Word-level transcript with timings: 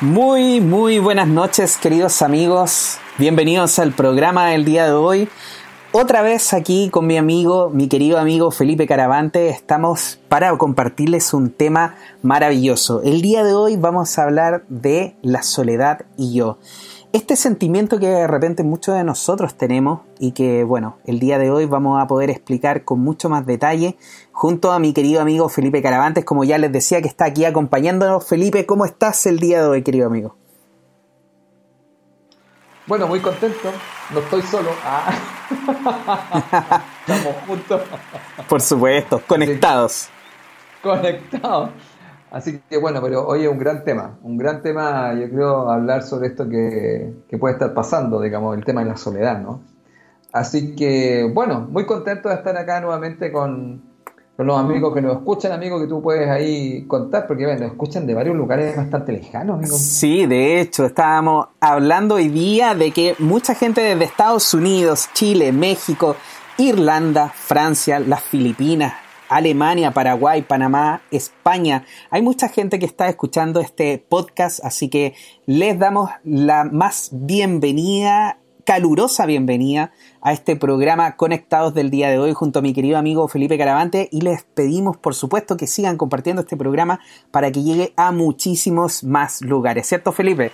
Muy, 0.00 0.60
muy 0.60 1.00
buenas 1.00 1.26
noches, 1.26 1.76
queridos 1.76 2.22
amigos. 2.22 2.98
Bienvenidos 3.18 3.80
al 3.80 3.90
programa 3.90 4.46
del 4.46 4.64
día 4.64 4.84
de 4.84 4.92
hoy. 4.92 5.28
Otra 5.90 6.22
vez 6.22 6.52
aquí 6.52 6.88
con 6.88 7.08
mi 7.08 7.16
amigo, 7.16 7.68
mi 7.70 7.88
querido 7.88 8.18
amigo 8.18 8.52
Felipe 8.52 8.86
Caravante, 8.86 9.48
estamos 9.48 10.20
para 10.28 10.56
compartirles 10.56 11.34
un 11.34 11.50
tema 11.50 11.96
maravilloso. 12.22 13.02
El 13.02 13.22
día 13.22 13.42
de 13.42 13.54
hoy 13.54 13.76
vamos 13.76 14.16
a 14.20 14.22
hablar 14.22 14.62
de 14.68 15.16
la 15.22 15.42
soledad 15.42 16.06
y 16.16 16.32
yo 16.32 16.58
este 17.12 17.36
sentimiento 17.36 17.98
que 17.98 18.08
de 18.08 18.26
repente 18.26 18.62
muchos 18.64 18.94
de 18.94 19.04
nosotros 19.04 19.56
tenemos 19.56 20.00
y 20.18 20.32
que, 20.32 20.64
bueno, 20.64 20.98
el 21.06 21.18
día 21.18 21.38
de 21.38 21.50
hoy 21.50 21.64
vamos 21.64 22.00
a 22.02 22.06
poder 22.06 22.28
explicar 22.30 22.84
con 22.84 23.00
mucho 23.00 23.28
más 23.28 23.46
detalle 23.46 23.96
junto 24.32 24.72
a 24.72 24.78
mi 24.78 24.92
querido 24.92 25.22
amigo 25.22 25.48
Felipe 25.48 25.82
Caravantes, 25.82 26.24
como 26.24 26.44
ya 26.44 26.58
les 26.58 26.70
decía 26.70 27.00
que 27.00 27.08
está 27.08 27.26
aquí 27.26 27.44
acompañándonos. 27.44 28.26
Felipe, 28.26 28.66
¿cómo 28.66 28.84
estás 28.84 29.24
el 29.26 29.38
día 29.38 29.62
de 29.62 29.68
hoy, 29.68 29.82
querido 29.82 30.06
amigo? 30.06 30.36
Bueno, 32.86 33.06
muy 33.06 33.20
contento. 33.20 33.70
No 34.10 34.20
estoy 34.20 34.42
solo. 34.42 34.70
Ah. 34.82 35.12
Estamos 37.06 37.34
juntos. 37.46 37.82
Por 38.48 38.60
supuesto, 38.60 39.22
conectados. 39.26 40.08
Conectados. 40.82 41.70
Así 42.30 42.60
que 42.68 42.78
bueno, 42.78 43.00
pero 43.02 43.26
hoy 43.26 43.44
es 43.44 43.48
un 43.48 43.58
gran 43.58 43.84
tema, 43.84 44.18
un 44.22 44.36
gran 44.36 44.62
tema, 44.62 45.14
yo 45.14 45.30
creo, 45.30 45.70
hablar 45.70 46.02
sobre 46.02 46.28
esto 46.28 46.48
que, 46.48 47.14
puede 47.38 47.54
estar 47.54 47.72
pasando, 47.72 48.20
digamos, 48.20 48.56
el 48.56 48.64
tema 48.64 48.82
de 48.82 48.90
la 48.90 48.96
soledad, 48.96 49.40
¿no? 49.40 49.62
Así 50.32 50.76
que 50.76 51.30
bueno, 51.32 51.66
muy 51.70 51.86
contento 51.86 52.28
de 52.28 52.34
estar 52.34 52.56
acá 52.56 52.80
nuevamente 52.80 53.32
con, 53.32 53.82
los 54.36 54.56
amigos 54.56 54.94
que 54.94 55.02
nos 55.02 55.16
escuchan, 55.16 55.50
amigos, 55.50 55.80
que 55.82 55.88
tú 55.88 56.00
puedes 56.00 56.28
ahí 56.28 56.86
contar, 56.86 57.26
porque 57.26 57.44
bueno, 57.44 57.60
nos 57.60 57.72
escuchan 57.72 58.06
de 58.06 58.14
varios 58.14 58.36
lugares 58.36 58.76
bastante 58.76 59.10
lejanos, 59.10 59.58
amigos. 59.58 59.80
Sí, 59.80 60.26
de 60.26 60.60
hecho, 60.60 60.86
estábamos 60.86 61.48
hablando 61.58 62.16
hoy 62.16 62.28
día 62.28 62.76
de 62.76 62.92
que 62.92 63.16
mucha 63.18 63.56
gente 63.56 63.80
desde 63.80 64.04
Estados 64.04 64.54
Unidos, 64.54 65.08
Chile, 65.12 65.50
México, 65.50 66.14
Irlanda, 66.56 67.32
Francia, 67.34 67.98
las 67.98 68.22
Filipinas, 68.22 68.94
Alemania, 69.28 69.92
Paraguay, 69.92 70.42
Panamá, 70.42 71.02
España. 71.10 71.84
Hay 72.10 72.22
mucha 72.22 72.48
gente 72.48 72.78
que 72.78 72.86
está 72.86 73.08
escuchando 73.08 73.60
este 73.60 73.98
podcast, 73.98 74.64
así 74.64 74.88
que 74.88 75.14
les 75.46 75.78
damos 75.78 76.10
la 76.24 76.64
más 76.64 77.10
bienvenida, 77.12 78.38
calurosa 78.64 79.24
bienvenida 79.24 79.92
a 80.20 80.32
este 80.32 80.54
programa 80.54 81.16
Conectados 81.16 81.72
del 81.72 81.90
día 81.90 82.10
de 82.10 82.18
hoy 82.18 82.34
junto 82.34 82.58
a 82.58 82.62
mi 82.62 82.74
querido 82.74 82.98
amigo 82.98 83.26
Felipe 83.26 83.56
Caravante 83.56 84.10
y 84.12 84.20
les 84.20 84.42
pedimos 84.42 84.98
por 84.98 85.14
supuesto 85.14 85.56
que 85.56 85.66
sigan 85.66 85.96
compartiendo 85.96 86.42
este 86.42 86.56
programa 86.56 87.00
para 87.30 87.50
que 87.50 87.62
llegue 87.62 87.94
a 87.96 88.12
muchísimos 88.12 89.04
más 89.04 89.40
lugares, 89.40 89.86
¿cierto 89.86 90.12
Felipe? 90.12 90.52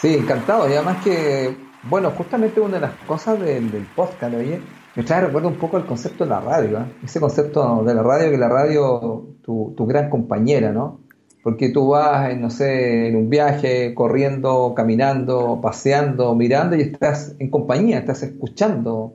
Sí, 0.00 0.14
encantado 0.14 0.68
y 0.68 0.72
además 0.72 1.04
que, 1.04 1.56
bueno, 1.84 2.10
justamente 2.10 2.60
una 2.60 2.74
de 2.74 2.80
las 2.80 2.94
cosas 3.06 3.40
del, 3.40 3.88
podcast, 3.94 4.34
oye, 4.34 4.60
me 4.96 5.02
trae 5.02 5.22
recuerdo 5.22 5.48
un 5.48 5.56
poco 5.56 5.76
el 5.76 5.86
concepto 5.86 6.24
de 6.24 6.30
la 6.30 6.40
radio, 6.40 6.78
¿eh? 6.78 6.84
ese 7.04 7.20
concepto 7.20 7.82
de 7.84 7.94
la 7.94 8.02
radio, 8.02 8.30
que 8.30 8.38
la 8.38 8.48
radio, 8.48 9.26
tu, 9.42 9.74
tu 9.76 9.86
gran 9.86 10.08
compañera, 10.08 10.72
¿no? 10.72 11.00
Porque 11.42 11.68
tú 11.68 11.88
vas, 11.88 12.36
no 12.38 12.48
sé, 12.48 13.08
en 13.08 13.16
un 13.16 13.28
viaje, 13.28 13.92
corriendo, 13.94 14.72
caminando, 14.74 15.60
paseando, 15.60 16.34
mirando 16.34 16.76
y 16.76 16.82
estás 16.82 17.34
en 17.38 17.50
compañía, 17.50 17.98
estás 17.98 18.22
escuchando. 18.22 19.14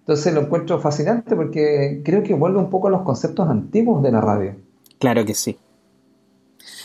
Entonces 0.00 0.32
lo 0.32 0.42
encuentro 0.42 0.80
fascinante 0.80 1.36
porque 1.36 2.00
creo 2.04 2.22
que 2.22 2.32
vuelve 2.32 2.58
un 2.58 2.70
poco 2.70 2.88
a 2.88 2.90
los 2.90 3.02
conceptos 3.02 3.50
antiguos 3.50 4.02
de 4.02 4.12
la 4.12 4.22
radio. 4.22 4.54
Claro 4.98 5.26
que 5.26 5.34
sí. 5.34 5.58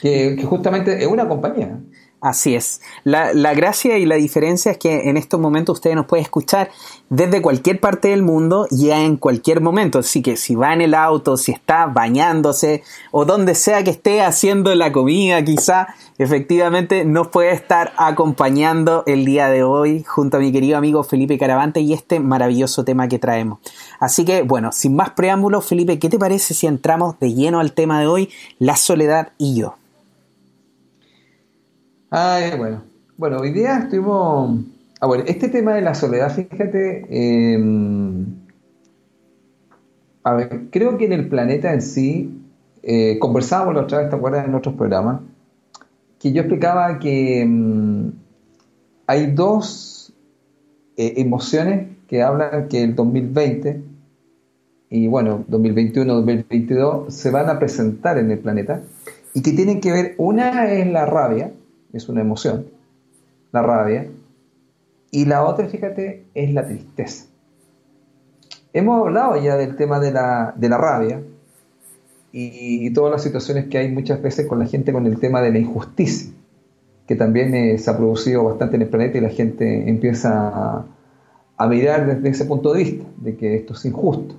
Que, 0.02 0.36
que 0.36 0.44
justamente 0.44 1.02
es 1.02 1.08
una 1.08 1.30
compañía. 1.30 1.80
Así 2.24 2.56
es. 2.56 2.80
La, 3.04 3.34
la, 3.34 3.54
gracia 3.54 3.98
y 3.98 4.06
la 4.06 4.16
diferencia 4.16 4.72
es 4.72 4.78
que 4.78 5.10
en 5.10 5.18
estos 5.18 5.42
momentos 5.42 5.74
ustedes 5.80 5.98
nos 5.98 6.06
pueden 6.06 6.24
escuchar 6.24 6.72
desde 7.10 7.42
cualquier 7.42 7.82
parte 7.82 8.08
del 8.08 8.24
mundo 8.24 8.66
y 8.72 8.92
en 8.92 9.18
cualquier 9.18 9.60
momento. 9.60 10.00
Así 10.00 10.22
que 10.22 10.38
si 10.38 10.56
va 10.56 10.74
en 10.74 10.80
el 10.80 10.94
auto, 10.94 11.36
si 11.36 11.52
está 11.52 11.86
bañándose 11.86 12.82
o 13.12 13.26
donde 13.26 13.56
sea 13.56 13.84
que 13.84 13.90
esté 13.90 14.22
haciendo 14.22 14.74
la 14.74 14.94
comida, 14.94 15.44
quizá 15.44 15.96
efectivamente 16.18 17.04
nos 17.04 17.28
puede 17.28 17.52
estar 17.52 17.92
acompañando 17.98 19.04
el 19.06 19.26
día 19.26 19.50
de 19.50 19.64
hoy 19.64 20.04
junto 20.04 20.38
a 20.38 20.40
mi 20.40 20.54
querido 20.54 20.78
amigo 20.78 21.04
Felipe 21.04 21.38
Caravante 21.38 21.82
y 21.82 21.92
este 21.92 22.22
maravilloso 22.22 22.86
tema 22.86 23.10
que 23.10 23.20
traemos. 23.20 23.60
Así 24.00 24.24
que 24.24 24.44
bueno, 24.44 24.72
sin 24.72 24.96
más 24.96 25.10
preámbulos, 25.10 25.66
Felipe, 25.66 26.00
¿qué 26.00 26.08
te 26.08 26.18
parece 26.18 26.54
si 26.54 26.68
entramos 26.68 27.20
de 27.20 27.34
lleno 27.34 27.60
al 27.60 27.74
tema 27.74 28.00
de 28.00 28.08
hoy, 28.08 28.30
la 28.60 28.78
soledad 28.78 29.34
y 29.38 29.56
yo? 29.56 29.76
Ay, 32.16 32.56
bueno. 32.60 32.84
Bueno, 33.18 33.38
hoy 33.40 33.52
día 33.52 33.80
estuvimos. 33.80 34.60
Ah, 35.00 35.08
bueno, 35.08 35.24
este 35.26 35.50
tema 35.50 35.74
de 35.74 35.82
la 35.82 35.96
soledad, 35.96 36.32
fíjate. 36.32 37.08
Em, 37.10 38.28
a 40.24 40.34
ver, 40.36 40.68
creo 40.70 40.96
que 41.00 41.06
en 41.06 41.14
el 41.14 41.28
planeta 41.28 41.74
en 41.74 41.82
sí, 41.82 42.40
eh, 42.84 43.18
conversábamos 43.18 43.74
la 43.74 43.82
otra 43.82 43.98
vez, 43.98 44.12
¿te 44.12 44.16
acuerdas? 44.16 44.48
En 44.48 44.54
otros 44.54 44.76
programas, 44.76 45.22
que 46.20 46.32
yo 46.32 46.42
explicaba 46.42 47.00
que 47.00 47.42
em, 47.42 48.12
hay 49.08 49.32
dos 49.32 50.14
eh, 50.98 51.16
emociones 51.18 51.98
que 52.08 52.22
hablan 52.22 52.68
que 52.68 52.84
el 52.84 52.94
2020 52.94 53.82
y 54.92 55.08
bueno, 55.08 55.46
2021, 55.48 56.14
2022 56.14 57.12
se 57.12 57.32
van 57.32 57.50
a 57.50 57.58
presentar 57.58 58.20
en 58.20 58.30
el 58.30 58.38
planeta 58.38 58.84
y 59.34 59.42
que 59.42 59.54
tienen 59.54 59.82
que 59.82 59.92
ver, 59.92 60.14
una 60.20 60.72
es 60.72 60.86
la 60.86 61.08
rabia, 61.08 61.52
es 61.94 62.10
una 62.10 62.22
emoción, 62.22 62.66
la 63.52 63.62
rabia, 63.62 64.08
y 65.12 65.26
la 65.26 65.46
otra, 65.46 65.68
fíjate, 65.68 66.26
es 66.34 66.54
la 66.54 66.66
tristeza. 66.66 67.26
Hemos 68.74 69.00
hablado 69.06 69.38
ya 69.38 69.56
del 69.56 69.76
tema 69.76 70.00
de 70.00 70.12
la, 70.12 70.56
rabia 70.60 71.22
y, 72.32 72.92
todas 72.94 73.12
las 73.12 73.22
situaciones 73.22 73.68
que 73.68 73.78
hay 73.78 73.92
muchas 73.92 74.20
veces 74.24 74.48
con 74.48 74.58
la 74.58 74.66
gente 74.66 74.92
con 74.92 75.06
el 75.06 75.20
tema 75.20 75.42
de 75.42 75.52
la 75.52 75.60
injusticia, 75.60 76.32
que 77.08 77.16
también 77.16 77.54
eh, 77.54 77.78
se 77.78 77.92
ha 77.92 77.96
producido 77.96 78.44
bastante 78.44 78.76
en 78.76 78.82
el 78.82 78.88
planeta 78.90 79.20
y 79.20 79.22
la 79.22 79.30
gente 79.30 79.88
empieza 79.88 80.48
a, 80.48 80.86
a 81.58 81.68
mirar 81.68 82.08
desde 82.08 82.30
ese 82.30 82.46
punto 82.46 82.74
de 82.74 82.84
vista, 82.84 83.06
de 83.18 83.38
que 83.38 83.56
esto 83.56 83.74
es 83.74 83.86
injusto. 83.86 84.36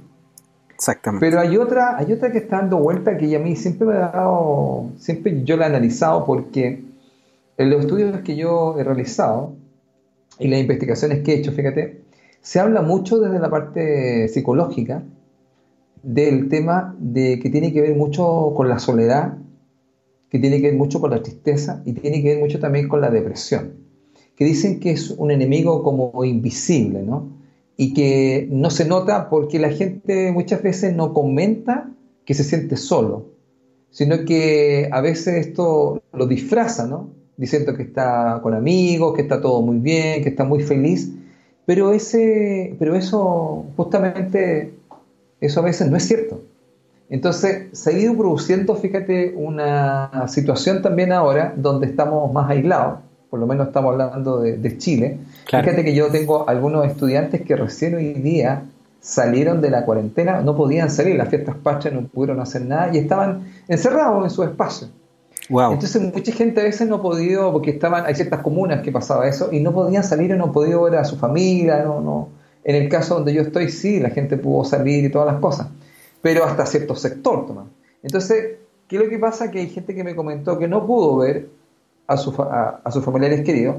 Exactamente. 0.74 1.24
Pero 1.24 1.40
hay 1.40 1.56
otra, 1.56 1.96
hay 1.96 2.12
otra 2.12 2.32
que 2.32 2.38
está 2.38 2.56
dando 2.56 2.78
vuelta 2.78 3.16
que 3.16 3.36
a 3.36 3.38
mí 3.38 3.54
siempre 3.54 3.86
me 3.86 3.94
ha 3.94 4.08
dado, 4.08 4.90
siempre 4.98 5.44
yo 5.44 5.56
la 5.56 5.66
he 5.66 5.68
analizado 5.68 6.26
porque 6.26 6.82
en 7.56 7.70
los 7.70 7.80
estudios 7.80 8.20
que 8.20 8.36
yo 8.36 8.76
he 8.78 8.84
realizado 8.84 9.56
y 10.38 10.48
las 10.48 10.60
investigaciones 10.60 11.22
que 11.22 11.34
he 11.34 11.38
hecho, 11.38 11.52
fíjate, 11.52 12.02
se 12.40 12.60
habla 12.60 12.82
mucho 12.82 13.18
desde 13.18 13.38
la 13.38 13.50
parte 13.50 14.28
psicológica 14.28 15.02
del 16.02 16.48
tema 16.48 16.94
de 16.98 17.38
que 17.38 17.48
tiene 17.48 17.72
que 17.72 17.80
ver 17.80 17.96
mucho 17.96 18.52
con 18.54 18.68
la 18.68 18.78
soledad, 18.78 19.38
que 20.28 20.38
tiene 20.38 20.60
que 20.60 20.68
ver 20.68 20.76
mucho 20.76 21.00
con 21.00 21.10
la 21.10 21.22
tristeza 21.22 21.82
y 21.86 21.92
tiene 21.92 22.22
que 22.22 22.34
ver 22.34 22.40
mucho 22.40 22.58
también 22.58 22.88
con 22.88 23.00
la 23.00 23.10
depresión, 23.10 23.74
que 24.36 24.44
dicen 24.44 24.80
que 24.80 24.90
es 24.90 25.10
un 25.10 25.30
enemigo 25.30 25.82
como 25.82 26.24
invisible, 26.24 27.02
¿no? 27.02 27.32
Y 27.76 27.94
que 27.94 28.46
no 28.50 28.70
se 28.70 28.84
nota 28.84 29.30
porque 29.30 29.58
la 29.58 29.70
gente 29.70 30.30
muchas 30.32 30.62
veces 30.62 30.94
no 30.94 31.14
comenta 31.14 31.90
que 32.24 32.34
se 32.34 32.44
siente 32.44 32.76
solo, 32.76 33.30
sino 33.90 34.24
que 34.24 34.88
a 34.92 35.00
veces 35.00 35.46
esto 35.46 36.02
lo 36.12 36.26
disfraza, 36.26 36.86
¿no? 36.86 37.23
Diciendo 37.36 37.74
que 37.74 37.82
está 37.82 38.40
con 38.42 38.54
amigos, 38.54 39.14
que 39.14 39.22
está 39.22 39.40
todo 39.40 39.62
muy 39.62 39.78
bien, 39.78 40.22
que 40.22 40.28
está 40.28 40.44
muy 40.44 40.62
feliz, 40.62 41.10
pero, 41.66 41.92
ese, 41.92 42.76
pero 42.78 42.94
eso 42.94 43.64
justamente, 43.76 44.74
eso 45.40 45.60
a 45.60 45.64
veces 45.64 45.90
no 45.90 45.96
es 45.96 46.06
cierto. 46.06 46.40
Entonces 47.08 47.68
se 47.72 47.90
ha 47.90 47.98
ido 47.98 48.16
produciendo, 48.16 48.74
fíjate, 48.76 49.34
una 49.36 50.26
situación 50.28 50.82
también 50.82 51.12
ahora 51.12 51.54
donde 51.56 51.86
estamos 51.86 52.32
más 52.32 52.50
aislados, 52.50 53.00
por 53.30 53.40
lo 53.40 53.46
menos 53.46 53.68
estamos 53.68 53.92
hablando 53.92 54.40
de, 54.40 54.78
Chile. 54.78 55.18
Fíjate 55.46 55.84
que 55.84 55.94
yo 55.94 56.08
tengo 56.08 56.48
algunos 56.48 56.86
estudiantes 56.86 57.42
que 57.42 57.56
recién 57.56 57.94
hoy 57.94 58.14
día 58.14 58.64
salieron 59.00 59.60
de 59.60 59.70
la 59.70 59.84
cuarentena, 59.84 60.40
no 60.40 60.56
podían 60.56 60.90
salir, 60.90 61.16
las 61.16 61.28
fiestas 61.28 61.56
patrias 61.56 61.94
no 61.94 62.06
pudieron 62.08 62.40
hacer 62.40 62.62
nada 62.62 62.90
y 62.94 62.98
estaban 62.98 63.52
encerrados 63.68 64.24
en 64.24 64.30
su 64.30 64.42
espacio. 64.42 64.88
Entonces 65.48 66.00
mucha 66.00 66.32
gente 66.32 66.60
a 66.60 66.64
veces 66.64 66.88
no 66.88 66.96
ha 66.96 67.02
podido, 67.02 67.52
porque 67.52 67.70
estaban, 67.70 68.06
hay 68.06 68.14
ciertas 68.14 68.40
comunas 68.40 68.82
que 68.82 68.90
pasaba 68.90 69.28
eso, 69.28 69.50
y 69.52 69.60
no 69.60 69.72
podían 69.72 70.04
salir 70.04 70.32
o 70.32 70.36
no 70.36 70.52
podían 70.52 70.82
ver 70.82 70.96
a 70.96 71.04
su 71.04 71.16
familia, 71.16 71.82
no, 71.82 72.00
no. 72.00 72.28
En 72.64 72.76
el 72.76 72.88
caso 72.88 73.16
donde 73.16 73.34
yo 73.34 73.42
estoy, 73.42 73.68
sí, 73.68 74.00
la 74.00 74.10
gente 74.10 74.38
pudo 74.38 74.64
salir 74.64 75.04
y 75.04 75.10
todas 75.10 75.30
las 75.30 75.40
cosas, 75.40 75.68
pero 76.22 76.44
hasta 76.44 76.64
cierto 76.64 76.96
sector, 76.96 77.46
Tomás. 77.46 77.66
Entonces, 78.02 78.56
¿qué 78.88 78.96
es 78.96 79.02
lo 79.02 79.08
que 79.08 79.18
pasa? 79.18 79.50
Que 79.50 79.60
hay 79.60 79.68
gente 79.68 79.94
que 79.94 80.02
me 80.02 80.16
comentó 80.16 80.58
que 80.58 80.66
no 80.66 80.86
pudo 80.86 81.18
ver 81.18 81.48
a, 82.06 82.16
su, 82.16 82.30
a, 82.40 82.90
sus 82.90 83.04
familiares 83.04 83.42
queridos, 83.42 83.76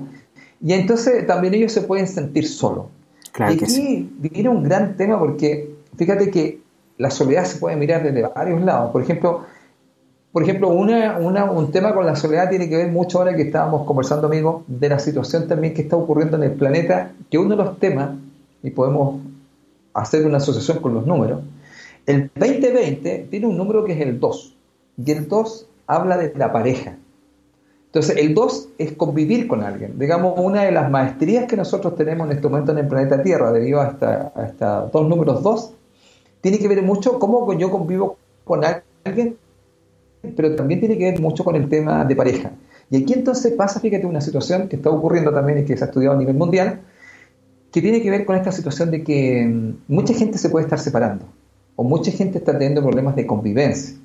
y 0.61 0.73
entonces 0.73 1.25
también 1.25 1.55
ellos 1.55 1.71
se 1.71 1.81
pueden 1.81 2.07
sentir 2.07 2.47
solos. 2.47 2.85
Claro 3.31 3.53
y 3.53 3.63
aquí 3.63 4.09
viene 4.17 4.49
un 4.49 4.63
gran 4.63 4.95
tema 4.95 5.19
porque 5.19 5.75
fíjate 5.97 6.29
que 6.29 6.61
la 6.97 7.11
soledad 7.11 7.43
se 7.43 7.57
puede 7.57 7.75
mirar 7.75 8.03
desde 8.03 8.21
varios 8.21 8.61
lados. 8.61 8.91
Por 8.91 9.01
ejemplo, 9.01 9.43
por 10.35 10.43
ejemplo, 10.43 10.67
una, 10.67 11.17
un 11.17 11.71
tema 11.71 11.95
con 11.95 12.05
la 12.05 12.17
soledad 12.17 12.49
tiene 12.49 12.67
que 12.67 12.75
ver 12.75 12.91
mucho 12.91 13.19
ahora 13.19 13.37
que 13.37 13.43
estábamos 13.43 13.87
conversando, 13.87 14.27
amigos, 14.27 14.65
de 14.67 14.89
la 14.89 14.99
situación 14.99 15.47
también 15.47 15.73
que 15.73 15.83
está 15.83 15.95
ocurriendo 15.95 16.35
en 16.35 16.43
el 16.43 16.51
planeta, 16.51 17.13
que 17.31 17.37
uno 17.37 17.55
de 17.55 17.63
los 17.63 17.79
temas, 17.79 18.17
y 18.61 18.69
podemos 18.71 19.21
hacer 19.93 20.25
una 20.25 20.35
asociación 20.35 20.79
con 20.79 20.93
los 20.93 21.07
números, 21.07 21.39
el 22.05 22.29
2020 22.35 23.27
tiene 23.31 23.47
un 23.47 23.55
número 23.55 23.85
que 23.85 23.93
es 23.93 24.01
el 24.01 24.19
2, 24.19 24.55
y 25.05 25.11
el 25.11 25.29
2 25.29 25.67
habla 25.87 26.17
de 26.17 26.33
la 26.35 26.51
pareja. 26.51 26.97
Entonces, 27.85 28.17
el 28.17 28.33
2 28.33 28.69
es 28.77 28.91
convivir 28.91 29.47
con 29.47 29.63
alguien. 29.63 29.97
Digamos, 29.97 30.37
una 30.37 30.63
de 30.63 30.73
las 30.73 30.91
maestrías 30.91 31.45
que 31.45 31.55
nosotros 31.55 31.95
tenemos 31.95 32.27
en 32.29 32.35
este 32.35 32.49
momento 32.49 32.73
en 32.73 32.79
el 32.79 32.89
planeta 32.89 33.23
Tierra, 33.23 33.53
debido 33.53 33.79
a 33.79 33.97
estos 34.49 34.91
dos 34.91 35.07
números 35.07 35.41
2, 35.41 35.71
tiene 36.41 36.59
que 36.59 36.67
ver 36.67 36.81
mucho 36.81 37.19
cómo 37.19 37.53
yo 37.53 37.71
convivo 37.71 38.17
con 38.43 38.63
alguien, 38.65 39.37
pero 40.35 40.55
también 40.55 40.79
tiene 40.79 40.97
que 40.97 41.11
ver 41.11 41.21
mucho 41.21 41.43
con 41.43 41.55
el 41.55 41.69
tema 41.69 42.05
de 42.05 42.15
pareja. 42.15 42.51
Y 42.89 43.03
aquí 43.03 43.13
entonces 43.13 43.53
pasa, 43.53 43.79
fíjate, 43.79 44.05
una 44.05 44.21
situación 44.21 44.67
que 44.67 44.75
está 44.75 44.89
ocurriendo 44.89 45.31
también 45.31 45.59
y 45.59 45.65
que 45.65 45.75
se 45.75 45.83
ha 45.83 45.87
estudiado 45.87 46.15
a 46.15 46.19
nivel 46.19 46.35
mundial, 46.35 46.81
que 47.71 47.81
tiene 47.81 48.01
que 48.01 48.09
ver 48.09 48.25
con 48.25 48.35
esta 48.35 48.51
situación 48.51 48.91
de 48.91 49.03
que 49.03 49.45
mm, 49.45 49.93
mucha 49.93 50.13
gente 50.13 50.37
se 50.37 50.49
puede 50.49 50.65
estar 50.65 50.79
separando, 50.79 51.25
o 51.75 51.83
mucha 51.83 52.11
gente 52.11 52.37
está 52.37 52.53
teniendo 52.53 52.81
problemas 52.81 53.15
de 53.15 53.25
convivencia. 53.25 53.95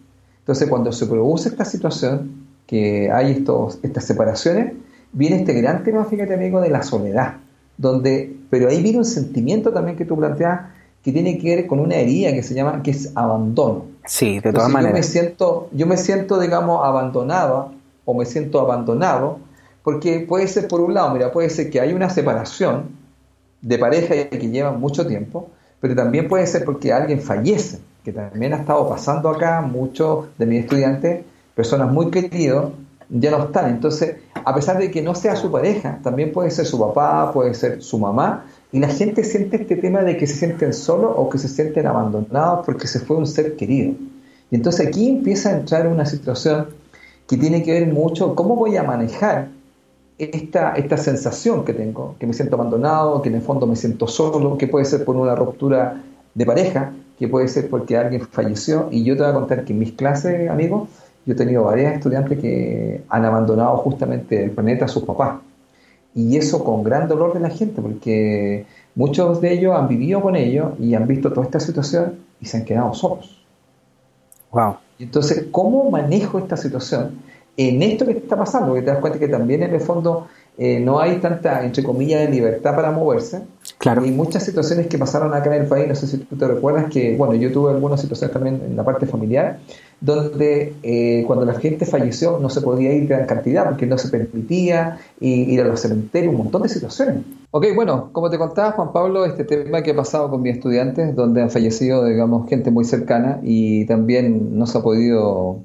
Entonces, 0.41 0.69
cuando 0.69 0.91
se 0.93 1.07
produce 1.07 1.51
esta 1.51 1.65
situación, 1.65 2.49
que 2.67 3.11
hay 3.11 3.33
estos, 3.33 3.79
estas 3.83 4.05
separaciones, 4.05 4.73
viene 5.13 5.37
este 5.37 5.53
gran 5.55 5.85
tema, 5.85 6.05
fíjate 6.05 6.35
amigo, 6.35 6.61
de 6.61 6.71
la 6.71 6.83
soledad, 6.83 7.39
donde, 7.77 8.37
pero 8.49 8.69
ahí 8.69 8.83
viene 8.83 8.99
un 8.99 9.05
sentimiento 9.05 9.73
también 9.73 9.97
que 9.97 10.05
tú 10.05 10.17
planteas 10.17 10.61
que 11.03 11.13
tiene 11.13 11.39
que 11.39 11.57
ver 11.57 11.67
con 11.67 11.81
una 11.81 11.97
herida 11.97 12.33
que 12.33 12.43
se 12.43 12.55
llama, 12.55 12.83
que 12.83 12.91
es 12.91 13.13
abandono. 13.15 13.87
Sí, 14.11 14.41
de 14.41 14.53
todas 14.53 14.73
maneras. 14.73 14.91
Yo 14.91 14.99
me 14.99 15.03
siento, 15.05 15.69
yo 15.71 15.87
me 15.87 15.97
siento, 15.97 16.41
digamos, 16.41 16.85
abandonado 16.85 17.71
o 18.05 18.13
me 18.13 18.27
siento 18.27 18.59
abandonado, 18.59 19.39
porque 19.85 20.27
puede 20.29 20.49
ser 20.49 20.67
por 20.67 20.81
un 20.81 20.95
lado, 20.95 21.15
mira, 21.15 21.31
puede 21.31 21.49
ser 21.49 21.71
que 21.71 21.81
hay 21.81 21.93
una 21.93 22.11
separación 22.11 22.89
de 23.63 23.79
pareja 23.79 24.29
que 24.29 24.51
lleva 24.51 24.73
mucho 24.73 25.07
tiempo, 25.07 25.51
pero 25.81 25.95
también 25.95 26.27
puede 26.27 26.45
ser 26.49 26.65
porque 26.65 26.93
alguien 26.93 27.23
fallece, 27.23 27.79
que 28.03 28.13
también 28.13 28.53
ha 28.53 28.57
estado 28.57 28.89
pasando 28.89 29.29
acá, 29.29 29.61
muchos 29.61 30.27
de 30.37 30.45
mis 30.45 30.65
estudiantes, 30.65 31.25
personas 31.55 31.93
muy 31.93 32.11
queridos, 32.11 32.73
ya 33.11 33.31
no 33.31 33.45
están. 33.45 33.71
Entonces, 33.71 34.17
a 34.45 34.53
pesar 34.53 34.79
de 34.79 34.91
que 34.91 35.03
no 35.03 35.15
sea 35.15 35.37
su 35.37 35.53
pareja, 35.53 36.01
también 36.03 36.33
puede 36.33 36.51
ser 36.51 36.67
su 36.67 36.81
papá, 36.81 37.33
puede 37.33 37.55
ser 37.55 37.81
su 37.81 37.97
mamá, 37.97 38.45
y 38.73 38.79
la 38.79 38.89
gente 38.89 39.25
siente 39.25 39.57
este 39.57 39.77
tema 39.77 40.03
de 40.03 40.17
que 40.17 40.27
se 40.27 40.35
sienten 40.35 40.73
solos 40.73 41.13
o 41.17 41.29
que 41.29 41.39
se 41.39 41.49
sienten 41.49 41.87
abandonados 41.87 42.65
porque 42.65 42.87
se 42.87 43.01
fue 43.01 43.17
un 43.17 43.27
ser 43.27 43.57
querido. 43.57 43.95
Y 44.51 44.57
entonces 44.57 44.87
aquí 44.87 45.09
empieza 45.09 45.51
a 45.51 45.59
entrar 45.59 45.89
una 45.89 46.07
situación 46.07 46.69
que 47.27 47.37
tiene 47.37 47.63
que 47.63 47.73
ver 47.73 47.93
mucho 47.93 48.35
cómo 48.35 48.55
voy 48.55 48.77
a 48.77 48.85
manejar 48.85 49.49
esta, 50.19 50.75
esta 50.75 50.97
sensación 50.97 51.65
que 51.65 51.73
tengo, 51.73 52.15
que 52.19 52.27
me 52.27 52.33
siento 52.33 52.57
abandonado, 52.57 53.23
que 53.23 53.29
en 53.29 53.37
el 53.37 53.43
fondo 53.43 53.67
me 53.67 53.75
siento 53.75 54.07
solo, 54.07 54.57
que 54.57 54.69
puede 54.69 54.85
ser 54.85 55.05
por 55.05 55.17
una 55.17 55.35
ruptura 55.35 56.03
de 56.35 56.47
pareja, 56.47 56.93
que 57.19 57.27
puede 57.27 57.49
ser 57.49 57.69
porque 57.69 57.97
alguien 57.97 58.23
falleció. 58.23 58.89
Y 58.93 59.03
yo 59.03 59.17
te 59.17 59.23
voy 59.23 59.31
a 59.31 59.35
contar 59.35 59.65
que 59.65 59.73
en 59.73 59.81
mis 59.81 59.93
clases, 59.93 60.49
amigos, 60.49 60.89
yo 61.27 61.35
he 61.35 61.37
tenido 61.37 61.65
varias 61.65 61.95
estudiantes 61.95 62.39
que 62.39 63.03
han 63.09 63.25
abandonado 63.25 63.79
justamente 63.79 64.45
el 64.45 64.51
planeta 64.53 64.85
a 64.85 64.89
sus 64.89 65.03
papás 65.03 65.41
y 66.15 66.37
eso 66.37 66.65
con 66.65 66.83
gran 66.83 67.09
dolor 67.09 67.35
de 67.35 67.41
la 67.41 67.51
gente, 67.51 67.81
porque 67.81 68.67
muchos 68.95 69.41
de 69.41 69.53
ellos 69.53 69.77
han 69.77 69.89
vivido 69.89 70.21
con 70.21 70.37
ellos 70.37 70.73
y 70.79 70.95
han 70.95 71.07
visto 71.07 71.33
toda 71.33 71.47
esta 71.47 71.61
situación 71.61 72.19
y 72.41 72.47
se 72.47 72.59
han 72.59 72.65
quedado 72.65 72.95
solos. 72.95 73.41
Wow. 74.53 74.77
Entonces, 74.99 75.47
¿cómo 75.51 75.91
manejo 75.91 76.39
esta 76.39 76.57
situación 76.57 77.19
en 77.57 77.83
esto 77.83 78.05
que 78.05 78.13
está 78.13 78.37
pasando? 78.37 78.69
Porque 78.69 78.83
te 78.83 78.91
das 78.91 79.01
cuenta 79.01 79.19
que 79.19 79.29
también 79.29 79.63
en 79.63 79.73
el 79.73 79.81
fondo 79.81 80.27
eh, 80.59 80.81
no 80.81 81.01
hay 81.01 81.17
tanta, 81.19 81.65
entre 81.65 81.83
comillas, 81.83 82.21
de 82.21 82.29
libertad 82.29 82.75
para 82.75 82.91
moverse. 82.91 83.43
Claro. 83.79 84.05
Y 84.05 84.11
muchas 84.11 84.45
situaciones 84.45 84.89
que 84.89 84.99
pasaron 84.99 85.33
acá 85.33 85.55
en 85.55 85.63
el 85.63 85.69
país, 85.69 85.89
no 85.89 85.95
sé 85.95 86.07
si 86.07 86.19
tú 86.19 86.37
te 86.37 86.47
recuerdas 86.47 86.91
que, 86.93 87.17
bueno, 87.17 87.35
yo 87.35 87.51
tuve 87.51 87.71
algunas 87.71 88.01
situaciones 88.01 88.35
también 88.35 88.61
en 88.67 88.77
la 88.77 88.85
parte 88.85 89.07
familiar, 89.07 89.59
donde 90.01 90.75
eh, 90.83 91.25
cuando 91.27 91.45
la 91.45 91.55
gente 91.55 91.85
falleció 91.85 92.39
no 92.39 92.49
se 92.49 92.63
podía 92.63 92.93
ir 92.93 93.07
gran 93.07 93.27
cantidad 93.27 93.69
porque 93.69 93.87
no 93.87 93.99
se 93.99 94.09
permitía 94.09 94.99
ir 95.21 95.61
a 95.61 95.65
los 95.65 95.81
cementerios, 95.81 96.33
un 96.33 96.39
montón 96.39 96.63
de 96.63 96.69
situaciones. 96.69 97.17
Ok, 97.51 97.67
bueno, 97.75 98.11
como 98.13 98.31
te 98.31 98.39
contaba 98.39 98.73
Juan 98.73 98.93
Pablo, 98.93 99.25
este 99.25 99.45
tema 99.45 99.83
que 99.83 99.91
ha 99.91 99.97
pasado 99.97 100.31
con 100.31 100.41
mis 100.41 100.55
estudiantes, 100.55 101.15
donde 101.15 101.43
han 101.43 101.51
fallecido, 101.51 102.05
digamos, 102.05 102.49
gente 102.49 102.71
muy 102.71 102.85
cercana 102.85 103.41
y 103.43 103.85
también 103.87 104.59
no 104.59 104.67
se 104.67 104.79
ha 104.79 104.83
podido... 104.83 105.59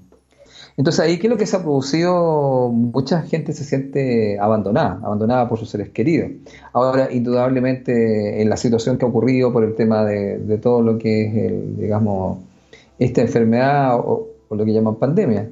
Entonces 0.77 0.99
ahí, 0.99 1.19
¿qué 1.19 1.27
es 1.27 1.31
lo 1.31 1.37
que 1.37 1.45
se 1.45 1.55
ha 1.55 1.61
producido? 1.61 2.69
Mucha 2.69 3.21
gente 3.21 3.53
se 3.53 3.63
siente 3.63 4.37
abandonada, 4.39 4.99
abandonada 5.01 5.47
por 5.47 5.57
sus 5.57 5.69
seres 5.69 5.89
queridos. 5.89 6.31
Ahora, 6.73 7.07
indudablemente, 7.13 8.41
en 8.41 8.49
la 8.49 8.57
situación 8.57 8.97
que 8.97 9.05
ha 9.05 9.07
ocurrido 9.07 9.53
por 9.53 9.63
el 9.63 9.75
tema 9.75 10.03
de, 10.03 10.39
de 10.39 10.57
todo 10.57 10.81
lo 10.81 10.97
que 10.97 11.27
es 11.27 11.35
el, 11.35 11.77
digamos, 11.77 12.39
esta 12.99 13.21
enfermedad 13.21 13.99
o, 13.99 14.29
lo 14.49 14.65
que 14.65 14.73
llaman 14.73 14.95
pandemia. 14.95 15.51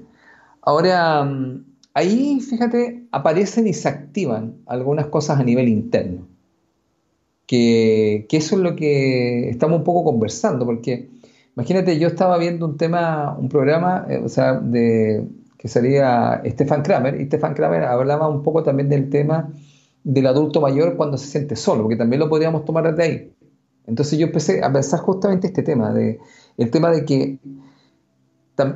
Ahora, 0.61 1.23
mm, 1.23 1.65
ahí, 1.93 2.39
fíjate, 2.39 3.05
aparecen 3.11 3.67
y 3.67 3.73
se 3.73 3.89
activan 3.89 4.55
algunas 4.65 5.07
cosas 5.07 5.39
a 5.39 5.43
nivel 5.43 5.67
interno. 5.67 6.27
Que, 7.45 8.25
eso 8.31 8.55
es 8.55 8.61
lo 8.61 8.75
que 8.75 9.49
estamos 9.49 9.79
un 9.79 9.83
poco 9.83 10.03
conversando, 10.03 10.65
porque 10.65 11.09
imagínate, 11.55 11.99
yo 11.99 12.07
estaba 12.07 12.37
viendo 12.37 12.65
un 12.65 12.77
tema, 12.77 13.35
un 13.37 13.49
programa, 13.49 14.05
eh, 14.09 14.21
o 14.23 14.29
sea, 14.29 14.53
de, 14.53 15.27
que 15.57 15.67
sería 15.67 16.41
Stefan 16.45 16.81
Kramer, 16.81 17.19
y 17.21 17.25
Stefan 17.25 17.53
Kramer 17.53 17.83
hablaba 17.83 18.27
un 18.27 18.41
poco 18.43 18.63
también 18.63 18.89
del 18.89 19.09
tema 19.09 19.49
del 20.03 20.27
adulto 20.27 20.61
mayor 20.61 20.97
cuando 20.97 21.17
se 21.17 21.27
siente 21.27 21.55
solo, 21.55 21.83
porque 21.83 21.95
también 21.95 22.19
lo 22.19 22.29
podríamos 22.29 22.65
tomar 22.65 22.89
desde 22.89 23.03
ahí. 23.03 23.33
Entonces 23.85 24.17
yo 24.17 24.27
empecé 24.27 24.63
a 24.63 24.71
pensar 24.71 24.99
justamente 24.99 25.47
este 25.47 25.63
tema 25.63 25.93
de 25.93 26.19
el 26.57 26.69
tema 26.69 26.91
de 26.91 27.05
que, 27.05 27.37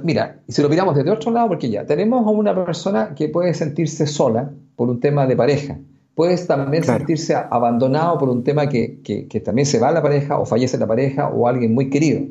mira, 0.03 0.39
y 0.47 0.51
si 0.51 0.61
lo 0.61 0.69
miramos 0.69 0.95
desde 0.95 1.11
otro 1.11 1.31
lado, 1.31 1.49
porque 1.49 1.69
ya 1.69 1.85
tenemos 1.85 2.25
a 2.25 2.29
una 2.29 2.53
persona 2.53 3.13
que 3.15 3.29
puede 3.29 3.53
sentirse 3.53 4.07
sola 4.07 4.51
por 4.75 4.89
un 4.89 4.99
tema 4.99 5.27
de 5.27 5.35
pareja, 5.35 5.77
puede 6.15 6.35
también 6.45 6.83
sentirse 6.83 7.35
abandonado 7.35 8.17
por 8.17 8.29
un 8.29 8.43
tema 8.43 8.67
que, 8.67 9.01
que, 9.03 9.39
también 9.39 9.67
se 9.67 9.79
va 9.79 9.91
la 9.91 10.01
pareja 10.01 10.39
o 10.39 10.45
fallece 10.45 10.77
la 10.77 10.87
pareja 10.87 11.29
o 11.29 11.47
alguien 11.47 11.75
muy 11.75 11.89
querido. 11.89 12.21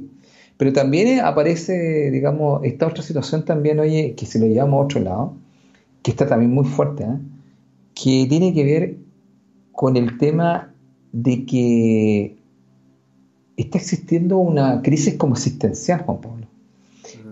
Pero 0.56 0.72
también 0.72 1.20
aparece, 1.20 2.10
digamos, 2.10 2.64
esta 2.64 2.86
otra 2.86 3.02
situación 3.02 3.44
también, 3.44 3.78
oye, 3.78 4.14
que 4.16 4.26
si 4.26 4.40
lo 4.40 4.46
llevamos 4.46 4.80
a 4.80 4.84
otro 4.84 5.00
lado, 5.00 5.34
que 6.02 6.10
está 6.10 6.26
también 6.26 6.52
muy 6.52 6.64
fuerte, 6.64 7.04
¿eh? 7.04 7.18
que 7.94 8.26
tiene 8.28 8.52
que 8.52 8.64
ver 8.64 8.96
con 9.70 9.96
el 9.96 10.18
tema 10.18 10.74
de 11.12 11.46
que 11.46 12.36
está 13.56 13.78
existiendo 13.78 14.38
una 14.38 14.82
crisis 14.82 15.14
como 15.14 15.34
existencial, 15.34 16.02
Juan 16.02 16.20
Pablo, 16.20 16.46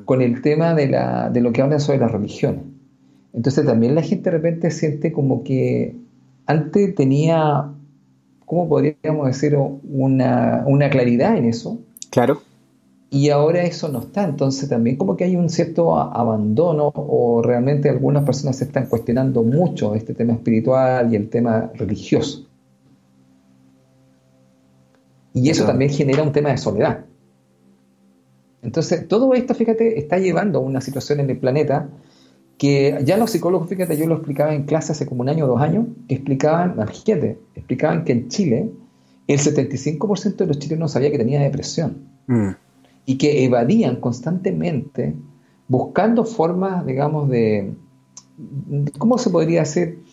con 0.05 0.23
el 0.23 0.43
tema 0.43 0.75
de, 0.75 0.89
la, 0.89 1.31
de 1.31 1.41
lo 1.41 1.53
que 1.53 1.63
hablan 1.63 1.81
sobre 1.81 1.99
las 1.99 2.13
religiones. 2.13 2.63
Entonces 3.33 3.67
también 3.67 3.95
la 3.95 4.03
gente 4.03 4.31
de 4.31 4.37
repente 4.37 4.71
siente 4.71 5.13
como 5.13 5.43
que 5.43 5.97
antes 6.47 6.95
tenía, 6.95 7.71
¿cómo 8.45 8.69
podríamos 8.69 9.27
decir? 9.27 9.57
Una, 9.57 10.63
una 10.67 10.89
claridad 10.91 11.37
en 11.37 11.47
eso. 11.47 11.79
Claro. 12.11 12.41
Y 13.11 13.31
ahora 13.31 13.63
eso 13.63 13.89
no 13.89 14.01
está. 14.01 14.25
Entonces 14.25 14.69
también 14.69 14.97
como 14.97 15.17
que 15.17 15.25
hay 15.25 15.37
un 15.37 15.49
cierto 15.49 15.97
abandono 15.97 16.93
o 16.95 17.43
realmente 17.43 17.89
algunas 17.89 18.25
personas 18.25 18.57
se 18.57 18.65
están 18.65 18.87
cuestionando 18.87 19.43
mucho 19.43 19.95
este 19.95 20.15
tema 20.15 20.33
espiritual 20.33 21.13
y 21.13 21.17
el 21.17 21.29
tema 21.29 21.71
religioso. 21.75 22.47
Y 25.35 25.51
eso 25.51 25.67
también 25.67 25.91
genera 25.91 26.23
un 26.23 26.33
tema 26.33 26.51
de 26.51 26.59
soledad. 26.59 27.05
Entonces, 28.63 29.07
todo 29.09 29.35
esto, 29.35 29.55
fíjate, 29.55 29.99
está 29.99 30.19
llevando 30.19 30.61
a 30.61 30.63
una 30.63 30.81
situación 30.81 31.21
en 31.21 31.29
el 31.29 31.39
planeta 31.39 31.89
que 32.57 33.01
ya 33.05 33.17
los 33.17 33.31
psicólogos, 33.31 33.69
fíjate, 33.69 33.97
yo 33.97 34.07
lo 34.07 34.15
explicaba 34.15 34.55
en 34.55 34.63
clase 34.65 34.93
hace 34.93 35.07
como 35.07 35.23
un 35.23 35.29
año 35.29 35.45
o 35.45 35.49
dos 35.49 35.61
años, 35.61 35.87
que 36.09 36.15
explicaban, 36.15 36.77
fíjate, 36.89 37.39
explicaban 37.55 38.05
que 38.05 38.13
en 38.13 38.29
Chile 38.29 38.71
el 39.27 39.39
75% 39.39 40.37
de 40.37 40.47
los 40.47 40.59
chilenos 40.59 40.93
sabía 40.93 41.11
que 41.11 41.19
tenía 41.19 41.41
depresión 41.41 42.09
mm. 42.27 42.51
y 43.07 43.19
que 43.19 43.45
evadían 43.45 43.97
constantemente 43.97 45.15
buscando 45.67 46.25
formas, 46.25 46.87
digamos, 46.87 47.29
de, 47.29 47.75
¿cómo 48.99 49.19
se 49.19 49.31
podría 49.31 49.61
decir? 49.61 50.04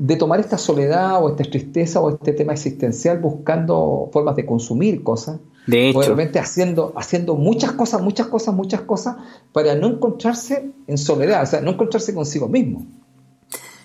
De 0.00 0.16
tomar 0.16 0.40
esta 0.40 0.56
soledad 0.56 1.22
o 1.22 1.28
esta 1.28 1.44
tristeza 1.44 2.00
o 2.00 2.08
este 2.08 2.32
tema 2.32 2.54
existencial 2.54 3.18
buscando 3.18 4.08
formas 4.10 4.34
de 4.34 4.46
consumir 4.46 5.02
cosas. 5.02 5.40
De 5.66 5.90
hecho. 5.90 5.98
Obviamente 5.98 6.38
haciendo, 6.38 6.94
haciendo 6.96 7.34
muchas 7.34 7.72
cosas, 7.72 8.00
muchas 8.00 8.28
cosas, 8.28 8.54
muchas 8.54 8.80
cosas 8.80 9.16
para 9.52 9.74
no 9.74 9.88
encontrarse 9.88 10.70
en 10.86 10.96
soledad, 10.96 11.42
o 11.42 11.46
sea, 11.46 11.60
no 11.60 11.72
encontrarse 11.72 12.14
consigo 12.14 12.48
mismo. 12.48 12.86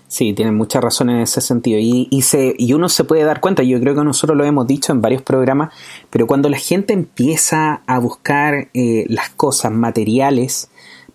Sí, 0.08 0.32
tienen 0.32 0.56
mucha 0.56 0.80
razón 0.80 1.10
en 1.10 1.18
ese 1.18 1.42
sentido. 1.42 1.80
Y, 1.80 2.08
y, 2.10 2.22
se, 2.22 2.56
y 2.58 2.72
uno 2.72 2.88
se 2.88 3.04
puede 3.04 3.26
dar 3.26 3.42
cuenta, 3.42 3.64
yo 3.64 3.78
creo 3.82 3.94
que 3.94 4.04
nosotros 4.06 4.38
lo 4.38 4.46
hemos 4.46 4.66
dicho 4.68 4.94
en 4.94 5.02
varios 5.02 5.22
programas, 5.22 5.74
pero 6.10 6.28
cuando 6.28 6.48
la 6.48 6.58
gente 6.58 6.94
empieza 6.94 7.82
a 7.86 8.00
buscar 8.00 8.70
eh, 8.74 9.06
las 9.10 9.32
cosas 9.32 9.74
materiales, 9.74 10.70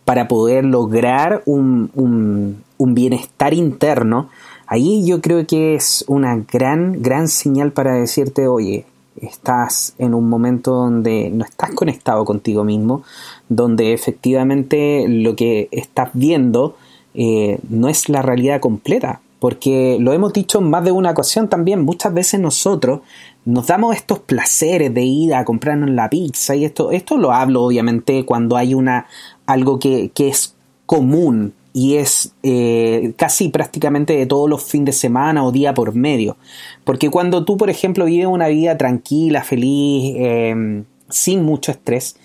para 0.05 0.27
poder 0.27 0.65
lograr 0.65 1.43
un, 1.47 1.91
un, 1.95 2.95
bienestar 2.95 3.55
interno, 3.55 4.29
ahí 4.71 5.05
yo 5.05 5.21
creo 5.21 5.47
que 5.47 5.75
es 5.75 6.05
una 6.07 6.37
gran, 6.37 7.03
gran 7.03 7.27
señal 7.27 7.73
para 7.73 7.95
decirte, 7.95 8.47
oye, 8.47 8.87
estás 9.21 9.95
en 9.99 10.15
un 10.15 10.29
momento 10.29 10.71
donde 10.73 11.29
no 11.29 11.45
estás 11.45 11.73
conectado 11.73 12.25
contigo 12.25 12.63
mismo, 12.63 13.03
donde 13.49 13.93
efectivamente 13.93 15.07
lo 15.09 15.35
que 15.35 15.69
estás 15.73 16.11
viendo 16.15 16.77
eh, 17.15 17.59
no 17.69 17.89
es 17.89 18.09
la 18.09 18.23
realidad 18.23 18.61
completa, 18.61 19.21
porque 19.41 19.99
lo 19.99 20.13
hemos 20.13 20.33
dicho 20.33 20.61
en 20.61 20.71
más 20.71 20.85
de 20.85 20.93
una 20.93 21.11
ocasión 21.11 21.49
también, 21.49 21.85
muchas 21.85 22.15
veces 22.15 22.39
nosotros 22.39 23.01
nos 23.45 23.67
damos 23.67 23.97
estos 23.97 24.21
placeres 24.21 24.95
de 24.95 25.03
ir 25.03 25.35
a 25.35 25.45
comprarnos 25.45 25.91
la 25.91 26.09
pizza 26.09 26.55
y 26.55 26.65
esto, 26.65 26.93
esto 26.93 27.17
lo 27.17 27.33
hablo 27.33 27.65
obviamente 27.65 28.25
cuando 28.25 28.57
hay 28.57 28.75
una 28.75 29.07
algo 29.47 29.81
que, 29.81 30.13
es 30.17 30.55
común 30.87 31.55
y 31.73 31.97
es 31.97 32.35
eh, 32.43 33.13
casi 33.17 33.49
prácticamente 33.49 34.15
de 34.15 34.27
todos 34.27 34.49
los 34.49 34.63
fines 34.63 34.87
de 34.87 34.93
semana 34.93 35.45
o 35.45 35.53
día 35.53 35.75
por 35.75 35.95
medio. 35.95 36.37
Porque 36.85 37.11
cuando 37.11 37.45
tú, 37.45 37.57
por 37.57 37.71
ejemplo, 37.71 38.07
vives 38.07 38.27
una 38.27 38.49
vida 38.49 38.77
tranquila, 38.77 39.43
feliz, 39.45 40.15
eh, 40.17 40.85
sin 41.09 41.43
mucho 41.43 41.73
estrés, 41.73 42.17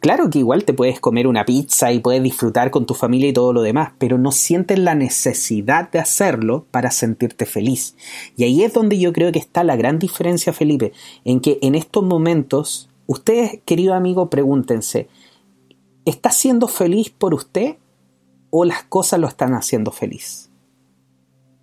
Claro 0.00 0.30
que 0.30 0.38
igual 0.38 0.64
te 0.64 0.72
puedes 0.72 0.98
comer 0.98 1.26
una 1.26 1.44
pizza 1.44 1.92
y 1.92 2.00
puedes 2.00 2.22
disfrutar 2.22 2.70
con 2.70 2.86
tu 2.86 2.94
familia 2.94 3.28
y 3.28 3.32
todo 3.34 3.52
lo 3.52 3.60
demás, 3.60 3.92
pero 3.98 4.16
no 4.16 4.32
sientes 4.32 4.78
la 4.78 4.94
necesidad 4.94 5.90
de 5.90 5.98
hacerlo 5.98 6.64
para 6.70 6.90
sentirte 6.90 7.44
feliz. 7.44 7.96
Y 8.34 8.44
ahí 8.44 8.62
es 8.64 8.72
donde 8.72 8.98
yo 8.98 9.12
creo 9.12 9.30
que 9.30 9.38
está 9.38 9.62
la 9.62 9.76
gran 9.76 9.98
diferencia, 9.98 10.54
Felipe, 10.54 10.92
en 11.26 11.40
que 11.40 11.58
en 11.60 11.74
estos 11.74 12.02
momentos, 12.02 12.88
ustedes, 13.06 13.60
querido 13.66 13.92
amigo, 13.92 14.30
pregúntense, 14.30 15.08
¿está 16.06 16.30
siendo 16.30 16.66
feliz 16.66 17.10
por 17.10 17.34
usted 17.34 17.76
o 18.50 18.64
las 18.64 18.82
cosas 18.84 19.20
lo 19.20 19.28
están 19.28 19.54
haciendo 19.54 19.92
feliz? 19.92 20.50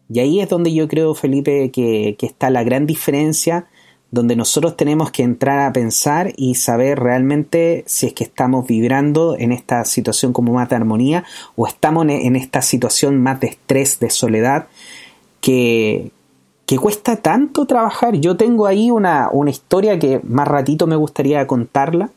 Y 0.10 0.20
ahí 0.20 0.39
es 0.39 0.50
donde 0.50 0.74
yo 0.74 0.88
creo, 0.88 1.13
Felipe, 1.13 1.70
que, 1.72 2.15
que 2.17 2.25
está 2.25 2.50
la 2.50 2.63
gran 2.63 2.86
diferencia 2.86 3.67
donde 4.10 4.36
nosotros 4.36 4.77
tenemos 4.77 5.12
que 5.12 5.24
entrar 5.24 5.60
a 5.60 5.74
pensar 5.74 6.32
y 6.38 6.56
saber 6.56 7.00
realmente 7.00 7.84
si 7.88 8.08
es 8.08 8.13
que 8.13 8.24
estamos 8.24 8.65
vibrando 8.65 9.36
en 9.38 9.51
esta 9.51 9.84
situación 9.84 10.32
como 10.32 10.53
más 10.53 10.70
de 10.70 10.77
armonía 10.77 11.25
o 11.56 11.67
estamos 11.67 12.08
en 12.08 12.36
esta 12.36 12.62
situación 12.62 13.22
más 13.22 13.39
de 13.41 13.48
estrés, 13.48 14.00
de 14.00 14.10
soledad, 14.10 14.67
que, 15.41 16.12
que 16.65 16.77
cuesta 16.77 17.17
tanto 17.17 17.65
trabajar. 17.65 18.15
Yo 18.15 18.38
tengo 18.38 18.65
ahí 18.65 18.91
una, 18.91 19.29
una 19.32 19.50
historia 19.50 20.00
que 20.00 20.22
más 20.24 20.48
ratito 20.48 20.88
me 20.88 20.96
gustaría 20.96 21.46
contarla, 21.46 22.12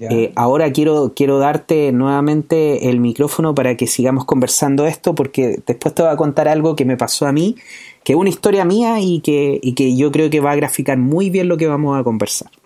eh, 0.00 0.32
ahora 0.34 0.72
quiero, 0.72 1.12
quiero 1.14 1.38
darte 1.38 1.92
nuevamente 1.92 2.88
el 2.88 3.00
micrófono 3.00 3.54
para 3.54 3.76
que 3.76 3.86
sigamos 3.86 4.24
conversando 4.24 4.86
esto, 4.86 5.14
porque 5.14 5.62
después 5.66 5.94
te 5.94 6.02
voy 6.02 6.10
a 6.10 6.16
contar 6.16 6.48
algo 6.48 6.74
que 6.74 6.86
me 6.86 6.96
pasó 6.96 7.26
a 7.26 7.32
mí, 7.32 7.56
que 8.02 8.14
es 8.14 8.18
una 8.18 8.30
historia 8.30 8.64
mía 8.64 9.00
y 9.00 9.20
que, 9.20 9.60
y 9.62 9.74
que 9.74 9.94
yo 9.96 10.10
creo 10.10 10.30
que 10.30 10.40
va 10.40 10.52
a 10.52 10.56
graficar 10.56 10.96
muy 10.96 11.28
bien 11.28 11.48
lo 11.48 11.56
que 11.56 11.66
vamos 11.66 11.98
a 11.98 12.04
conversar. 12.04 12.50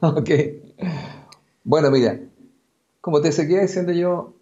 Ok. 0.00 0.30
Bueno, 1.64 1.90
mira, 1.90 2.20
como 3.00 3.20
te 3.20 3.32
seguía 3.32 3.60
diciendo 3.60 3.92
yo, 3.92 4.34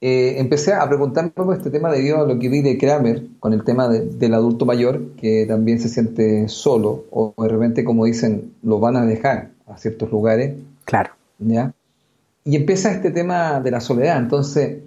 eh, 0.00 0.38
empecé 0.38 0.74
a 0.74 0.86
preguntarme 0.86 1.30
por 1.30 1.54
este 1.56 1.70
tema 1.70 1.90
debido 1.90 2.18
a 2.18 2.26
lo 2.26 2.38
que 2.38 2.48
vi 2.48 2.60
de 2.60 2.76
Kramer 2.76 3.22
con 3.38 3.54
el 3.54 3.64
tema 3.64 3.88
del 3.88 4.34
adulto 4.34 4.66
mayor 4.66 5.12
que 5.16 5.46
también 5.46 5.80
se 5.80 5.88
siente 5.88 6.48
solo 6.48 7.04
o 7.10 7.34
de 7.38 7.48
repente, 7.48 7.84
como 7.84 8.04
dicen, 8.04 8.52
lo 8.62 8.80
van 8.80 8.96
a 8.96 9.06
dejar 9.06 9.50
a 9.66 9.78
ciertos 9.78 10.10
lugares 10.10 10.54
Claro. 10.84 11.10
¿Ya? 11.38 11.74
Y 12.44 12.56
empieza 12.56 12.92
este 12.92 13.10
tema 13.10 13.60
de 13.60 13.70
la 13.70 13.80
soledad. 13.80 14.18
Entonces, 14.18 14.82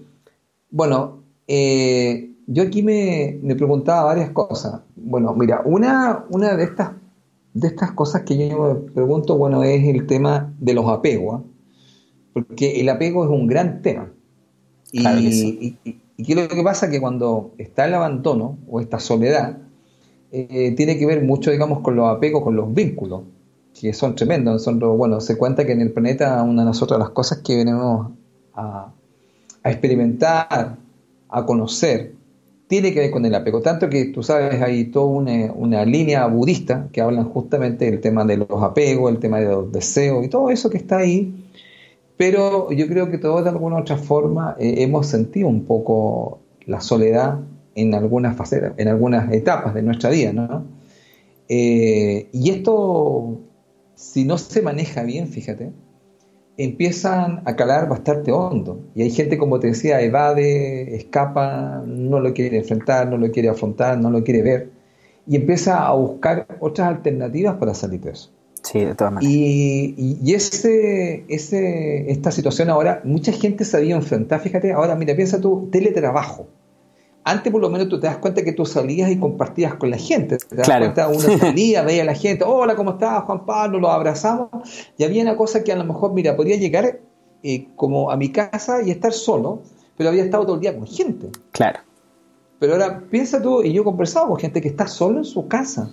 bueno, 0.69 1.23
eh, 1.47 2.31
yo 2.45 2.63
aquí 2.63 2.83
me, 2.83 3.39
preguntaba 3.55 4.03
varias 4.03 4.29
cosas. 4.29 4.81
Bueno, 4.95 5.33
mira, 5.33 5.61
una, 5.65 6.25
una 6.29 6.55
de, 6.55 6.63
estas, 6.63 6.91
de 7.53 7.67
estas 7.67 7.91
cosas 7.91 8.21
que 8.21 8.37
yo 8.49 8.61
me 8.61 8.91
pregunto, 8.91 9.37
bueno, 9.37 9.63
es 9.63 9.83
el 9.87 10.05
tema 10.05 10.53
de 10.59 10.73
los 10.73 10.87
apegos. 10.87 11.41
¿ah? 11.41 11.43
Porque 12.33 12.79
el 12.79 12.89
apego 12.89 13.23
es 13.23 13.31
un 13.31 13.47
gran 13.47 13.81
tema. 13.81 14.11
Y, 14.91 15.05
y, 15.05 16.23
qué 16.23 16.33
es 16.33 16.35
lo 16.35 16.47
que 16.47 16.63
pasa? 16.63 16.89
Que 16.89 17.01
cuando 17.01 17.53
está 17.57 17.85
el 17.85 17.95
abandono 17.95 18.57
o 18.69 18.79
esta 18.79 18.99
soledad, 18.99 19.57
eh, 20.31 20.73
tiene 20.77 20.97
que 20.97 21.05
ver 21.05 21.23
mucho, 21.23 21.51
digamos, 21.51 21.79
con 21.79 21.95
los 21.95 22.07
apegos, 22.15 22.43
con 22.43 22.55
los 22.55 22.73
vínculos 22.73 23.23
que 23.79 23.93
son 23.93 24.15
tremendos. 24.15 24.63
Son, 24.63 24.79
bueno, 24.79 25.22
se 25.22 25.38
cuenta 25.38 25.65
que 25.65 25.74
en 25.74 25.81
el 25.81 25.91
planeta 25.91 26.41
una 26.43 26.63
de 26.63 26.67
nosotros 26.67 27.00
las 27.00 27.10
cosas 27.10 27.39
que 27.39 27.57
venimos 27.57 28.12
a, 28.53 28.91
experimentar, 29.63 30.77
a 31.29 31.46
conocer, 31.46 32.13
tiene 32.67 32.93
que 32.93 33.01
ver 33.01 33.12
con 33.12 33.25
el 33.25 33.36
apego. 33.36 33.62
Tanto 33.62 33.89
que 33.89 34.05
tú 34.05 34.24
sabes, 34.24 34.62
hay 34.62 34.86
toda 34.86 35.05
una, 35.07 35.86
línea 35.86 36.25
budista 36.27 36.88
que 36.91 37.01
hablan 37.01 37.25
justamente 37.25 37.86
del 37.86 38.00
tema 38.00 38.24
de 38.25 38.38
los 38.38 38.63
apegos, 38.63 39.12
el 39.12 39.19
tema 39.19 39.39
de 39.39 39.48
los 39.48 39.72
deseos 39.72 40.25
y 40.25 40.29
todo 40.29 40.50
eso 40.50 40.69
que 40.69 40.77
está 40.77 40.98
ahí. 40.98 41.46
Pero 42.17 42.72
yo 42.72 42.88
creo 42.88 43.12
que 43.12 43.17
todos 43.17 43.43
de 43.43 43.50
alguna 43.51 43.77
otra 43.77 43.98
forma 43.98 44.55
eh, 44.60 44.75
hemos 44.79 45.07
sentido 45.07 45.48
un 45.48 45.65
poco 45.65 46.39
la 46.65 46.81
soledad 46.81 47.39
en 47.75 47.93
algunas 47.93 48.36
facetas, 48.36 48.74
en 48.77 48.88
algunas 48.88 49.31
etapas 49.31 49.74
de 49.74 49.84
nuestra 49.84 50.10
vida, 50.10 50.34
¿no? 50.34 50.65
Eh, 51.48 52.27
y 52.34 52.50
esto 52.50 53.39
si 53.97 54.25
no 54.25 54.37
se 54.37 54.61
maneja 54.61 55.01
bien, 55.01 55.27
fíjate, 55.27 55.71
empiezan 56.55 57.41
a 57.45 57.55
calar 57.55 57.89
bastante 57.89 58.31
hondo. 58.31 58.79
Y 58.93 59.01
hay 59.01 59.09
gente, 59.09 59.39
como 59.39 59.59
te 59.59 59.67
decía, 59.67 59.99
evade, 60.01 60.95
escapa, 60.95 61.81
no 61.83 62.19
lo 62.19 62.31
quiere 62.31 62.59
enfrentar, 62.59 63.09
no 63.09 63.17
lo 63.17 63.31
quiere 63.31 63.49
afrontar, 63.49 63.97
no 63.97 64.11
lo 64.11 64.23
quiere 64.23 64.43
ver. 64.43 64.69
Y 65.25 65.35
empieza 65.35 65.87
a 65.87 65.93
buscar 65.93 66.45
otras 66.59 66.89
alternativas 66.89 67.55
para 67.55 67.73
salir 67.73 68.01
de 68.01 68.11
eso. 68.11 68.31
Sí, 68.61 68.85
de 68.85 68.93
todas 68.93 69.13
maneras. 69.13 69.33
Y, 69.33 69.95
y, 69.97 70.33
ese, 70.35 71.25
ese, 71.27 72.11
esta 72.11 72.31
situación 72.31 72.69
ahora, 72.69 73.01
mucha 73.03 73.31
gente 73.31 73.65
se 73.65 73.77
había 73.77 73.95
enfrentar, 73.95 74.39
fíjate, 74.41 74.73
ahora 74.73 74.95
mira, 74.95 75.15
piensa 75.15 75.41
tú, 75.41 75.69
teletrabajo 75.71 76.47
antes 77.27 77.51
por 77.51 77.62
lo 77.62 77.69
menos 77.69 77.89
tú 77.89 78.00
te 78.00 78.07
das 78.07 78.17
cuenta 78.17 78.41
que 78.41 78.53
tú 78.53 78.65
salías 78.65 79.12
y 79.12 79.19
compartías 79.19 79.75
con 79.75 79.89
la 79.89 79.98
gente. 79.98 80.38
Te 80.38 80.55
das 80.55 80.67
cuenta, 80.67 81.10
uno 81.10 81.19
salía, 81.39 81.84
veía 81.84 82.03
a 82.03 82.05
la 82.05 82.13
gente, 82.13 82.46
hola, 82.46 82.75
¿cómo 82.75 82.91
estás, 82.91 83.24
Juan 83.24 83.46
Pablo? 83.46 83.79
Los 83.79 83.91
abrazamos. 83.91 84.50
Y 84.98 85.03
había 85.03 85.24
una 85.24 85.36
cosa 85.36 85.63
que 85.63 85.74
a 85.74 85.75
lo 85.75 85.84
mejor, 85.84 86.13
mira, 86.13 86.38
podía 86.38 86.55
llegar 86.55 87.01
eh, 87.43 87.67
como 87.75 88.12
a 88.12 88.15
mi 88.15 88.31
casa 88.31 88.81
y 88.81 88.91
estar 88.91 89.12
solo, 89.12 89.62
pero 89.98 90.10
había 90.10 90.24
estado 90.24 90.46
todo 90.46 90.55
el 90.55 90.62
día 90.62 90.74
con 90.74 90.88
gente. 90.88 91.29
Claro. 91.51 91.79
Pero 92.60 92.74
ahora 92.74 93.03
piensa 93.12 93.41
tú, 93.41 93.62
y 93.62 93.74
yo 93.74 93.84
conversaba 93.84 94.27
con 94.27 94.38
gente 94.38 94.62
que 94.62 94.69
está 94.69 94.88
solo 94.88 95.17
en 95.17 95.25
su 95.25 95.48
casa 95.48 95.91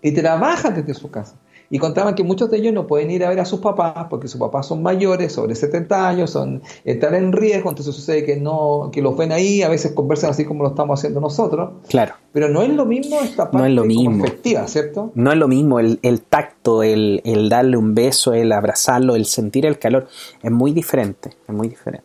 y 0.00 0.12
trabaja 0.12 0.70
desde 0.70 0.94
su 0.94 1.10
casa 1.10 1.36
y 1.72 1.78
contaban 1.78 2.14
que 2.14 2.22
muchos 2.22 2.50
de 2.50 2.58
ellos 2.58 2.74
no 2.74 2.86
pueden 2.86 3.10
ir 3.10 3.24
a 3.24 3.30
ver 3.30 3.40
a 3.40 3.46
sus 3.46 3.60
papás 3.60 4.08
porque 4.10 4.28
sus 4.28 4.38
papás 4.38 4.66
son 4.66 4.82
mayores, 4.82 5.32
sobre 5.32 5.54
70 5.54 6.06
años, 6.06 6.30
son 6.30 6.60
están 6.84 7.14
en 7.14 7.32
riesgo, 7.32 7.70
entonces 7.70 7.94
sucede 7.94 8.24
que 8.24 8.36
no 8.36 8.90
que 8.92 9.00
los 9.00 9.16
ven 9.16 9.32
ahí, 9.32 9.62
a 9.62 9.70
veces 9.70 9.92
conversan 9.92 10.30
así 10.30 10.44
como 10.44 10.64
lo 10.64 10.68
estamos 10.68 11.00
haciendo 11.00 11.18
nosotros. 11.18 11.70
Claro. 11.88 12.12
Pero 12.30 12.50
no 12.50 12.60
es 12.60 12.68
lo 12.68 12.84
mismo 12.84 13.18
esta 13.22 13.44
parte 13.44 13.56
no 13.56 13.64
es 13.64 13.72
lo 13.72 13.84
mismo. 13.86 14.22
efectiva, 14.22 14.68
¿cierto? 14.68 15.12
No 15.14 15.32
es 15.32 15.38
lo 15.38 15.48
mismo 15.48 15.80
el, 15.80 15.98
tacto, 16.28 16.82
el, 16.82 17.22
el 17.24 17.48
darle 17.48 17.78
un 17.78 17.94
beso, 17.94 18.34
el 18.34 18.52
abrazarlo, 18.52 19.16
el 19.16 19.24
sentir 19.24 19.64
el 19.64 19.78
calor, 19.78 20.08
es 20.42 20.50
muy 20.50 20.72
diferente, 20.72 21.30
es 21.48 21.54
muy 21.54 21.68
diferente. 21.68 22.04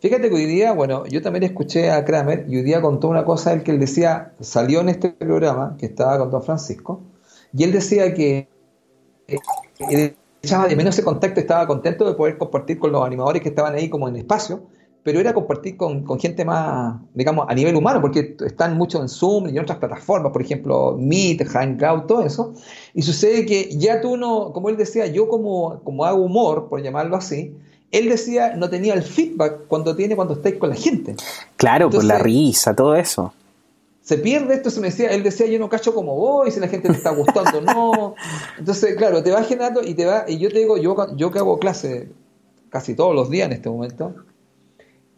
Fíjate 0.00 0.30
que 0.30 0.34
hoy 0.34 0.46
día, 0.46 0.72
bueno, 0.72 1.04
yo 1.04 1.20
también 1.20 1.42
escuché 1.42 1.90
a 1.90 2.02
Kramer 2.06 2.46
y 2.48 2.56
hoy 2.56 2.62
día 2.62 2.80
contó 2.80 3.08
una 3.08 3.26
cosa 3.26 3.52
el 3.52 3.62
que 3.62 3.72
él 3.72 3.78
decía, 3.78 4.32
salió 4.40 4.80
en 4.80 4.88
este 4.88 5.10
programa 5.10 5.76
que 5.78 5.84
estaba 5.84 6.18
con 6.18 6.30
Don 6.30 6.42
Francisco, 6.42 7.02
y 7.52 7.64
él 7.64 7.72
decía 7.72 8.14
que 8.14 8.48
echaba 10.42 10.68
de 10.68 10.76
menos 10.76 10.94
ese 10.94 11.04
contacto, 11.04 11.40
estaba 11.40 11.66
contento 11.66 12.06
de 12.06 12.14
poder 12.14 12.38
compartir 12.38 12.78
con 12.78 12.92
los 12.92 13.04
animadores 13.04 13.42
que 13.42 13.48
estaban 13.48 13.74
ahí 13.74 13.88
como 13.88 14.08
en 14.08 14.16
espacio, 14.16 14.62
pero 15.02 15.20
era 15.20 15.32
compartir 15.32 15.76
con, 15.76 16.04
gente 16.18 16.44
más, 16.44 16.96
digamos, 17.14 17.46
a 17.48 17.54
nivel 17.54 17.76
humano, 17.76 18.00
porque 18.00 18.36
están 18.44 18.76
mucho 18.76 19.00
en 19.00 19.08
Zoom 19.08 19.46
y 19.46 19.50
en 19.50 19.60
otras 19.60 19.78
plataformas, 19.78 20.32
por 20.32 20.42
ejemplo, 20.42 20.96
Meet, 20.98 21.46
Hangout, 21.46 22.06
todo 22.06 22.22
eso, 22.22 22.54
y 22.92 23.02
sucede 23.02 23.46
que 23.46 23.76
ya 23.76 24.00
tú 24.00 24.16
no, 24.16 24.52
como 24.52 24.68
él 24.68 24.76
decía, 24.76 25.06
yo 25.06 25.28
como, 25.28 25.80
como 25.84 26.04
hago 26.04 26.22
humor, 26.22 26.68
por 26.68 26.82
llamarlo 26.82 27.16
así, 27.16 27.54
él 27.92 28.08
decía, 28.08 28.56
no 28.56 28.68
tenía 28.68 28.94
el 28.94 29.02
feedback 29.02 29.68
cuando 29.68 29.94
tiene 29.94 30.16
cuando 30.16 30.34
estáis 30.34 30.56
con 30.56 30.70
la 30.70 30.76
gente. 30.76 31.14
Claro, 31.56 31.88
por 31.88 32.02
la 32.02 32.18
risa, 32.18 32.74
todo 32.74 32.96
eso 32.96 33.32
se 34.06 34.18
pierde 34.18 34.54
esto, 34.54 34.70
se 34.70 34.78
me 34.80 34.86
decía, 34.86 35.10
él 35.10 35.24
decía, 35.24 35.46
yo 35.46 35.58
no 35.58 35.68
cacho 35.68 35.92
como 35.92 36.14
voy, 36.14 36.52
si 36.52 36.60
la 36.60 36.68
gente 36.68 36.88
te 36.90 36.94
está 36.94 37.10
gustando, 37.10 37.60
no. 37.60 38.14
Entonces, 38.56 38.94
claro, 38.94 39.20
te 39.24 39.32
va 39.32 39.42
generando 39.42 39.82
y 39.82 39.94
te 39.94 40.06
va, 40.06 40.26
y 40.28 40.38
yo 40.38 40.48
te 40.48 40.60
digo, 40.60 40.76
yo, 40.76 40.94
yo 41.16 41.32
que 41.32 41.40
hago 41.40 41.58
clase 41.58 42.10
casi 42.70 42.94
todos 42.94 43.16
los 43.16 43.30
días 43.30 43.46
en 43.46 43.54
este 43.54 43.68
momento, 43.68 44.14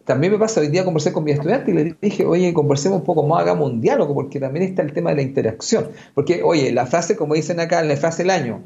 también 0.07 0.33
me 0.33 0.39
pasa, 0.39 0.63
hoy 0.63 0.69
día 0.69 0.87
conversé 0.87 1.13
con 1.13 1.23
mi 1.23 1.33
estudiante 1.33 1.71
y 1.71 1.75
le 1.75 1.97
dije, 2.01 2.25
oye, 2.25 2.55
conversemos 2.55 3.01
un 3.01 3.05
poco 3.05 3.27
más, 3.27 3.43
hagamos 3.43 3.71
un 3.71 3.83
diálogo, 3.83 4.15
porque 4.15 4.41
también 4.41 4.65
está 4.65 4.81
el 4.81 4.95
tema 4.95 5.11
de 5.11 5.17
la 5.17 5.23
interacción. 5.23 5.91
Porque, 6.15 6.43
oye, 6.43 6.73
la 6.73 6.87
frase, 6.87 7.15
como 7.15 7.35
dicen 7.35 7.61
acá, 7.61 7.83
la 7.83 7.95
frase 7.95 8.23
del 8.23 8.31
año. 8.31 8.65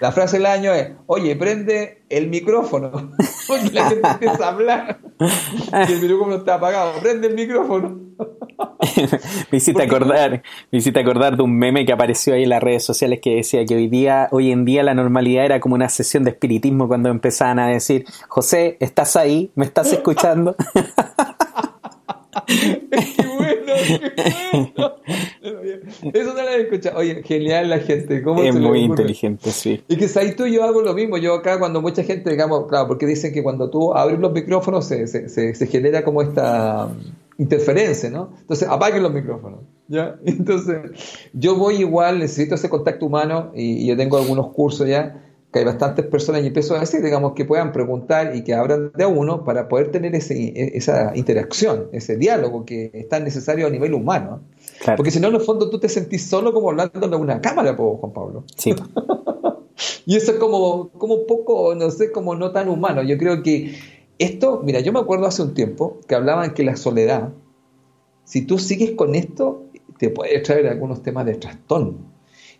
La 0.00 0.12
frase 0.12 0.36
del 0.36 0.46
año 0.46 0.72
es, 0.72 0.92
oye, 1.06 1.34
prende 1.36 2.02
el 2.08 2.28
micrófono. 2.28 2.90
Porque 3.48 3.70
la 3.72 3.88
gente 3.88 4.08
empieza 4.08 4.44
a 4.44 4.48
hablar 4.48 5.00
y 5.88 5.92
el 5.92 6.00
micrófono 6.00 6.36
está 6.36 6.54
apagado. 6.54 6.92
Prende 7.00 7.28
el 7.28 7.34
micrófono. 7.34 7.98
me 9.50 9.58
hiciste 9.58 9.82
acordar, 9.82 10.42
me 10.70 10.78
hiciste 10.78 11.00
acordar 11.00 11.36
de 11.36 11.42
un 11.42 11.56
meme 11.56 11.84
que 11.86 11.92
apareció 11.92 12.34
ahí 12.34 12.42
en 12.42 12.48
las 12.48 12.62
redes 12.62 12.84
sociales 12.84 13.20
que 13.22 13.36
decía 13.36 13.64
que 13.64 13.76
hoy 13.76 13.88
día, 13.88 14.28
hoy 14.32 14.50
en 14.50 14.64
día 14.64 14.82
la 14.82 14.94
normalidad 14.94 15.44
era 15.44 15.60
como 15.60 15.74
una 15.74 15.88
sesión 15.88 16.24
de 16.24 16.30
espiritismo 16.30 16.88
cuando 16.88 17.08
empezaban 17.08 17.58
a 17.58 17.68
decir, 17.68 18.04
José, 18.28 18.76
¿estás 18.80 19.16
ahí? 19.16 19.50
¿Me 19.54 19.64
estás 19.64 19.92
escuchando? 19.92 20.56
bueno. 22.90 23.27
Eso 26.12 26.34
no 26.34 26.42
lo 26.42 26.48
he 26.48 26.62
escuchado. 26.62 26.98
Oye, 26.98 27.22
genial 27.22 27.70
la 27.70 27.78
gente. 27.78 28.22
¿Cómo 28.22 28.42
es 28.42 28.54
muy 28.54 28.80
inteligente, 28.80 29.50
sí. 29.50 29.82
Y 29.88 29.96
que 29.96 30.06
ahí 30.18 30.34
tú 30.34 30.46
y 30.46 30.54
yo 30.54 30.64
hago 30.64 30.82
lo 30.82 30.94
mismo. 30.94 31.16
Yo 31.16 31.34
acá, 31.34 31.58
cuando 31.58 31.80
mucha 31.80 32.02
gente, 32.02 32.30
digamos, 32.30 32.66
claro, 32.68 32.88
porque 32.88 33.06
dicen 33.06 33.32
que 33.32 33.42
cuando 33.42 33.70
tú 33.70 33.94
abres 33.94 34.18
los 34.18 34.32
micrófonos 34.32 34.86
se, 34.86 35.06
se, 35.06 35.28
se, 35.28 35.66
genera 35.66 36.04
como 36.04 36.22
esta 36.22 36.88
interferencia, 37.38 38.10
¿no? 38.10 38.30
Entonces, 38.40 38.68
apaguen 38.68 39.02
los 39.02 39.12
micrófonos. 39.12 39.60
¿ya? 39.86 40.16
Entonces, 40.24 41.28
yo 41.32 41.56
voy 41.56 41.76
igual, 41.76 42.18
necesito 42.18 42.56
ese 42.56 42.68
contacto 42.68 43.06
humano 43.06 43.52
y, 43.54 43.84
y 43.84 43.86
yo 43.86 43.96
tengo 43.96 44.18
algunos 44.18 44.48
cursos 44.52 44.88
ya 44.88 45.27
que 45.52 45.60
hay 45.60 45.64
bastantes 45.64 46.04
personas 46.04 46.42
y 46.42 46.48
empiezo 46.48 46.76
a 46.76 46.80
decir, 46.80 47.02
digamos, 47.02 47.32
que 47.32 47.44
puedan 47.44 47.72
preguntar 47.72 48.36
y 48.36 48.44
que 48.44 48.54
abran 48.54 48.92
de 48.94 49.04
a 49.04 49.08
uno 49.08 49.44
para 49.44 49.68
poder 49.68 49.90
tener 49.90 50.14
ese, 50.14 50.52
esa 50.76 51.16
interacción, 51.16 51.88
ese 51.92 52.16
diálogo 52.16 52.66
que 52.66 52.90
es 52.92 53.08
tan 53.08 53.24
necesario 53.24 53.66
a 53.66 53.70
nivel 53.70 53.94
humano. 53.94 54.42
Porque 54.96 55.10
si 55.10 55.20
no, 55.20 55.28
en 55.28 55.36
el 55.36 55.40
fondo 55.40 55.70
tú 55.70 55.80
te 55.80 55.88
sentís 55.88 56.28
solo 56.28 56.52
como 56.52 56.70
hablando 56.70 57.08
de 57.08 57.16
una 57.16 57.40
cámara, 57.40 57.74
Juan 57.74 58.12
Pablo. 58.12 58.44
Sí. 58.56 58.74
y 60.06 60.16
eso 60.16 60.32
es 60.32 60.38
como, 60.38 60.90
como 60.90 61.14
un 61.14 61.26
poco, 61.26 61.74
no 61.74 61.90
sé, 61.90 62.12
como 62.12 62.34
no 62.34 62.52
tan 62.52 62.68
humano. 62.68 63.02
Yo 63.02 63.16
creo 63.16 63.42
que 63.42 63.74
esto, 64.18 64.60
mira, 64.62 64.80
yo 64.80 64.92
me 64.92 65.00
acuerdo 65.00 65.26
hace 65.26 65.42
un 65.42 65.54
tiempo 65.54 65.98
que 66.06 66.14
hablaban 66.14 66.52
que 66.52 66.62
la 66.62 66.76
soledad, 66.76 67.32
si 68.24 68.42
tú 68.42 68.58
sigues 68.58 68.90
con 68.92 69.14
esto, 69.14 69.64
te 69.98 70.10
puede 70.10 70.40
traer 70.40 70.66
algunos 70.66 71.02
temas 71.02 71.24
de 71.24 71.36
trastorno. 71.36 72.07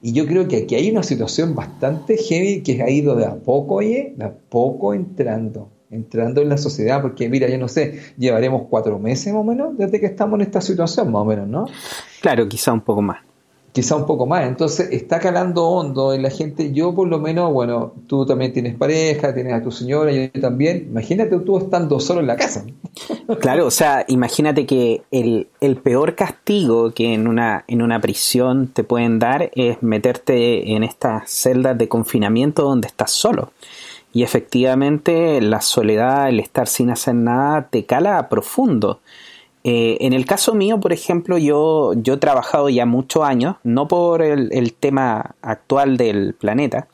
Y 0.00 0.12
yo 0.12 0.26
creo 0.26 0.46
que 0.46 0.58
aquí 0.58 0.74
hay 0.74 0.90
una 0.90 1.02
situación 1.02 1.54
bastante 1.54 2.16
heavy 2.16 2.62
que 2.62 2.82
ha 2.82 2.90
ido 2.90 3.16
de 3.16 3.26
a 3.26 3.34
poco, 3.34 3.76
oye, 3.76 4.14
de 4.16 4.24
a 4.24 4.32
poco 4.32 4.94
entrando, 4.94 5.70
entrando 5.90 6.40
en 6.40 6.48
la 6.48 6.58
sociedad, 6.58 7.02
porque 7.02 7.28
mira, 7.28 7.48
yo 7.48 7.58
no 7.58 7.68
sé, 7.68 8.00
llevaremos 8.16 8.62
cuatro 8.70 8.98
meses 8.98 9.32
más 9.32 9.40
o 9.40 9.44
menos 9.44 9.76
desde 9.76 9.98
que 9.98 10.06
estamos 10.06 10.36
en 10.36 10.42
esta 10.42 10.60
situación, 10.60 11.10
más 11.10 11.22
o 11.22 11.24
menos, 11.24 11.48
¿no? 11.48 11.66
Claro, 12.20 12.48
quizá 12.48 12.72
un 12.72 12.82
poco 12.82 13.02
más 13.02 13.27
quizá 13.78 13.94
un 13.94 14.06
poco 14.06 14.26
más. 14.26 14.44
Entonces 14.44 14.88
está 14.90 15.20
calando 15.20 15.68
hondo 15.68 16.12
en 16.12 16.22
la 16.22 16.30
gente. 16.30 16.72
Yo 16.72 16.96
por 16.96 17.06
lo 17.06 17.20
menos, 17.20 17.52
bueno, 17.52 17.92
tú 18.08 18.26
también 18.26 18.52
tienes 18.52 18.74
pareja, 18.74 19.32
tienes 19.32 19.52
a 19.52 19.62
tu 19.62 19.70
señora, 19.70 20.10
yo 20.10 20.28
también. 20.40 20.88
Imagínate 20.90 21.38
tú 21.38 21.58
estando 21.58 22.00
solo 22.00 22.18
en 22.18 22.26
la 22.26 22.34
casa. 22.34 22.64
Claro, 23.40 23.66
o 23.66 23.70
sea, 23.70 24.04
imagínate 24.08 24.66
que 24.66 25.02
el, 25.12 25.46
el 25.60 25.76
peor 25.76 26.16
castigo 26.16 26.90
que 26.90 27.14
en 27.14 27.28
una, 27.28 27.64
en 27.68 27.80
una 27.80 28.00
prisión 28.00 28.66
te 28.66 28.82
pueden 28.82 29.20
dar 29.20 29.52
es 29.54 29.80
meterte 29.80 30.72
en 30.74 30.82
estas 30.82 31.30
celdas 31.30 31.78
de 31.78 31.86
confinamiento 31.86 32.62
donde 32.62 32.88
estás 32.88 33.12
solo. 33.12 33.52
Y 34.12 34.24
efectivamente 34.24 35.40
la 35.40 35.60
soledad, 35.60 36.30
el 36.30 36.40
estar 36.40 36.66
sin 36.66 36.90
hacer 36.90 37.14
nada, 37.14 37.68
te 37.70 37.84
cala 37.84 38.28
profundo. 38.28 38.98
Eh, 39.64 39.98
en 40.00 40.12
el 40.12 40.24
caso 40.24 40.54
mío, 40.54 40.80
por 40.80 40.92
ejemplo, 40.92 41.36
yo, 41.38 41.92
yo 41.94 42.14
he 42.14 42.16
trabajado 42.18 42.68
ya 42.68 42.86
muchos 42.86 43.24
años, 43.24 43.56
no 43.64 43.88
por 43.88 44.22
el, 44.22 44.72
tema 44.74 45.34
actual 45.42 45.96
del 45.96 46.34
planeta, 46.34 46.88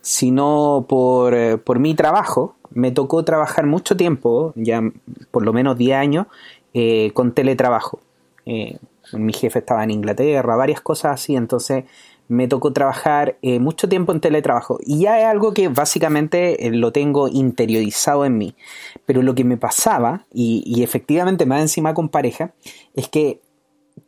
sino 0.00 0.86
por, 0.88 1.34
eh, 1.34 1.56
por, 1.56 1.78
mi 1.78 1.94
trabajo. 1.94 2.56
Me 2.70 2.90
tocó 2.90 3.24
trabajar 3.24 3.66
mucho 3.66 3.96
tiempo, 3.96 4.52
ya 4.56 4.82
por 5.30 5.44
lo 5.44 5.52
menos 5.52 5.78
10 5.78 5.96
años, 5.96 6.26
eh, 6.74 7.10
con 7.14 7.32
teletrabajo. 7.32 8.00
mi 9.12 9.32
jefe 9.32 9.60
estaba 9.60 9.84
en 9.84 9.90
Inglaterra, 9.90 10.56
varias 10.56 10.80
cosas 10.80 11.12
así, 11.14 11.36
entonces 11.36 11.84
me 12.28 12.48
tocó 12.48 12.72
trabajar 12.72 13.38
eh, 13.42 13.58
mucho 13.58 13.88
tiempo 13.88 14.12
en 14.12 14.20
teletrabajo 14.20 14.78
y 14.84 15.00
ya 15.00 15.20
es 15.20 15.26
algo 15.26 15.52
que 15.52 15.68
básicamente 15.68 16.66
eh, 16.66 16.70
lo 16.70 16.92
tengo 16.92 17.28
interiorizado 17.28 18.24
en 18.24 18.38
mí. 18.38 18.54
Pero 19.06 19.22
lo 19.22 19.34
que 19.34 19.44
me 19.44 19.56
pasaba, 19.56 20.26
y, 20.32 20.82
efectivamente 20.82 21.46
más 21.46 21.60
encima 21.60 21.94
con 21.94 22.08
pareja, 22.08 22.52
es 22.94 23.08
que 23.08 23.40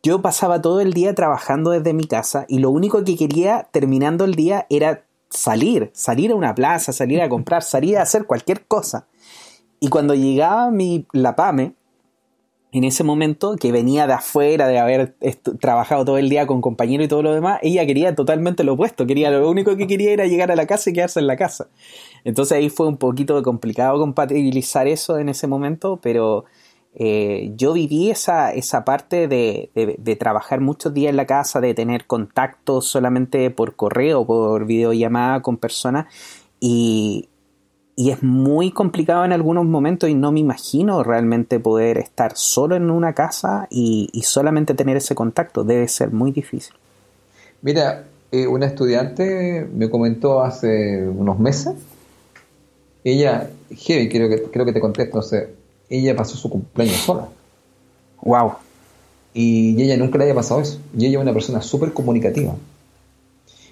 yo 0.02 0.22
pasaba 0.22 0.60
todo 0.60 0.80
el 0.80 0.92
día 0.92 1.14
trabajando 1.14 1.70
desde 1.70 1.92
mi 1.92 2.04
casa 2.04 2.44
y 2.48 2.58
lo 2.58 2.70
único 2.70 3.04
que 3.04 3.16
quería 3.16 3.68
terminando 3.70 4.24
el 4.24 4.34
día 4.34 4.66
era 4.70 5.04
salir, 5.28 5.90
salir 5.92 6.32
a 6.32 6.36
una 6.36 6.54
plaza, 6.54 6.92
salir 6.92 7.20
a 7.20 7.28
comprar, 7.28 7.62
salir 7.62 7.98
a 7.98 8.02
hacer 8.02 8.24
cualquier 8.26 8.64
cosa. 8.66 9.06
Y 9.78 9.88
cuando 9.88 10.14
llegaba 10.14 10.70
mi, 10.70 11.06
la 11.12 11.36
PAME, 11.36 11.74
en 12.72 12.84
ese 12.84 13.04
momento, 13.04 13.56
que 13.56 13.72
venía 13.72 14.06
de 14.06 14.14
afuera, 14.14 14.68
de 14.68 14.78
haber 14.78 15.14
trabajado 15.60 16.04
todo 16.04 16.18
el 16.18 16.28
día 16.28 16.46
con 16.46 16.60
compañeros 16.60 17.06
y 17.06 17.08
todo 17.08 17.22
lo 17.22 17.32
demás, 17.32 17.58
ella 17.62 17.86
quería 17.86 18.14
totalmente 18.14 18.64
lo 18.64 18.74
opuesto, 18.74 19.06
quería 19.06 19.30
lo 19.30 19.48
único 19.48 19.76
que 19.76 19.86
quería 19.86 20.12
era 20.12 20.26
llegar 20.26 20.50
a 20.50 20.56
la 20.56 20.66
casa 20.66 20.90
y 20.90 20.92
quedarse 20.92 21.20
en 21.20 21.26
la 21.26 21.36
casa. 21.36 21.68
Entonces 22.24 22.58
ahí 22.58 22.68
fue 22.68 22.88
un 22.88 22.96
poquito 22.96 23.40
complicado 23.42 23.98
compatibilizar 23.98 24.88
eso 24.88 25.18
en 25.18 25.28
ese 25.28 25.46
momento, 25.46 26.00
pero 26.02 26.44
eh, 26.94 27.52
yo 27.56 27.72
viví 27.72 28.10
esa, 28.10 28.52
esa 28.52 28.84
parte 28.84 29.28
de, 29.28 29.70
de, 29.74 30.16
trabajar 30.16 30.60
muchos 30.60 30.92
días 30.92 31.10
en 31.10 31.16
la 31.16 31.26
casa, 31.26 31.60
de 31.60 31.74
tener 31.74 32.06
contacto 32.06 32.80
solamente 32.80 33.50
por 33.50 33.76
correo, 33.76 34.26
por 34.26 34.66
videollamada 34.66 35.40
con 35.40 35.58
personas, 35.58 36.06
y, 36.58 37.28
y 37.98 38.10
es 38.10 38.22
muy 38.22 38.70
complicado 38.72 39.24
en 39.24 39.32
algunos 39.32 39.64
momentos 39.64 40.10
y 40.10 40.14
no 40.14 40.30
me 40.30 40.40
imagino 40.40 41.02
realmente 41.02 41.58
poder 41.58 41.96
estar 41.96 42.36
solo 42.36 42.76
en 42.76 42.90
una 42.90 43.14
casa 43.14 43.66
y, 43.70 44.10
solamente 44.22 44.74
tener 44.74 44.98
ese 44.98 45.14
contacto. 45.14 45.64
Debe 45.64 45.88
ser 45.88 46.12
muy 46.12 46.30
difícil. 46.30 46.74
Mira, 47.62 48.04
eh, 48.30 48.46
una 48.46 48.66
estudiante 48.66 49.66
me 49.74 49.88
comentó 49.88 50.42
hace 50.42 51.08
unos 51.08 51.38
meses, 51.38 51.74
ella, 53.02 53.48
heavy, 53.70 54.10
creo 54.10 54.28
que, 54.28 54.42
creo 54.42 54.66
que 54.66 54.72
te 54.74 54.80
contesto, 54.80 55.20
ella 55.88 56.14
pasó 56.14 56.36
su 56.36 56.50
cumpleaños 56.50 56.96
sola. 56.96 57.28
Wow. 58.20 58.52
Y 59.32 59.80
ella 59.80 59.96
nunca 59.96 60.18
le 60.18 60.24
había 60.24 60.34
pasado 60.34 60.60
eso. 60.60 60.80
Y 60.96 61.06
ella 61.06 61.18
es 61.18 61.22
una 61.22 61.32
persona 61.32 61.62
súper 61.62 61.92
comunicativa. 61.92 62.54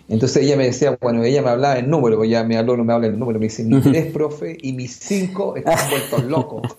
Entonces 0.08 0.42
ella 0.42 0.56
me 0.56 0.64
decía, 0.66 0.98
bueno, 1.00 1.24
ella 1.24 1.40
me 1.42 1.50
hablaba 1.50 1.78
en 1.78 1.88
número, 1.88 2.16
porque 2.16 2.28
ya 2.28 2.44
mi 2.44 2.56
alumno 2.56 2.84
me 2.84 2.92
habla 2.92 3.06
en 3.06 3.18
número, 3.18 3.38
me 3.38 3.46
dice, 3.46 3.64
mi 3.64 3.80
tres, 3.80 4.12
profe, 4.12 4.56
y 4.60 4.72
mis 4.74 4.96
cinco 4.96 5.56
están 5.56 5.78
vueltos 5.88 6.24
locos. 6.24 6.62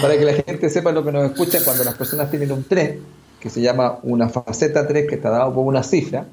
Para 0.00 0.16
que 0.16 0.24
la 0.24 0.34
gente 0.34 0.70
sepa 0.70 0.92
lo 0.92 1.04
que 1.04 1.12
nos 1.12 1.30
escucha, 1.30 1.58
cuando 1.64 1.84
las 1.84 1.94
personas 1.94 2.30
tienen 2.30 2.52
un 2.52 2.64
3, 2.64 2.96
que 3.40 3.50
se 3.50 3.60
llama 3.60 3.98
una 4.02 4.28
faceta 4.28 4.86
3, 4.86 5.08
que 5.08 5.14
está 5.16 5.30
dado 5.30 5.52
por 5.54 5.64
una 5.64 5.82
cifra, 5.82 6.26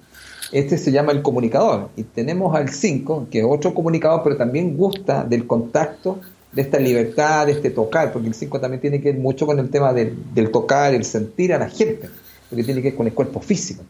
este 0.51 0.77
se 0.77 0.91
llama 0.91 1.11
el 1.11 1.21
comunicador. 1.21 1.89
Y 1.95 2.03
tenemos 2.03 2.55
al 2.55 2.69
5, 2.69 3.27
que 3.31 3.39
es 3.39 3.45
otro 3.47 3.73
comunicador, 3.73 4.21
pero 4.23 4.37
también 4.37 4.75
gusta 4.75 5.23
del 5.23 5.47
contacto, 5.47 6.19
de 6.51 6.61
esta 6.61 6.79
libertad, 6.79 7.45
de 7.45 7.53
este 7.53 7.69
tocar, 7.69 8.11
porque 8.11 8.27
el 8.27 8.33
5 8.33 8.59
también 8.59 8.81
tiene 8.81 9.01
que 9.01 9.11
ver 9.11 9.21
mucho 9.21 9.45
con 9.45 9.59
el 9.59 9.69
tema 9.69 9.93
del, 9.93 10.15
del 10.33 10.51
tocar, 10.51 10.93
el 10.93 11.03
sentir 11.03 11.53
a 11.53 11.59
la 11.59 11.69
gente, 11.69 12.09
porque 12.49 12.63
tiene 12.63 12.81
que 12.81 12.89
ver 12.89 12.97
con 12.97 13.07
el 13.07 13.13
cuerpo 13.13 13.39
físico. 13.39 13.83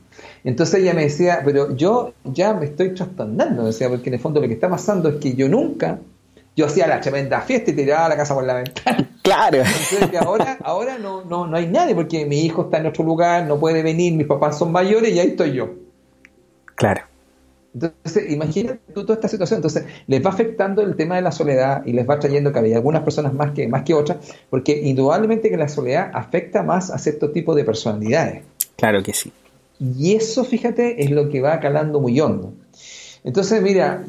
Entonces 0.43 0.81
ella 0.81 0.93
me 0.93 1.03
decía, 1.03 1.41
pero 1.43 1.75
yo 1.75 2.13
ya 2.23 2.53
me 2.53 2.65
estoy 2.65 2.93
trastornando, 2.93 3.65
decía, 3.65 3.89
porque 3.89 4.09
en 4.09 4.15
el 4.15 4.19
fondo 4.19 4.41
lo 4.41 4.47
que 4.47 4.53
está 4.53 4.69
pasando 4.69 5.09
es 5.09 5.15
que 5.15 5.33
yo 5.33 5.47
nunca, 5.47 5.99
yo 6.55 6.65
hacía 6.65 6.87
la 6.87 6.99
tremenda 7.01 7.41
fiesta 7.41 7.71
y 7.71 7.75
tiraba 7.75 8.09
la 8.09 8.17
casa 8.17 8.33
por 8.33 8.43
la 8.43 8.55
ventana. 8.55 9.09
Claro. 9.27 9.57
Entonces 9.57 10.09
que 10.09 10.17
ahora, 10.17 10.57
ahora 10.63 10.97
no, 10.97 11.25
no, 11.25 11.47
no 11.47 11.57
hay 11.57 11.67
nadie, 11.67 11.93
porque 11.93 12.25
mi 12.25 12.45
hijo 12.45 12.61
está 12.61 12.77
en 12.77 12.85
otro 12.85 13.03
lugar, 13.03 13.45
no 13.45 13.59
puede 13.59 13.83
venir, 13.83 14.13
mis 14.13 14.25
papás 14.25 14.57
son 14.57 14.71
mayores 14.71 15.13
y 15.13 15.19
ahí 15.19 15.27
estoy 15.27 15.51
yo. 15.51 15.67
Claro. 16.75 17.01
Entonces, 17.83 18.31
imagínate 18.31 18.79
tú 18.93 19.03
toda 19.03 19.15
esta 19.15 19.27
situación. 19.27 19.59
Entonces, 19.59 19.85
les 20.07 20.25
va 20.25 20.31
afectando 20.31 20.81
el 20.81 20.95
tema 20.95 21.15
de 21.15 21.21
la 21.21 21.31
soledad 21.31 21.85
y 21.85 21.93
les 21.93 22.09
va 22.09 22.19
trayendo 22.19 22.51
que 22.51 22.59
había 22.59 22.77
algunas 22.77 23.03
personas 23.03 23.33
más 23.33 23.51
que, 23.51 23.67
más 23.67 23.83
que 23.83 23.93
otras, 23.93 24.17
porque 24.49 24.81
indudablemente 24.83 25.49
que 25.49 25.57
la 25.57 25.67
soledad 25.67 26.09
afecta 26.13 26.63
más 26.63 26.89
a 26.89 26.97
cierto 26.97 27.31
tipo 27.31 27.53
de 27.53 27.63
personalidades. 27.63 28.43
Claro 28.75 29.03
que 29.03 29.13
sí. 29.13 29.31
Y 29.79 30.15
eso, 30.15 30.43
fíjate, 30.43 31.03
es 31.03 31.11
lo 31.11 31.29
que 31.29 31.41
va 31.41 31.59
calando 31.59 31.99
muy 31.99 32.19
hondo. 32.19 32.53
Entonces, 33.23 33.61
mira, 33.61 34.03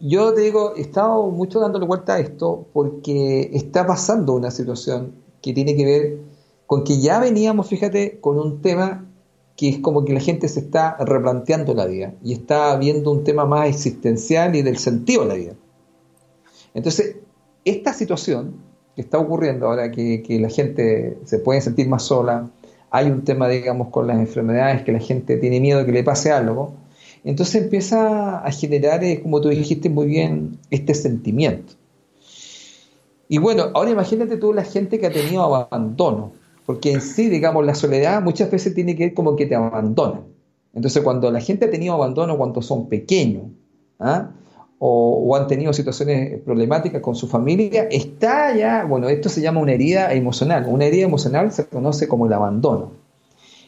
yo 0.00 0.34
te 0.34 0.40
digo, 0.40 0.74
he 0.76 0.80
estado 0.80 1.30
mucho 1.30 1.60
dándole 1.60 1.86
vuelta 1.86 2.14
a 2.14 2.18
esto 2.18 2.66
porque 2.72 3.50
está 3.52 3.86
pasando 3.86 4.32
una 4.34 4.50
situación 4.50 5.12
que 5.40 5.52
tiene 5.52 5.76
que 5.76 5.84
ver 5.84 6.18
con 6.66 6.82
que 6.82 7.00
ya 7.00 7.20
veníamos, 7.20 7.68
fíjate, 7.68 8.18
con 8.20 8.38
un 8.38 8.62
tema 8.62 9.06
que 9.62 9.68
es 9.68 9.78
como 9.78 10.04
que 10.04 10.12
la 10.12 10.18
gente 10.18 10.48
se 10.48 10.58
está 10.58 10.96
replanteando 10.98 11.72
la 11.72 11.86
vida 11.86 12.14
y 12.20 12.32
está 12.32 12.74
viendo 12.74 13.12
un 13.12 13.22
tema 13.22 13.46
más 13.46 13.68
existencial 13.68 14.56
y 14.56 14.62
del 14.62 14.76
sentido 14.76 15.22
de 15.22 15.28
la 15.28 15.34
vida. 15.34 15.52
Entonces, 16.74 17.18
esta 17.64 17.92
situación 17.92 18.56
que 18.96 19.02
está 19.02 19.20
ocurriendo 19.20 19.68
ahora, 19.68 19.92
que, 19.92 20.20
que 20.20 20.40
la 20.40 20.48
gente 20.48 21.16
se 21.26 21.38
puede 21.38 21.60
sentir 21.60 21.86
más 21.88 22.02
sola, 22.02 22.50
hay 22.90 23.08
un 23.08 23.22
tema, 23.22 23.46
digamos, 23.46 23.90
con 23.90 24.08
las 24.08 24.18
enfermedades 24.18 24.82
que 24.82 24.90
la 24.90 24.98
gente 24.98 25.36
tiene 25.36 25.60
miedo 25.60 25.86
que 25.86 25.92
le 25.92 26.02
pase 26.02 26.32
algo. 26.32 26.74
entonces 27.22 27.62
empieza 27.62 28.38
a 28.38 28.50
generar, 28.50 29.04
eh, 29.04 29.22
como 29.22 29.40
tú 29.40 29.50
dijiste 29.50 29.88
muy 29.88 30.08
bien, 30.08 30.58
este 30.70 30.92
sentimiento. 30.92 31.74
Y 33.28 33.38
bueno, 33.38 33.70
ahora 33.74 33.92
imagínate 33.92 34.38
tú 34.38 34.52
la 34.52 34.64
gente 34.64 34.98
que 34.98 35.06
ha 35.06 35.12
tenido 35.12 35.44
abandono, 35.44 36.32
porque 36.66 36.92
en 36.92 37.00
sí, 37.00 37.28
digamos, 37.28 37.64
la 37.64 37.74
soledad 37.74 38.22
muchas 38.22 38.50
veces 38.50 38.74
tiene 38.74 38.96
que 38.96 39.06
ver 39.06 39.14
como 39.14 39.36
que 39.36 39.46
te 39.46 39.54
abandonan. 39.54 40.24
Entonces, 40.74 41.02
cuando 41.02 41.30
la 41.30 41.40
gente 41.40 41.66
ha 41.66 41.70
tenido 41.70 41.94
abandono 41.94 42.36
cuando 42.36 42.62
son 42.62 42.88
pequeños, 42.88 43.44
¿ah? 43.98 44.30
o, 44.78 45.36
han 45.36 45.46
tenido 45.46 45.72
situaciones 45.72 46.40
problemáticas 46.40 47.00
con 47.02 47.14
su 47.14 47.28
familia, 47.28 47.84
está 47.90 48.56
ya, 48.56 48.84
bueno, 48.84 49.08
esto 49.08 49.28
se 49.28 49.40
llama 49.40 49.60
una 49.60 49.72
herida 49.72 50.12
emocional. 50.12 50.66
Una 50.68 50.86
herida 50.86 51.04
emocional 51.04 51.52
se 51.52 51.66
conoce 51.66 52.08
como 52.08 52.26
el 52.26 52.32
abandono. 52.32 52.92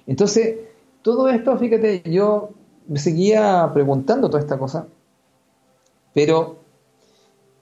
Entonces, 0.06 0.56
todo 1.02 1.28
esto, 1.28 1.56
fíjate, 1.58 2.02
yo 2.10 2.50
me 2.88 2.98
seguía 2.98 3.70
preguntando 3.72 4.28
toda 4.28 4.40
esta 4.40 4.58
cosa, 4.58 4.86
pero 6.14 6.56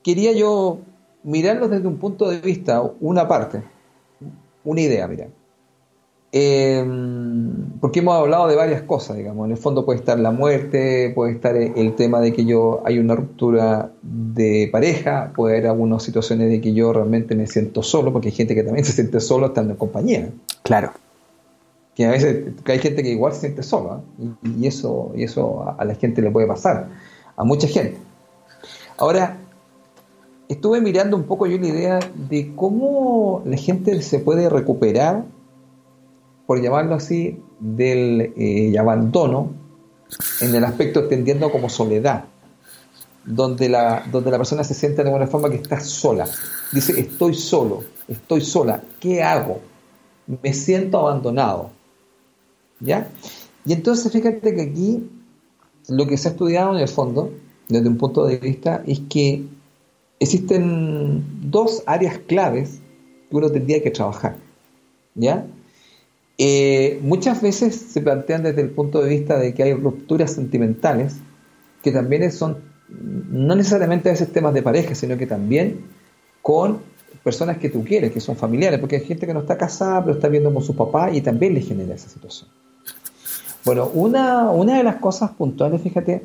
quería 0.02 0.32
yo 0.32 0.78
mirarlo 1.22 1.68
desde 1.68 1.86
un 1.86 1.98
punto 1.98 2.30
de 2.30 2.40
vista, 2.40 2.82
una 3.00 3.28
parte, 3.28 3.62
una 4.64 4.80
idea, 4.80 5.08
mira. 5.08 5.28
Em, 6.34 7.78
porque 7.78 8.00
hemos 8.00 8.16
hablado 8.16 8.48
de 8.48 8.56
varias 8.56 8.82
cosas, 8.82 9.18
digamos. 9.18 9.44
En 9.44 9.52
el 9.52 9.58
fondo 9.58 9.84
puede 9.84 9.98
estar 9.98 10.18
la 10.18 10.30
muerte, 10.30 11.12
puede 11.14 11.32
estar 11.32 11.54
el 11.56 11.94
tema 11.94 12.20
de 12.20 12.32
que 12.32 12.46
yo 12.46 12.82
hay 12.86 12.98
una 12.98 13.14
ruptura 13.14 13.90
de 14.00 14.68
pareja, 14.72 15.32
puede 15.36 15.56
haber 15.56 15.68
algunas 15.68 16.02
situaciones 16.02 16.48
de 16.48 16.62
que 16.62 16.72
yo 16.72 16.92
realmente 16.94 17.34
me 17.34 17.46
siento 17.46 17.82
solo, 17.82 18.12
porque 18.12 18.28
hay 18.28 18.34
gente 18.34 18.54
que 18.54 18.62
también 18.62 18.84
se 18.86 18.92
siente 18.92 19.20
solo 19.20 19.48
estando 19.48 19.72
en 19.72 19.76
compañía. 19.76 20.30
Claro. 20.62 20.92
Que 21.94 22.06
a 22.06 22.10
veces 22.10 22.54
hay 22.64 22.78
gente 22.78 23.02
que 23.02 23.10
igual 23.10 23.34
se 23.34 23.40
siente 23.40 23.62
sola, 23.62 24.00
¿eh? 24.18 24.48
y, 24.58 24.66
eso, 24.66 25.12
y 25.14 25.24
eso 25.24 25.74
a 25.78 25.84
la 25.84 25.94
gente 25.94 26.22
le 26.22 26.30
puede 26.30 26.46
pasar, 26.46 26.88
a 27.36 27.44
mucha 27.44 27.68
gente. 27.68 27.98
Ahora, 28.96 29.36
estuve 30.52 30.80
mirando 30.80 31.16
un 31.16 31.24
poco 31.24 31.46
yo 31.46 31.58
la 31.58 31.66
idea 31.66 31.98
de 32.28 32.52
cómo 32.54 33.42
la 33.44 33.56
gente 33.56 34.00
se 34.02 34.18
puede 34.18 34.48
recuperar, 34.48 35.24
por 36.46 36.60
llamarlo 36.60 36.94
así, 36.94 37.40
del 37.58 38.32
eh, 38.36 38.78
abandono 38.78 39.50
en 40.40 40.54
el 40.54 40.64
aspecto 40.64 41.00
entendiendo 41.00 41.50
como 41.50 41.70
soledad, 41.70 42.24
donde 43.24 43.68
la, 43.68 44.04
donde 44.10 44.30
la 44.30 44.36
persona 44.36 44.62
se 44.62 44.74
siente 44.74 45.02
de 45.02 45.08
alguna 45.08 45.26
forma 45.26 45.48
que 45.48 45.56
está 45.56 45.80
sola. 45.80 46.26
Dice, 46.70 47.00
estoy 47.00 47.34
solo, 47.34 47.84
estoy 48.08 48.42
sola, 48.42 48.82
¿qué 49.00 49.22
hago? 49.22 49.60
Me 50.42 50.52
siento 50.52 50.98
abandonado. 50.98 51.70
¿Ya? 52.80 53.08
Y 53.64 53.72
entonces 53.72 54.12
fíjate 54.12 54.54
que 54.54 54.62
aquí 54.62 55.08
lo 55.88 56.06
que 56.06 56.18
se 56.18 56.28
ha 56.28 56.32
estudiado 56.32 56.74
en 56.74 56.82
el 56.82 56.88
fondo, 56.88 57.30
desde 57.68 57.88
un 57.88 57.96
punto 57.96 58.26
de 58.26 58.36
vista, 58.38 58.82
es 58.86 59.00
que 59.08 59.46
existen 60.22 61.50
dos 61.50 61.82
áreas 61.86 62.18
claves 62.18 62.80
que 63.28 63.36
uno 63.36 63.50
tendría 63.50 63.82
que 63.82 63.90
trabajar. 63.90 64.36
¿Ya? 65.14 65.46
Eh, 66.38 66.98
muchas 67.02 67.42
veces 67.42 67.76
se 67.76 68.00
plantean 68.00 68.42
desde 68.42 68.62
el 68.62 68.70
punto 68.70 69.02
de 69.02 69.10
vista 69.10 69.38
de 69.38 69.52
que 69.52 69.62
hay 69.62 69.74
rupturas 69.74 70.32
sentimentales, 70.32 71.16
que 71.82 71.92
también 71.92 72.30
son 72.32 72.58
no 72.88 73.54
necesariamente 73.54 74.08
a 74.08 74.12
veces 74.12 74.32
temas 74.32 74.54
de 74.54 74.62
pareja, 74.62 74.94
sino 74.94 75.16
que 75.16 75.26
también 75.26 75.86
con 76.40 76.80
personas 77.24 77.58
que 77.58 77.68
tú 77.68 77.84
quieres, 77.84 78.12
que 78.12 78.20
son 78.20 78.36
familiares, 78.36 78.80
porque 78.80 78.96
hay 78.96 79.04
gente 79.04 79.26
que 79.26 79.34
no 79.34 79.40
está 79.40 79.56
casada, 79.56 80.02
pero 80.02 80.16
está 80.16 80.28
viendo 80.28 80.52
con 80.52 80.62
su 80.62 80.74
papá 80.74 81.10
y 81.12 81.20
también 81.20 81.54
le 81.54 81.62
genera 81.62 81.94
esa 81.94 82.08
situación. 82.08 82.48
Bueno, 83.64 83.90
una, 83.94 84.50
una 84.50 84.78
de 84.78 84.82
las 84.82 84.96
cosas 84.96 85.30
puntuales, 85.30 85.80
fíjate, 85.80 86.22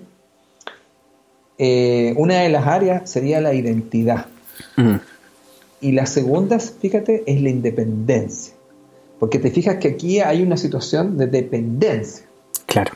eh, 1.58 2.14
una 2.18 2.42
de 2.42 2.50
las 2.50 2.68
áreas 2.68 3.10
sería 3.10 3.42
la 3.42 3.54
identidad. 3.54 4.28
Y 5.80 5.92
la 5.92 6.06
segunda, 6.06 6.60
fíjate, 6.60 7.24
es 7.26 7.42
la 7.42 7.50
independencia. 7.50 8.54
Porque 9.20 9.40
te 9.40 9.50
fijas 9.50 9.78
que 9.78 9.90
aquí 9.90 10.20
hay 10.20 10.44
una 10.44 10.58
situación 10.58 11.18
de 11.18 11.28
dependencia. 11.28 12.26
Claro. 12.66 12.94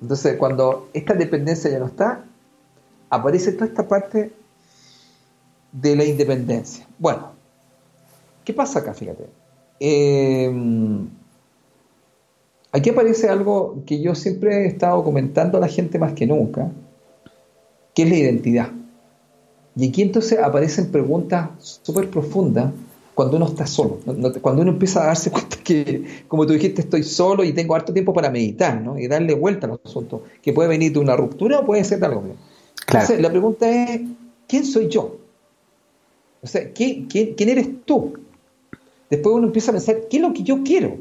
Entonces, 0.00 0.36
cuando 0.36 0.90
esta 0.92 1.14
dependencia 1.14 1.70
ya 1.70 1.78
no 1.78 1.86
está, 1.86 2.24
aparece 3.08 3.52
toda 3.52 3.66
esta 3.66 3.88
parte 3.88 4.32
de 5.72 5.96
la 5.96 6.04
independencia. 6.04 6.86
Bueno, 6.98 7.32
¿qué 8.44 8.52
pasa 8.52 8.80
acá? 8.80 8.92
Fíjate. 8.92 9.24
Eh, 9.80 10.52
aquí 12.72 12.90
aparece 12.90 13.28
algo 13.28 13.82
que 13.86 14.00
yo 14.00 14.14
siempre 14.14 14.64
he 14.64 14.66
estado 14.66 15.02
comentando 15.02 15.58
a 15.58 15.60
la 15.60 15.68
gente 15.68 15.98
más 15.98 16.12
que 16.12 16.26
nunca, 16.26 16.70
¿Qué 17.94 18.02
es 18.02 18.10
la 18.10 18.16
identidad? 18.16 18.72
Y 19.76 19.88
aquí 19.88 20.02
entonces 20.02 20.38
aparecen 20.38 20.90
preguntas 20.90 21.50
súper 21.82 22.10
profundas 22.10 22.72
cuando 23.14 23.36
uno 23.36 23.46
está 23.46 23.66
solo, 23.66 24.00
cuando 24.40 24.62
uno 24.62 24.72
empieza 24.72 25.02
a 25.02 25.06
darse 25.06 25.30
cuenta 25.32 25.56
que, 25.62 26.24
como 26.28 26.46
tú 26.46 26.52
dijiste, 26.52 26.82
estoy 26.82 27.04
solo 27.04 27.44
y 27.44 27.52
tengo 27.52 27.74
harto 27.74 27.92
tiempo 27.92 28.12
para 28.12 28.30
meditar 28.30 28.80
¿no? 28.80 28.98
y 28.98 29.06
darle 29.06 29.34
vuelta 29.34 29.66
al 29.66 29.80
asunto, 29.84 30.24
que 30.42 30.52
puede 30.52 30.68
venir 30.68 30.92
de 30.92 30.98
una 30.98 31.16
ruptura 31.16 31.60
o 31.60 31.66
puede 31.66 31.84
ser 31.84 32.00
de 32.00 32.06
algo. 32.06 32.22
Claro. 32.22 32.36
Entonces, 33.04 33.20
la 33.20 33.30
pregunta 33.30 33.70
es, 33.70 34.00
¿quién 34.48 34.64
soy 34.64 34.88
yo? 34.88 35.18
O 36.42 36.46
sea, 36.46 36.72
¿quién, 36.72 37.06
quién, 37.06 37.48
eres 37.48 37.68
tú? 37.86 38.14
Después 39.08 39.34
uno 39.34 39.46
empieza 39.46 39.70
a 39.70 39.74
pensar, 39.74 39.96
¿qué 40.10 40.18
es 40.18 40.22
lo 40.22 40.32
que 40.32 40.42
yo 40.42 40.62
quiero? 40.62 40.98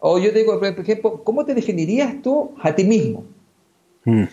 O 0.00 0.18
yo 0.18 0.30
digo, 0.32 0.58
por 0.58 0.68
ejemplo, 0.68 1.22
¿cómo 1.24 1.44
te 1.44 1.54
definirías 1.54 2.20
tú 2.20 2.50
a 2.60 2.74
ti 2.74 2.84
mismo? 2.84 3.24
Mm. 4.04 4.24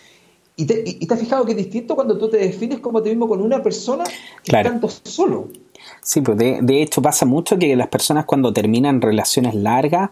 Y 0.55 0.65
te, 0.65 1.13
has 1.13 1.19
fijado 1.19 1.45
que 1.45 1.51
es 1.51 1.57
distinto 1.57 1.95
cuando 1.95 2.17
tú 2.17 2.29
te 2.29 2.37
defines 2.37 2.79
como 2.79 3.01
ti 3.01 3.09
mismo 3.09 3.27
con 3.27 3.41
una 3.41 3.63
persona 3.63 4.03
que 4.43 4.51
claro. 4.51 4.69
tanto 4.69 4.89
solo. 4.89 5.49
Sí, 6.01 6.21
pues 6.21 6.37
de, 6.37 6.59
de, 6.61 6.81
hecho 6.81 7.01
pasa 7.01 7.25
mucho 7.25 7.57
que 7.57 7.75
las 7.75 7.87
personas 7.87 8.25
cuando 8.25 8.53
terminan 8.53 9.01
relaciones 9.01 9.55
largas, 9.55 10.11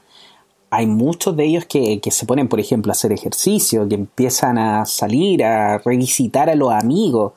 hay 0.72 0.88
muchos 0.88 1.36
de 1.36 1.46
ellos 1.46 1.66
que, 1.66 2.00
que, 2.00 2.12
se 2.12 2.26
ponen, 2.26 2.48
por 2.48 2.60
ejemplo, 2.60 2.92
a 2.92 2.94
hacer 2.94 3.12
ejercicio, 3.12 3.88
que 3.88 3.96
empiezan 3.96 4.58
a 4.58 4.86
salir, 4.86 5.44
a 5.44 5.78
revisitar 5.80 6.50
a 6.50 6.56
los 6.56 6.72
amigos. 6.72 7.34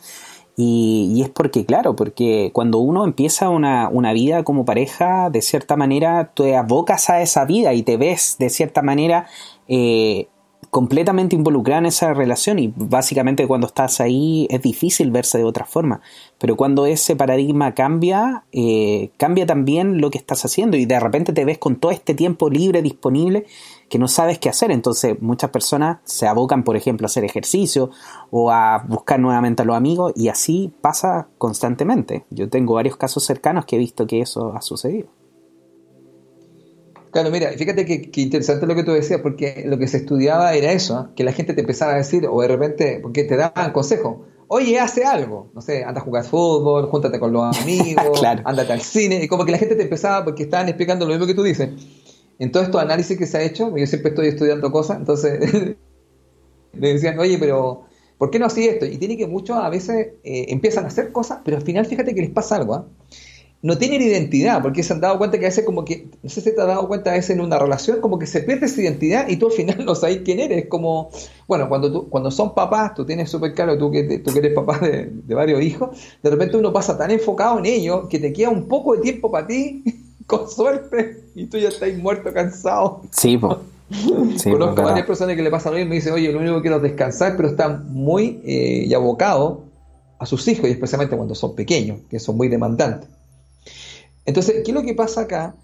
Y, 0.56 1.12
y 1.16 1.22
es 1.22 1.30
porque, 1.30 1.66
claro, 1.66 1.96
porque 1.96 2.50
cuando 2.52 2.78
uno 2.78 3.04
empieza 3.04 3.48
una, 3.48 3.88
una, 3.88 4.12
vida 4.12 4.44
como 4.44 4.64
pareja, 4.64 5.30
de 5.30 5.42
cierta 5.42 5.76
manera 5.76 6.30
te 6.32 6.54
abocas 6.54 7.10
a 7.10 7.22
esa 7.22 7.44
vida 7.44 7.74
y 7.74 7.82
te 7.82 7.96
ves 7.96 8.36
de 8.38 8.50
cierta 8.50 8.82
manera 8.82 9.26
eh, 9.66 10.28
completamente 10.66 11.36
involucrada 11.36 11.80
en 11.80 11.86
esa 11.86 12.14
relación 12.14 12.58
y 12.58 12.72
básicamente 12.74 13.46
cuando 13.46 13.66
estás 13.66 14.00
ahí 14.00 14.46
es 14.50 14.62
difícil 14.62 15.10
verse 15.10 15.38
de 15.38 15.44
otra 15.44 15.64
forma. 15.64 16.00
Pero 16.38 16.56
cuando 16.56 16.86
ese 16.86 17.16
paradigma 17.16 17.74
cambia, 17.74 18.44
eh, 18.52 19.10
cambia 19.16 19.46
también 19.46 20.00
lo 20.00 20.10
que 20.10 20.18
estás 20.18 20.44
haciendo 20.44 20.76
y 20.76 20.86
de 20.86 21.00
repente 21.00 21.32
te 21.32 21.44
ves 21.44 21.58
con 21.58 21.76
todo 21.76 21.92
este 21.92 22.14
tiempo 22.14 22.50
libre 22.50 22.82
disponible 22.82 23.46
que 23.88 23.98
no 23.98 24.08
sabes 24.08 24.38
qué 24.38 24.48
hacer. 24.48 24.70
Entonces 24.70 25.20
muchas 25.20 25.50
personas 25.50 25.98
se 26.04 26.26
abocan, 26.26 26.64
por 26.64 26.76
ejemplo, 26.76 27.06
a 27.06 27.08
hacer 27.08 27.24
ejercicio 27.24 27.90
o 28.30 28.50
a 28.50 28.84
buscar 28.88 29.20
nuevamente 29.20 29.62
a 29.62 29.64
los 29.64 29.76
amigos 29.76 30.12
y 30.16 30.28
así 30.28 30.72
pasa 30.80 31.28
constantemente. 31.38 32.26
Yo 32.30 32.48
tengo 32.48 32.74
varios 32.74 32.96
casos 32.96 33.24
cercanos 33.24 33.64
que 33.66 33.76
he 33.76 33.78
visto 33.78 34.06
que 34.06 34.20
eso 34.20 34.54
ha 34.54 34.60
sucedido. 34.60 35.08
Claro, 37.14 37.30
mira, 37.30 37.52
fíjate 37.52 37.86
que, 37.86 38.20
interesante 38.20 38.66
lo 38.66 38.74
que 38.74 38.82
tú 38.82 38.90
decías, 38.90 39.20
porque 39.20 39.62
lo 39.66 39.78
que 39.78 39.86
se 39.86 39.98
estudiaba 39.98 40.52
era 40.54 40.72
eso, 40.72 41.00
¿eh? 41.00 41.14
que 41.14 41.22
la 41.22 41.30
gente 41.30 41.54
te 41.54 41.60
empezaba 41.60 41.92
a 41.92 41.98
decir, 41.98 42.26
o 42.28 42.42
de 42.42 42.48
repente, 42.48 42.98
porque 43.00 43.22
te 43.22 43.36
daban 43.36 43.70
consejo, 43.70 44.26
oye, 44.48 44.80
hace 44.80 45.04
algo, 45.04 45.48
no 45.54 45.60
sé, 45.60 45.84
anda 45.84 46.00
a 46.00 46.04
jugar 46.04 46.24
fútbol, 46.24 46.86
júntate 46.86 47.20
con 47.20 47.32
los 47.32 47.56
amigos, 47.62 48.18
claro. 48.18 48.42
ándate 48.44 48.72
al 48.72 48.80
cine, 48.80 49.22
y 49.22 49.28
como 49.28 49.44
que 49.44 49.52
la 49.52 49.58
gente 49.58 49.76
te 49.76 49.84
empezaba, 49.84 50.24
porque 50.24 50.42
estaban 50.42 50.66
explicando 50.66 51.06
lo 51.06 51.12
mismo 51.12 51.28
que 51.28 51.34
tú 51.34 51.44
dices. 51.44 51.68
En 52.40 52.50
todos 52.50 52.66
estos 52.66 52.82
análisis 52.82 53.16
que 53.16 53.26
se 53.26 53.38
ha 53.38 53.42
hecho, 53.42 53.72
yo 53.76 53.86
siempre 53.86 54.08
estoy 54.08 54.26
estudiando 54.26 54.72
cosas, 54.72 54.96
entonces 54.96 55.38
me 56.72 56.94
decían, 56.94 57.16
oye, 57.20 57.38
pero 57.38 57.84
¿por 58.18 58.32
qué 58.32 58.40
no 58.40 58.46
hacía 58.46 58.72
esto? 58.72 58.86
Y 58.86 58.98
tiene 58.98 59.16
que 59.16 59.28
muchos 59.28 59.56
a 59.56 59.68
veces 59.68 60.14
eh, 60.24 60.46
empiezan 60.48 60.82
a 60.82 60.88
hacer 60.88 61.12
cosas, 61.12 61.42
pero 61.44 61.58
al 61.58 61.62
final 61.62 61.86
fíjate 61.86 62.12
que 62.12 62.22
les 62.22 62.30
pasa 62.30 62.56
algo, 62.56 62.74
¿ah? 62.74 62.88
No 63.64 63.78
tienen 63.78 64.02
identidad, 64.02 64.60
porque 64.60 64.82
se 64.82 64.92
han 64.92 65.00
dado 65.00 65.16
cuenta 65.16 65.38
que 65.38 65.46
a 65.46 65.48
veces 65.48 65.64
como 65.64 65.86
que, 65.86 66.06
no 66.22 66.28
sé 66.28 66.42
si 66.42 66.54
te 66.54 66.60
has 66.60 66.66
dado 66.66 66.86
cuenta 66.86 67.12
a 67.12 67.14
veces 67.14 67.30
en 67.30 67.40
una 67.40 67.58
relación, 67.58 68.02
como 68.02 68.18
que 68.18 68.26
se 68.26 68.42
pierde 68.42 68.66
esa 68.66 68.82
identidad 68.82 69.26
y 69.26 69.38
tú 69.38 69.46
al 69.46 69.52
final 69.52 69.82
no 69.86 69.94
sabes 69.94 70.18
quién 70.22 70.38
eres, 70.38 70.66
como, 70.68 71.08
bueno, 71.48 71.66
cuando 71.70 71.90
tú, 71.90 72.10
cuando 72.10 72.30
son 72.30 72.52
papás, 72.52 72.94
tú 72.94 73.06
tienes 73.06 73.30
súper 73.30 73.54
claro, 73.54 73.78
tú 73.78 73.90
que, 73.90 74.18
tú 74.18 74.34
que 74.34 74.40
eres 74.40 74.52
papá 74.52 74.80
de, 74.80 75.34
varios 75.34 75.62
hijos, 75.62 75.98
de 76.22 76.28
repente 76.28 76.58
uno 76.58 76.74
pasa 76.74 76.98
tan 76.98 77.10
enfocado 77.10 77.58
en 77.58 77.64
ello 77.64 78.06
que 78.06 78.18
te 78.18 78.34
queda 78.34 78.50
un 78.50 78.68
poco 78.68 78.96
de 78.96 79.00
tiempo 79.00 79.30
para 79.30 79.46
ti, 79.46 79.82
con 80.26 80.46
suerte, 80.50 81.24
y 81.34 81.46
tú 81.46 81.56
ya 81.56 81.70
estás 81.70 81.90
muerto, 81.96 82.34
cansado. 82.34 83.00
Sí, 83.12 83.38
pues. 83.38 83.56
Sí, 84.36 84.50
Conozco 84.50 84.82
a 84.82 84.84
varias 84.86 85.06
personas 85.06 85.36
que 85.36 85.42
le 85.42 85.50
pasan 85.50 85.72
lo 85.72 85.78
mismo 85.78 85.86
y 85.86 85.88
me 85.88 85.94
dicen, 85.96 86.12
oye, 86.12 86.30
lo 86.30 86.40
único 86.40 86.56
que 86.56 86.62
quiero 86.62 86.76
es 86.76 86.82
descansar, 86.82 87.34
pero 87.36 87.48
están 87.48 87.94
muy 87.94 88.40
eh, 88.44 88.84
y 88.86 88.92
abocados 88.92 89.60
a 90.18 90.26
sus 90.26 90.46
hijos, 90.48 90.68
y 90.68 90.72
especialmente 90.72 91.16
cuando 91.16 91.34
son 91.34 91.54
pequeños, 91.54 92.00
que 92.10 92.18
son 92.18 92.36
muy 92.36 92.48
demandantes. 92.48 93.08
Entonces, 94.26 94.62
¿qué 94.64 94.70
es 94.70 94.74
lo 94.74 94.82
que 94.82 94.94
pasa 94.94 95.22
acá? 95.22 95.56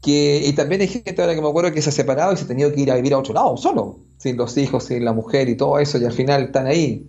Que, 0.00 0.42
y 0.44 0.52
también 0.52 0.80
hay 0.80 0.88
gente 0.88 1.20
ahora 1.20 1.34
que 1.34 1.40
me 1.40 1.48
acuerdo 1.48 1.72
que 1.72 1.80
se 1.80 1.90
ha 1.90 1.92
separado 1.92 2.32
y 2.32 2.36
se 2.36 2.44
ha 2.44 2.48
tenido 2.48 2.72
que 2.72 2.80
ir 2.80 2.90
a 2.90 2.96
vivir 2.96 3.14
a 3.14 3.18
otro 3.18 3.34
lado, 3.34 3.56
solo. 3.56 4.00
sin 4.18 4.36
los 4.36 4.56
hijos, 4.56 4.84
sin 4.84 5.04
la 5.04 5.12
mujer 5.12 5.48
y 5.48 5.56
todo 5.56 5.78
eso, 5.78 5.98
y 5.98 6.04
al 6.04 6.12
final 6.12 6.44
están 6.44 6.66
ahí. 6.66 7.06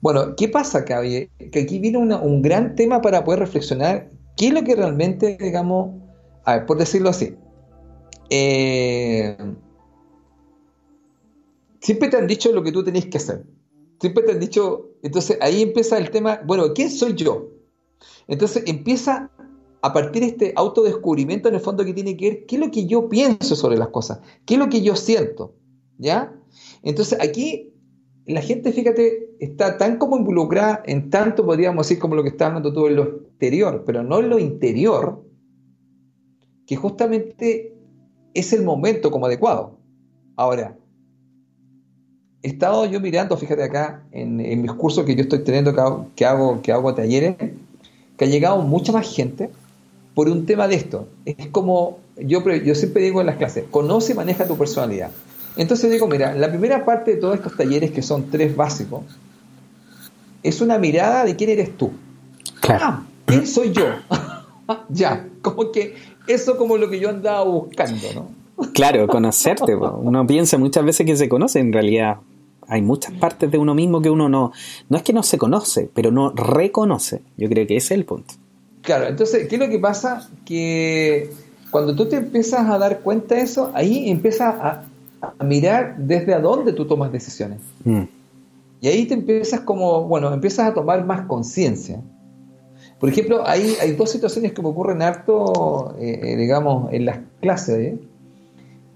Bueno, 0.00 0.36
¿qué 0.36 0.48
pasa 0.48 0.78
acá? 0.78 1.02
Que 1.02 1.60
aquí 1.60 1.78
viene 1.78 1.98
un 1.98 2.42
gran 2.42 2.74
tema 2.74 3.00
para 3.00 3.24
poder 3.24 3.40
reflexionar 3.40 4.10
qué 4.36 4.48
es 4.48 4.52
lo 4.52 4.62
que 4.62 4.76
realmente, 4.76 5.36
digamos, 5.40 6.02
a 6.44 6.56
ver, 6.56 6.66
por 6.66 6.78
decirlo 6.78 7.08
así, 7.08 7.34
eh, 8.30 9.36
siempre 11.80 12.08
te 12.08 12.16
han 12.16 12.26
dicho 12.26 12.52
lo 12.52 12.62
que 12.62 12.72
tú 12.72 12.84
tenés 12.84 13.06
que 13.06 13.18
hacer. 13.18 13.44
Siempre 14.00 14.24
te 14.24 14.32
han 14.32 14.40
dicho, 14.40 14.90
entonces 15.02 15.38
ahí 15.40 15.62
empieza 15.62 15.96
el 15.98 16.10
tema, 16.10 16.40
bueno, 16.44 16.74
¿quién 16.74 16.90
soy 16.90 17.14
yo? 17.14 17.48
Entonces 18.28 18.64
empieza 18.66 19.30
a 19.86 19.92
partir 19.92 20.22
de 20.22 20.28
este 20.28 20.52
autodescubrimiento 20.56 21.48
en 21.48 21.54
el 21.54 21.60
fondo 21.60 21.84
que 21.84 21.94
tiene 21.94 22.16
que 22.16 22.28
ver 22.28 22.46
qué 22.46 22.56
es 22.56 22.60
lo 22.60 22.72
que 22.72 22.86
yo 22.86 23.08
pienso 23.08 23.54
sobre 23.54 23.76
las 23.76 23.88
cosas, 23.88 24.18
qué 24.44 24.54
es 24.54 24.58
lo 24.58 24.68
que 24.68 24.82
yo 24.82 24.96
siento, 24.96 25.54
¿ya? 25.96 26.34
Entonces 26.82 27.20
aquí 27.20 27.72
la 28.26 28.42
gente, 28.42 28.72
fíjate, 28.72 29.30
está 29.38 29.78
tan 29.78 29.98
como 29.98 30.16
involucrada 30.16 30.82
en 30.86 31.08
tanto, 31.08 31.46
podríamos 31.46 31.86
decir, 31.86 32.00
como 32.00 32.16
lo 32.16 32.24
que 32.24 32.30
está 32.30 32.46
hablando 32.46 32.72
tú 32.72 32.88
en 32.88 32.96
lo 32.96 33.04
exterior, 33.04 33.84
pero 33.86 34.02
no 34.02 34.18
en 34.18 34.28
lo 34.28 34.40
interior, 34.40 35.24
que 36.66 36.74
justamente 36.74 37.72
es 38.34 38.52
el 38.52 38.64
momento 38.64 39.12
como 39.12 39.26
adecuado. 39.26 39.78
Ahora, 40.34 40.76
he 42.42 42.48
estado 42.48 42.86
yo 42.86 43.00
mirando, 43.00 43.36
fíjate 43.36 43.62
acá, 43.62 44.04
en, 44.10 44.38
mis 44.62 44.72
cursos 44.72 45.04
que 45.04 45.14
yo 45.14 45.22
estoy 45.22 45.44
teniendo, 45.44 45.72
que 46.16 46.24
hago, 46.24 46.60
que 46.60 46.72
hago, 46.72 46.92
talleres, 46.92 47.36
que 48.16 48.24
ha 48.24 48.28
llegado 48.28 48.60
mucha 48.62 48.90
más 48.90 49.14
gente 49.14 49.48
por 50.16 50.30
un 50.30 50.46
tema 50.46 50.66
de 50.66 50.76
esto. 50.76 51.08
Es 51.26 51.48
como, 51.48 51.98
yo, 52.16 52.42
yo 52.64 52.74
siempre 52.74 53.02
digo 53.02 53.20
en 53.20 53.26
las 53.26 53.36
clases, 53.36 53.64
conoce 53.70 54.12
y 54.12 54.16
maneja 54.16 54.48
tu 54.48 54.56
personalidad. 54.56 55.10
Entonces 55.58 55.90
digo, 55.90 56.08
mira, 56.08 56.34
la 56.34 56.48
primera 56.48 56.86
parte 56.86 57.12
de 57.12 57.16
todos 57.18 57.34
estos 57.34 57.54
talleres, 57.54 57.90
que 57.90 58.00
son 58.00 58.30
tres 58.30 58.56
básicos, 58.56 59.02
es 60.42 60.62
una 60.62 60.78
mirada 60.78 61.26
de 61.26 61.36
quién 61.36 61.50
eres 61.50 61.76
tú. 61.76 61.92
Claro. 62.62 62.84
Ah, 62.86 63.02
¿quién 63.26 63.46
soy 63.46 63.72
yo? 63.72 63.84
ya, 64.88 65.28
como 65.42 65.70
que 65.70 65.94
eso 66.26 66.56
como 66.56 66.78
lo 66.78 66.88
que 66.88 66.98
yo 66.98 67.10
andaba 67.10 67.44
buscando, 67.44 68.06
¿no? 68.14 68.70
Claro, 68.72 69.06
conocerte. 69.08 69.76
Uno 70.00 70.26
piensa 70.26 70.56
muchas 70.56 70.82
veces 70.82 71.04
que 71.04 71.18
se 71.18 71.28
conoce, 71.28 71.60
en 71.60 71.74
realidad 71.74 72.20
hay 72.68 72.80
muchas 72.80 73.12
partes 73.12 73.50
de 73.50 73.58
uno 73.58 73.74
mismo 73.74 74.00
que 74.00 74.08
uno 74.08 74.30
no, 74.30 74.50
no 74.88 74.96
es 74.96 75.02
que 75.02 75.12
no 75.12 75.22
se 75.22 75.36
conoce, 75.36 75.90
pero 75.92 76.10
no 76.10 76.30
reconoce. 76.30 77.20
Yo 77.36 77.50
creo 77.50 77.66
que 77.66 77.76
ese 77.76 77.92
es 77.92 77.98
el 77.98 78.06
punto. 78.06 78.34
Claro, 78.86 79.08
entonces, 79.08 79.48
¿qué 79.48 79.56
es 79.56 79.60
lo 79.60 79.68
que 79.68 79.80
pasa? 79.80 80.30
Que 80.44 81.32
cuando 81.72 81.96
tú 81.96 82.06
te 82.08 82.16
empiezas 82.16 82.70
a 82.70 82.78
dar 82.78 83.00
cuenta 83.00 83.34
de 83.34 83.40
eso, 83.40 83.72
ahí 83.74 84.08
empiezas 84.08 84.54
a, 84.54 84.84
mirar 85.44 85.96
desde 85.98 86.32
a 86.32 86.38
dónde 86.38 86.72
tú 86.72 86.86
tomas 86.86 87.10
decisiones. 87.10 87.58
Mm. 87.84 88.02
Y 88.80 88.86
ahí 88.88 89.06
te 89.06 89.14
empiezas 89.14 89.60
como, 89.60 90.04
bueno, 90.04 90.32
empiezas 90.32 90.68
a 90.68 90.74
tomar 90.74 91.04
más 91.04 91.22
conciencia. 91.22 92.00
Por 93.00 93.08
ejemplo, 93.08 93.42
hay, 93.44 93.74
hay 93.80 93.92
dos 93.92 94.08
situaciones 94.08 94.52
que 94.52 94.62
me 94.62 94.68
ocurren 94.68 95.02
harto, 95.02 95.96
eh, 95.98 96.20
eh, 96.22 96.36
digamos, 96.36 96.92
en 96.92 97.06
las 97.06 97.18
clases, 97.40 97.78
¿eh? 97.78 97.98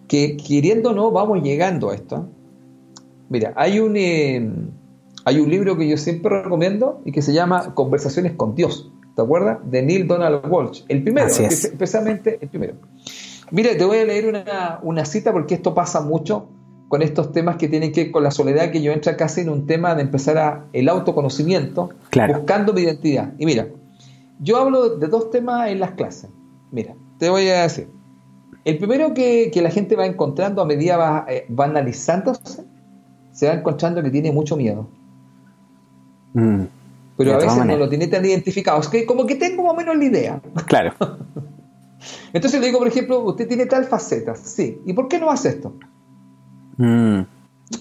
que 0.06 0.36
queriendo 0.36 0.90
o 0.90 0.94
no 0.94 1.10
vamos 1.10 1.42
llegando 1.42 1.90
a 1.90 1.96
esto. 1.96 2.28
Mira, 3.28 3.52
hay 3.56 3.80
un, 3.80 3.96
hay 3.96 5.40
un 5.40 5.50
libro 5.50 5.76
que 5.76 5.88
yo 5.88 5.96
siempre 5.96 6.42
recomiendo 6.44 7.00
y 7.04 7.10
que 7.10 7.22
se 7.22 7.32
llama 7.32 7.74
Conversaciones 7.74 8.34
con 8.36 8.54
Dios, 8.54 8.88
¿te 9.20 9.24
acuerdas? 9.24 9.58
De 9.70 9.82
Neil 9.82 10.06
Donald 10.06 10.40
Walsh, 10.48 10.82
el 10.88 11.02
primero, 11.02 11.26
especialmente 11.28 12.38
el 12.40 12.48
primero. 12.48 12.74
Mira, 13.50 13.76
te 13.76 13.84
voy 13.84 13.98
a 13.98 14.04
leer 14.06 14.26
una, 14.28 14.80
una, 14.82 15.04
cita 15.04 15.30
porque 15.30 15.56
esto 15.56 15.74
pasa 15.74 16.00
mucho 16.00 16.48
con 16.88 17.02
estos 17.02 17.32
temas 17.32 17.56
que 17.56 17.68
tienen 17.68 17.92
que 17.92 18.04
ver 18.04 18.12
con 18.12 18.22
la 18.22 18.30
soledad, 18.30 18.70
que 18.70 18.80
yo 18.80 18.92
entra 18.92 19.18
casi 19.18 19.42
en 19.42 19.50
un 19.50 19.66
tema 19.66 19.94
de 19.94 20.02
empezar 20.02 20.38
a 20.38 20.64
el 20.72 20.88
autoconocimiento, 20.88 21.90
buscando 22.28 22.72
mi 22.72 22.80
identidad. 22.80 23.34
Y 23.38 23.44
mira, 23.44 23.68
yo 24.40 24.56
hablo 24.56 24.96
de 24.96 25.06
dos 25.08 25.30
temas 25.30 25.68
en 25.68 25.80
las 25.80 25.90
clases. 25.92 26.30
Mira, 26.70 26.94
te 27.18 27.28
voy 27.28 27.46
a 27.48 27.62
decir. 27.62 27.88
El 28.64 28.78
primero 28.78 29.12
que, 29.12 29.52
la 29.62 29.70
gente 29.70 29.96
va 29.96 30.06
encontrando 30.06 30.62
a 30.62 30.64
medida 30.64 30.96
va, 30.96 31.26
eh, 31.28 31.46
va, 31.52 31.66
analizándose, 31.66 32.64
se 33.32 33.48
va 33.48 33.54
encontrando 33.54 34.02
que 34.02 34.10
tiene 34.10 34.32
mucho 34.32 34.56
miedo. 34.56 34.88
Mm. 36.32 36.64
Pero 37.20 37.34
a 37.34 37.38
veces 37.38 37.66
no 37.66 37.76
lo 37.76 37.86
tiene 37.86 38.06
tan 38.06 38.24
identificado. 38.24 38.80
Es 38.80 38.88
que 38.88 39.04
como 39.04 39.26
que 39.26 39.34
tengo 39.34 39.62
más 39.62 39.74
o 39.74 39.76
menos 39.76 39.94
la 39.94 40.04
idea. 40.04 40.40
Claro. 40.66 40.94
Entonces 42.32 42.58
le 42.60 42.66
digo, 42.68 42.78
por 42.78 42.88
ejemplo, 42.88 43.20
usted 43.20 43.46
tiene 43.46 43.66
tal 43.66 43.84
faceta. 43.84 44.34
Sí. 44.36 44.80
¿Y 44.86 44.94
por 44.94 45.06
qué 45.06 45.20
no 45.20 45.30
hace 45.30 45.50
esto? 45.50 45.76
Mm. 46.78 47.20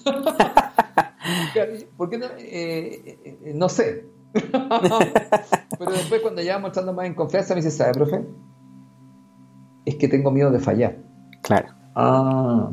¿Por 1.96 2.10
qué 2.10 2.18
no? 2.18 2.26
Eh, 2.38 3.18
eh, 3.24 3.52
no 3.54 3.70
sé. 3.70 4.04
Pero 4.32 5.90
después 5.90 6.20
cuando 6.20 6.42
ya 6.42 6.56
vamos 6.56 6.72
estando 6.72 6.92
más 6.92 7.06
en 7.06 7.14
confianza 7.14 7.54
me 7.54 7.62
dice, 7.62 7.70
¿sabe, 7.70 7.94
profe? 7.94 8.22
Es 9.86 9.94
que 9.96 10.06
tengo 10.06 10.30
miedo 10.30 10.50
de 10.50 10.60
fallar. 10.60 10.98
Claro. 11.40 11.68
Ah, 11.94 12.70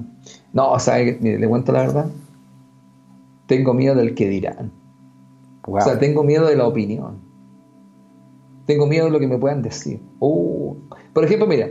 no, 0.51 0.71
o 0.71 0.79
sea, 0.79 0.97
mire, 0.97 1.39
le 1.39 1.47
cuento 1.47 1.71
la 1.71 1.79
verdad. 1.79 2.07
Tengo 3.45 3.73
miedo 3.73 3.95
del 3.95 4.15
que 4.15 4.27
dirán. 4.27 4.73
O 5.67 5.81
sea, 5.81 5.99
tengo 5.99 6.23
miedo 6.23 6.47
de 6.47 6.55
la 6.55 6.65
opinión. 6.65 7.21
Tengo 8.65 8.87
miedo 8.87 9.05
de 9.05 9.11
lo 9.11 9.19
que 9.19 9.27
me 9.27 9.37
puedan 9.37 9.61
decir. 9.61 10.01
Uh. 10.19 10.75
Por 11.13 11.23
ejemplo, 11.23 11.47
mira, 11.47 11.69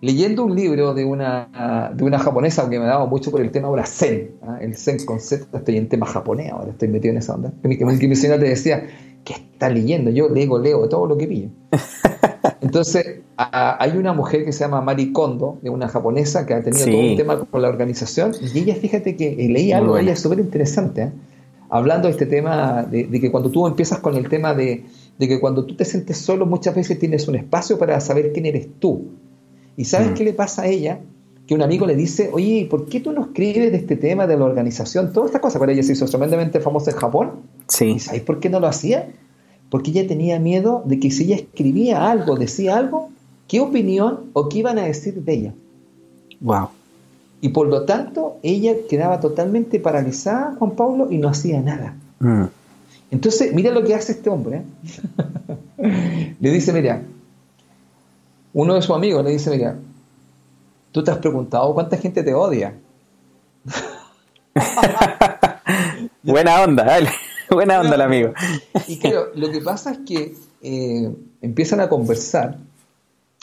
leyendo 0.00 0.44
un 0.44 0.54
libro 0.54 0.94
de 0.94 1.04
una, 1.04 1.92
de 1.94 2.04
una 2.04 2.18
japonesa 2.18 2.68
que 2.68 2.78
me 2.78 2.86
ha 2.86 2.88
dado 2.88 3.06
mucho 3.06 3.30
por 3.30 3.40
el 3.40 3.50
tema 3.50 3.68
ahora 3.68 3.84
Zen, 3.84 4.36
¿ah? 4.42 4.58
el 4.60 4.76
Zen 4.76 5.04
concepto, 5.04 5.58
estoy 5.58 5.76
en 5.76 5.88
tema 5.88 6.06
japonés 6.06 6.52
ahora, 6.52 6.70
estoy 6.70 6.88
metido 6.88 7.12
en 7.12 7.18
esa 7.18 7.34
onda. 7.34 7.52
Que 7.62 7.68
mi, 7.68 7.76
que 7.76 7.84
mi 7.84 8.16
te 8.16 8.38
decía, 8.38 8.86
¿qué 9.24 9.34
está 9.34 9.68
leyendo? 9.68 10.10
Yo 10.10 10.28
leo, 10.28 10.58
leo 10.58 10.88
todo 10.88 11.06
lo 11.06 11.16
que 11.16 11.26
pillo. 11.26 11.48
Entonces, 12.60 13.20
hay 13.36 13.96
una 13.96 14.12
mujer 14.12 14.44
que 14.44 14.52
se 14.52 14.60
llama 14.60 14.80
Mari 14.80 15.12
Kondo, 15.12 15.58
de 15.62 15.70
una 15.70 15.88
japonesa 15.88 16.44
que 16.44 16.54
ha 16.54 16.62
tenido 16.62 16.86
todo 16.86 16.98
un 16.98 17.16
tema 17.16 17.38
con 17.38 17.62
la 17.62 17.68
organización, 17.68 18.32
y 18.54 18.58
ella, 18.58 18.74
fíjate 18.74 19.16
que 19.16 19.44
eh, 19.44 19.48
leí 19.48 19.72
algo 19.72 19.94
de 19.96 20.02
ella 20.02 20.16
súper 20.16 20.40
interesante, 20.40 21.02
¿eh? 21.02 21.12
Hablando 21.70 22.08
de 22.08 22.12
este 22.12 22.26
tema, 22.26 22.82
de, 22.82 23.08
que 23.08 23.30
cuando 23.30 23.50
tú 23.50 23.66
empiezas 23.66 23.98
con 24.00 24.16
el 24.16 24.28
tema 24.28 24.54
de, 24.54 24.84
que 25.18 25.40
cuando 25.40 25.64
tú 25.64 25.74
te 25.76 25.84
sientes 25.84 26.18
solo, 26.18 26.46
muchas 26.46 26.74
veces 26.74 26.98
tienes 26.98 27.28
un 27.28 27.36
espacio 27.36 27.78
para 27.78 28.00
saber 28.00 28.32
quién 28.32 28.46
eres 28.46 28.68
tú. 28.78 29.08
¿Y 29.76 29.84
sabes 29.84 30.10
mm. 30.10 30.14
qué 30.14 30.24
le 30.24 30.32
pasa 30.32 30.62
a 30.62 30.66
ella? 30.66 31.00
Que 31.46 31.54
un 31.54 31.62
amigo 31.62 31.86
le 31.86 31.96
dice, 31.96 32.30
oye, 32.32 32.66
¿por 32.68 32.86
qué 32.86 33.00
tú 33.00 33.12
no 33.12 33.22
escribes 33.22 33.72
de 33.72 33.78
este 33.78 33.96
tema 33.96 34.26
de 34.26 34.36
la 34.36 34.44
organización? 34.44 35.12
Todas 35.12 35.28
estas 35.28 35.40
cosas, 35.40 35.58
para 35.58 35.72
ella 35.72 35.82
se 35.82 35.92
hizo 35.92 36.04
tremendamente 36.06 36.60
famosa 36.60 36.90
en 36.90 36.96
Japón 36.96 37.30
Sí. 37.68 37.84
¿Y 37.84 37.98
sabéis 37.98 38.24
por 38.24 38.40
qué 38.40 38.48
no 38.48 38.60
lo 38.60 38.66
hacía? 38.66 39.10
Porque 39.70 39.90
ella 39.90 40.06
tenía 40.06 40.38
miedo 40.38 40.82
de 40.86 40.98
que 40.98 41.10
si 41.10 41.24
ella 41.24 41.36
escribía 41.36 42.10
algo, 42.10 42.36
decía 42.36 42.76
algo, 42.76 43.10
¿qué 43.46 43.60
opinión 43.60 44.30
o 44.32 44.48
qué 44.48 44.60
iban 44.60 44.78
a 44.78 44.84
decir 44.84 45.22
de 45.22 45.32
ella? 45.32 45.54
Wow. 46.40 46.68
Y 47.40 47.50
por 47.50 47.68
lo 47.68 47.84
tanto, 47.84 48.38
ella 48.42 48.74
quedaba 48.88 49.20
totalmente 49.20 49.78
paralizada, 49.78 50.56
Juan 50.58 50.72
Pablo, 50.72 51.08
y 51.10 51.18
no 51.18 51.28
hacía 51.28 51.60
nada. 51.60 51.94
Mm. 52.18 52.46
Entonces, 53.10 53.54
mira 53.54 53.70
lo 53.70 53.84
que 53.84 53.94
hace 53.94 54.12
este 54.12 54.28
hombre. 54.28 54.62
¿eh? 55.78 56.36
le 56.40 56.50
dice, 56.50 56.72
mira, 56.72 57.02
uno 58.52 58.74
de 58.74 58.82
sus 58.82 58.94
amigos 58.94 59.24
le 59.24 59.30
dice, 59.30 59.50
mira, 59.50 59.76
tú 60.92 61.04
te 61.04 61.10
has 61.10 61.18
preguntado 61.18 61.72
cuánta 61.74 61.96
gente 61.96 62.22
te 62.22 62.34
odia. 62.34 62.74
Buena 66.22 66.62
onda, 66.62 66.84
dale. 66.84 67.10
Buena 67.50 67.80
onda 67.80 67.94
el 67.94 68.00
amigo. 68.00 68.32
Y 68.86 68.98
claro, 68.98 69.28
lo 69.34 69.50
que 69.50 69.60
pasa 69.60 69.92
es 69.92 69.98
que 69.98 70.34
eh, 70.60 71.10
empiezan 71.40 71.80
a 71.80 71.88
conversar 71.88 72.58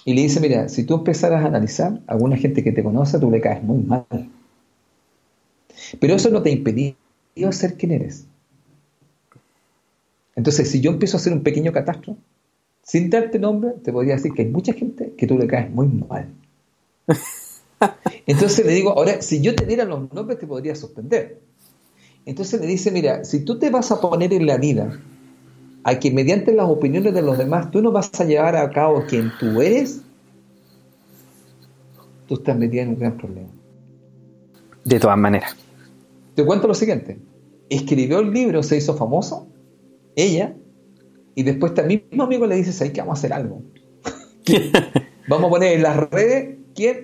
y 0.08 0.14
le 0.14 0.22
dice, 0.22 0.40
mira, 0.40 0.70
si 0.70 0.84
tú 0.84 0.94
empezaras 0.94 1.44
a 1.44 1.48
analizar, 1.48 2.00
a 2.06 2.14
alguna 2.14 2.38
gente 2.38 2.64
que 2.64 2.72
te 2.72 2.84
conoce, 2.84 3.20
tú 3.20 3.32
le 3.32 3.42
caes 3.42 3.64
muy 3.64 3.82
mal. 3.82 4.06
Pero 6.00 6.14
eso 6.14 6.30
no 6.30 6.44
te 6.44 6.52
impedió 6.52 6.96
ser 7.52 7.76
quien 7.76 7.92
eres. 7.92 8.26
Entonces, 10.36 10.70
si 10.70 10.80
yo 10.80 10.92
empiezo 10.92 11.18
a 11.18 11.20
hacer 11.20 11.34
un 11.34 11.42
pequeño 11.42 11.72
catastro, 11.72 12.18
sin 12.84 13.10
darte 13.10 13.40
nombre, 13.40 13.72
te 13.84 13.92
podría 13.92 14.16
decir 14.16 14.32
que 14.34 14.44
hay 14.44 14.50
mucha 14.50 14.74
gente 14.74 15.14
que 15.18 15.26
tú 15.26 15.40
le 15.40 15.48
caes 15.48 15.72
muy 15.72 15.88
mal. 15.88 16.28
Entonces 18.28 18.64
le 18.64 18.74
digo, 18.74 18.92
ahora, 18.92 19.24
si 19.24 19.42
yo 19.42 19.56
te 19.56 19.66
diera 19.66 19.86
los 19.86 20.14
nombres, 20.14 20.38
te 20.38 20.46
podría 20.46 20.76
suspender. 20.76 21.40
Entonces 22.28 22.62
le 22.62 22.68
dice, 22.68 22.92
mira, 22.92 23.24
si 23.26 23.40
tú 23.40 23.58
te 23.58 23.72
vas 23.72 23.92
a 23.92 24.00
poner 24.00 24.34
en 24.34 24.46
la 24.46 24.58
vida 24.58 25.00
a 25.88 26.00
que 26.00 26.10
mediante 26.10 26.52
las 26.52 26.68
opiniones 26.68 27.14
de 27.14 27.22
los 27.22 27.38
demás 27.38 27.70
tú 27.70 27.80
no 27.80 27.92
vas 27.92 28.10
a 28.20 28.26
llevar 28.26 28.56
a 28.56 28.72
cabo 28.72 29.06
quien 29.08 29.32
tú 29.40 29.62
eres, 29.62 30.02
tú 32.28 32.34
estás 32.34 32.58
metida 32.58 32.82
en 32.82 32.90
un 32.90 33.00
gran 33.00 33.16
problema. 33.16 33.50
De 34.84 35.00
todas 35.00 35.18
maneras. 35.18 35.56
Te 36.34 36.44
cuento 36.44 36.68
lo 36.68 36.74
siguiente. 36.74 37.20
Escribió 37.70 38.20
el 38.20 38.32
libro, 38.32 38.64
se 38.64 38.78
hizo 38.78 38.98
famoso, 38.98 39.48
ella, 40.16 40.56
y 41.36 41.44
después 41.44 41.74
este 41.74 41.84
mismo 41.84 42.24
amigo 42.24 42.48
le 42.48 42.56
dice, 42.56 42.74
¿sabes 42.74 42.92
que 42.92 43.02
vamos 43.02 43.20
a 43.20 43.20
hacer 43.20 43.34
algo? 43.34 43.62
vamos 45.28 45.48
a 45.48 45.50
poner 45.52 45.74
en 45.74 45.84
las 45.84 45.98
redes 46.10 46.58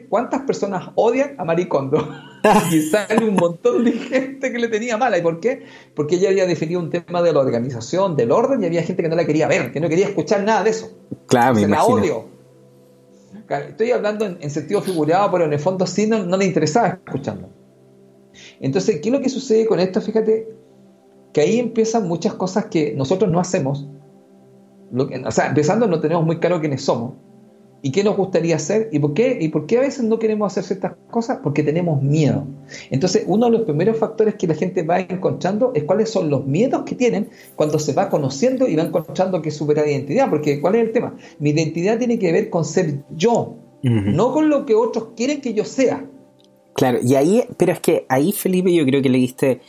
¿cuántas 0.10 0.41
personas 0.41 0.89
odian 0.95 1.36
a 1.38 1.45
Maricondo? 1.45 2.07
y 2.71 2.81
sale 2.81 3.25
un 3.27 3.36
montón 3.36 3.84
de 3.86 3.93
gente 3.93 4.51
que 4.51 4.60
le 4.60 4.67
tenía 4.67 4.97
mala. 4.97 5.17
¿Y 5.17 5.21
por 5.21 5.39
qué? 5.39 5.63
Porque 5.95 6.15
ella 6.15 6.29
había 6.29 6.45
definido 6.45 6.79
un 6.79 6.89
tema 6.89 7.21
de 7.21 7.34
la 7.34 7.39
organización, 7.39 8.15
del 8.15 8.31
orden, 8.31 8.62
y 8.62 8.65
había 8.65 8.84
gente 8.84 9.01
que 9.03 9.10
no 9.10 9.15
la 9.15 9.25
quería 9.25 9.47
ver, 9.47 9.71
que 9.71 9.79
no 9.79 9.89
quería 9.89 10.07
escuchar 10.07 10.43
nada 10.43 10.63
de 10.63 10.71
eso. 10.71 10.91
Claro, 11.27 11.55
me 11.55 11.67
la 11.67 11.84
odio. 11.84 12.25
Estoy 13.49 13.91
hablando 13.91 14.25
en, 14.25 14.49
sentido 14.49 14.81
figurado, 14.81 15.29
pero 15.31 15.45
en 15.45 15.53
el 15.53 15.60
fondo 15.60 15.86
sí 15.86 16.07
no, 16.07 16.25
no 16.25 16.38
le 16.38 16.45
interesaba 16.45 16.99
escucharlo. 17.05 17.49
Entonces, 18.60 19.01
¿qué 19.01 19.10
es 19.10 19.13
lo 19.13 19.21
que 19.21 19.29
sucede 19.29 19.65
con 19.65 19.79
esto? 19.79 19.99
Fíjate 20.01 20.47
que 21.34 21.41
ahí 21.41 21.60
empiezan 21.60 22.07
muchas 22.07 22.34
cosas 22.34 22.65
que 22.65 22.93
nosotros 22.93 23.29
no 23.29 23.39
hacemos. 23.39 23.88
o 24.93 25.31
sea, 25.31 25.47
empezando 25.47 25.88
no 25.88 25.99
tenemos 25.99 26.25
muy 26.25 26.39
claro 26.39 26.60
quiénes 26.60 26.81
somos 26.81 27.13
y 27.82 27.91
qué 27.91 28.04
nos 28.04 28.15
gustaría 28.15 28.56
hacer 28.56 28.89
y 28.91 29.00
por 29.00 29.13
qué 29.13 29.38
y 29.41 29.48
por 29.48 29.65
qué 29.65 29.78
a 29.78 29.82
veces 29.82 30.04
no 30.04 30.20
queremos 30.20 30.52
hacer 30.52 30.63
ciertas 30.63 30.94
cosas 31.10 31.39
porque 31.41 31.63
tenemos 31.63 32.02
miedo. 32.02 32.46
Entonces, 32.91 33.24
uno 33.26 33.48
de 33.48 33.52
los 33.54 33.62
primeros 33.63 33.98
factores 33.98 34.36
que 34.36 34.48
la 34.48 34.56
gente 34.56 34.84
va 34.84 35.00
encontrando 35.00 35.72
es 35.74 35.84
cuáles 35.84 36.10
son 36.10 36.30
los 36.30 36.46
miedos 36.46 36.84
que 36.84 36.96
tienen 36.96 37.30
cuando 37.56 37.80
se 37.80 37.94
va 37.94 38.10
conociendo 38.10 38.67
y 38.67 38.76
va 38.76 38.84
encontrando 38.84 39.41
que 39.41 39.50
es 39.50 39.56
su 39.58 39.65
verdadera 39.65 39.94
identidad, 39.94 40.30
porque 40.30 40.62
¿cuál 40.62 40.76
es 40.76 40.84
el 40.84 40.91
tema? 40.91 41.15
Mi 41.39 41.52
identidad 41.52 41.98
tiene 41.98 42.20
que 42.20 42.32
ver 42.32 42.50
con 42.50 42.65
ser 42.65 43.00
yo, 43.15 43.56
no 43.82 44.32
con 44.32 44.50
lo 44.50 44.65
que 44.65 44.76
otros 44.76 45.10
quieren 45.15 45.41
que 45.41 45.54
yo 45.54 45.65
sea. 45.65 46.06
Claro, 46.74 47.00
y 47.04 47.15
ahí, 47.15 47.44
pero 47.58 47.74
es 47.74 47.80
que 47.80 48.06
ahí 48.10 48.32
Felipe 48.32 48.74
yo 48.74 48.86
creo 48.86 49.02
que 49.02 49.10
le 49.10 49.17
diste 49.17 49.60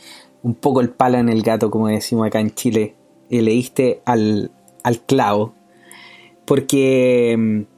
un 0.43 0.55
poco 0.55 0.81
el 0.81 0.89
palo 0.89 1.17
en 1.17 1.29
el 1.29 1.41
gato, 1.41 1.71
como 1.71 1.87
decimos 1.87 2.27
acá 2.27 2.39
en 2.39 2.51
Chile, 2.51 2.95
y 3.29 3.41
le 3.41 3.51
diste 3.51 4.01
al, 4.05 4.51
al 4.83 5.01
clavo, 5.01 5.53
porque 6.45 7.35
mm, 7.37 7.72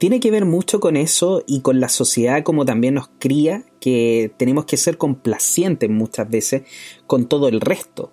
tiene 0.00 0.18
que 0.18 0.30
ver 0.30 0.46
mucho 0.46 0.80
con 0.80 0.96
eso 0.96 1.44
y 1.46 1.60
con 1.60 1.78
la 1.78 1.90
sociedad 1.90 2.42
como 2.42 2.64
también 2.64 2.94
nos 2.94 3.10
cría, 3.18 3.64
que 3.80 4.32
tenemos 4.38 4.64
que 4.64 4.78
ser 4.78 4.96
complacientes 4.96 5.90
muchas 5.90 6.30
veces 6.30 6.62
con 7.06 7.26
todo 7.26 7.48
el 7.48 7.60
resto. 7.60 8.10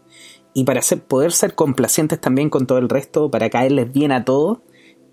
Y 0.54 0.66
para 0.66 0.82
poder 1.08 1.32
ser 1.32 1.56
complacientes 1.56 2.20
también 2.20 2.50
con 2.50 2.68
todo 2.68 2.78
el 2.78 2.90
resto, 2.90 3.32
para 3.32 3.50
caerles 3.50 3.94
bien 3.94 4.12
a 4.12 4.26
todos, 4.26 4.58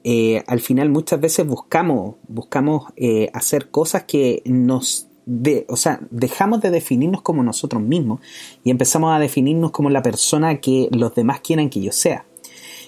eh, 0.02 0.42
al 0.48 0.58
final 0.58 0.90
muchas 0.90 1.20
veces 1.20 1.46
buscamos, 1.46 2.16
buscamos 2.26 2.86
eh, 2.96 3.30
hacer 3.32 3.70
cosas 3.70 4.02
que 4.02 4.42
nos 4.44 5.06
de, 5.26 5.66
o 5.68 5.76
sea, 5.76 6.00
dejamos 6.10 6.60
de 6.60 6.72
definirnos 6.72 7.22
como 7.22 7.44
nosotros 7.44 7.82
mismos 7.82 8.18
y 8.64 8.70
empezamos 8.70 9.14
a 9.14 9.20
definirnos 9.20 9.70
como 9.70 9.90
la 9.90 10.02
persona 10.02 10.60
que 10.60 10.88
los 10.90 11.14
demás 11.14 11.40
quieran 11.40 11.70
que 11.70 11.80
yo 11.80 11.92
sea. 11.92 12.26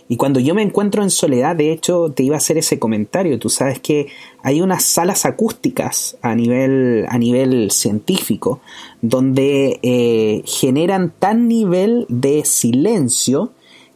Y 0.08 0.16
cuando 0.16 0.38
yo 0.38 0.54
me 0.54 0.62
encuentro 0.62 1.02
en 1.02 1.10
soledad, 1.10 1.56
de 1.56 1.72
hecho, 1.72 2.12
te 2.12 2.22
iba 2.22 2.36
a 2.36 2.38
hacer 2.38 2.58
ese 2.58 2.78
comentario. 2.78 3.38
Tú 3.38 3.48
sabes 3.48 3.80
que 3.80 4.06
hay 4.42 4.60
unas 4.60 4.84
salas 4.84 5.26
acústicas 5.26 6.16
a 6.22 6.34
nivel, 6.34 7.06
a 7.08 7.18
nivel 7.18 7.70
científico 7.72 8.60
donde 9.02 9.80
eh, 9.82 10.42
generan 10.46 11.12
tan 11.18 11.48
nivel 11.48 12.06
de 12.08 12.44
silencio 12.44 13.52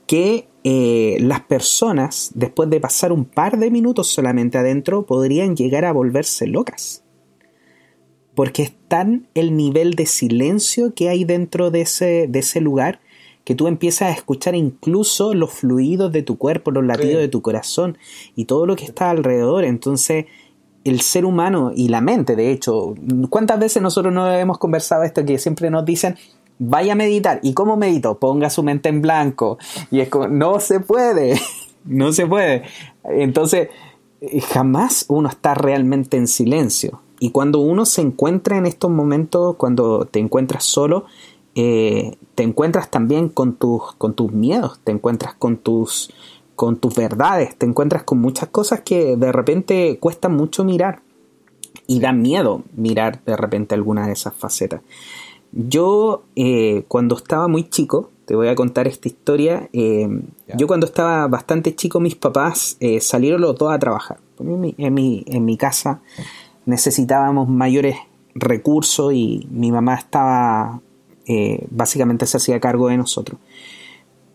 que 0.07 0.49
eh, 0.65 1.17
las 1.21 1.43
personas, 1.43 2.33
después 2.35 2.69
de 2.69 2.81
pasar 2.81 3.13
un 3.13 3.25
par 3.25 3.59
de 3.59 3.71
minutos 3.71 4.09
solamente 4.09 4.59
adentro, 4.59 5.07
podrían 5.07 5.55
llegar 5.55 5.85
a 5.85 5.93
volverse 5.93 6.49
locas. 6.49 7.05
Porque 8.35 8.65
es 8.65 8.73
tan 8.89 9.29
el 9.35 9.57
nivel 9.57 9.95
de 9.95 10.07
silencio 10.07 10.93
que 10.93 11.09
hay 11.09 11.25
dentro 11.25 11.71
de 11.71 11.83
ese, 11.83 12.27
de 12.29 12.39
ese 12.41 12.61
lugar 12.61 13.01
que 13.45 13.55
tú 13.55 13.69
empiezas 13.69 14.09
a 14.09 14.13
escuchar 14.13 14.55
incluso 14.55 15.35
los 15.35 15.53
fluidos 15.53 16.13
de 16.13 16.23
tu 16.23 16.37
cuerpo, 16.39 16.71
los 16.71 16.85
latidos 16.85 17.21
de 17.21 17.29
tu 17.29 17.43
corazón 17.43 17.99
y 18.37 18.45
todo 18.45 18.67
lo 18.67 18.77
que 18.77 18.85
está 18.85 19.11
alrededor. 19.11 19.65
Entonces, 19.65 20.27
el 20.85 21.01
ser 21.01 21.25
humano 21.25 21.73
y 21.75 21.89
la 21.89 22.01
mente, 22.01 22.37
de 22.37 22.51
hecho, 22.53 22.95
¿cuántas 23.29 23.59
veces 23.59 23.83
nosotros 23.83 24.13
no 24.13 24.33
hemos 24.33 24.59
conversado 24.59 25.03
esto 25.05 25.25
que 25.25 25.39
siempre 25.39 25.71
nos 25.71 25.85
dicen, 25.85 26.17
vaya 26.59 26.93
a 26.93 26.97
meditar? 26.97 27.41
¿Y 27.43 27.55
cómo 27.55 27.77
medito? 27.77 28.19
Ponga 28.19 28.51
su 28.51 28.63
mente 28.63 28.89
en 28.89 29.03
blanco. 29.03 29.59
Y 29.91 30.01
es 30.01 30.09
como, 30.09 30.29
no 30.29 30.61
se 30.61 30.81
puede, 30.81 31.41
no 31.85 32.13
se 32.13 32.27
puede. 32.27 32.63
Entonces, 33.05 33.69
eh, 34.21 34.41
jamás 34.41 35.07
uno 35.09 35.29
está 35.29 35.55
realmente 35.55 36.17
en 36.17 36.29
silencio. 36.29 37.03
Y 37.19 37.31
cuando 37.31 37.61
uno 37.61 37.85
se 37.85 38.01
encuentra 38.01 38.57
en 38.57 38.65
estos 38.65 38.91
momentos, 38.91 39.57
cuando 39.57 40.07
te 40.07 40.21
encuentras 40.21 40.65
solo, 40.65 41.05
eh, 41.55 42.17
te 42.35 42.43
encuentras 42.43 42.91
también 42.91 43.29
con 43.29 43.55
tus, 43.55 43.93
con 43.99 44.15
tus 44.15 44.33
miedos, 44.33 44.79
te 44.85 44.93
encuentras 44.93 45.35
con 45.35 45.57
tus, 45.57 46.13
con 46.55 46.77
tus 46.77 46.95
verdades, 46.95 47.57
te 47.57 47.67
encuentras 47.67 48.05
con 48.05 48.21
muchas 48.21 48.49
cosas 48.49 48.81
que 48.81 49.17
de 49.17 49.33
repente 49.33 49.99
cuesta 49.99 50.29
mucho 50.29 50.65
mirar 50.65 51.03
y 51.87 52.01
da 52.01 52.13
miedo 52.13 52.63
mirar 52.77 53.23
de 53.25 53.37
repente 53.37 53.75
alguna 53.75 54.07
de 54.07 54.13
esas 54.13 54.35
facetas. 54.35 54.83
Yo 55.53 56.23
eh, 56.37 56.85
cuando 56.87 57.17
estaba 57.17 57.49
muy 57.49 57.69
chico, 57.69 58.11
te 58.27 58.37
voy 58.37 58.47
a 58.47 58.55
contar 58.55 58.87
esta 58.87 59.09
historia, 59.09 59.69
eh, 59.73 60.09
yo 60.57 60.69
cuando 60.69 60.87
estaba 60.87 61.27
bastante 61.27 61.75
chico 61.75 61.99
mis 61.99 62.15
papás 62.15 62.79
salieron 63.01 63.41
los 63.41 63.57
dos 63.57 63.73
a 63.73 63.79
trabajar. 63.79 64.19
En 64.39 64.61
mi, 64.61 64.75
en 64.79 64.95
mi, 64.95 65.25
en 65.27 65.45
mi 65.45 65.57
casa 65.57 66.01
necesitábamos 66.65 67.49
mayores 67.49 67.97
recursos 68.35 69.13
y 69.13 69.49
mi 69.51 69.73
mamá 69.73 69.97
estaba 69.97 70.81
eh, 71.33 71.65
básicamente 71.71 72.27
se 72.27 72.39
hacía 72.39 72.59
cargo 72.59 72.89
de 72.89 72.97
nosotros. 72.97 73.39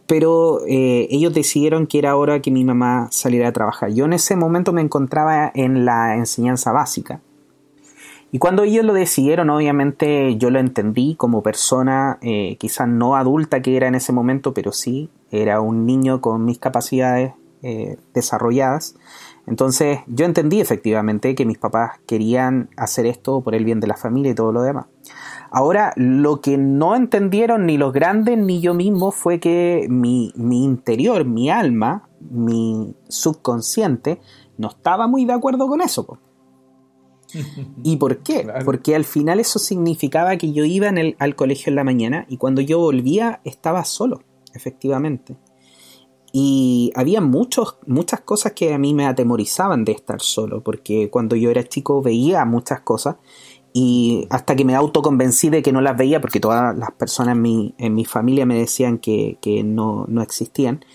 Pero 0.07 0.61
eh, 0.65 1.09
ellos 1.11 1.33
decidieron 1.33 1.87
que 1.87 1.99
era 1.99 2.15
hora 2.15 2.41
que 2.41 2.51
mi 2.51 2.63
mamá 2.63 3.09
saliera 3.11 3.49
a 3.49 3.51
trabajar. 3.51 3.91
Yo 3.91 4.05
en 4.05 4.13
ese 4.13 4.37
momento 4.37 4.71
me 4.71 4.79
encontraba 4.79 5.51
en 5.55 5.83
la 5.83 6.15
enseñanza 6.15 6.71
básica. 6.71 7.19
Y 8.31 8.39
cuando 8.39 8.63
ellos 8.63 8.85
lo 8.85 8.93
decidieron, 8.93 9.49
obviamente 9.49 10.37
yo 10.37 10.49
lo 10.49 10.59
entendí 10.59 11.15
como 11.15 11.43
persona, 11.43 12.17
eh, 12.21 12.55
quizás 12.59 12.87
no 12.87 13.17
adulta 13.17 13.61
que 13.61 13.75
era 13.75 13.89
en 13.89 13.95
ese 13.95 14.13
momento, 14.13 14.53
pero 14.53 14.71
sí, 14.71 15.09
era 15.31 15.59
un 15.59 15.85
niño 15.85 16.21
con 16.21 16.45
mis 16.45 16.59
capacidades 16.59 17.33
desarrolladas. 18.13 18.95
Entonces 19.47 20.01
yo 20.05 20.25
entendí 20.25 20.61
efectivamente 20.61 21.33
que 21.33 21.45
mis 21.45 21.57
papás 21.57 21.97
querían 22.05 22.69
hacer 22.77 23.07
esto 23.07 23.41
por 23.41 23.55
el 23.55 23.65
bien 23.65 23.79
de 23.79 23.87
la 23.87 23.97
familia 23.97 24.31
y 24.31 24.35
todo 24.35 24.51
lo 24.51 24.61
demás. 24.61 24.85
Ahora, 25.57 25.93
lo 25.95 26.41
que 26.41 26.57
no 26.57 26.97
entendieron 26.97 27.65
ni 27.65 27.77
los 27.77 27.93
grandes 27.93 28.37
ni 28.37 28.59
yo 28.59 28.73
mismo 28.73 29.11
fue 29.11 29.39
que 29.39 29.87
mi, 29.89 30.33
interior, 30.35 31.23
mi 31.23 31.49
alma, 31.49 32.09
mi 32.19 32.93
subconsciente, 33.07 34.19
no 34.57 34.67
estaba 34.67 35.07
muy 35.07 35.23
de 35.23 35.31
acuerdo 35.31 35.69
con 35.69 35.79
eso. 35.79 36.19
¿Y 37.85 37.95
por 37.95 38.17
qué? 38.17 38.45
Porque 38.65 38.97
al 38.97 39.05
final 39.05 39.39
eso 39.39 39.57
significaba 39.57 40.35
que 40.35 40.51
yo 40.51 40.65
iba 40.65 40.91
al 41.19 41.35
colegio 41.37 41.69
en 41.69 41.75
la 41.75 41.85
mañana 41.85 42.25
y 42.27 42.35
cuando 42.35 42.59
yo 42.59 42.79
volvía 42.79 43.39
estaba 43.45 43.85
solo, 43.85 44.23
efectivamente. 44.53 45.37
Y 46.33 46.91
había 46.95 47.21
muchos, 47.21 47.77
muchas 47.87 48.19
cosas 48.19 48.51
que 48.51 48.73
a 48.73 48.77
mí 48.77 48.93
me 48.93 49.05
atemorizaban 49.05 49.85
de 49.85 49.93
estar 49.93 50.19
solo, 50.19 50.61
porque 50.61 51.09
cuando 51.09 51.37
yo 51.37 51.49
era 51.49 51.63
chico 51.63 52.01
veía 52.01 52.43
muchas 52.43 52.81
cosas 52.81 53.15
y 53.77 54.25
hasta 54.29 54.55
que 54.55 54.63
me 54.63 54.73
autoconvencí 54.73 55.49
de 55.49 55.61
que 55.61 55.73
no 55.73 55.81
las 55.81 55.97
veía, 55.97 56.21
porque 56.21 56.39
todas 56.39 56.77
las 56.77 56.91
personas 56.91 57.35
en 57.35 57.41
mi, 57.41 57.75
en 57.77 57.93
mi 57.93 58.05
familia 58.05 58.45
me 58.45 58.57
decían 58.57 58.99
que, 58.99 59.37
no, 59.65 60.07
existían. 60.21 60.85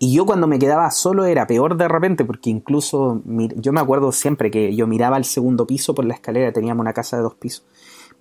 Y 0.00 0.12
yo 0.12 0.26
cuando 0.26 0.48
me 0.48 0.58
quedaba 0.58 0.90
solo 0.90 1.26
era 1.26 1.46
peor 1.46 1.76
de 1.76 1.86
repente, 1.86 2.24
porque 2.24 2.50
incluso 2.50 3.22
yo 3.54 3.72
me 3.72 3.80
acuerdo 3.80 4.10
siempre 4.10 4.50
que 4.50 4.74
yo 4.74 4.88
miraba 4.88 5.14
al 5.14 5.24
segundo 5.24 5.64
piso 5.64 5.94
por 5.94 6.06
la 6.06 6.14
escalera, 6.14 6.52
teníamos 6.52 6.80
una 6.80 6.92
casa 6.92 7.16
de 7.16 7.22
dos 7.22 7.36
pisos, 7.36 7.66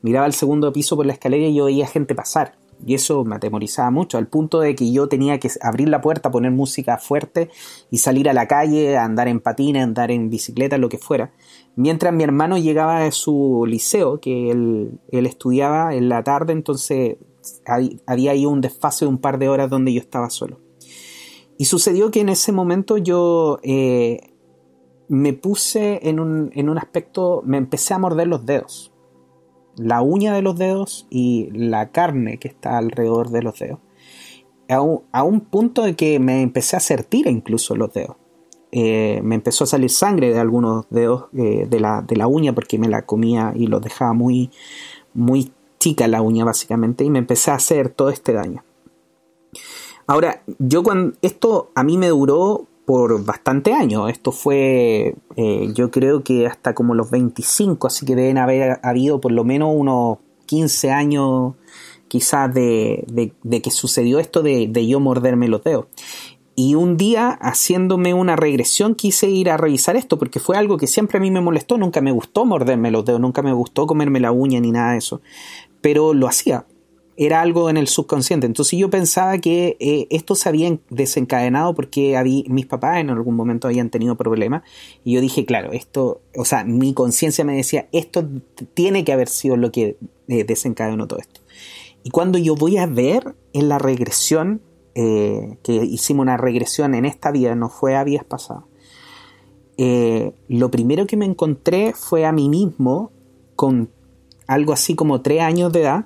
miraba 0.04 0.28
al 0.28 0.34
segundo 0.34 0.72
piso 0.72 0.96
por 0.96 1.08
la 1.08 1.14
escalera 1.14 1.48
y 1.48 1.56
yo 1.56 1.66
veía 1.66 1.88
gente 1.88 2.14
pasar. 2.14 2.60
Y 2.86 2.96
eso 2.96 3.24
me 3.24 3.38
atemorizaba 3.38 3.90
mucho, 3.90 4.18
al 4.18 4.28
punto 4.28 4.60
de 4.60 4.76
que 4.76 4.92
yo 4.92 5.08
tenía 5.08 5.40
que 5.40 5.50
abrir 5.62 5.90
la 5.90 6.02
puerta, 6.02 6.32
poner 6.32 6.52
música 6.52 6.98
fuerte 6.98 7.50
y 7.90 8.00
salir 8.00 8.30
a 8.30 8.34
la 8.34 8.48
calle, 8.48 8.98
andar 8.98 9.28
en 9.28 9.40
patines, 9.40 9.84
andar 9.84 10.12
en 10.12 10.30
bicicleta, 10.30 10.78
lo 10.78 10.90
que 10.90 10.98
fuera. 10.98 11.32
Mientras 11.76 12.14
mi 12.14 12.24
hermano 12.24 12.58
llegaba 12.58 13.00
de 13.00 13.12
su 13.12 13.66
liceo, 13.68 14.20
que 14.20 14.52
él, 14.52 15.00
estudiaba 15.12 15.96
en 15.96 16.10
la 16.10 16.24
tarde, 16.24 16.54
entonces 16.54 17.18
había 18.06 18.32
ahí 18.32 18.46
un 18.46 18.62
desfase 18.62 19.06
de 19.06 19.10
un 19.10 19.18
par 19.18 19.40
de 19.40 19.50
horas 19.50 19.70
donde 19.70 19.94
yo 19.94 20.00
estaba 20.00 20.30
solo. 20.30 20.60
Y 21.58 21.66
sucedió 21.66 22.12
que 22.12 22.22
en 22.22 22.30
ese 22.30 22.52
momento 22.52 22.98
yo 22.98 23.60
eh, 23.64 24.34
me 25.08 25.34
puse 25.34 26.08
en 26.08 26.20
un, 26.20 26.52
en 26.54 26.70
un 26.70 26.78
aspecto, 26.78 27.42
me 27.46 27.58
empecé 27.58 27.94
a 27.94 28.00
morder 28.00 28.28
los 28.28 28.46
dedos 28.46 28.94
la 29.76 30.02
uña 30.02 30.34
de 30.34 30.42
los 30.42 30.58
dedos 30.58 31.08
y 31.10 31.50
la 31.52 31.92
carne 31.92 32.38
que 32.38 32.48
está 32.48 32.78
alrededor 32.78 33.30
de 33.30 33.42
los 33.42 33.60
dedos. 33.60 33.80
A 34.70 35.24
un, 35.24 35.42
punto 35.42 35.84
de 35.84 35.96
que 35.96 36.20
me 36.20 36.42
empecé 36.42 36.76
a 36.78 37.04
tira 37.04 37.30
incluso 37.30 37.76
los 37.76 37.94
dedos. 37.94 38.16
Eh, 38.76 39.22
me 39.24 39.36
empezó 39.36 39.66
a 39.66 39.68
salir 39.68 39.92
sangre 39.92 40.34
de 40.34 40.40
algunos 40.40 40.86
dedos 40.90 41.26
eh, 41.38 41.68
de, 41.70 41.80
la, 41.80 42.02
de, 42.02 42.16
la, 42.16 42.26
uña 42.26 42.54
porque 42.54 42.80
me 42.80 42.88
la 42.90 43.06
comía 43.06 43.54
y 43.56 43.68
los 43.68 43.84
dejaba 43.84 44.14
muy, 44.14 44.50
muy 45.14 45.52
chica 45.80 46.08
la 46.08 46.24
uña 46.24 46.44
básicamente 46.44 47.04
y 47.04 47.12
me 47.12 47.20
empecé 47.20 47.52
a 47.52 47.56
hacer 47.56 47.90
todo 47.90 48.10
este 48.10 48.34
daño. 48.34 48.64
Ahora, 50.08 50.42
yo 50.58 50.82
cuando 50.82 51.16
esto 51.22 51.70
a 51.76 51.84
mí 51.84 51.98
me 51.98 52.08
duró 52.08 52.68
por 52.86 53.24
bastante 53.24 53.74
años. 53.74 54.10
Esto 54.10 54.32
fue, 54.32 55.16
eh, 55.36 55.70
yo 55.74 55.92
creo 55.92 56.24
que 56.24 56.48
hasta 56.48 56.74
como 56.74 56.96
los 56.96 57.12
25, 57.12 57.88
así 57.88 58.06
que 58.06 58.16
deben 58.16 58.38
haber 58.38 58.80
habido 58.84 59.22
por 59.22 59.32
lo 59.32 59.44
menos 59.44 59.70
unos 59.74 60.18
15 60.48 60.92
años 60.92 61.54
quizás 62.08 62.54
de, 62.54 63.06
de, 63.42 63.62
que 63.62 63.72
sucedió 63.72 64.20
esto 64.20 64.44
de, 64.44 64.68
de, 64.68 64.86
yo 64.86 65.00
morderme 65.00 65.48
los 65.48 65.64
dedos. 65.64 65.86
Y 66.56 66.76
un 66.76 66.98
día, 66.98 67.30
haciéndome 67.42 68.14
una 68.14 68.36
regresión, 68.36 68.94
quise 68.94 69.30
ir 69.30 69.50
a 69.50 69.58
revisar 69.58 69.96
esto, 69.96 70.20
porque 70.20 70.40
fue 70.40 70.56
algo 70.56 70.78
que 70.78 70.88
siempre 70.88 71.18
a 71.18 71.22
mí 71.22 71.32
me 71.32 71.42
molestó, 71.42 71.78
nunca 71.78 72.00
me 72.00 72.12
gustó 72.12 72.46
morderme 72.46 72.92
los 72.92 73.06
dedos, 73.06 73.20
nunca 73.20 73.42
me 73.42 73.54
gustó 73.54 73.88
comerme 73.88 74.20
la 74.20 74.32
uña 74.32 74.60
ni 74.60 74.72
nada 74.72 74.92
de 74.92 75.00
eso. 75.00 75.22
Pero 75.82 76.14
lo 76.14 76.28
hacía, 76.28 76.68
era 77.18 77.42
algo 77.42 77.70
en 77.70 77.78
el 77.78 77.88
subconsciente. 77.88 78.46
Entonces 78.46 78.80
yo 78.80 78.90
pensaba 78.90 79.38
que 79.38 79.78
eh, 79.80 80.08
esto 80.10 80.36
se 80.36 80.50
había 80.50 80.78
desencadenado 80.90 81.74
porque 81.74 82.20
mis 82.50 82.66
papás 82.66 82.98
en 82.98 83.10
algún 83.10 83.36
momento 83.36 83.68
habían 83.68 83.90
tenido 83.90 84.16
problemas. 84.16 84.64
Y 85.04 85.14
yo 85.14 85.22
dije, 85.22 85.46
claro, 85.46 85.72
esto, 85.72 86.22
o 86.36 86.46
sea, 86.46 86.64
mi 86.64 86.94
conciencia 86.94 87.44
me 87.44 87.56
decía, 87.56 87.88
esto 87.92 88.28
tiene 88.74 89.04
que 89.04 89.14
haber 89.14 89.28
sido 89.28 89.58
lo 89.58 89.72
que 89.72 89.98
eh, 90.28 90.44
desencadenó 90.44 91.08
todo 91.08 91.20
esto. 91.20 91.42
Y 92.04 92.10
cuando 92.10 92.38
yo 92.38 92.56
voy 92.56 92.78
a 92.78 92.86
ver 92.86 93.36
en 93.54 93.70
la 93.70 93.80
regresión, 93.80 94.62
eh, 94.96 95.58
que 95.64 95.74
hicimos 95.74 96.24
una 96.24 96.38
regresión 96.38 96.96
en 96.96 97.06
esta 97.06 97.32
vida, 97.32 97.56
no 97.56 97.70
fue 97.70 97.96
a 97.96 98.04
vías 98.04 98.24
pasadas, 98.24 98.64
lo 100.48 100.70
primero 100.72 101.08
que 101.08 101.18
me 101.18 101.26
encontré 101.26 101.94
fue 101.94 102.26
a 102.26 102.32
mí 102.32 102.48
mismo 102.48 103.12
con 103.56 103.90
algo 104.48 104.72
así 104.72 104.96
como 104.96 105.22
tres 105.22 105.42
años 105.42 105.74
de 105.74 105.82
edad 105.82 106.06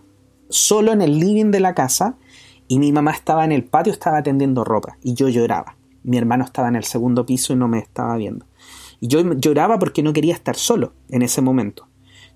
solo 0.50 0.92
en 0.92 1.02
el 1.02 1.20
living 1.20 1.52
de 1.52 1.60
la 1.60 1.74
casa 1.74 2.18
y 2.68 2.80
mi 2.80 2.92
mamá 2.92 3.12
estaba 3.12 3.46
en 3.46 3.52
el 3.52 3.64
patio, 3.64 3.94
estaba 3.94 4.24
tendiendo 4.24 4.64
ropa 4.64 4.98
y 5.02 5.14
yo 5.14 5.30
lloraba. 5.30 5.78
Mi 6.04 6.18
hermano 6.18 6.46
estaba 6.46 6.68
en 6.68 6.76
el 6.76 6.84
segundo 6.84 7.26
piso 7.26 7.54
y 7.54 7.56
no 7.56 7.68
me 7.68 7.80
estaba 7.80 8.16
viendo. 8.16 8.46
Y 9.00 9.08
yo 9.08 9.22
lloraba 9.34 9.80
porque 9.80 10.04
no 10.04 10.14
quería 10.14 10.34
estar 10.34 10.56
solo 10.56 10.94
en 11.10 11.22
ese 11.22 11.42
momento. 11.42 11.87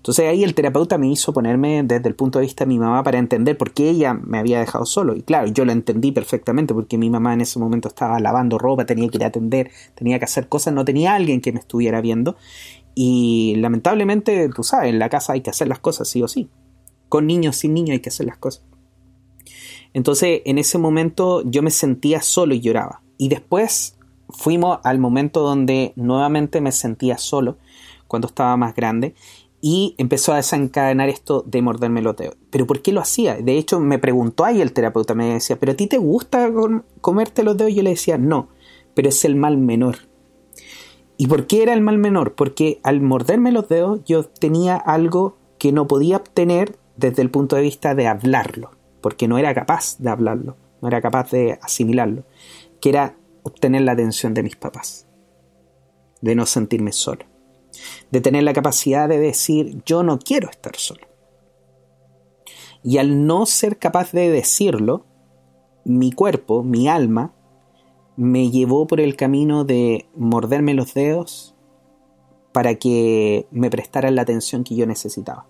Entonces 0.02 0.28
ahí 0.28 0.42
el 0.42 0.54
terapeuta 0.54 0.98
me 0.98 1.08
hizo 1.08 1.32
ponerme 1.32 1.84
desde 1.84 2.08
el 2.08 2.16
punto 2.16 2.40
de 2.40 2.44
vista 2.44 2.64
de 2.64 2.68
mi 2.68 2.78
mamá 2.78 3.04
para 3.04 3.18
entender 3.18 3.56
por 3.56 3.72
qué 3.72 3.88
ella 3.88 4.14
me 4.14 4.38
había 4.38 4.58
dejado 4.58 4.84
solo. 4.84 5.14
Y 5.14 5.22
claro, 5.22 5.46
yo 5.46 5.64
lo 5.64 5.70
entendí 5.70 6.10
perfectamente 6.10 6.74
porque 6.74 6.98
mi 6.98 7.08
mamá 7.08 7.34
en 7.34 7.40
ese 7.40 7.60
momento 7.60 7.86
estaba 7.86 8.18
lavando 8.18 8.58
ropa, 8.58 8.84
tenía 8.84 9.08
que 9.08 9.18
ir 9.18 9.24
a 9.24 9.28
atender, 9.28 9.70
tenía 9.94 10.18
que 10.18 10.24
hacer 10.24 10.48
cosas, 10.48 10.74
no 10.74 10.84
tenía 10.84 11.14
alguien 11.14 11.40
que 11.40 11.52
me 11.52 11.60
estuviera 11.60 12.00
viendo. 12.00 12.36
Y 12.94 13.54
lamentablemente, 13.58 14.48
tú 14.48 14.64
sabes, 14.64 14.90
en 14.90 14.98
la 14.98 15.08
casa 15.08 15.34
hay 15.34 15.40
que 15.40 15.50
hacer 15.50 15.68
las 15.68 15.78
cosas 15.78 16.08
sí 16.08 16.22
o 16.22 16.28
sí 16.28 16.50
con 17.12 17.26
niños, 17.26 17.56
sin 17.56 17.74
niños 17.74 17.90
hay 17.90 18.00
que 18.00 18.08
hacer 18.08 18.24
las 18.24 18.38
cosas. 18.38 18.64
Entonces, 19.92 20.40
en 20.46 20.56
ese 20.56 20.78
momento 20.78 21.42
yo 21.44 21.62
me 21.62 21.70
sentía 21.70 22.22
solo 22.22 22.54
y 22.54 22.60
lloraba. 22.60 23.02
Y 23.18 23.28
después 23.28 23.98
fuimos 24.30 24.78
al 24.82 24.98
momento 24.98 25.42
donde 25.42 25.92
nuevamente 25.94 26.62
me 26.62 26.72
sentía 26.72 27.18
solo, 27.18 27.58
cuando 28.08 28.28
estaba 28.28 28.56
más 28.56 28.74
grande, 28.74 29.14
y 29.64 29.94
empezó 29.96 30.32
a 30.32 30.36
desencadenar 30.36 31.08
esto 31.08 31.44
de 31.46 31.62
morderme 31.62 32.02
los 32.02 32.16
dedos. 32.16 32.36
¿Pero 32.50 32.66
por 32.66 32.82
qué 32.82 32.90
lo 32.90 33.00
hacía? 33.00 33.36
De 33.36 33.56
hecho, 33.56 33.78
me 33.78 34.00
preguntó 34.00 34.44
ahí 34.44 34.60
el 34.60 34.72
terapeuta, 34.72 35.14
me 35.14 35.34
decía, 35.34 35.56
¿pero 35.56 35.72
a 35.72 35.76
ti 35.76 35.86
te 35.86 35.98
gusta 35.98 36.50
comerte 37.00 37.44
los 37.44 37.56
dedos? 37.56 37.72
Yo 37.72 37.84
le 37.84 37.90
decía, 37.90 38.18
no, 38.18 38.48
pero 38.94 39.08
es 39.08 39.24
el 39.24 39.36
mal 39.36 39.58
menor. 39.58 39.98
¿Y 41.16 41.28
por 41.28 41.46
qué 41.46 41.62
era 41.62 41.74
el 41.74 41.80
mal 41.80 41.96
menor? 41.96 42.34
Porque 42.34 42.80
al 42.82 43.00
morderme 43.00 43.52
los 43.52 43.68
dedos 43.68 44.00
yo 44.04 44.24
tenía 44.24 44.74
algo 44.74 45.38
que 45.58 45.70
no 45.70 45.86
podía 45.86 46.16
obtener 46.16 46.76
desde 46.96 47.22
el 47.22 47.30
punto 47.30 47.54
de 47.54 47.62
vista 47.62 47.94
de 47.94 48.08
hablarlo, 48.08 48.72
porque 49.00 49.28
no 49.28 49.38
era 49.38 49.54
capaz 49.54 49.96
de 49.98 50.10
hablarlo, 50.10 50.56
no 50.80 50.88
era 50.88 51.00
capaz 51.00 51.30
de 51.30 51.60
asimilarlo, 51.62 52.24
que 52.80 52.88
era 52.88 53.16
obtener 53.44 53.82
la 53.82 53.92
atención 53.92 54.34
de 54.34 54.42
mis 54.42 54.56
papás, 54.56 55.06
de 56.20 56.34
no 56.34 56.46
sentirme 56.46 56.90
solo, 56.90 57.26
de 58.10 58.20
tener 58.20 58.42
la 58.42 58.52
capacidad 58.52 59.08
de 59.08 59.18
decir 59.18 59.82
yo 59.84 60.02
no 60.02 60.18
quiero 60.18 60.50
estar 60.50 60.76
solo. 60.76 61.06
Y 62.82 62.98
al 62.98 63.26
no 63.26 63.46
ser 63.46 63.78
capaz 63.78 64.12
de 64.12 64.30
decirlo, 64.30 65.06
mi 65.84 66.12
cuerpo, 66.12 66.62
mi 66.62 66.88
alma, 66.88 67.32
me 68.16 68.50
llevó 68.50 68.86
por 68.86 69.00
el 69.00 69.16
camino 69.16 69.64
de 69.64 70.08
morderme 70.14 70.74
los 70.74 70.94
dedos 70.94 71.54
para 72.52 72.74
que 72.74 73.46
me 73.50 73.70
prestaran 73.70 74.14
la 74.14 74.22
atención 74.22 74.64
que 74.64 74.76
yo 74.76 74.86
necesitaba. 74.86 75.46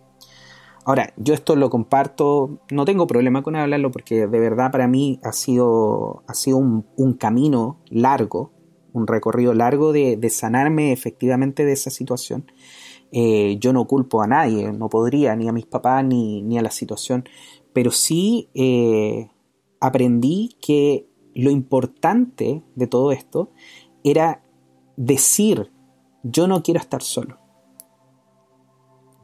Ahora, 0.85 1.13
yo 1.17 1.35
esto 1.35 1.55
lo 1.55 1.71
comparto, 1.71 2.59
no 2.71 2.85
tengo 2.85 3.07
problema 3.07 3.43
con 3.43 3.55
hablarlo 3.55 3.93
porque 3.93 4.27
de 4.27 4.41
verdad 4.41 4.73
para 4.73 4.89
mí 4.89 5.21
ha 5.23 5.33
sido, 5.33 6.25
ha 6.27 6.35
sido 6.35 6.57
un, 6.59 7.15
camino 7.15 7.79
largo, 7.89 8.51
un 8.93 9.07
recorrido 9.07 9.55
largo 9.55 9.93
de, 9.93 10.19
sanarme 10.31 10.93
efectivamente 10.93 11.65
de 11.65 11.73
esa 11.73 11.91
situación. 11.91 12.51
Eh, 13.11 13.59
yo 13.61 13.73
no 13.73 13.87
culpo 13.87 14.23
a 14.23 14.27
nadie, 14.27 14.73
no 14.73 14.89
podría, 14.89 15.37
ni 15.37 15.49
a 15.49 15.53
mis 15.53 15.67
papás 15.67 16.05
ni, 16.05 16.43
ni 16.43 16.59
a 16.59 16.63
la 16.63 16.71
situación, 16.71 17.25
pero 17.73 17.91
sí 17.91 18.49
eh, 18.55 19.31
aprendí 19.81 20.57
que 20.61 21.09
lo 21.35 21.51
importante 21.51 22.63
de 22.75 22.87
todo 22.87 23.13
esto 23.13 23.51
era 24.05 24.43
decir, 24.97 25.71
yo 26.23 26.47
no 26.47 26.63
quiero 26.63 26.81
estar 26.81 27.03
solo. 27.03 27.39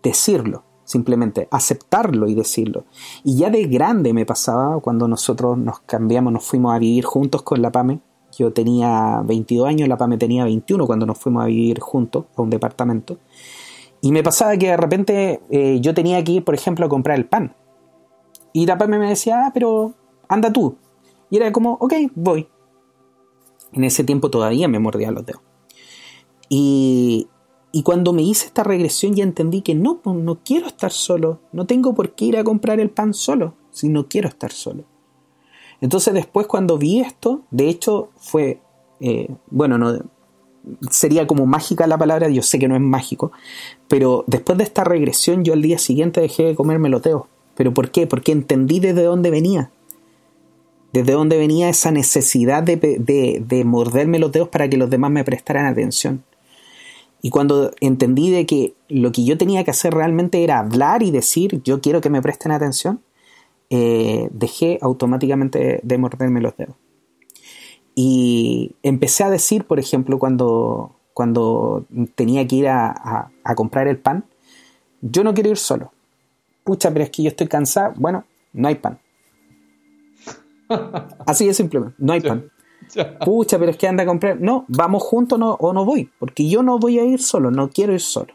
Decirlo 0.02 0.68
simplemente 0.88 1.48
aceptarlo 1.50 2.28
y 2.28 2.34
decirlo. 2.34 2.86
Y 3.22 3.36
ya 3.36 3.50
de 3.50 3.66
grande 3.66 4.14
me 4.14 4.24
pasaba 4.24 4.80
cuando 4.80 5.06
nosotros 5.06 5.58
nos 5.58 5.80
cambiamos, 5.80 6.32
nos 6.32 6.44
fuimos 6.44 6.74
a 6.74 6.78
vivir 6.78 7.04
juntos 7.04 7.42
con 7.42 7.60
la 7.60 7.70
PAME. 7.70 8.00
Yo 8.38 8.52
tenía 8.52 9.20
22 9.24 9.66
años, 9.66 9.88
la 9.88 9.96
PAME 9.96 10.16
tenía 10.16 10.44
21 10.44 10.86
cuando 10.86 11.06
nos 11.06 11.18
fuimos 11.18 11.42
a 11.42 11.46
vivir 11.46 11.80
juntos 11.80 12.26
a 12.36 12.42
un 12.42 12.50
departamento. 12.50 13.18
Y 14.00 14.12
me 14.12 14.22
pasaba 14.22 14.56
que 14.56 14.68
de 14.68 14.76
repente 14.76 15.40
eh, 15.50 15.80
yo 15.80 15.92
tenía 15.92 16.22
que 16.22 16.32
ir, 16.32 16.44
por 16.44 16.54
ejemplo, 16.54 16.86
a 16.86 16.88
comprar 16.88 17.18
el 17.18 17.26
pan. 17.26 17.56
Y 18.52 18.64
la 18.64 18.78
PAME 18.78 19.00
me 19.00 19.08
decía, 19.08 19.46
ah, 19.46 19.50
pero 19.52 19.92
anda 20.28 20.52
tú. 20.52 20.76
Y 21.30 21.36
era 21.36 21.50
como, 21.50 21.78
ok, 21.80 21.94
voy. 22.14 22.46
En 23.72 23.82
ese 23.82 24.04
tiempo 24.04 24.30
todavía 24.30 24.68
me 24.68 24.78
mordía 24.78 25.10
los 25.10 25.26
dedos. 25.26 25.42
Y, 26.48 27.26
y 27.72 27.82
cuando 27.82 28.12
me 28.12 28.22
hice 28.22 28.46
esta 28.46 28.62
regresión 28.62 29.14
ya 29.16 29.24
entendí 29.24 29.62
que 29.62 29.74
no, 29.74 29.98
pues, 29.98 30.14
no 30.14 30.38
quiero 30.44 30.68
estar 30.68 30.92
solo, 30.92 31.40
no 31.50 31.66
tengo 31.66 31.92
por 31.92 32.14
qué 32.14 32.26
ir 32.26 32.36
a 32.36 32.44
comprar 32.44 32.78
el 32.78 32.90
pan 32.90 33.14
solo, 33.14 33.54
si 33.70 33.88
no 33.88 34.08
quiero 34.08 34.28
estar 34.28 34.52
solo. 34.52 34.84
Entonces 35.80 36.14
después 36.14 36.46
cuando 36.46 36.78
vi 36.78 37.00
esto, 37.00 37.42
de 37.50 37.68
hecho 37.68 38.10
fue, 38.16 38.60
eh, 39.00 39.28
bueno, 39.50 39.78
no, 39.78 39.98
sería 40.90 41.26
como 41.26 41.46
mágica 41.46 41.86
la 41.86 41.98
palabra, 41.98 42.28
yo 42.28 42.42
sé 42.42 42.58
que 42.58 42.68
no 42.68 42.74
es 42.74 42.80
mágico, 42.80 43.32
pero 43.86 44.24
después 44.26 44.58
de 44.58 44.64
esta 44.64 44.84
regresión 44.84 45.44
yo 45.44 45.52
al 45.52 45.62
día 45.62 45.78
siguiente 45.78 46.20
dejé 46.20 46.44
de 46.44 46.54
comer 46.54 46.78
meloteos. 46.78 47.24
¿Pero 47.54 47.74
por 47.74 47.90
qué? 47.90 48.06
Porque 48.06 48.32
entendí 48.32 48.78
desde 48.78 49.02
dónde 49.02 49.30
venía. 49.30 49.70
Desde 50.92 51.12
dónde 51.12 51.36
venía 51.38 51.68
esa 51.68 51.90
necesidad 51.90 52.62
de, 52.62 52.76
de, 52.76 53.42
de 53.44 53.64
morderme 53.64 54.20
los 54.20 54.30
dedos 54.30 54.48
para 54.48 54.68
que 54.68 54.76
los 54.76 54.88
demás 54.88 55.10
me 55.10 55.24
prestaran 55.24 55.66
atención. 55.66 56.22
Y 57.20 57.30
cuando 57.30 57.72
entendí 57.80 58.30
de 58.30 58.46
que 58.46 58.74
lo 58.88 59.10
que 59.10 59.24
yo 59.24 59.36
tenía 59.36 59.64
que 59.64 59.72
hacer 59.72 59.92
realmente 59.92 60.44
era 60.44 60.60
hablar 60.60 61.02
y 61.02 61.10
decir 61.10 61.60
yo 61.64 61.80
quiero 61.80 62.00
que 62.00 62.10
me 62.10 62.22
presten 62.22 62.52
atención, 62.52 63.00
eh, 63.70 64.28
dejé 64.32 64.78
automáticamente 64.80 65.80
de 65.82 65.98
morderme 65.98 66.40
los 66.40 66.56
dedos. 66.56 66.76
Y 67.94 68.76
empecé 68.82 69.24
a 69.24 69.30
decir, 69.30 69.64
por 69.64 69.80
ejemplo, 69.80 70.18
cuando, 70.18 70.96
cuando 71.12 71.84
tenía 72.14 72.46
que 72.46 72.56
ir 72.56 72.68
a, 72.68 73.30
a, 73.42 73.54
comprar 73.56 73.88
el 73.88 73.98
pan, 73.98 74.24
yo 75.00 75.24
no 75.24 75.34
quiero 75.34 75.50
ir 75.50 75.56
solo. 75.56 75.92
Pucha, 76.62 76.92
pero 76.92 77.04
es 77.04 77.10
que 77.10 77.24
yo 77.24 77.28
estoy 77.28 77.48
cansado. 77.48 77.94
Bueno, 77.96 78.24
no 78.52 78.68
hay 78.68 78.76
pan. 78.76 79.00
Así 81.26 81.46
de 81.46 81.54
simple, 81.54 81.80
no 81.98 82.12
hay 82.12 82.20
pan. 82.20 82.50
Pucha, 83.24 83.58
pero 83.58 83.70
es 83.70 83.76
que 83.76 83.88
anda 83.88 84.04
a 84.04 84.06
comprar. 84.06 84.40
No, 84.40 84.64
vamos 84.68 85.02
juntos 85.02 85.38
no, 85.38 85.54
o 85.54 85.72
no 85.72 85.84
voy, 85.84 86.10
porque 86.18 86.48
yo 86.48 86.62
no 86.62 86.78
voy 86.78 86.98
a 86.98 87.04
ir 87.04 87.20
solo, 87.20 87.50
no 87.50 87.68
quiero 87.70 87.92
ir 87.92 88.00
solo. 88.00 88.32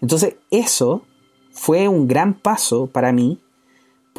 Entonces, 0.00 0.36
eso 0.50 1.02
fue 1.50 1.88
un 1.88 2.06
gran 2.06 2.34
paso 2.34 2.86
para 2.86 3.12
mí, 3.12 3.40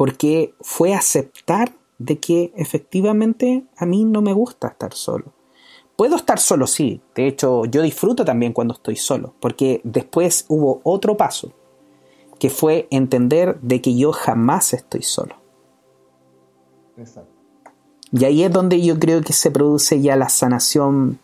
porque 0.00 0.54
fue 0.62 0.94
aceptar 0.94 1.74
de 1.98 2.18
que 2.18 2.54
efectivamente 2.56 3.66
a 3.76 3.84
mí 3.84 4.06
no 4.06 4.22
me 4.22 4.32
gusta 4.32 4.68
estar 4.68 4.94
solo. 4.94 5.34
Puedo 5.94 6.16
estar 6.16 6.38
solo, 6.38 6.66
sí. 6.66 7.02
De 7.14 7.26
hecho, 7.26 7.66
yo 7.66 7.82
disfruto 7.82 8.24
también 8.24 8.54
cuando 8.54 8.72
estoy 8.72 8.96
solo, 8.96 9.34
porque 9.40 9.82
después 9.84 10.46
hubo 10.48 10.80
otro 10.84 11.18
paso, 11.18 11.52
que 12.38 12.48
fue 12.48 12.88
entender 12.90 13.60
de 13.60 13.82
que 13.82 13.94
yo 13.94 14.12
jamás 14.12 14.72
estoy 14.72 15.02
solo. 15.02 15.34
Exacto. 16.96 17.30
Y 18.10 18.24
ahí 18.24 18.42
es 18.42 18.50
donde 18.50 18.80
yo 18.80 18.98
creo 18.98 19.20
que 19.20 19.34
se 19.34 19.50
produce 19.50 20.00
ya 20.00 20.16
la 20.16 20.30
sanación 20.30 21.18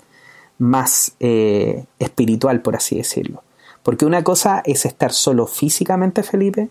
más 0.58 1.16
eh, 1.18 1.86
espiritual, 1.98 2.60
por 2.60 2.76
así 2.76 2.98
decirlo. 2.98 3.42
Porque 3.82 4.04
una 4.04 4.22
cosa 4.22 4.62
es 4.66 4.84
estar 4.84 5.14
solo 5.14 5.46
físicamente, 5.46 6.22
Felipe, 6.22 6.68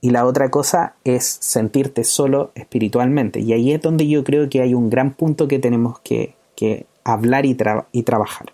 y 0.00 0.10
la 0.10 0.26
otra 0.26 0.50
cosa 0.50 0.94
es 1.04 1.24
sentirte 1.24 2.04
solo 2.04 2.52
espiritualmente. 2.54 3.40
Y 3.40 3.52
ahí 3.52 3.72
es 3.72 3.82
donde 3.82 4.08
yo 4.08 4.24
creo 4.24 4.48
que 4.48 4.62
hay 4.62 4.74
un 4.74 4.88
gran 4.88 5.14
punto 5.14 5.46
que 5.48 5.58
tenemos 5.58 6.00
que, 6.00 6.34
hablar 7.04 7.46
y, 7.46 7.56
y 7.92 8.02
trabajar. 8.02 8.52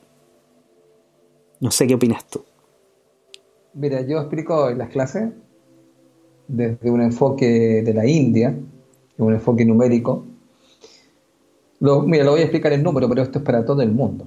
No 1.60 1.70
sé 1.70 1.86
qué 1.86 1.94
opinas 1.94 2.24
tú. 2.26 2.44
Mira, 3.74 4.00
yo 4.02 4.18
explico 4.18 4.70
en 4.70 4.78
las 4.78 4.88
clases 4.90 5.30
desde 6.48 6.90
un 6.90 7.02
enfoque 7.02 7.82
de 7.84 7.94
la 7.94 8.06
India, 8.06 8.56
un 9.18 9.32
enfoque 9.32 9.64
numérico. 9.64 10.24
mira, 11.80 12.24
lo 12.24 12.32
voy 12.32 12.40
a 12.40 12.44
explicar 12.44 12.72
en 12.72 12.82
número, 12.82 13.08
pero 13.08 13.22
esto 13.22 13.38
es 13.38 13.44
para 13.44 13.64
todo 13.64 13.82
el 13.82 13.92
mundo 13.92 14.26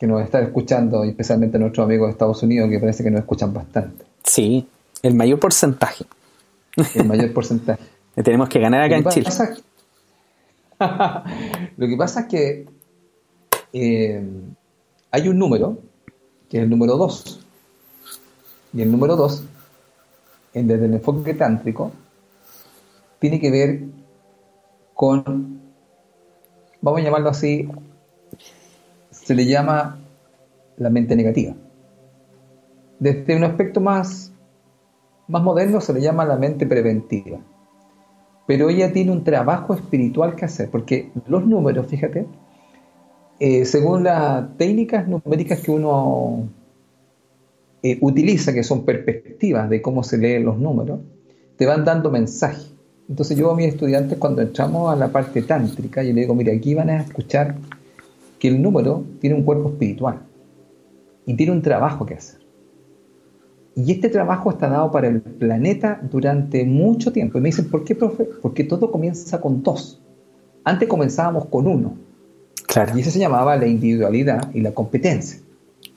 que 0.00 0.06
nos 0.06 0.22
está 0.22 0.40
escuchando, 0.40 1.04
especialmente 1.04 1.58
nuestros 1.58 1.84
amigos 1.84 2.08
de 2.08 2.12
Estados 2.12 2.42
Unidos, 2.42 2.70
que 2.70 2.78
parece 2.78 3.04
que 3.04 3.10
nos 3.10 3.20
escuchan 3.20 3.52
bastante. 3.52 4.06
Sí, 4.24 4.66
el 5.02 5.14
mayor 5.14 5.38
porcentaje. 5.38 6.04
El 6.94 7.06
mayor 7.06 7.32
porcentaje. 7.32 7.82
tenemos 8.24 8.48
que 8.48 8.58
ganar 8.58 8.82
acá 8.82 8.96
en 8.96 9.04
Chile. 9.06 9.30
Lo 11.76 11.86
que 11.86 11.96
pasa 11.96 12.20
es 12.20 12.26
que 12.26 12.66
eh, 13.72 14.28
hay 15.10 15.28
un 15.28 15.38
número, 15.38 15.78
que 16.48 16.58
es 16.58 16.62
el 16.64 16.70
número 16.70 16.96
2. 16.96 17.46
Y 18.72 18.82
el 18.82 18.90
número 18.90 19.16
2, 19.16 19.44
desde 20.54 20.84
el 20.84 20.94
enfoque 20.94 21.34
tántrico, 21.34 21.92
tiene 23.18 23.40
que 23.40 23.50
ver 23.50 23.82
con, 24.94 25.60
vamos 26.80 27.00
a 27.00 27.04
llamarlo 27.04 27.30
así, 27.30 27.68
se 29.10 29.34
le 29.34 29.46
llama 29.46 29.98
la 30.76 30.90
mente 30.90 31.16
negativa. 31.16 31.54
Desde 32.98 33.36
un 33.36 33.44
aspecto 33.44 33.80
más, 33.80 34.29
más 35.30 35.42
moderno 35.42 35.80
se 35.80 35.92
le 35.92 36.00
llama 36.00 36.24
la 36.24 36.36
mente 36.36 36.66
preventiva. 36.66 37.38
Pero 38.46 38.68
ella 38.68 38.92
tiene 38.92 39.12
un 39.12 39.22
trabajo 39.22 39.74
espiritual 39.74 40.34
que 40.34 40.44
hacer, 40.44 40.70
porque 40.70 41.10
los 41.26 41.46
números, 41.46 41.86
fíjate, 41.86 42.26
eh, 43.38 43.64
según 43.64 44.04
las 44.04 44.56
técnicas 44.56 45.06
numéricas 45.06 45.60
que 45.60 45.70
uno 45.70 46.48
eh, 47.82 47.96
utiliza, 48.00 48.52
que 48.52 48.64
son 48.64 48.84
perspectivas 48.84 49.70
de 49.70 49.80
cómo 49.80 50.02
se 50.02 50.18
leen 50.18 50.44
los 50.44 50.58
números, 50.58 51.00
te 51.56 51.64
van 51.64 51.84
dando 51.84 52.10
mensajes. 52.10 52.74
Entonces 53.08 53.36
yo 53.36 53.50
a 53.50 53.56
mis 53.56 53.68
estudiantes 53.68 54.18
cuando 54.18 54.42
entramos 54.42 54.92
a 54.92 54.96
la 54.96 55.08
parte 55.08 55.42
tántrica, 55.42 56.02
yo 56.02 56.12
le 56.12 56.22
digo, 56.22 56.34
mira, 56.34 56.52
aquí 56.52 56.74
van 56.74 56.90
a 56.90 57.02
escuchar 57.02 57.56
que 58.38 58.48
el 58.48 58.60
número 58.60 59.04
tiene 59.20 59.36
un 59.36 59.44
cuerpo 59.44 59.70
espiritual 59.70 60.20
y 61.24 61.34
tiene 61.34 61.52
un 61.52 61.62
trabajo 61.62 62.04
que 62.04 62.14
hacer. 62.14 62.39
Y 63.82 63.92
este 63.92 64.10
trabajo 64.10 64.50
está 64.50 64.68
dado 64.68 64.90
para 64.90 65.08
el 65.08 65.22
planeta 65.22 66.00
durante 66.10 66.64
mucho 66.64 67.12
tiempo. 67.12 67.38
Y 67.38 67.40
me 67.40 67.48
dicen, 67.48 67.70
¿por 67.70 67.82
qué, 67.82 67.94
profe? 67.94 68.24
Porque 68.42 68.62
todo 68.64 68.90
comienza 68.90 69.40
con 69.40 69.62
dos. 69.62 69.98
Antes 70.64 70.86
comenzábamos 70.86 71.46
con 71.46 71.66
uno. 71.66 71.94
Claro. 72.66 72.96
Y 72.96 73.00
eso 73.00 73.10
se 73.10 73.18
llamaba 73.18 73.56
la 73.56 73.66
individualidad 73.66 74.50
y 74.52 74.60
la 74.60 74.72
competencia. 74.72 75.40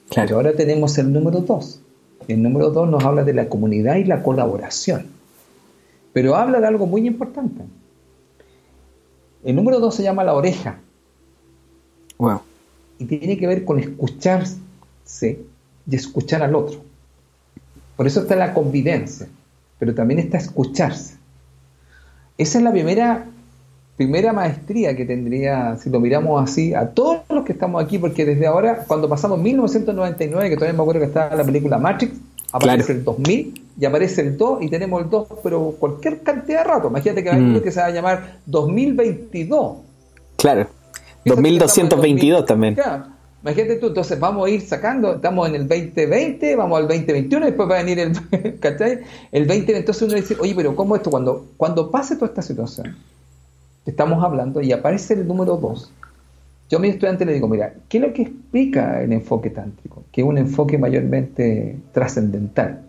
Claro. 0.08 0.36
ahora 0.36 0.54
tenemos 0.54 0.96
el 0.96 1.12
número 1.12 1.40
dos. 1.40 1.82
El 2.26 2.42
número 2.42 2.70
dos 2.70 2.88
nos 2.88 3.04
habla 3.04 3.22
de 3.22 3.34
la 3.34 3.48
comunidad 3.50 3.96
y 3.96 4.04
la 4.04 4.22
colaboración. 4.22 5.06
Pero 6.14 6.36
habla 6.36 6.60
de 6.60 6.66
algo 6.66 6.86
muy 6.86 7.06
importante. 7.06 7.64
El 9.44 9.56
número 9.56 9.78
dos 9.78 9.94
se 9.94 10.02
llama 10.02 10.24
la 10.24 10.32
oreja. 10.32 10.78
Y 12.98 13.04
tiene 13.04 13.36
que 13.36 13.46
ver 13.46 13.64
con 13.64 13.78
escucharse 13.78 14.58
y 15.20 15.94
escuchar 15.94 16.42
al 16.42 16.54
otro. 16.54 16.93
Por 17.96 18.06
eso 18.06 18.20
está 18.20 18.36
la 18.36 18.52
convivencia, 18.54 19.28
pero 19.78 19.94
también 19.94 20.20
está 20.20 20.38
escucharse. 20.38 21.16
Esa 22.36 22.58
es 22.58 22.64
la 22.64 22.72
primera, 22.72 23.26
primera 23.96 24.32
maestría 24.32 24.96
que 24.96 25.04
tendría, 25.04 25.76
si 25.76 25.90
lo 25.90 26.00
miramos 26.00 26.42
así, 26.42 26.74
a 26.74 26.90
todos 26.90 27.18
los 27.28 27.44
que 27.44 27.52
estamos 27.52 27.82
aquí, 27.82 27.98
porque 27.98 28.24
desde 28.24 28.46
ahora, 28.46 28.84
cuando 28.86 29.08
pasamos 29.08 29.38
1999, 29.40 30.50
que 30.50 30.56
todavía 30.56 30.76
me 30.76 30.82
acuerdo 30.82 31.00
que 31.00 31.06
estaba 31.06 31.34
la 31.34 31.44
película 31.44 31.78
Matrix, 31.78 32.14
aparece 32.52 32.92
el 32.92 33.04
2000 33.04 33.62
y 33.80 33.84
aparece 33.84 34.22
el 34.22 34.36
2 34.36 34.62
y 34.62 34.68
tenemos 34.68 35.02
el 35.02 35.10
2, 35.10 35.28
pero 35.42 35.76
cualquier 35.78 36.22
cantidad 36.22 36.58
de 36.58 36.64
rato. 36.64 36.88
Imagínate 36.88 37.22
que, 37.22 37.32
mm. 37.32 37.62
que 37.62 37.72
se 37.72 37.80
va 37.80 37.86
a 37.86 37.90
llamar 37.90 38.38
2022. 38.46 39.76
Claro. 40.36 40.68
2222 41.24 42.46
también. 42.46 42.76
Imagínate 43.44 43.76
tú, 43.76 43.88
entonces 43.88 44.18
vamos 44.18 44.46
a 44.46 44.50
ir 44.50 44.62
sacando, 44.62 45.16
estamos 45.16 45.46
en 45.46 45.54
el 45.54 45.68
2020, 45.68 46.56
vamos 46.56 46.78
al 46.78 46.88
2021, 46.88 47.44
después 47.44 47.68
va 47.68 47.74
a 47.74 47.82
venir 47.82 47.98
el, 47.98 48.58
¿cachai? 48.58 49.00
El 49.30 49.44
20, 49.44 49.76
entonces 49.76 50.02
uno 50.02 50.14
dice, 50.14 50.34
oye, 50.40 50.54
pero 50.56 50.74
¿cómo 50.74 50.96
esto? 50.96 51.10
Cuando, 51.10 51.48
cuando 51.58 51.90
pase 51.90 52.14
toda 52.14 52.28
esta 52.28 52.40
situación, 52.40 52.96
estamos 53.84 54.24
hablando 54.24 54.62
y 54.62 54.72
aparece 54.72 55.12
el 55.12 55.28
número 55.28 55.58
2, 55.58 55.92
yo 56.70 56.78
a 56.78 56.80
mi 56.80 56.88
estudiante 56.88 57.26
le 57.26 57.34
digo, 57.34 57.46
mira, 57.46 57.74
¿qué 57.90 57.98
es 57.98 58.04
lo 58.04 58.14
que 58.14 58.22
explica 58.22 59.02
el 59.02 59.12
enfoque 59.12 59.50
tántrico? 59.50 60.04
Que 60.10 60.22
es 60.22 60.26
un 60.26 60.38
enfoque 60.38 60.78
mayormente 60.78 61.76
trascendental. 61.92 62.80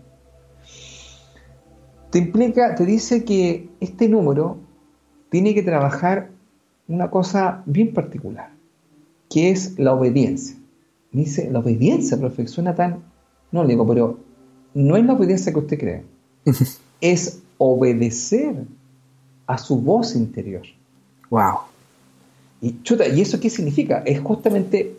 Te 2.12 2.20
implica, 2.20 2.76
te 2.76 2.86
dice 2.86 3.26
que 3.26 3.68
este 3.82 4.08
número 4.08 4.56
tiene 5.30 5.54
que 5.54 5.64
trabajar 5.64 6.30
una 6.88 7.10
cosa 7.10 7.62
bien 7.66 7.94
particular, 7.94 8.55
que 9.30 9.50
es 9.50 9.78
la 9.80 9.94
obediencia. 9.94 10.56
Me 11.12 11.22
dice, 11.22 11.50
la 11.50 11.60
obediencia, 11.60 12.18
profe, 12.18 12.48
suena 12.48 12.76
tan... 12.76 13.04
No, 13.52 13.64
le 13.64 13.70
digo, 13.70 13.88
pero 13.88 14.20
no 14.74 14.98
es 14.98 15.06
la 15.06 15.14
obediencia 15.14 15.52
que 15.52 15.60
usted 15.60 15.80
cree, 15.80 16.04
es 17.02 17.40
obedecer 17.58 18.56
a 19.48 19.58
su 19.58 19.80
voz 19.80 20.16
interior. 20.16 20.64
Wow. 21.30 21.60
Y 22.62 22.82
chuta, 22.84 23.08
¿y 23.08 23.22
eso 23.22 23.40
qué 23.40 23.50
significa? 23.50 24.04
Es 24.06 24.20
justamente 24.20 24.98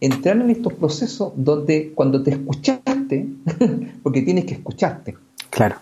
entrar 0.00 0.36
en 0.36 0.50
estos 0.50 0.74
procesos 0.74 1.32
donde 1.36 1.92
cuando 1.94 2.22
te 2.22 2.32
escuchaste, 2.32 3.28
porque 4.02 4.22
tienes 4.22 4.44
que 4.44 4.54
escucharte. 4.54 5.16
Claro. 5.50 5.76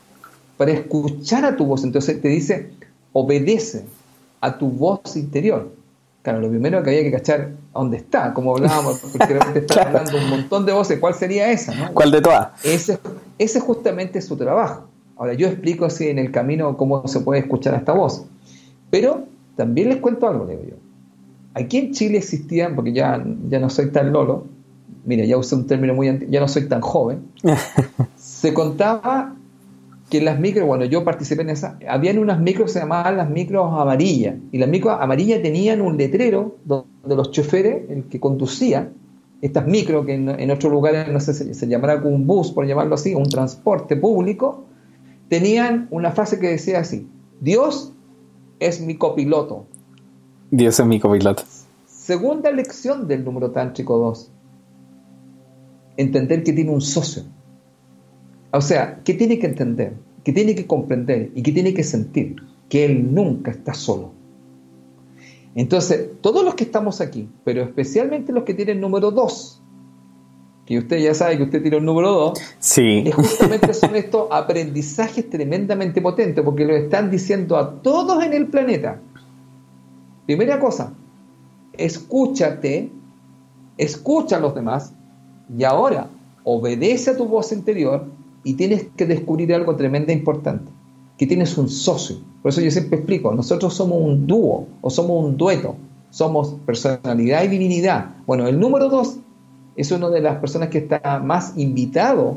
Para 0.57 0.73
escuchar 0.73 1.45
a 1.45 1.57
tu 1.57 1.67
voz, 1.67 1.85
entonces 1.85 2.21
te 2.21 2.29
dice, 2.29 2.71
obedece, 3.13 3.85
a 4.41 4.57
tu 4.57 4.69
voz 4.69 5.17
interior. 5.17 5.75
Claro, 6.27 6.41
lo 6.41 6.49
primero 6.49 6.83
que 6.83 6.91
había 6.91 7.05
que 7.05 7.13
cachar 7.13 7.53
dónde 7.73 7.99
está, 7.99 8.35
como 8.35 8.57
hablábamos, 8.57 8.99
porque 9.13 9.35
realmente 9.35 9.61
está 9.61 9.83
hablando 9.83 10.19
un 10.19 10.29
montón 10.29 10.67
de 10.67 10.73
voces, 10.73 10.99
¿cuál 10.99 11.15
sería 11.15 11.53
esa? 11.53 11.73
No? 11.73 11.95
¿Cuál 11.95 12.11
de 12.11 12.21
todas? 12.21 12.65
Ese, 12.65 12.99
ese 13.39 13.61
justamente 13.61 14.21
su 14.21 14.37
trabajo. 14.37 14.89
Ahora, 15.17 15.35
yo 15.35 15.47
explico 15.47 15.85
así 15.85 16.09
en 16.09 16.19
el 16.19 16.33
camino 16.33 16.77
cómo 16.77 17.07
se 17.07 17.21
puede 17.21 17.43
escuchar 17.43 17.75
a 17.75 17.77
esta 17.77 17.93
voz. 17.93 18.25
Pero 18.91 19.23
también 19.55 19.89
les 19.89 19.99
cuento 19.99 20.27
algo, 20.27 20.47
digo 20.47 20.63
yo. 20.69 20.75
Aquí 21.55 21.79
en 21.79 21.93
Chile 21.93 22.19
existían, 22.19 22.75
porque 22.75 22.93
ya, 22.93 23.25
ya 23.49 23.61
no 23.61 23.71
soy 23.71 23.93
tan 23.93 24.13
lolo, 24.13 24.47
mira, 25.05 25.25
ya 25.27 25.37
usé 25.37 25.55
un 25.55 25.69
término 25.69 25.95
muy 25.95 26.09
antiguo, 26.09 26.33
ya 26.33 26.41
no 26.41 26.49
soy 26.49 26.67
tan 26.67 26.81
joven, 26.81 27.21
se 28.17 28.53
contaba 28.53 29.37
que 30.09 30.21
las 30.21 30.39
micros, 30.39 30.67
bueno, 30.67 30.85
yo 30.85 31.05
participé 31.05 31.43
en 31.43 31.51
esa, 31.51 31.79
habían 31.89 32.19
unas 32.19 32.41
micros 32.41 32.67
que 32.67 32.73
se 32.75 32.79
llamaban 32.81 33.17
las 33.17 33.29
micros 33.29 33.73
amarillas, 33.73 34.37
y 34.53 34.59
las 34.59 34.69
micros 34.69 34.97
amarillas 35.01 35.43
tenían 35.43 35.81
un 35.81 35.97
letrero 35.97 36.57
donde 36.65 37.17
los 37.17 37.33
choferes, 37.33 37.91
el 37.91 38.05
que 38.05 38.21
conducía, 38.21 38.93
estas 39.43 39.67
micros 39.67 40.07
que 40.07 40.15
en, 40.15 40.51
otros 40.51 40.73
lugares 40.73 41.09
no 41.13 41.21
sé, 41.21 41.35
se, 41.35 41.53
se 41.53 41.67
llamará 41.67 42.01
como 42.01 42.15
un 42.15 42.27
bus, 42.27 42.53
por 42.53 42.67
llamarlo 42.67 42.95
así, 42.95 43.15
un 43.15 43.29
transporte 43.29 43.97
público, 43.97 44.65
tenían 45.29 45.89
una 45.91 46.13
frase 46.13 46.39
que 46.39 46.49
decía 46.49 46.79
así, 46.79 47.09
Dios 47.41 47.93
es 48.61 48.81
mi 48.81 48.97
copiloto. 48.97 49.67
Dios 50.51 50.79
es 50.79 50.87
mi 50.87 51.01
copiloto. 51.01 51.43
Segunda 51.87 52.53
lección 52.53 53.09
del 53.09 53.25
número 53.25 53.51
tántrico 53.51 53.99
2. 53.99 54.31
Entender 55.97 56.45
que 56.45 56.53
tiene 56.53 56.71
un 56.71 56.81
socio 56.81 57.25
o 58.53 58.61
sea, 58.61 59.01
¿qué 59.05 59.15
tiene 59.15 59.39
que 59.39 59.47
entender? 59.47 59.95
¿Qué 60.25 60.33
tiene 60.33 60.55
que 60.55 60.67
comprender? 60.67 61.31
¿Y 61.35 61.43
qué 61.43 61.53
tiene 61.53 61.75
que 61.75 61.85
sentir? 61.85 62.37
Que 62.69 62.85
él 62.85 63.15
nunca 63.15 63.51
está 63.51 63.75
solo. 63.75 64.13
Entonces, 65.55 66.11
todos 66.21 66.45
los 66.45 66.55
que 66.55 66.65
estamos 66.65 67.01
aquí, 67.01 67.29
pero 67.45 67.63
especialmente 67.63 68.33
los 68.33 68.45
que 68.45 68.53
tienen 68.53 68.81
número 68.81 69.11
2, 69.11 69.63
que 70.67 70.79
usted 70.79 70.99
ya 70.99 71.15
sabe 71.15 71.37
que 71.39 71.45
usted 71.45 71.63
tiene 71.63 71.79
el 71.79 71.85
número 71.85 72.13
2, 72.13 72.39
sí. 72.59 73.11
justamente 73.13 73.73
son 73.73 73.95
estos 73.95 74.27
aprendizajes 74.31 75.31
tremendamente 75.31 76.03
potentes, 76.03 76.45
porque 76.45 76.65
lo 76.65 76.77
están 76.77 77.11
diciendo 77.11 77.57
a 77.57 77.81
todos 77.81 78.23
en 78.23 78.35
el 78.35 78.49
planeta. 78.49 79.01
Primera 80.27 80.59
cosa, 80.59 80.93
escúchate, 81.73 82.91
escucha 83.79 84.37
a 84.37 84.41
los 84.41 84.55
demás, 84.55 84.93
y 85.57 85.63
ahora 85.63 86.09
obedece 86.43 87.13
a 87.13 87.17
tu 87.17 87.27
voz 87.27 87.53
interior 87.53 88.16
y 88.47 88.55
tienes 88.55 88.87
que 88.97 89.07
descubrir 89.07 89.53
algo 89.53 89.75
tremendo 89.75 90.13
importante, 90.13 90.71
que 91.19 91.27
tienes 91.27 91.59
un 91.59 91.69
socio. 91.69 92.19
Por 92.43 92.51
eso 92.51 92.61
yo 92.61 92.71
siempre 92.71 92.99
explico, 92.99 93.35
nosotros 93.35 93.75
somos 93.75 94.01
un 94.01 94.25
dúo 94.25 94.69
o 94.83 94.89
somos 94.89 95.25
un 95.25 95.37
dueto, 95.37 95.75
somos 96.11 96.55
personalidad 96.65 97.43
y 97.43 97.49
divinidad. 97.49 98.15
Bueno, 98.25 98.47
el 98.47 98.61
número 98.61 98.89
dos 98.89 99.17
es 99.75 99.91
una 99.91 100.11
de 100.11 100.21
las 100.21 100.37
personas 100.37 100.69
que 100.69 100.79
está 100.79 101.19
más 101.19 101.55
invitado 101.57 102.37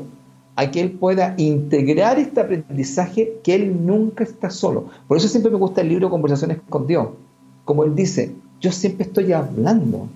a 0.56 0.72
que 0.72 0.80
él 0.80 0.90
pueda 0.90 1.36
integrar 1.38 2.18
este 2.18 2.40
aprendizaje, 2.40 3.34
que 3.44 3.54
él 3.54 3.86
nunca 3.86 4.24
está 4.24 4.50
solo. 4.50 4.86
Por 5.06 5.16
eso 5.16 5.28
siempre 5.28 5.52
me 5.52 5.58
gusta 5.58 5.80
el 5.80 5.90
libro 5.90 6.10
Conversaciones 6.10 6.58
con 6.68 6.88
Dios. 6.88 7.06
Como 7.64 7.84
él 7.84 7.94
dice, 7.94 8.34
yo 8.60 8.72
siempre 8.72 9.06
estoy 9.06 9.32
hablando, 9.32 10.08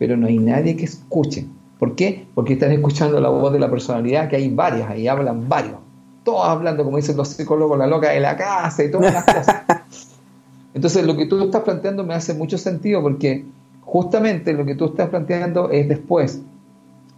pero 0.00 0.16
no 0.16 0.26
hay 0.26 0.38
nadie 0.38 0.74
que 0.74 0.86
escuche. 0.86 1.46
¿Por 1.82 1.96
qué? 1.96 2.28
Porque 2.36 2.52
están 2.52 2.70
escuchando 2.70 3.20
la 3.20 3.28
voz 3.28 3.52
de 3.52 3.58
la 3.58 3.68
personalidad, 3.68 4.28
que 4.28 4.36
hay 4.36 4.48
varias, 4.48 4.88
ahí 4.88 5.08
hablan 5.08 5.48
varios. 5.48 5.78
Todos 6.22 6.46
hablando, 6.46 6.84
como 6.84 6.96
dicen 6.96 7.16
los 7.16 7.26
psicólogos, 7.26 7.76
la 7.76 7.88
loca 7.88 8.10
de 8.10 8.20
la 8.20 8.36
casa 8.36 8.84
y 8.84 8.90
todas 8.92 9.12
las 9.12 9.24
cosas. 9.24 9.62
Entonces, 10.74 11.04
lo 11.04 11.16
que 11.16 11.26
tú 11.26 11.42
estás 11.42 11.62
planteando 11.62 12.04
me 12.04 12.14
hace 12.14 12.34
mucho 12.34 12.56
sentido 12.56 13.02
porque 13.02 13.44
justamente 13.80 14.52
lo 14.52 14.64
que 14.64 14.76
tú 14.76 14.84
estás 14.84 15.08
planteando 15.08 15.70
es 15.72 15.88
después 15.88 16.40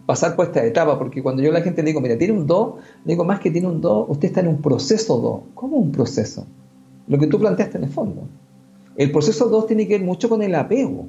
pasar 0.07 0.35
por 0.35 0.47
esta 0.47 0.65
etapa, 0.65 0.99
porque 0.99 1.23
cuando 1.23 1.43
yo 1.43 1.51
a 1.51 1.53
la 1.53 1.61
gente 1.61 1.83
le 1.83 1.89
digo, 1.89 2.01
mira, 2.01 2.17
tiene 2.17 2.33
un 2.33 2.47
do, 2.47 2.79
le 3.05 3.13
digo, 3.13 3.23
más 3.23 3.41
que 3.41 3.51
tiene 3.51 3.69
un 3.69 3.83
do, 3.83 4.07
usted 4.09 4.29
está 4.29 4.41
en 4.41 4.49
un 4.49 4.63
proceso 4.63 5.19
do. 5.19 5.43
¿Cómo 5.55 5.77
un 5.77 5.93
proceso? 5.93 6.47
Lo 7.07 7.19
que 7.19 7.27
tú 7.27 7.39
planteaste 7.39 7.77
en 7.77 7.85
el 7.85 7.91
fondo. 7.91 8.23
El 8.97 9.13
proceso 9.13 9.51
2 9.51 9.67
tiene 9.67 9.87
que 9.87 9.99
ver 9.99 10.07
mucho 10.07 10.31
con 10.31 10.41
el 10.41 10.55
apego 10.55 11.05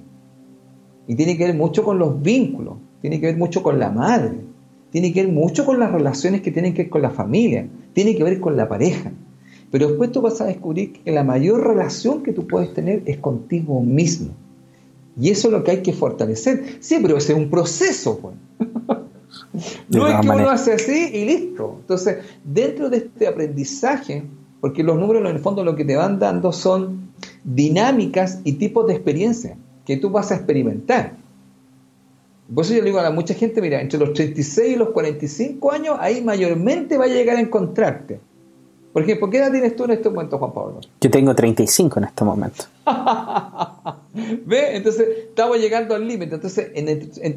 y 1.08 1.16
tiene 1.16 1.38
que 1.38 1.46
ver 1.46 1.56
mucho 1.56 1.86
con 1.86 1.98
los 1.98 2.22
vínculos, 2.22 2.80
tiene 3.02 3.20
que 3.20 3.28
ver 3.28 3.38
mucho 3.38 3.64
con 3.64 3.80
la 3.80 3.90
madre, 3.92 4.40
tiene 4.92 5.12
que 5.14 5.24
ver 5.24 5.34
mucho 5.34 5.66
con 5.66 5.80
las 5.80 5.92
relaciones 5.92 6.42
que 6.42 6.52
tienen 6.52 6.74
que 6.74 6.84
ver 6.84 6.90
con 6.90 7.02
la 7.02 7.10
familia, 7.10 7.68
tiene 7.94 8.16
que 8.16 8.24
ver 8.24 8.40
con 8.40 8.56
la 8.56 8.68
pareja. 8.68 9.12
Pero 9.72 9.90
después 9.90 10.12
tú 10.12 10.22
vas 10.22 10.40
a 10.42 10.46
descubrir 10.46 10.94
que 10.94 11.12
la 11.12 11.24
mayor 11.24 11.66
relación 11.66 12.24
que 12.24 12.32
tú 12.32 12.48
puedes 12.48 12.74
tener 12.74 13.04
es 13.06 13.18
contigo 13.18 13.82
mismo. 13.82 14.30
Y 15.20 15.30
eso 15.30 15.48
es 15.48 15.54
lo 15.54 15.64
que 15.64 15.72
hay 15.72 15.82
que 15.82 15.94
fortalecer. 15.94 16.78
Sí, 16.80 16.98
pero 17.02 17.18
ese 17.18 17.34
es 17.34 17.40
un 17.40 17.50
proceso. 17.50 18.20
Pues. 18.20 18.36
no 19.90 20.08
es 20.08 20.20
que 20.22 20.30
uno 20.30 20.50
hace 20.50 20.74
así 20.74 21.10
y 21.14 21.26
listo. 21.26 21.78
Entonces, 21.82 22.18
dentro 22.44 22.90
de 22.90 22.98
este 22.98 23.28
aprendizaje, 23.28 24.24
porque 24.62 24.84
los 24.84 24.98
números 24.98 25.22
en 25.22 25.36
el 25.36 25.42
fondo 25.42 25.64
lo 25.64 25.76
que 25.76 25.86
te 25.86 25.96
van 25.96 26.20
dando 26.20 26.52
son 26.52 27.12
dinámicas 27.44 28.40
y 28.44 28.54
tipos 28.54 28.88
de 28.88 28.94
experiencia 28.94 29.58
que 29.86 29.98
tú 29.98 30.10
vas 30.10 30.32
a 30.32 30.36
experimentar. 30.36 31.18
Por 32.54 32.64
eso 32.64 32.74
yo 32.74 32.82
le 32.82 32.86
digo 32.86 33.00
a 33.00 33.10
mucha 33.10 33.34
gente, 33.34 33.62
mira, 33.62 33.82
entre 33.82 34.00
los 34.00 34.14
36 34.14 34.76
y 34.76 34.76
los 34.76 34.90
45 34.90 35.72
años, 35.72 35.98
ahí 36.00 36.22
mayormente 36.22 36.98
va 36.98 37.06
a 37.06 37.08
llegar 37.08 37.38
a 37.38 37.42
encontrarte. 37.42 38.20
¿Por? 38.94 39.20
¿Por 39.20 39.30
qué 39.30 39.40
edad 39.40 39.52
tienes 39.52 39.76
tú 39.76 39.84
en 39.86 39.92
este 39.92 40.10
momento, 40.10 40.38
Juan 40.38 40.54
Pablo? 40.54 40.80
Yo 41.02 41.12
tengo 41.12 41.36
35 41.36 42.00
en 42.00 42.06
este 42.06 42.24
momento. 42.24 42.66
¿Ve? 44.46 44.78
Entonces, 44.78 45.08
estamos 45.30 45.58
llegando 45.58 45.96
al 45.96 46.08
límite. 46.08 46.36
Entonces, 46.36 46.72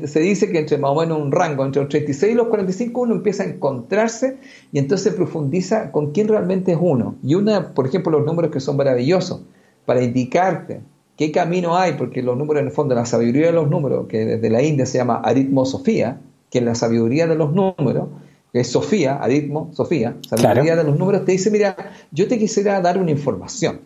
se 0.05 0.21
dice 0.21 0.53
que 0.53 0.59
entre 0.59 0.79
más 0.79 0.91
o 0.91 1.01
menos 1.01 1.19
un 1.21 1.33
rango, 1.33 1.65
entre 1.65 1.83
los 1.83 1.89
36 1.89 2.33
y 2.33 2.37
los 2.37 2.49
45, 2.49 3.01
uno 3.01 3.15
empieza 3.17 3.43
a 3.43 3.47
encontrarse 3.47 4.37
y 4.71 4.79
entonces 4.79 5.15
profundiza 5.15 5.91
con 5.91 6.13
quién 6.13 6.29
realmente 6.29 6.73
es 6.73 6.79
uno. 6.81 7.17
Y 7.25 7.35
una, 7.35 7.75
por 7.75 7.87
ejemplo, 7.87 8.13
los 8.13 8.27
números 8.27 8.53
que 8.53 8.61
son 8.61 8.77
maravillosos 8.77 9.41
para 9.85 10.03
indicarte 10.03 10.83
qué 11.19 11.33
camino 11.33 11.77
hay, 11.77 11.95
porque 11.95 12.23
los 12.23 12.39
números, 12.39 12.61
en 12.61 12.69
el 12.69 12.73
fondo, 12.73 12.95
la 12.95 13.05
sabiduría 13.05 13.49
de 13.49 13.53
los 13.53 13.69
números, 13.69 14.07
que 14.09 14.25
desde 14.25 14.49
la 14.49 14.63
India 14.63 14.87
se 14.87 14.99
llama 14.99 15.17
aritmosofía, 15.17 16.21
que 16.49 16.61
es 16.61 16.65
la 16.65 16.77
sabiduría 16.77 17.27
de 17.27 17.35
los 17.35 17.53
números, 17.53 18.09
que 18.53 18.61
es 18.61 18.69
Sofía, 18.69 19.17
aritmo, 19.17 19.69
Sofía, 19.75 20.17
sabiduría 20.29 20.77
de 20.77 20.85
los 20.85 20.97
números, 20.97 21.25
te 21.25 21.33
dice, 21.33 21.51
mira, 21.51 21.77
yo 22.13 22.29
te 22.29 22.39
quisiera 22.39 22.81
dar 22.81 22.99
una 22.99 23.11
información. 23.11 23.81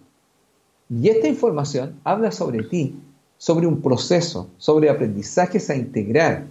Y 0.91 1.09
esta 1.09 1.27
información 1.27 1.99
habla 2.05 2.31
sobre 2.31 2.65
ti, 2.65 2.95
sobre 3.39 3.67
un 3.67 3.81
proceso, 3.81 4.51
sobre 4.59 4.91
aprendizajes 4.91 5.71
a 5.71 5.75
integrar. 5.75 6.45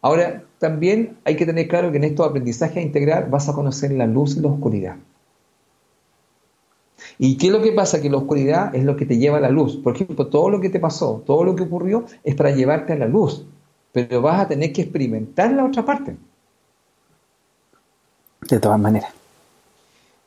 Ahora, 0.00 0.44
también 0.60 1.18
hay 1.24 1.34
que 1.34 1.44
tener 1.44 1.66
claro 1.66 1.90
que 1.90 1.96
en 1.96 2.04
estos 2.04 2.26
aprendizajes 2.26 2.76
a 2.76 2.80
integrar 2.82 3.28
vas 3.28 3.48
a 3.48 3.52
conocer 3.52 3.90
la 3.90 4.06
luz 4.06 4.36
y 4.36 4.40
la 4.40 4.48
oscuridad. 4.48 4.96
¿Y 7.22 7.36
qué 7.36 7.48
es 7.48 7.52
lo 7.52 7.60
que 7.60 7.72
pasa? 7.72 8.00
Que 8.00 8.08
la 8.08 8.16
oscuridad 8.16 8.74
es 8.74 8.82
lo 8.82 8.96
que 8.96 9.04
te 9.04 9.18
lleva 9.18 9.36
a 9.36 9.40
la 9.40 9.50
luz. 9.50 9.76
Por 9.76 9.94
ejemplo, 9.94 10.28
todo 10.28 10.48
lo 10.48 10.58
que 10.58 10.70
te 10.70 10.80
pasó, 10.80 11.22
todo 11.26 11.44
lo 11.44 11.54
que 11.54 11.64
ocurrió 11.64 12.06
es 12.24 12.34
para 12.34 12.50
llevarte 12.50 12.94
a 12.94 12.96
la 12.96 13.06
luz. 13.06 13.44
Pero 13.92 14.22
vas 14.22 14.40
a 14.40 14.48
tener 14.48 14.72
que 14.72 14.80
experimentar 14.80 15.52
la 15.52 15.66
otra 15.66 15.84
parte. 15.84 16.16
De 18.48 18.58
todas 18.58 18.80
maneras. 18.80 19.12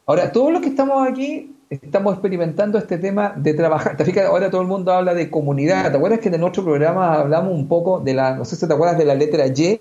Ahora, 0.06 0.32
todo 0.32 0.52
lo 0.52 0.62
que 0.62 0.68
estamos 0.68 1.10
aquí, 1.10 1.56
estamos 1.68 2.14
experimentando 2.14 2.78
este 2.78 3.00
tema 3.00 3.34
de 3.36 3.56
trabajar. 3.56 3.98
Te 3.98 4.06
fijas, 4.06 4.28
ahora 4.28 4.52
todo 4.52 4.62
el 4.62 4.68
mundo 4.68 4.94
habla 4.94 5.16
de 5.16 5.32
comunidad. 5.32 5.90
¿Te 5.90 5.98
acuerdas 5.98 6.20
que 6.20 6.30
en 6.30 6.40
nuestro 6.40 6.64
programa 6.64 7.16
hablamos 7.16 7.56
un 7.56 7.68
poco 7.68 8.02
de 8.02 8.14
la, 8.14 8.36
no 8.36 8.46
sé 8.46 8.56
si 8.56 8.68
te 8.68 8.74
acuerdas 8.74 9.00
de 9.00 9.06
la 9.06 9.16
letra 9.16 9.48
Y? 9.48 9.80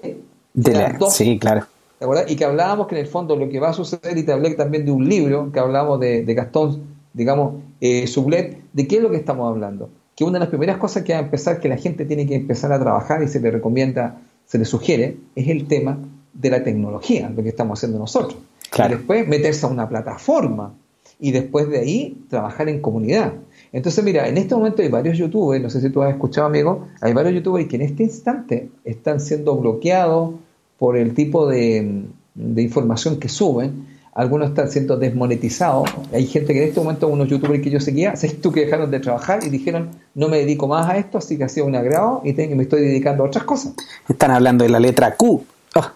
De, 0.55 0.73
la, 0.73 0.99
Sí, 1.11 1.39
claro. 1.39 1.67
¿Te 1.99 2.07
acuerdas? 2.07 2.31
Y 2.31 2.37
que 2.37 2.47
hablábamos 2.47 2.87
que 2.87 2.95
en 2.95 3.03
el 3.03 3.07
fondo 3.07 3.37
lo 3.37 3.51
que 3.51 3.61
va 3.61 3.69
a 3.69 3.75
suceder, 3.75 4.17
y 4.17 4.23
te 4.23 4.33
hablé 4.33 4.55
también 4.55 4.87
de 4.87 4.93
un 4.93 5.07
libro 5.07 5.53
que 5.53 5.61
hablábamos 5.61 6.01
de, 6.01 6.25
de 6.25 6.35
Gastón 6.35 6.92
digamos, 7.13 7.63
eh, 7.81 8.07
sublet, 8.07 8.59
¿de 8.73 8.87
qué 8.87 8.97
es 8.97 9.03
lo 9.03 9.11
que 9.11 9.17
estamos 9.17 9.49
hablando? 9.49 9.91
Que 10.15 10.25
una 10.25 10.35
de 10.35 10.41
las 10.41 10.49
primeras 10.49 10.79
cosas 10.79 11.03
que 11.05 11.13
va 11.13 11.21
a 11.21 11.23
empezar, 11.23 11.61
que 11.61 11.69
la 11.69 11.77
gente 11.77 12.05
tiene 12.05 12.27
que 12.27 12.35
empezar 12.35 12.73
a 12.73 12.81
trabajar 12.81 13.23
y 13.23 13.29
se 13.29 13.41
le 13.41 13.51
recomienda, 13.51 14.21
se 14.47 14.59
le 14.59 14.65
sugiere, 14.65 15.17
es 15.35 15.49
el 15.49 15.67
tema 15.67 15.99
de 16.33 16.51
la 16.51 16.63
tecnología, 16.63 17.31
lo 17.31 17.43
que 17.43 17.49
estamos 17.49 17.79
haciendo 17.79 17.99
nosotros. 17.99 18.37
Claro. 18.71 18.95
Y 18.95 18.97
después 18.97 19.29
meterse 19.29 19.67
a 19.67 19.69
una 19.69 19.89
plataforma 19.89 20.75
y 21.21 21.31
después 21.31 21.69
de 21.69 21.79
ahí 21.79 22.25
trabajar 22.29 22.69
en 22.69 22.81
comunidad. 22.81 23.35
Entonces, 23.73 24.03
mira, 24.05 24.29
en 24.29 24.39
este 24.39 24.55
momento 24.55 24.83
hay 24.83 24.89
varios 24.89 25.17
youtubers, 25.17 25.63
no 25.63 25.71
sé 25.71 25.81
si 25.81 25.91
tú 25.91 26.03
has 26.03 26.13
escuchado, 26.13 26.47
amigo, 26.47 26.89
hay 27.01 27.13
varios 27.13 27.35
youtubers 27.35 27.69
que 27.69 27.77
en 27.77 27.83
este 27.83 28.03
instante 28.03 28.71
están 28.85 29.21
siendo 29.21 29.57
bloqueados 29.57 30.35
por 30.79 30.97
el 30.97 31.15
tipo 31.15 31.47
de, 31.47 32.07
de 32.35 32.63
información 32.63 33.19
que 33.19 33.29
suben 33.29 33.92
algunos 34.15 34.51
están 34.51 34.71
siendo 34.71 34.97
desmonetizados. 34.97 35.89
Hay 36.13 36.27
gente 36.27 36.53
que 36.53 36.63
en 36.63 36.69
este 36.69 36.81
momento, 36.81 37.09
unos 37.09 37.29
youtubers 37.29 37.63
que 37.63 37.71
yo 37.71 37.81
seguía, 37.81 38.15
sé 38.15 38.29
tú 38.29 38.53
que 38.53 38.67
dejaron 38.67 38.91
de 38.91 39.01
trabajar 39.01 39.43
y 39.43 39.49
dijeron, 39.49 39.91
no 40.15 40.29
me 40.29 40.39
dedico 40.39 40.69
más 40.69 40.89
a 40.89 40.99
esto, 40.99 41.19
así 41.19 41.39
que 41.39 41.45
ha 41.45 41.49
sido 41.49 41.67
un 41.67 41.75
agrado 41.75 42.21
y 42.25 42.33
me 42.33 42.63
estoy 42.63 42.83
dedicando 42.83 43.25
a 43.25 43.27
otras 43.27 43.45
cosas. 43.45 43.73
Están 44.09 44.31
hablando 44.31 44.65
de 44.65 44.71
la 44.71 44.81
letra 44.81 45.17
Q. 45.17 45.45
Ah. 45.75 45.95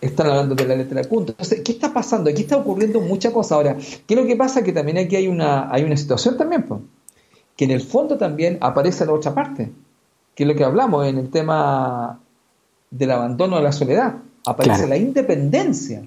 Están 0.00 0.26
hablando 0.26 0.54
de 0.54 0.66
la 0.66 0.76
letra 0.76 1.02
Q. 1.04 1.20
Entonces, 1.20 1.62
¿qué 1.64 1.72
está 1.72 1.92
pasando? 1.92 2.28
Aquí 2.28 2.42
está 2.42 2.58
ocurriendo 2.58 3.00
mucha 3.00 3.32
cosa. 3.32 3.54
Ahora, 3.54 3.76
¿qué 4.06 4.14
es 4.14 4.20
lo 4.20 4.26
que 4.26 4.36
pasa? 4.36 4.62
Que 4.62 4.72
también 4.72 4.98
aquí 4.98 5.16
hay 5.16 5.28
una, 5.28 5.72
hay 5.72 5.84
una 5.84 5.96
situación 5.96 6.36
también, 6.36 6.64
pues, 6.64 6.80
que 7.56 7.64
en 7.64 7.70
el 7.70 7.80
fondo 7.80 8.18
también 8.18 8.58
aparece 8.60 9.06
la 9.06 9.12
otra 9.14 9.34
parte, 9.34 9.72
que 10.34 10.44
es 10.44 10.46
lo 10.46 10.54
que 10.54 10.64
hablamos 10.64 11.06
en 11.06 11.16
el 11.16 11.30
tema 11.30 12.20
del 12.90 13.10
abandono 13.10 13.56
de 13.56 13.62
la 13.62 13.72
soledad. 13.72 14.16
Aparece 14.44 14.86
la 14.86 14.96
independencia 14.96 16.02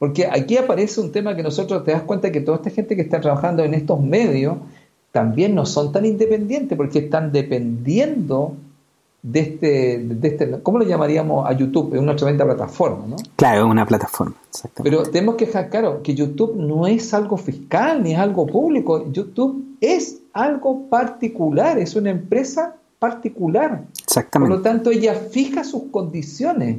porque 0.00 0.26
aquí 0.26 0.56
aparece 0.56 0.98
un 0.98 1.12
tema 1.12 1.36
que 1.36 1.42
nosotros 1.42 1.84
te 1.84 1.90
das 1.90 2.04
cuenta 2.04 2.32
que 2.32 2.40
toda 2.40 2.56
esta 2.56 2.70
gente 2.70 2.96
que 2.96 3.02
está 3.02 3.20
trabajando 3.20 3.62
en 3.62 3.74
estos 3.74 4.00
medios 4.00 4.56
también 5.12 5.54
no 5.54 5.66
son 5.66 5.92
tan 5.92 6.06
independientes 6.06 6.74
porque 6.78 7.00
están 7.00 7.32
dependiendo 7.32 8.54
de 9.22 9.40
este, 9.40 9.98
de 9.98 10.28
este 10.28 10.62
¿cómo 10.62 10.78
lo 10.78 10.86
llamaríamos 10.86 11.46
a 11.46 11.52
YouTube? 11.52 11.92
Es 11.92 12.00
una 12.00 12.16
tremenda 12.16 12.46
plataforma, 12.46 13.08
¿no? 13.08 13.16
Claro, 13.36 13.66
es 13.66 13.70
una 13.70 13.84
plataforma, 13.84 14.36
exactamente. 14.48 14.90
Pero 14.90 15.10
tenemos 15.10 15.34
que 15.34 15.44
dejar 15.44 15.68
claro 15.68 16.02
que 16.02 16.14
YouTube 16.14 16.56
no 16.56 16.86
es 16.86 17.12
algo 17.12 17.36
fiscal 17.36 18.02
ni 18.02 18.14
es 18.14 18.18
algo 18.18 18.46
público. 18.46 19.12
YouTube 19.12 19.76
es 19.82 20.22
algo 20.32 20.88
particular, 20.88 21.78
es 21.78 21.94
una 21.94 22.08
empresa 22.08 22.74
particular. 22.98 23.84
Exactamente. 24.02 24.48
Por 24.48 24.58
lo 24.58 24.62
tanto, 24.62 24.90
ella 24.90 25.12
fija 25.12 25.62
sus 25.62 25.82
condiciones. 25.90 26.78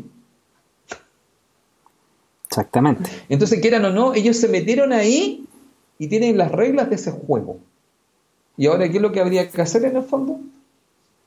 Exactamente. 2.52 3.10
Entonces, 3.30 3.62
quieran 3.62 3.86
o 3.86 3.91
no, 3.91 4.14
ellos 4.14 4.36
se 4.36 4.49
metieron 4.49 4.91
ahí 4.91 5.45
y 5.97 6.08
tienen 6.08 6.38
las 6.38 6.52
reglas 6.52 6.89
de 6.89 6.95
ese 6.95 7.12
juego. 7.12 7.60
Y 8.58 8.68
ahora, 8.68 8.89
¿qué 8.89 8.97
es 8.97 9.02
lo 9.02 9.14
que 9.14 9.22
habría 9.22 9.49
que 9.49 9.62
hacer 9.62 9.86
en 9.86 9.95
el 9.95 10.04
fondo? 10.04 10.38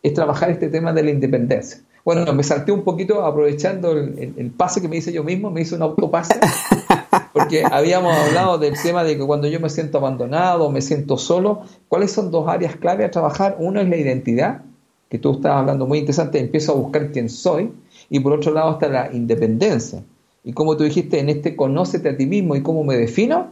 Es 0.02 0.12
trabajar 0.12 0.50
este 0.50 0.68
tema 0.68 0.92
de 0.92 1.02
la 1.02 1.10
independencia. 1.10 1.80
Bueno, 2.04 2.30
me 2.34 2.42
salté 2.42 2.72
un 2.72 2.84
poquito 2.84 3.24
aprovechando 3.24 3.92
el, 3.92 4.52
pase 4.54 4.82
que 4.82 4.88
me 4.88 4.98
hice 4.98 5.14
yo 5.14 5.24
mismo, 5.24 5.50
me 5.50 5.62
hice 5.62 5.74
un 5.74 5.80
autopase, 5.80 6.38
porque 7.32 7.64
habíamos 7.72 8.14
hablado 8.14 8.58
del 8.58 8.74
tema 8.82 9.02
de 9.02 9.16
que 9.16 9.24
cuando 9.24 9.48
yo 9.48 9.58
me 9.60 9.70
siento 9.70 9.96
abandonado, 9.96 10.70
me 10.70 10.82
siento 10.82 11.16
solo, 11.16 11.62
¿cuáles 11.88 12.12
son 12.12 12.30
dos 12.30 12.46
áreas 12.46 12.76
clave 12.76 13.06
a 13.06 13.10
trabajar? 13.10 13.56
Uno 13.58 13.80
es 13.80 13.88
la 13.88 13.96
identidad, 13.96 14.60
que 15.08 15.18
tú 15.18 15.32
estás 15.32 15.52
hablando 15.52 15.86
muy 15.86 16.00
interesante, 16.00 16.38
empiezo 16.38 16.72
a 16.72 16.74
buscar 16.74 17.10
quién 17.10 17.30
soy, 17.30 17.72
y 18.10 18.20
por 18.20 18.34
otro 18.34 18.52
lado 18.52 18.72
está 18.72 18.88
la 18.88 19.10
independencia. 19.10 20.02
Y 20.44 20.52
como 20.52 20.76
tú 20.76 20.84
dijiste, 20.84 21.18
en 21.18 21.30
este 21.30 21.56
conócete 21.56 22.10
a 22.10 22.16
ti 22.16 22.26
mismo 22.26 22.54
y 22.54 22.62
cómo 22.62 22.84
me 22.84 22.96
defino, 22.96 23.48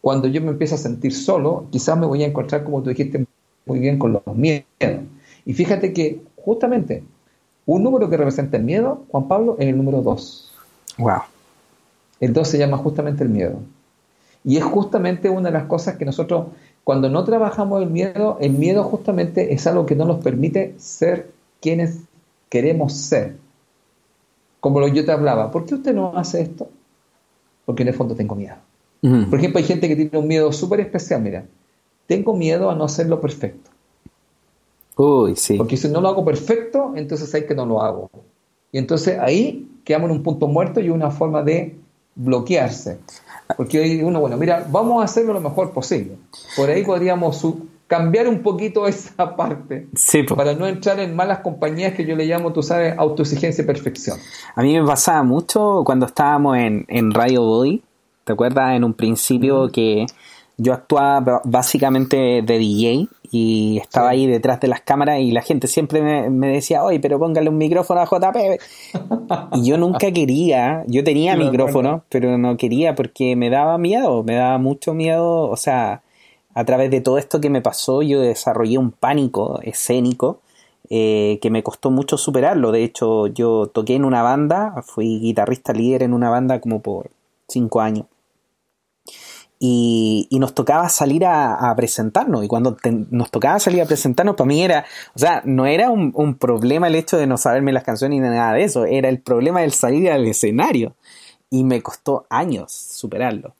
cuando 0.00 0.28
yo 0.28 0.40
me 0.40 0.50
empiezo 0.50 0.76
a 0.76 0.78
sentir 0.78 1.12
solo, 1.12 1.66
quizás 1.70 1.98
me 1.98 2.06
voy 2.06 2.22
a 2.22 2.26
encontrar, 2.26 2.64
como 2.64 2.82
tú 2.82 2.90
dijiste 2.90 3.26
muy 3.66 3.78
bien, 3.80 3.98
con 3.98 4.12
los 4.12 4.22
miedos. 4.34 4.64
Y 5.44 5.52
fíjate 5.52 5.92
que 5.92 6.22
justamente 6.36 7.02
un 7.66 7.82
número 7.82 8.08
que 8.08 8.16
representa 8.16 8.56
el 8.56 8.64
miedo, 8.64 9.04
Juan 9.10 9.28
Pablo, 9.28 9.56
es 9.58 9.66
el 9.66 9.76
número 9.76 10.02
2. 10.02 10.52
Wow. 10.98 11.20
El 12.20 12.32
2 12.32 12.48
se 12.48 12.58
llama 12.58 12.76
justamente 12.78 13.24
el 13.24 13.30
miedo. 13.30 13.60
Y 14.44 14.56
es 14.56 14.64
justamente 14.64 15.28
una 15.28 15.50
de 15.50 15.58
las 15.58 15.66
cosas 15.66 15.96
que 15.96 16.04
nosotros, 16.04 16.46
cuando 16.84 17.08
no 17.10 17.24
trabajamos 17.24 17.82
el 17.82 17.90
miedo, 17.90 18.38
el 18.40 18.52
miedo 18.52 18.84
justamente 18.84 19.52
es 19.52 19.66
algo 19.66 19.84
que 19.86 19.94
no 19.96 20.04
nos 20.04 20.22
permite 20.22 20.74
ser 20.78 21.30
quienes 21.60 21.98
queremos 22.48 22.94
ser. 22.94 23.36
Como 24.60 24.80
lo 24.80 24.88
yo 24.88 25.04
te 25.04 25.12
hablaba, 25.12 25.50
¿por 25.50 25.64
qué 25.64 25.74
usted 25.74 25.94
no 25.94 26.16
hace 26.16 26.42
esto? 26.42 26.68
Porque 27.64 27.82
en 27.82 27.88
el 27.88 27.94
fondo 27.94 28.14
tengo 28.14 28.34
miedo. 28.34 28.56
Por 29.00 29.38
ejemplo, 29.38 29.58
hay 29.58 29.64
gente 29.64 29.88
que 29.88 29.96
tiene 29.96 30.18
un 30.18 30.28
miedo 30.28 30.52
súper 30.52 30.80
especial, 30.80 31.22
mira, 31.22 31.46
tengo 32.06 32.34
miedo 32.36 32.70
a 32.70 32.74
no 32.74 32.84
hacerlo 32.84 33.18
perfecto. 33.18 33.70
Uy, 34.96 35.36
sí. 35.36 35.56
Porque 35.56 35.78
si 35.78 35.88
no 35.88 36.02
lo 36.02 36.08
hago 36.08 36.22
perfecto, 36.22 36.92
entonces 36.94 37.34
hay 37.34 37.46
que 37.46 37.54
no 37.54 37.64
lo 37.64 37.82
hago. 37.82 38.10
Y 38.72 38.78
entonces 38.78 39.18
ahí 39.18 39.70
quedamos 39.84 40.10
en 40.10 40.16
un 40.16 40.22
punto 40.22 40.46
muerto 40.46 40.80
y 40.80 40.90
una 40.90 41.10
forma 41.10 41.42
de 41.42 41.76
bloquearse. 42.14 42.98
Porque 43.56 43.80
hoy 43.80 44.02
uno, 44.02 44.20
bueno, 44.20 44.36
mira, 44.36 44.66
vamos 44.70 45.00
a 45.00 45.04
hacerlo 45.04 45.32
lo 45.32 45.40
mejor 45.40 45.72
posible. 45.72 46.16
Por 46.56 46.68
ahí 46.68 46.84
podríamos 46.84 47.42
cambiar 47.90 48.28
un 48.28 48.40
poquito 48.40 48.86
esa 48.86 49.34
parte 49.34 49.88
sí, 49.94 50.22
para 50.22 50.54
no 50.54 50.68
entrar 50.68 51.00
en 51.00 51.16
malas 51.16 51.40
compañías 51.40 51.92
que 51.92 52.06
yo 52.06 52.14
le 52.14 52.24
llamo, 52.24 52.52
tú 52.52 52.62
sabes, 52.62 52.94
autoexigencia 52.96 53.64
y 53.64 53.66
perfección. 53.66 54.16
A 54.54 54.62
mí 54.62 54.78
me 54.78 54.86
pasaba 54.86 55.24
mucho 55.24 55.82
cuando 55.84 56.06
estábamos 56.06 56.56
en, 56.56 56.86
en 56.88 57.12
Radio 57.12 57.42
Body, 57.42 57.82
¿te 58.22 58.32
acuerdas? 58.32 58.76
En 58.76 58.84
un 58.84 58.94
principio 58.94 59.68
que 59.72 60.06
yo 60.56 60.72
actuaba 60.72 61.42
básicamente 61.44 62.42
de 62.42 62.58
DJ 62.58 63.08
y 63.32 63.78
estaba 63.78 64.10
ahí 64.10 64.26
detrás 64.26 64.60
de 64.60 64.68
las 64.68 64.82
cámaras 64.82 65.18
y 65.18 65.32
la 65.32 65.42
gente 65.42 65.66
siempre 65.66 66.30
me, 66.30 66.48
decía, 66.48 66.84
oye, 66.84 67.00
pero 67.00 67.18
póngale 67.18 67.48
un 67.48 67.58
micrófono 67.58 68.02
a 68.02 68.04
JP. 68.04 68.60
y 69.54 69.68
yo 69.68 69.78
nunca 69.78 70.12
quería, 70.12 70.84
yo 70.86 71.02
tenía 71.02 71.34
micrófono, 71.34 72.04
pero 72.08 72.38
no 72.38 72.56
quería 72.56 72.94
porque 72.94 73.34
me 73.34 73.50
daba 73.50 73.78
miedo, 73.78 74.22
me 74.22 74.34
daba 74.36 74.58
mucho 74.58 74.94
miedo, 74.94 75.48
o 75.48 75.56
sea, 75.56 76.02
a 76.60 76.64
través 76.64 76.90
de 76.90 77.00
todo 77.00 77.18
esto 77.18 77.40
que 77.40 77.50
me 77.50 77.62
pasó 77.62 78.02
yo 78.02 78.20
desarrollé 78.20 78.78
un 78.78 78.92
pánico 78.92 79.60
escénico 79.62 80.40
eh, 80.90 81.38
que 81.40 81.50
me 81.50 81.62
costó 81.62 81.90
mucho 81.90 82.16
superarlo. 82.18 82.72
De 82.72 82.84
hecho, 82.84 83.26
yo 83.28 83.68
toqué 83.68 83.94
en 83.94 84.04
una 84.04 84.22
banda, 84.22 84.82
fui 84.82 85.20
guitarrista 85.20 85.72
líder 85.72 86.02
en 86.02 86.14
una 86.14 86.30
banda 86.30 86.60
como 86.60 86.80
por 86.82 87.10
cinco 87.48 87.80
años 87.80 88.06
y, 89.62 90.38
nos 90.40 90.54
tocaba 90.54 90.88
salir 90.88 91.24
a, 91.26 91.72
presentarnos. 91.76 92.44
Y 92.44 92.48
cuando 92.48 92.76
nos 93.10 93.30
tocaba 93.30 93.60
salir 93.60 93.82
a 93.82 93.86
presentarnos, 93.86 94.34
para 94.34 94.48
mí 94.48 94.62
era, 94.62 94.86
o 95.14 95.18
sea, 95.18 95.42
no 95.44 95.66
era 95.66 95.90
un, 95.90 96.34
problema 96.38 96.88
el 96.88 96.96
hecho 96.96 97.18
de 97.18 97.26
no 97.26 97.36
saberme 97.36 97.72
las 97.72 97.84
canciones 97.84 98.20
ni 98.20 98.26
nada 98.26 98.54
de 98.54 98.64
eso, 98.64 98.86
era 98.86 99.08
el 99.10 99.20
problema 99.20 99.60
del 99.60 99.72
salir 99.72 100.10
al 100.10 100.26
escenario. 100.26 100.94
Y 101.50 101.64
me 101.64 101.82
costó 101.82 102.26
años 102.30 102.72
superarlo. 102.72 103.54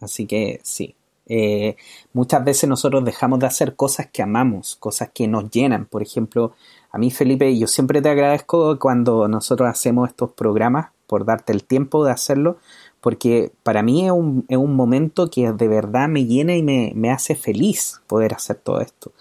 Así 0.00 0.26
que 0.26 0.60
sí. 0.62 0.94
Eh, 1.26 1.76
muchas 2.12 2.44
veces 2.44 2.68
nosotros 2.68 3.04
dejamos 3.04 3.38
de 3.38 3.46
hacer 3.46 3.76
cosas 3.76 4.08
que 4.12 4.22
amamos, 4.22 4.76
cosas 4.76 5.10
que 5.12 5.26
nos 5.26 5.50
llenan. 5.50 5.86
Por 5.86 6.02
ejemplo, 6.02 6.52
a 6.90 6.98
mí 6.98 7.10
Felipe, 7.10 7.58
yo 7.58 7.66
siempre 7.66 8.02
te 8.02 8.08
agradezco 8.08 8.78
cuando 8.78 9.28
nosotros 9.28 9.68
hacemos 9.68 10.08
estos 10.08 10.32
programas 10.32 10.90
por 11.06 11.24
darte 11.24 11.52
el 11.52 11.64
tiempo 11.64 12.04
de 12.04 12.12
hacerlo, 12.12 12.58
porque 13.00 13.52
para 13.62 13.82
mí 13.82 14.06
es 14.06 14.12
un, 14.12 14.44
es 14.48 14.56
un 14.56 14.74
momento 14.74 15.30
que 15.30 15.52
de 15.52 15.68
verdad 15.68 16.08
me 16.08 16.24
llena 16.24 16.56
y 16.56 16.62
me, 16.62 16.92
me, 16.94 17.10
hace 17.10 17.34
feliz 17.34 18.00
poder 18.06 18.34
hacer 18.34 18.56
todo 18.56 18.80
esto. 18.80 19.12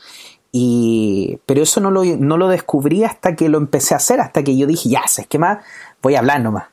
Y, 0.51 1.39
pero 1.45 1.64
eso 1.64 1.82
no 1.82 1.89
lo, 1.89 2.04
no 2.06 2.38
lo 2.38 2.47
descubrí 2.47 3.04
hasta 3.04 3.36
que 3.36 3.49
lo 3.49 3.58
empecé 3.58 3.95
a 3.95 3.97
hacer, 3.97 4.22
hasta 4.22 4.43
que 4.43 4.56
yo 4.56 4.68
dije, 4.68 4.88
ya, 4.89 5.08
sé 5.08 5.26
que 5.26 5.39
más? 5.39 5.66
Voy 6.04 6.16
a 6.16 6.20
hablar 6.20 6.41
nomás. 6.41 6.66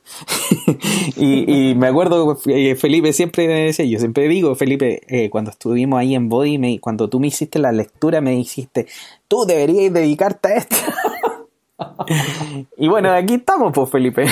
y, 1.17 1.71
y, 1.71 1.75
me 1.77 1.87
acuerdo, 1.87 2.37
eh, 2.47 2.75
Felipe 2.75 3.13
siempre 3.13 3.47
me 3.47 3.67
decía, 3.67 3.85
yo 3.85 4.01
siempre 4.01 4.27
digo, 4.27 4.57
Felipe, 4.57 5.03
eh, 5.07 5.31
cuando 5.31 5.53
estuvimos 5.53 6.01
ahí 6.01 6.17
en 6.17 6.29
Body, 6.29 6.59
me, 6.59 6.81
cuando 6.81 7.09
tú 7.09 7.21
me 7.21 7.29
hiciste 7.29 7.61
la 7.61 7.71
lectura, 7.71 8.21
me 8.21 8.33
dijiste, 8.33 8.89
tú 9.29 9.45
deberías 9.47 9.93
dedicarte 9.93 10.49
a 10.49 10.57
esto. 10.57 10.77
y 12.77 12.89
bueno, 12.89 13.13
aquí 13.13 13.35
estamos, 13.35 13.73
pues, 13.73 13.89
Felipe. 13.89 14.27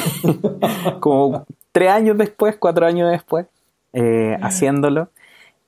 Como 1.00 1.46
tres 1.70 1.90
años 1.90 2.18
después, 2.18 2.56
cuatro 2.58 2.84
años 2.84 3.08
después, 3.08 3.46
eh, 3.92 4.36
haciéndolo 4.42 5.10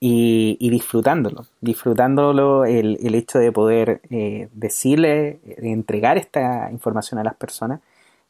y, 0.01 0.70
disfrutándolo. 0.70 1.47
Disfrutándolo 1.61 2.64
el, 2.64 2.99
el 3.01 3.14
hecho 3.14 3.39
de 3.39 3.53
poder 3.53 4.01
eh, 4.11 4.49
decirle, 4.55 5.39
de 5.45 5.70
entregar 5.70 6.18
esta 6.18 6.68
información 6.72 7.20
a 7.20 7.24
las 7.24 7.37
personas, 7.37 7.81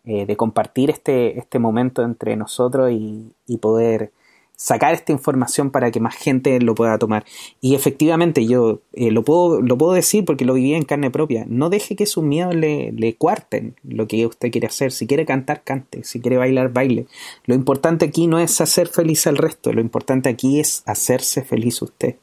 eh, 0.05 0.27
de 0.27 0.37
compartir 0.37 0.91
este, 0.91 1.39
este 1.39 1.59
momento 1.59 2.03
entre 2.03 2.37
nosotros 2.37 2.91
y, 2.93 3.33
y 3.47 3.59
poder 3.59 4.13
sacar 4.61 4.93
esta 4.93 5.11
información 5.11 5.71
para 5.71 5.91
que 5.91 6.01
más 6.01 6.15
gente 6.15 6.61
lo 6.61 6.75
pueda 6.75 6.99
tomar. 6.99 7.25
Y 7.63 7.75
efectivamente, 7.75 8.47
yo 8.47 8.81
eh, 8.93 9.11
lo, 9.11 9.25
puedo, 9.25 9.63
lo 9.63 9.79
puedo 9.79 9.95
decir 9.95 10.27
porque 10.27 10.45
lo 10.45 10.53
viví 10.53 10.75
en 10.75 10.85
carne 10.85 11.11
propia. 11.11 11.47
No 11.49 11.71
deje 11.71 11.97
que 11.97 12.05
sus 12.05 12.23
miedos 12.25 12.55
le, 12.55 12.93
le 12.93 13.17
cuarten 13.17 13.75
lo 13.83 14.07
que 14.07 14.27
usted 14.27 14.51
quiere 14.51 14.67
hacer. 14.67 14.93
Si 14.93 15.07
quiere 15.07 15.25
cantar, 15.25 15.65
cante. 15.65 16.05
Si 16.05 16.21
quiere 16.21 16.37
bailar, 16.37 16.75
baile. 16.75 17.07
Lo 17.47 17.55
importante 17.55 18.05
aquí 18.05 18.27
no 18.27 18.39
es 18.39 18.61
hacer 18.61 18.89
feliz 18.89 19.27
al 19.27 19.39
resto. 19.39 19.73
Lo 19.73 19.81
importante 19.81 20.29
aquí 20.29 20.61
es 20.61 20.83
hacerse 20.85 21.43
feliz 21.43 21.81
usted. 21.81 22.17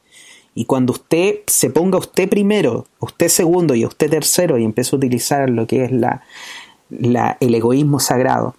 Y 0.54 0.64
cuando 0.64 0.92
usted 0.92 1.40
se 1.46 1.70
ponga 1.70 1.98
usted 1.98 2.28
primero, 2.28 2.86
usted 3.00 3.28
segundo 3.28 3.74
y 3.74 3.84
usted 3.84 4.10
tercero 4.10 4.58
y 4.58 4.64
empiece 4.64 4.94
a 4.94 4.98
utilizar 4.98 5.50
lo 5.50 5.66
que 5.66 5.84
es 5.84 5.92
la, 5.92 6.22
la, 6.90 7.36
el 7.40 7.54
egoísmo 7.54 8.00
sagrado, 8.00 8.54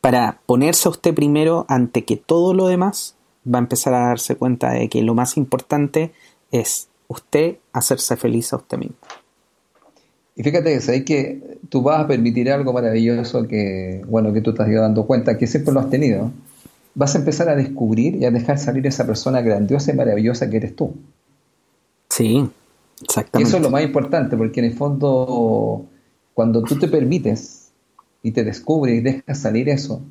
para 0.00 0.40
ponerse 0.46 0.88
a 0.88 0.90
usted 0.90 1.14
primero 1.14 1.64
ante 1.68 2.04
que 2.04 2.16
todo 2.16 2.54
lo 2.54 2.66
demás, 2.66 3.14
va 3.46 3.58
a 3.58 3.62
empezar 3.62 3.94
a 3.94 4.08
darse 4.08 4.36
cuenta 4.36 4.70
de 4.70 4.88
que 4.88 5.02
lo 5.02 5.14
más 5.14 5.36
importante 5.36 6.12
es 6.50 6.88
usted 7.08 7.56
hacerse 7.72 8.16
feliz 8.16 8.52
a 8.52 8.56
usted 8.56 8.78
mismo. 8.78 8.96
Y 10.34 10.42
fíjate 10.42 10.78
que 10.78 11.04
que 11.04 11.58
tú 11.68 11.82
vas 11.82 12.00
a 12.00 12.06
permitir 12.06 12.50
algo 12.50 12.72
maravilloso 12.72 13.46
que, 13.46 14.02
bueno, 14.08 14.32
que 14.32 14.40
tú 14.40 14.54
te 14.54 14.62
has 14.62 14.68
ido 14.68 14.82
dando 14.82 15.06
cuenta, 15.06 15.36
que 15.36 15.46
siempre 15.46 15.74
lo 15.74 15.80
has 15.80 15.90
tenido. 15.90 16.30
Vas 16.94 17.14
a 17.14 17.18
empezar 17.18 17.48
a 17.48 17.56
descubrir 17.56 18.16
y 18.16 18.24
a 18.24 18.30
dejar 18.30 18.58
salir 18.58 18.86
esa 18.86 19.06
persona 19.06 19.42
grandiosa 19.42 19.92
y 19.92 19.96
maravillosa 19.96 20.48
que 20.48 20.56
eres 20.56 20.76
tú. 20.76 20.94
Sí, 22.08 22.48
exactamente. 23.02 23.48
eso 23.48 23.56
es 23.58 23.62
lo 23.62 23.70
más 23.70 23.82
importante, 23.82 24.36
porque 24.36 24.60
en 24.60 24.66
el 24.66 24.74
fondo, 24.74 25.86
cuando 26.34 26.62
tú 26.62 26.78
te 26.78 26.88
permites 26.88 27.70
y 28.22 28.32
te 28.32 28.44
descubre 28.44 28.94
y 28.94 29.00
dejas 29.00 29.38
salir 29.38 29.68
eso. 29.68 30.02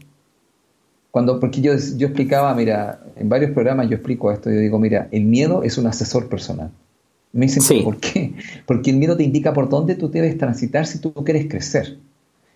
Cuando, 1.11 1.39
porque 1.39 1.61
yo, 1.61 1.73
yo 1.97 2.07
explicaba, 2.07 2.53
mira, 2.55 3.03
en 3.17 3.27
varios 3.27 3.51
programas 3.51 3.89
yo 3.89 3.95
explico 3.95 4.31
esto, 4.31 4.49
yo 4.49 4.59
digo, 4.59 4.79
mira, 4.79 5.09
el 5.11 5.25
miedo 5.25 5.63
es 5.63 5.77
un 5.77 5.87
asesor 5.87 6.29
personal. 6.29 6.71
Me 7.33 7.45
dicen, 7.45 7.83
¿por 7.83 7.97
qué? 7.97 8.33
Porque 8.65 8.91
el 8.91 8.97
miedo 8.97 9.15
te 9.15 9.23
indica 9.23 9.53
por 9.53 9.69
dónde 9.69 9.95
tú 9.95 10.09
debes 10.09 10.37
transitar 10.37 10.85
si 10.85 10.99
tú 10.99 11.13
quieres 11.13 11.47
crecer. 11.47 11.97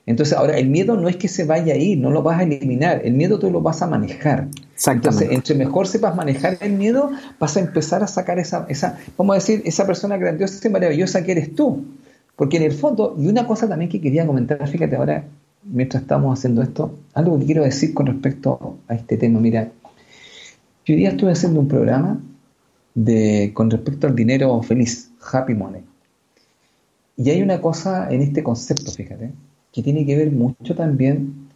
Entonces, 0.05 0.38
ahora, 0.38 0.57
el 0.57 0.70
miedo 0.70 0.95
no 0.95 1.09
es 1.09 1.16
que 1.16 1.28
se 1.28 1.45
vaya 1.45 1.74
a 1.74 1.78
ir, 1.78 1.97
no 1.97 2.11
lo 2.11 2.22
vas 2.22 2.39
a 2.39 2.43
eliminar, 2.43 3.01
el 3.03 3.13
miedo 3.13 3.39
tú 3.39 3.49
lo 3.49 3.61
vas 3.61 3.82
a 3.82 3.88
manejar. 3.88 4.47
Entonces, 4.86 5.30
entre 5.32 5.55
mejor 5.55 5.88
sepas 5.88 6.16
manejar 6.16 6.57
el 6.61 6.74
miedo, 6.74 7.09
vas 7.39 7.57
a 7.57 7.61
empezar 7.61 8.03
a 8.03 8.07
sacar 8.07 8.38
esa, 8.38 8.66
esa, 8.70 8.99
vamos 9.18 9.34
a 9.34 9.39
decir, 9.39 9.63
esa 9.66 9.88
persona 9.88 10.18
grandiosa 10.18 10.66
y 10.68 10.72
maravillosa 10.72 11.24
que 11.24 11.32
eres 11.32 11.55
tú. 11.55 11.84
Porque 12.36 12.58
en 12.58 12.64
el 12.64 12.74
fondo, 12.74 13.16
y 13.18 13.28
una 13.28 13.48
cosa 13.48 13.68
también 13.68 13.90
que 13.90 14.02
quería 14.02 14.26
comentar, 14.28 14.68
fíjate 14.68 14.96
ahora, 14.96 15.26
mientras 15.64 16.04
estamos 16.04 16.38
haciendo 16.38 16.62
esto, 16.62 16.98
algo 17.14 17.40
que 17.40 17.46
quiero 17.46 17.64
decir 17.64 17.94
con 17.94 18.06
respecto 18.06 18.78
a 18.88 18.96
este 18.96 19.18
tema. 19.18 19.40
Mira, 19.40 19.72
yo 20.86 20.94
hoy 20.94 20.98
día 20.98 21.10
estuve 21.10 21.32
haciendo 21.32 21.60
un 21.60 21.68
programa 21.68 22.22
de, 22.94 23.52
con 23.54 23.70
respecto 23.72 24.08
al 24.08 24.16
dinero 24.16 24.62
feliz, 24.62 25.12
happy 25.32 25.54
money. 25.54 25.82
Y 27.18 27.30
hay 27.30 27.42
una 27.42 27.62
cosa 27.62 28.10
en 28.12 28.22
este 28.22 28.44
concepto, 28.44 28.92
fíjate, 28.92 29.32
que 29.72 29.82
tiene 29.82 30.06
que 30.06 30.18
ver 30.18 30.32
mucho 30.32 30.76
también, 30.76 31.48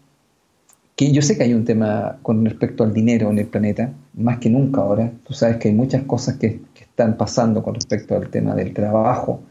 que 0.95 1.11
yo 1.11 1.21
sé 1.21 1.37
que 1.37 1.43
hay 1.43 1.53
un 1.53 1.65
tema 1.65 2.17
con 2.21 2.43
respecto 2.43 2.83
al 2.83 2.93
dinero 2.93 3.29
en 3.29 3.39
el 3.39 3.47
planeta, 3.47 3.93
más 4.13 4.39
que 4.39 4.49
nunca 4.49 4.81
ahora. 4.81 5.11
Tú 5.25 5.33
sabes 5.33 5.57
que 5.57 5.69
hay 5.69 5.73
muchas 5.75 6.03
cosas 6.03 6.37
que, 6.37 6.61
que 6.73 6.83
están 6.83 7.17
pasando 7.17 7.61
con 7.63 7.75
respecto 7.75 8.15
al 8.15 8.29
tema 8.29 8.55
del 8.55 8.73
trabajo, 8.73 9.41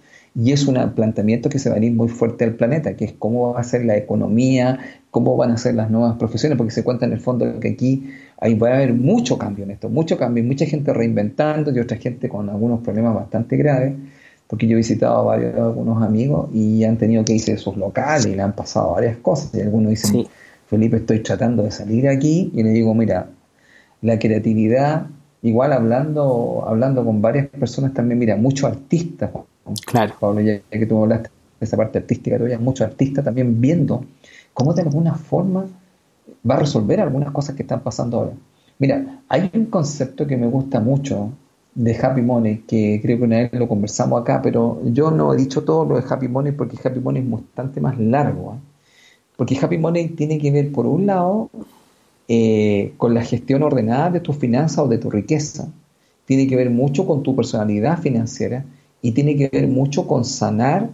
y 0.40 0.52
es 0.52 0.68
un 0.68 0.76
planteamiento 0.94 1.48
que 1.48 1.58
se 1.58 1.68
va 1.68 1.74
a 1.74 1.80
venir 1.80 1.96
muy 1.96 2.06
fuerte 2.06 2.44
al 2.44 2.54
planeta, 2.54 2.94
que 2.94 3.06
es 3.06 3.12
cómo 3.12 3.54
va 3.54 3.60
a 3.60 3.64
ser 3.64 3.84
la 3.84 3.96
economía, 3.96 4.78
cómo 5.10 5.36
van 5.36 5.50
a 5.50 5.56
ser 5.56 5.74
las 5.74 5.90
nuevas 5.90 6.16
profesiones, 6.16 6.56
porque 6.56 6.70
se 6.70 6.84
cuenta 6.84 7.06
en 7.06 7.12
el 7.12 7.18
fondo 7.18 7.58
que 7.58 7.70
aquí 7.70 8.08
hay, 8.38 8.54
va 8.54 8.68
a 8.68 8.74
haber 8.76 8.94
mucho 8.94 9.36
cambio 9.36 9.64
en 9.64 9.72
esto, 9.72 9.88
mucho 9.88 10.16
cambio, 10.16 10.44
mucha 10.44 10.64
gente 10.64 10.92
reinventando 10.94 11.72
y 11.74 11.80
otra 11.80 11.96
gente 11.96 12.28
con 12.28 12.48
algunos 12.48 12.82
problemas 12.82 13.16
bastante 13.16 13.56
graves, 13.56 13.94
porque 14.46 14.68
yo 14.68 14.74
he 14.74 14.76
visitado 14.76 15.16
a 15.16 15.22
varios 15.22 15.56
algunos 15.56 16.00
amigos 16.04 16.50
y 16.54 16.84
han 16.84 16.98
tenido 16.98 17.24
que 17.24 17.32
irse 17.32 17.52
de 17.52 17.58
sus 17.58 17.76
locales 17.76 18.26
y 18.26 18.36
le 18.36 18.42
han 18.42 18.52
pasado 18.52 18.92
varias 18.92 19.16
cosas, 19.16 19.52
y 19.56 19.60
algunos 19.60 19.90
dicen, 19.90 20.24
Felipe, 20.68 20.98
estoy 20.98 21.18
tratando 21.18 21.64
de 21.64 21.72
salir 21.72 22.08
aquí, 22.08 22.52
y 22.54 22.62
le 22.62 22.70
digo, 22.70 22.94
mira, 22.94 23.30
la 24.02 24.20
creatividad, 24.20 25.08
igual 25.42 25.72
hablando, 25.72 26.64
hablando 26.64 27.04
con 27.04 27.20
varias 27.20 27.48
personas 27.48 27.92
también, 27.92 28.20
mira, 28.20 28.36
muchos 28.36 28.70
artistas, 28.70 29.30
Claro. 29.86 30.14
Pablo, 30.18 30.40
ya 30.40 30.60
que 30.70 30.86
tú 30.86 31.02
hablaste 31.02 31.30
de 31.60 31.66
esa 31.66 31.76
parte 31.76 31.98
artística 31.98 32.38
tuya, 32.38 32.58
muchos 32.58 32.86
artistas 32.86 33.24
también 33.24 33.60
viendo 33.60 34.04
cómo 34.54 34.74
de 34.74 34.82
alguna 34.82 35.14
forma 35.14 35.66
va 36.48 36.54
a 36.54 36.58
resolver 36.58 37.00
algunas 37.00 37.30
cosas 37.32 37.54
que 37.54 37.62
están 37.62 37.80
pasando 37.80 38.18
ahora. 38.18 38.32
Mira, 38.78 39.22
hay 39.28 39.50
un 39.54 39.66
concepto 39.66 40.26
que 40.26 40.36
me 40.36 40.46
gusta 40.46 40.80
mucho 40.80 41.30
de 41.74 41.96
Happy 41.96 42.22
Money, 42.22 42.64
que 42.66 43.00
creo 43.02 43.18
que 43.18 43.24
una 43.24 43.36
vez 43.38 43.52
lo 43.52 43.68
conversamos 43.68 44.20
acá, 44.20 44.40
pero 44.42 44.80
yo 44.84 45.10
no 45.10 45.32
he 45.32 45.36
dicho 45.36 45.64
todo 45.64 45.84
lo 45.84 45.96
de 45.96 46.04
Happy 46.08 46.28
Money 46.28 46.52
porque 46.52 46.76
Happy 46.82 47.00
Money 47.00 47.22
es 47.22 47.30
bastante 47.30 47.80
más 47.80 47.98
largo. 47.98 48.54
¿eh? 48.54 48.58
Porque 49.36 49.58
Happy 49.60 49.78
Money 49.78 50.08
tiene 50.08 50.38
que 50.38 50.50
ver, 50.50 50.72
por 50.72 50.86
un 50.86 51.06
lado, 51.06 51.50
eh, 52.26 52.94
con 52.96 53.14
la 53.14 53.22
gestión 53.22 53.62
ordenada 53.62 54.10
de 54.10 54.20
tus 54.20 54.36
finanzas 54.36 54.78
o 54.78 54.88
de 54.88 54.98
tu 54.98 55.10
riqueza. 55.10 55.68
Tiene 56.24 56.46
que 56.46 56.56
ver 56.56 56.70
mucho 56.70 57.06
con 57.06 57.22
tu 57.22 57.34
personalidad 57.34 57.98
financiera 58.00 58.64
y 59.02 59.12
tiene 59.12 59.36
que 59.36 59.48
ver 59.48 59.68
mucho 59.68 60.06
con 60.06 60.24
sanar 60.24 60.90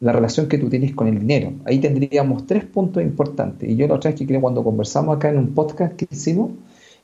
la 0.00 0.12
relación 0.12 0.48
que 0.48 0.58
tú 0.58 0.68
tienes 0.68 0.94
con 0.94 1.08
el 1.08 1.18
dinero. 1.18 1.52
Ahí 1.64 1.78
tendríamos 1.78 2.46
tres 2.46 2.64
puntos 2.64 3.02
importantes. 3.02 3.68
Y 3.68 3.76
yo 3.76 3.88
la 3.88 3.94
otra 3.94 4.10
vez 4.10 4.18
que 4.18 4.26
creo 4.26 4.40
cuando 4.40 4.62
conversamos 4.62 5.16
acá 5.16 5.30
en 5.30 5.38
un 5.38 5.54
podcast 5.54 5.94
que 5.94 6.06
hicimos, 6.10 6.50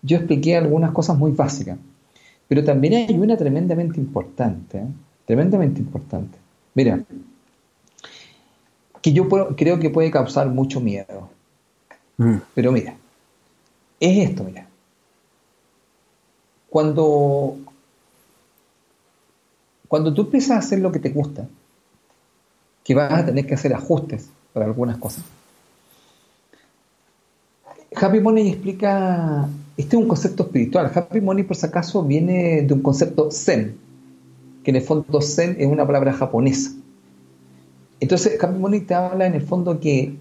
yo 0.02 0.18
expliqué 0.18 0.56
algunas 0.56 0.90
cosas 0.92 1.16
muy 1.16 1.32
básicas. 1.32 1.78
Pero 2.48 2.64
también 2.64 2.94
hay 2.94 3.18
una 3.18 3.36
tremendamente 3.36 3.98
importante, 3.98 4.78
¿eh? 4.78 4.86
tremendamente 5.24 5.80
importante. 5.80 6.36
Mira, 6.74 7.02
que 9.00 9.12
yo 9.12 9.28
creo 9.56 9.78
que 9.80 9.90
puede 9.90 10.10
causar 10.10 10.48
mucho 10.48 10.80
miedo. 10.80 11.30
Mm. 12.18 12.36
Pero 12.54 12.72
mira, 12.72 12.94
es 14.00 14.28
esto, 14.28 14.44
mira. 14.44 14.66
Cuando, 16.68 17.56
cuando 19.92 20.14
tú 20.14 20.22
empiezas 20.22 20.52
a 20.52 20.58
hacer 20.60 20.78
lo 20.78 20.90
que 20.90 21.00
te 21.00 21.10
gusta, 21.10 21.46
que 22.82 22.94
vas 22.94 23.12
a 23.12 23.26
tener 23.26 23.46
que 23.46 23.52
hacer 23.52 23.74
ajustes 23.74 24.30
para 24.54 24.64
algunas 24.64 24.96
cosas. 24.96 25.22
Happy 27.94 28.18
Money 28.18 28.48
explica, 28.48 29.46
este 29.76 29.96
es 29.96 30.02
un 30.02 30.08
concepto 30.08 30.44
espiritual. 30.44 30.90
Happy 30.94 31.20
Money, 31.20 31.44
por 31.44 31.56
si 31.56 31.66
acaso, 31.66 32.02
viene 32.02 32.62
de 32.62 32.72
un 32.72 32.80
concepto 32.80 33.30
Zen, 33.30 33.76
que 34.64 34.70
en 34.70 34.76
el 34.76 34.82
fondo 34.82 35.20
Zen 35.20 35.56
es 35.58 35.66
una 35.66 35.86
palabra 35.86 36.14
japonesa. 36.14 36.70
Entonces, 38.00 38.42
Happy 38.42 38.58
Money 38.58 38.80
te 38.80 38.94
habla 38.94 39.26
en 39.26 39.34
el 39.34 39.42
fondo 39.42 39.78
que, 39.78 40.16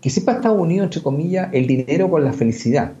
que 0.00 0.10
siempre 0.10 0.34
ha 0.34 0.36
estado 0.36 0.54
unido, 0.54 0.84
entre 0.84 1.02
comillas, 1.02 1.48
el 1.52 1.66
dinero 1.66 2.08
con 2.08 2.22
la 2.22 2.32
felicidad. 2.32 2.92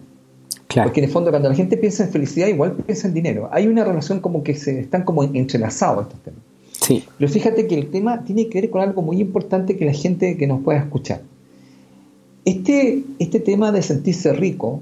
Porque 0.74 1.00
en 1.00 1.04
el 1.04 1.10
fondo, 1.10 1.30
cuando 1.30 1.48
la 1.48 1.54
gente 1.54 1.76
piensa 1.76 2.04
en 2.04 2.10
felicidad, 2.10 2.46
igual 2.46 2.72
piensa 2.74 3.08
en 3.08 3.14
dinero. 3.14 3.48
Hay 3.52 3.66
una 3.66 3.84
relación 3.84 4.20
como 4.20 4.44
que 4.44 4.54
se 4.54 4.80
están 4.80 5.04
como 5.04 5.24
entrelazados 5.24 6.06
estos 6.06 6.22
temas. 6.22 6.40
Sí. 6.72 7.04
Pero 7.18 7.30
fíjate 7.30 7.66
que 7.66 7.76
el 7.76 7.90
tema 7.90 8.24
tiene 8.24 8.48
que 8.48 8.60
ver 8.60 8.70
con 8.70 8.80
algo 8.80 9.02
muy 9.02 9.20
importante 9.20 9.76
que 9.76 9.84
la 9.84 9.92
gente 9.92 10.36
que 10.36 10.46
nos 10.46 10.62
pueda 10.62 10.78
escuchar. 10.78 11.22
Este, 12.44 13.02
este 13.18 13.40
tema 13.40 13.72
de 13.72 13.82
sentirse 13.82 14.32
rico, 14.32 14.80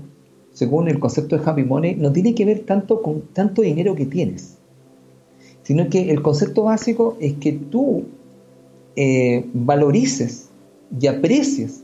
según 0.52 0.88
el 0.88 0.98
concepto 0.98 1.36
de 1.36 1.42
Happy 1.44 1.64
Money, 1.64 1.96
no 1.96 2.12
tiene 2.12 2.34
que 2.34 2.44
ver 2.44 2.60
tanto 2.60 3.02
con 3.02 3.22
tanto 3.32 3.62
dinero 3.62 3.94
que 3.94 4.06
tienes, 4.06 4.58
sino 5.62 5.88
que 5.88 6.10
el 6.10 6.22
concepto 6.22 6.64
básico 6.64 7.16
es 7.20 7.34
que 7.34 7.52
tú 7.52 8.04
eh, 8.94 9.44
valorices 9.54 10.48
y 11.00 11.06
aprecies 11.06 11.82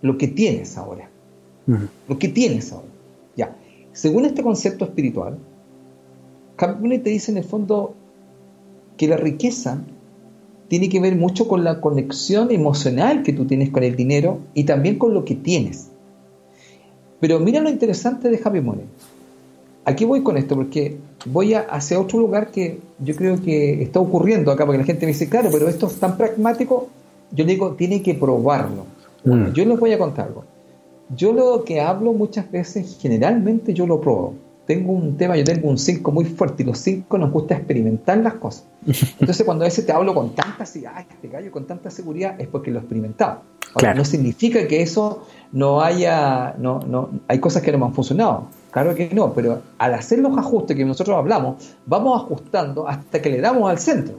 lo 0.00 0.16
que 0.18 0.28
tienes 0.28 0.76
ahora. 0.76 1.11
Lo 1.66 2.18
que 2.18 2.28
tienes 2.28 2.72
ahora. 2.72 2.88
Ya. 3.36 3.56
Según 3.92 4.24
este 4.24 4.42
concepto 4.42 4.84
espiritual, 4.84 5.38
Money 6.80 6.98
te 6.98 7.10
dice 7.10 7.32
en 7.32 7.38
el 7.38 7.44
fondo 7.44 7.94
que 8.96 9.08
la 9.08 9.16
riqueza 9.16 9.82
tiene 10.68 10.88
que 10.88 11.00
ver 11.00 11.16
mucho 11.16 11.48
con 11.48 11.64
la 11.64 11.80
conexión 11.80 12.50
emocional 12.50 13.22
que 13.22 13.32
tú 13.32 13.44
tienes 13.46 13.70
con 13.70 13.82
el 13.82 13.96
dinero 13.96 14.38
y 14.54 14.64
también 14.64 14.98
con 14.98 15.12
lo 15.12 15.24
que 15.24 15.34
tienes. 15.34 15.88
Pero 17.20 17.38
mira 17.40 17.60
lo 17.60 17.68
interesante 17.68 18.30
de 18.30 18.40
Happy 18.42 18.60
Money. 18.60 18.86
Aquí 19.84 20.04
voy 20.04 20.22
con 20.22 20.36
esto 20.36 20.54
porque 20.54 20.96
voy 21.26 21.54
a 21.54 21.60
hacia 21.60 22.00
otro 22.00 22.18
lugar 22.18 22.50
que 22.50 22.78
yo 23.00 23.14
creo 23.16 23.40
que 23.40 23.82
está 23.82 24.00
ocurriendo 24.00 24.50
acá, 24.50 24.64
porque 24.64 24.78
la 24.78 24.84
gente 24.84 25.06
me 25.06 25.12
dice, 25.12 25.28
claro, 25.28 25.48
pero 25.52 25.68
esto 25.68 25.86
es 25.88 25.96
tan 25.96 26.16
pragmático. 26.16 26.88
Yo 27.32 27.44
digo, 27.44 27.72
tiene 27.72 28.02
que 28.02 28.14
probarlo. 28.14 28.86
Mm. 29.24 29.52
Yo 29.52 29.64
les 29.64 29.78
voy 29.78 29.92
a 29.92 29.98
contar 29.98 30.28
algo. 30.28 30.44
Yo 31.14 31.32
lo 31.32 31.64
que 31.64 31.80
hablo 31.80 32.12
muchas 32.12 32.50
veces, 32.50 32.98
generalmente 33.00 33.74
yo 33.74 33.86
lo 33.86 34.00
pruebo 34.00 34.34
tengo 34.66 34.92
un 34.92 35.16
tema, 35.16 35.36
yo 35.36 35.44
tengo 35.44 35.68
un 35.68 35.78
5 35.78 36.12
muy 36.12 36.24
fuerte 36.24 36.62
y 36.62 36.66
los 36.66 36.78
5 36.78 37.18
nos 37.18 37.30
gusta 37.30 37.54
experimentar 37.54 38.18
las 38.18 38.34
cosas. 38.34 38.66
Entonces 38.86 39.44
cuando 39.44 39.64
a 39.64 39.66
veces 39.66 39.84
te 39.84 39.92
hablo 39.92 40.14
con 40.14 40.34
tanta 40.34 40.64
ay, 40.64 41.06
este 41.10 41.28
gallo 41.28 41.50
con 41.50 41.66
tanta 41.66 41.90
seguridad 41.90 42.40
es 42.40 42.48
porque 42.48 42.70
lo 42.70 42.78
he 42.78 42.82
experimentado. 42.82 43.42
No 43.96 44.04
significa 44.04 44.66
que 44.68 44.82
eso 44.82 45.26
no 45.52 45.80
haya, 45.80 46.54
no, 46.58 46.80
no, 46.80 47.08
hay 47.26 47.38
cosas 47.38 47.62
que 47.62 47.72
no 47.72 47.78
me 47.78 47.86
han 47.86 47.94
funcionado. 47.94 48.48
Claro 48.70 48.94
que 48.94 49.08
no, 49.14 49.32
pero 49.32 49.62
al 49.78 49.94
hacer 49.94 50.18
los 50.18 50.36
ajustes 50.36 50.76
que 50.76 50.84
nosotros 50.84 51.16
hablamos, 51.16 51.74
vamos 51.86 52.22
ajustando 52.22 52.86
hasta 52.86 53.22
que 53.22 53.30
le 53.30 53.40
damos 53.40 53.70
al 53.70 53.78
centro. 53.78 54.16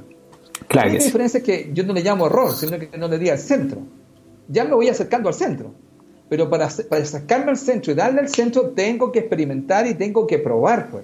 Claro 0.68 0.90
la 0.90 0.96
diferencia 0.96 1.38
es 1.38 1.44
que 1.44 1.70
yo 1.72 1.84
no 1.84 1.94
le 1.94 2.02
llamo 2.02 2.26
error, 2.26 2.52
sino 2.54 2.80
que 2.80 2.98
no 2.98 3.08
le 3.08 3.20
di 3.20 3.30
al 3.30 3.38
centro. 3.38 3.80
Ya 4.48 4.64
me 4.66 4.74
voy 4.74 4.90
acercando 4.90 5.30
al 5.30 5.36
centro 5.36 5.72
pero 6.34 6.50
para, 6.50 6.68
para 6.90 7.06
sacarme 7.06 7.52
al 7.52 7.58
centro 7.58 7.92
y 7.92 7.96
darle 7.96 8.22
al 8.22 8.28
centro 8.28 8.72
tengo 8.72 9.12
que 9.12 9.20
experimentar 9.20 9.86
y 9.86 9.94
tengo 9.94 10.26
que 10.26 10.40
probar, 10.40 10.90
pues. 10.90 11.04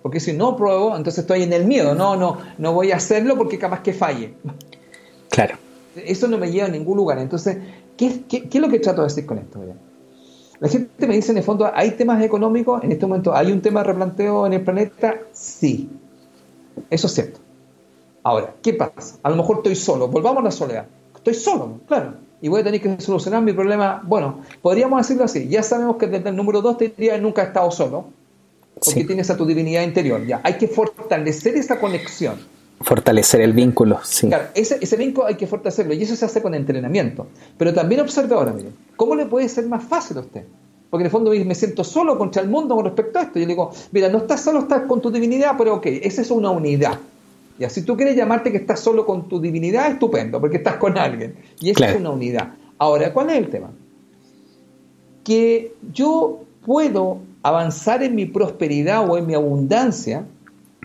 Porque 0.00 0.20
si 0.20 0.32
no 0.32 0.56
pruebo, 0.56 0.96
entonces 0.96 1.22
estoy 1.24 1.42
en 1.42 1.52
el 1.52 1.64
miedo. 1.64 1.96
No, 1.96 2.14
no, 2.14 2.38
no 2.56 2.72
voy 2.72 2.92
a 2.92 2.98
hacerlo 2.98 3.36
porque 3.36 3.58
capaz 3.58 3.82
que 3.82 3.92
falle. 3.92 4.34
Claro. 5.28 5.56
Eso 5.96 6.28
no 6.28 6.38
me 6.38 6.52
lleva 6.52 6.68
a 6.68 6.70
ningún 6.70 6.98
lugar. 6.98 7.18
Entonces, 7.18 7.58
¿qué, 7.96 8.22
qué, 8.28 8.48
es 8.48 8.60
lo 8.60 8.68
que 8.68 8.78
trato 8.78 9.00
de 9.00 9.08
decir 9.08 9.26
con 9.26 9.38
esto? 9.38 9.60
La 10.60 10.68
gente 10.68 11.08
me 11.08 11.16
dice 11.16 11.32
en 11.32 11.38
el 11.38 11.42
fondo, 11.42 11.68
¿hay 11.74 11.90
temas 11.96 12.22
económicos? 12.22 12.84
En 12.84 12.92
este 12.92 13.06
momento, 13.06 13.34
¿hay 13.34 13.50
un 13.50 13.60
tema 13.60 13.80
de 13.80 13.88
replanteo 13.88 14.46
en 14.46 14.52
el 14.52 14.62
planeta? 14.62 15.18
Sí. 15.32 15.90
Eso 16.90 17.08
es 17.08 17.12
cierto. 17.12 17.40
Ahora, 18.22 18.54
¿qué 18.62 18.72
pasa? 18.72 19.16
A 19.20 19.30
lo 19.30 19.34
mejor 19.34 19.56
estoy 19.56 19.74
solo. 19.74 20.06
Volvamos 20.06 20.42
a 20.42 20.44
la 20.44 20.52
soledad. 20.52 20.86
Estoy 21.16 21.34
solo, 21.34 21.80
claro 21.88 22.27
y 22.40 22.48
voy 22.48 22.60
a 22.60 22.64
tener 22.64 22.80
que 22.80 23.00
solucionar 23.00 23.42
mi 23.42 23.52
problema. 23.52 24.02
Bueno, 24.04 24.40
podríamos 24.62 25.00
decirlo 25.00 25.24
así. 25.24 25.48
Ya 25.48 25.62
sabemos 25.62 25.96
que 25.96 26.06
desde 26.06 26.28
el 26.28 26.36
número 26.36 26.62
2 26.62 26.78
te 26.78 26.88
diría 26.96 27.18
nunca 27.18 27.42
he 27.42 27.46
estado 27.46 27.70
solo, 27.70 28.06
porque 28.84 29.04
tienes 29.04 29.30
a 29.30 29.36
tu 29.36 29.44
divinidad 29.44 29.82
interior. 29.82 30.24
Ya, 30.26 30.40
hay 30.44 30.54
que 30.54 30.68
fortalecer 30.68 31.56
esa 31.56 31.80
conexión. 31.80 32.36
Fortalecer 32.80 33.40
el 33.40 33.52
vínculo, 33.52 33.98
sí. 34.04 34.28
Claro, 34.28 34.44
ese, 34.54 34.78
ese 34.80 34.96
vínculo 34.96 35.26
hay 35.26 35.34
que 35.34 35.48
fortalecerlo 35.48 35.94
y 35.94 36.02
eso 36.02 36.14
se 36.14 36.24
hace 36.24 36.40
con 36.40 36.54
entrenamiento. 36.54 37.26
Pero 37.56 37.74
también 37.74 38.00
observe 38.00 38.34
ahora, 38.34 38.52
mire, 38.52 38.68
¿cómo 38.96 39.16
le 39.16 39.26
puede 39.26 39.48
ser 39.48 39.66
más 39.66 39.82
fácil 39.82 40.18
a 40.18 40.20
usted? 40.20 40.44
Porque 40.88 41.02
en 41.02 41.06
el 41.06 41.10
fondo 41.10 41.32
me 41.32 41.54
siento 41.54 41.82
solo 41.82 42.16
contra 42.16 42.40
el 42.40 42.48
mundo 42.48 42.76
con 42.76 42.84
respecto 42.84 43.18
a 43.18 43.22
esto. 43.22 43.34
Yo 43.38 43.46
le 43.46 43.52
digo, 43.52 43.72
mira, 43.90 44.08
no 44.08 44.18
estás 44.18 44.42
solo, 44.42 44.60
estás 44.60 44.82
con 44.82 45.02
tu 45.02 45.10
divinidad, 45.10 45.54
pero 45.58 45.74
ok, 45.74 45.86
esa 45.86 46.22
es 46.22 46.30
una 46.30 46.50
unidad. 46.50 46.98
Ya, 47.58 47.68
si 47.68 47.82
tú 47.82 47.96
quieres 47.96 48.16
llamarte 48.16 48.52
que 48.52 48.58
estás 48.58 48.80
solo 48.80 49.04
con 49.04 49.28
tu 49.28 49.40
divinidad, 49.40 49.90
estupendo, 49.90 50.40
porque 50.40 50.58
estás 50.58 50.76
con 50.76 50.96
alguien. 50.96 51.36
Y 51.60 51.70
eso 51.70 51.84
es 51.84 51.96
una 51.96 52.10
unidad. 52.10 52.54
Ahora, 52.78 53.12
¿cuál 53.12 53.30
es 53.30 53.36
el 53.36 53.48
tema? 53.48 53.72
Que 55.24 55.74
yo 55.92 56.40
puedo 56.64 57.18
avanzar 57.42 58.02
en 58.02 58.14
mi 58.14 58.26
prosperidad 58.26 59.08
o 59.08 59.18
en 59.18 59.26
mi 59.26 59.34
abundancia 59.34 60.24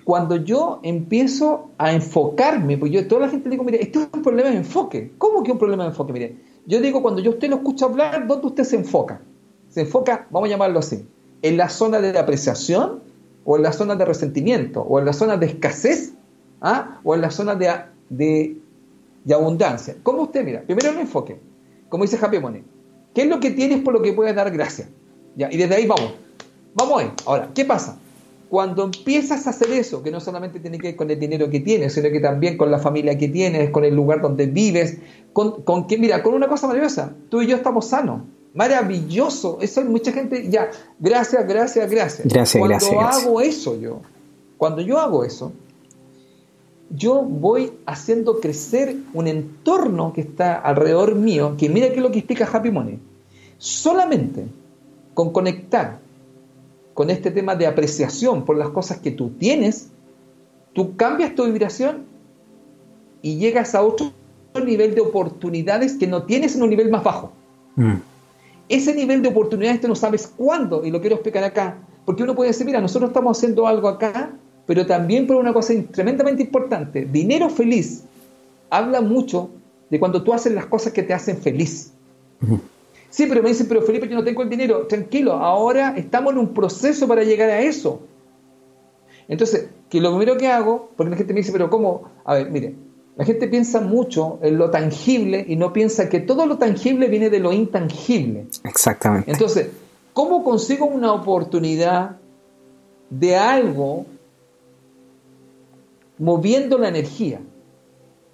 cuando 0.04 0.36
yo 0.36 0.80
empiezo 0.84 1.70
a 1.78 1.94
enfocarme, 1.94 2.78
porque 2.78 2.96
yo 2.96 3.08
toda 3.08 3.22
la 3.22 3.30
gente 3.30 3.50
le 3.50 3.54
digo, 3.54 3.64
mire, 3.64 3.82
esto 3.82 4.02
es 4.02 4.08
un 4.12 4.22
problema 4.22 4.50
de 4.50 4.58
enfoque. 4.58 5.14
¿Cómo 5.18 5.44
que 5.44 5.52
un 5.52 5.60
problema 5.60 5.84
de 5.84 5.90
enfoque? 5.90 6.12
Mire, 6.12 6.36
yo 6.66 6.82
digo, 6.82 7.02
cuando 7.02 7.22
yo 7.22 7.32
usted 7.32 7.50
lo 7.50 7.58
escucha 7.58 7.86
hablar, 7.86 8.28
¿dónde 8.28 8.48
usted 8.48 8.64
se 8.64 8.76
enfoca? 8.76 9.22
Se 9.70 9.82
enfoca, 9.82 10.28
vamos 10.30 10.50
a 10.50 10.52
llamarlo 10.52 10.80
así, 10.80 11.06
en 11.42 11.58
la 11.58 11.70
zona 11.70 12.00
de 12.00 12.18
apreciación 12.18 13.02
o 13.46 13.58
en 13.58 13.64
la 13.64 13.72
zona 13.72 13.96
de 13.96 14.06
resentimiento 14.06 14.82
o 14.82 15.00
en 15.00 15.06
la 15.06 15.14
zona 15.14 15.38
de 15.38 15.46
escasez 15.46 16.14
¿ah? 16.64 17.00
o 17.04 17.14
en 17.14 17.22
la 17.22 17.30
zona 17.30 17.54
de, 17.54 17.70
de, 18.10 19.34
abundancia. 19.34 19.96
¿Cómo 20.02 20.24
usted 20.24 20.44
mira? 20.44 20.62
Primero 20.62 20.90
el 20.90 21.00
enfoque, 21.00 21.38
como 21.90 22.06
dice 22.06 22.18
Happy 22.20 22.40
Money. 22.40 22.64
¿Qué 23.14 23.22
es 23.24 23.28
lo 23.28 23.40
que 23.40 23.52
tienes 23.52 23.82
por 23.84 23.94
lo 23.94 24.02
que 24.02 24.14
puedes 24.14 24.36
dar 24.36 24.50
gracias? 24.50 24.88
Ya, 25.36 25.52
y 25.52 25.58
desde 25.58 25.76
ahí 25.76 25.86
vamos. 25.86 26.16
Vamos 26.74 27.02
ahí. 27.02 27.12
Ahora, 27.26 27.52
¿qué 27.54 27.66
pasa? 27.66 28.00
Cuando 28.50 28.84
empiezas 28.84 29.46
a 29.46 29.52
hacer 29.52 29.72
eso, 29.72 30.02
que 30.02 30.10
no 30.10 30.20
solamente 30.20 30.60
tiene 30.60 30.80
que 30.80 30.88
ver 30.88 30.96
con 30.96 31.10
el 31.12 31.20
dinero 31.20 31.50
que 31.50 31.60
tienes, 31.60 31.94
sino 31.94 32.10
que 32.10 32.20
también 32.20 32.58
con 32.58 32.72
la 32.72 32.80
familia 32.80 33.18
que 33.18 33.28
tienes, 33.28 33.70
con 33.70 33.84
el 33.84 33.96
lugar 33.96 34.22
donde 34.22 34.48
vives, 34.48 34.98
con, 35.34 35.64
con 35.64 35.86
que, 35.88 35.98
mira, 35.98 36.24
con 36.24 36.34
una 36.34 36.48
cosa 36.48 36.68
maravillosa, 36.68 37.14
tú 37.30 37.42
y 37.42 37.48
yo 37.48 37.56
estamos 37.56 37.88
sanos, 37.88 38.22
maravilloso, 38.54 39.58
eso 39.62 39.82
hay 39.82 39.88
mucha 39.88 40.12
gente, 40.12 40.48
ya, 40.50 40.70
gracias, 41.00 41.48
gracias, 41.48 41.90
gracias. 41.90 42.28
Gracias, 42.28 42.60
cuando 42.60 43.02
hago 43.02 43.42
eso 43.42 43.80
yo, 43.80 44.02
cuando 44.58 44.82
yo 44.82 45.00
hago 45.00 45.24
eso, 45.24 45.52
yo 46.96 47.24
voy 47.24 47.74
haciendo 47.88 48.40
crecer 48.40 48.96
un 49.14 49.28
entorno 49.28 50.14
que 50.14 50.22
está 50.22 50.56
alrededor 50.56 51.16
mío, 51.16 51.56
que 51.58 51.68
mira 51.68 51.90
qué 51.90 51.96
es 51.96 52.02
lo 52.02 52.12
que 52.12 52.20
explica 52.20 52.50
Happy 52.52 52.70
Money. 52.70 53.00
Solamente 53.58 54.46
con 55.14 55.32
conectar 55.32 56.00
con 56.94 57.10
este 57.10 57.32
tema 57.32 57.56
de 57.56 57.66
apreciación 57.66 58.46
por 58.46 58.58
las 58.58 58.70
cosas 58.70 59.00
que 59.00 59.10
tú 59.10 59.32
tienes, 59.32 59.90
tú 60.74 60.96
cambias 60.96 61.34
tu 61.34 61.46
vibración 61.46 62.06
y 63.24 63.38
llegas 63.38 63.74
a 63.74 63.82
otro 63.82 64.12
nivel 64.64 64.94
de 64.94 65.02
oportunidades 65.02 65.94
que 65.94 66.06
no 66.06 66.24
tienes 66.24 66.56
en 66.56 66.62
un 66.62 66.70
nivel 66.70 66.92
más 66.92 67.04
bajo. 67.04 67.32
Mm. 67.76 67.96
Ese 68.70 68.94
nivel 68.94 69.24
de 69.24 69.30
oportunidades 69.30 69.82
tú 69.82 69.88
no 69.88 69.96
sabes 69.96 70.28
cuándo, 70.28 70.86
y 70.86 70.92
lo 70.92 71.02
quiero 71.02 71.16
explicar 71.16 71.44
acá, 71.44 71.78
porque 72.06 72.22
uno 72.22 72.36
puede 72.36 72.52
decir, 72.52 72.68
mira, 72.68 72.80
nosotros 72.80 73.10
estamos 73.10 73.36
haciendo 73.36 73.66
algo 73.66 73.88
acá 73.88 74.34
pero 74.66 74.86
también 74.86 75.28
por 75.28 75.36
una 75.36 75.54
cosa 75.54 75.74
tremendamente 75.92 76.44
importante. 76.44 77.06
Dinero 77.06 77.50
feliz 77.50 78.04
habla 78.70 79.02
mucho 79.02 79.50
de 79.90 80.00
cuando 80.00 80.24
tú 80.24 80.34
haces 80.34 80.54
las 80.54 80.66
cosas 80.66 80.94
que 80.94 81.04
te 81.04 81.14
hacen 81.14 81.38
feliz. 81.38 81.92
Sí, 83.10 83.26
pero 83.28 83.44
me 83.44 83.50
dicen, 83.50 83.68
pero 83.68 83.84
Felipe, 83.84 84.08
yo 84.08 84.16
no 84.16 84.24
tengo 84.24 84.42
el 84.42 84.50
dinero. 84.50 84.88
Tranquilo, 84.88 85.34
ahora 85.34 85.94
estamos 85.96 86.34
en 86.34 86.40
un 86.40 86.54
proceso 86.54 87.08
para 87.08 87.24
llegar 87.24 87.50
a 87.50 87.62
eso. 87.62 88.02
Entonces, 89.28 89.70
que 89.90 90.02
lo 90.02 90.10
primero 90.10 90.38
que 90.38 90.48
hago, 90.48 90.90
porque 90.98 91.12
la 91.12 91.18
gente 91.18 91.34
me 91.34 91.42
dice, 91.42 91.52
pero 91.52 91.70
¿cómo? 91.70 92.10
A 92.26 92.34
ver, 92.34 92.50
mire, 92.50 92.74
la 93.16 93.26
gente 93.26 93.48
piensa 93.48 93.82
mucho 93.82 94.40
en 94.42 94.58
lo 94.58 94.72
tangible 94.72 95.46
y 95.48 95.56
no 95.56 95.72
piensa 95.72 96.10
que 96.10 96.20
todo 96.20 96.48
lo 96.48 96.58
tangible 96.58 97.08
viene 97.08 97.30
de 97.30 97.40
lo 97.40 97.54
intangible. 97.54 98.48
Exactamente. 98.64 99.32
Entonces, 99.32 99.68
¿cómo 100.14 100.44
consigo 100.44 100.88
una 100.88 101.14
oportunidad 101.14 102.18
de 103.12 103.36
algo 103.36 104.08
moviendo 106.18 106.78
la 106.78 106.90
energía? 106.90 107.42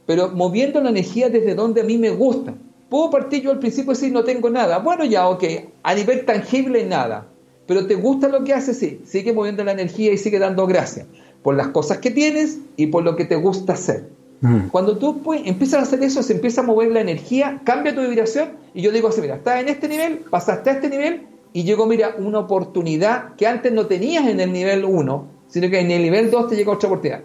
Pero 0.05 0.29
moviendo 0.29 0.81
la 0.81 0.89
energía 0.89 1.29
desde 1.29 1.55
donde 1.55 1.81
a 1.81 1.83
mí 1.83 1.97
me 1.97 2.09
gusta. 2.09 2.55
Puedo 2.89 3.11
partir 3.11 3.43
yo 3.43 3.51
al 3.51 3.59
principio 3.59 3.91
y 3.91 3.95
decir 3.95 4.11
no 4.11 4.23
tengo 4.23 4.49
nada. 4.49 4.79
Bueno, 4.79 5.05
ya, 5.05 5.27
ok, 5.29 5.43
a 5.83 5.93
nivel 5.93 6.25
tangible 6.25 6.83
nada. 6.85 7.27
Pero 7.67 7.85
te 7.85 7.93
gusta 7.95 8.27
lo 8.27 8.43
que 8.43 8.53
haces, 8.53 8.79
sí. 8.79 9.01
Sigue 9.05 9.31
moviendo 9.31 9.63
la 9.63 9.73
energía 9.73 10.11
y 10.11 10.17
sigue 10.17 10.39
dando 10.39 10.65
gracias 10.65 11.05
por 11.43 11.55
las 11.55 11.67
cosas 11.67 11.99
que 11.99 12.11
tienes 12.11 12.59
y 12.75 12.87
por 12.87 13.03
lo 13.03 13.15
que 13.15 13.25
te 13.25 13.35
gusta 13.35 13.73
hacer. 13.73 14.09
Mm. 14.41 14.69
Cuando 14.69 14.97
tú 14.97 15.21
pues, 15.21 15.41
empiezas 15.45 15.79
a 15.79 15.83
hacer 15.83 16.03
eso, 16.03 16.23
se 16.23 16.33
empieza 16.33 16.61
a 16.61 16.63
mover 16.63 16.91
la 16.91 17.01
energía, 17.01 17.61
cambia 17.63 17.93
tu 17.93 18.01
vibración 18.01 18.53
y 18.73 18.81
yo 18.81 18.91
digo 18.91 19.09
así, 19.09 19.21
mira, 19.21 19.35
estás 19.35 19.61
en 19.61 19.69
este 19.69 19.87
nivel, 19.87 20.19
pasaste 20.29 20.69
a 20.69 20.73
este 20.73 20.89
nivel 20.89 21.27
y 21.53 21.63
llegó, 21.63 21.85
mira, 21.85 22.15
una 22.17 22.39
oportunidad 22.39 23.35
que 23.35 23.47
antes 23.47 23.71
no 23.71 23.87
tenías 23.87 24.27
en 24.27 24.39
el 24.39 24.51
nivel 24.51 24.85
1, 24.85 25.27
sino 25.47 25.69
que 25.69 25.79
en 25.79 25.91
el 25.91 26.01
nivel 26.01 26.31
2 26.31 26.49
te 26.49 26.55
llega 26.55 26.71
otra 26.71 26.87
oportunidad. 26.89 27.21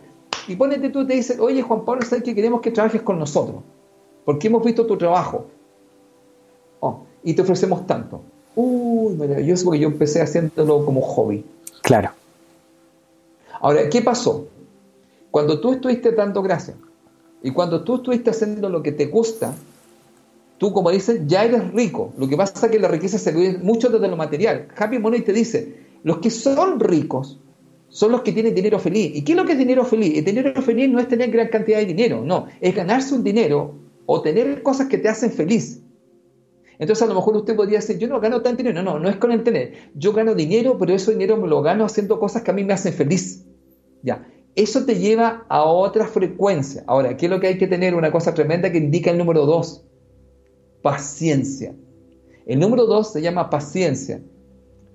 Y 0.49 0.57
ponete 0.57 0.91
tú 0.91 1.03
y 1.03 1.07
te 1.07 1.15
dice, 1.15 1.41
oye 1.41 1.63
Juan 1.63 1.85
Pablo, 1.85 2.03
¿sabes 2.03 2.25
que 2.25 2.35
queremos 2.35 2.61
que 2.61 2.71
trabajes 2.71 3.03
con 3.03 3.19
nosotros? 3.19 3.63
Porque 4.25 4.49
hemos 4.49 4.65
visto 4.65 4.87
tu 4.87 4.97
trabajo. 4.97 5.47
Oh, 6.81 7.01
y 7.23 7.35
te 7.35 7.43
ofrecemos 7.43 7.87
tanto. 7.87 8.21
Uy, 8.55 9.15
maravilloso, 9.15 9.65
porque 9.65 9.81
yo 9.81 9.89
empecé 9.89 10.21
haciéndolo 10.21 10.85
como 10.85 11.01
hobby. 11.01 11.45
Claro. 11.83 12.11
Ahora, 13.61 13.89
¿qué 13.89 14.03
pasó? 14.03 14.47
Cuando 15.31 15.61
tú 15.61 15.73
estuviste 15.73 16.13
dando 16.13 16.43
gracias 16.43 16.77
y 17.43 17.51
cuando 17.51 17.83
tú 17.83 17.97
estuviste 17.97 18.31
haciendo 18.31 18.69
lo 18.69 18.83
que 18.83 18.93
te 18.93 19.07
gusta, 19.07 19.55
tú, 20.59 20.73
como 20.73 20.91
dices, 20.91 21.23
ya 21.27 21.45
eres 21.45 21.73
rico. 21.73 22.13
Lo 22.17 22.29
que 22.29 22.37
pasa 22.37 22.67
es 22.67 22.73
que 22.73 22.79
la 22.79 22.89
riqueza 22.89 23.19
se 23.19 23.33
ve 23.33 23.59
mucho 23.59 23.89
desde 23.89 24.09
lo 24.09 24.17
material. 24.17 24.69
Happy 24.77 24.99
Money 24.99 25.23
te 25.23 25.33
dice, 25.33 25.77
los 26.03 26.19
que 26.19 26.31
son 26.31 26.79
ricos 26.79 27.39
son 27.95 28.11
los 28.11 28.23
que 28.23 28.33
tienen 28.33 28.57
dinero 28.57 28.81
feliz. 28.81 29.13
¿Y 29.15 29.23
qué 29.23 29.33
es 29.33 29.39
lo 29.39 29.45
que 29.45 29.53
es 29.53 29.59
dinero 29.59 29.85
feliz? 29.85 30.19
El 30.19 30.25
dinero 30.25 30.61
feliz 30.63 30.91
no 30.91 30.99
es 30.99 31.07
tener 31.07 31.31
gran 31.31 31.47
cantidad 31.47 31.79
de 31.79 31.87
dinero, 31.87 32.25
no, 32.25 32.49
es 32.61 32.75
ganarse 32.75 33.15
un 33.15 33.23
dinero 33.23 33.77
o 34.05 34.21
tener 34.21 34.65
cosas 34.65 34.89
que 34.89 34.99
te 34.99 35.09
hacen 35.09 35.31
feliz. 35.31 35.81
Entonces 36.81 37.05
a 37.05 37.07
lo 37.07 37.15
mejor 37.15 37.37
usted 37.37 37.55
podría 37.55 37.79
decir, 37.79 37.97
yo 37.99 38.09
no 38.09 38.19
gano 38.19 38.43
tanto 38.43 38.65
dinero, 38.65 38.83
no, 38.83 38.95
no, 38.95 38.99
no 38.99 39.09
es 39.09 39.15
con 39.15 39.31
el 39.31 39.45
tener. 39.45 39.93
Yo 39.95 40.13
gano 40.13 40.35
dinero, 40.35 40.77
pero 40.77 40.93
ese 40.93 41.13
dinero 41.13 41.37
me 41.37 41.47
lo 41.47 41.63
gano 41.63 41.85
haciendo 41.85 42.19
cosas 42.19 42.43
que 42.43 42.51
a 42.51 42.55
mí 42.55 42.65
me 42.65 42.73
hacen 42.73 42.93
feliz. 42.93 43.47
Ya, 44.03 44.27
eso 44.57 44.85
te 44.85 44.97
lleva 44.97 45.47
a 45.49 45.63
otra 45.63 46.09
frecuencia. 46.09 46.83
Ahora, 46.89 47.17
¿qué 47.17 47.27
es 47.27 47.31
lo 47.31 47.39
que 47.39 47.47
hay 47.47 47.59
que 47.59 47.69
tener? 47.69 47.95
Una 47.95 48.11
cosa 48.11 48.35
tremenda 48.35 48.73
que 48.73 48.79
indica 48.79 49.13
el 49.13 49.19
número 49.19 49.47
2. 49.47 49.87
Paciencia. 50.83 51.77
El 52.45 52.59
número 52.59 52.87
2 52.87 53.13
se 53.13 53.23
llama 53.23 53.51
paciencia 53.51 54.21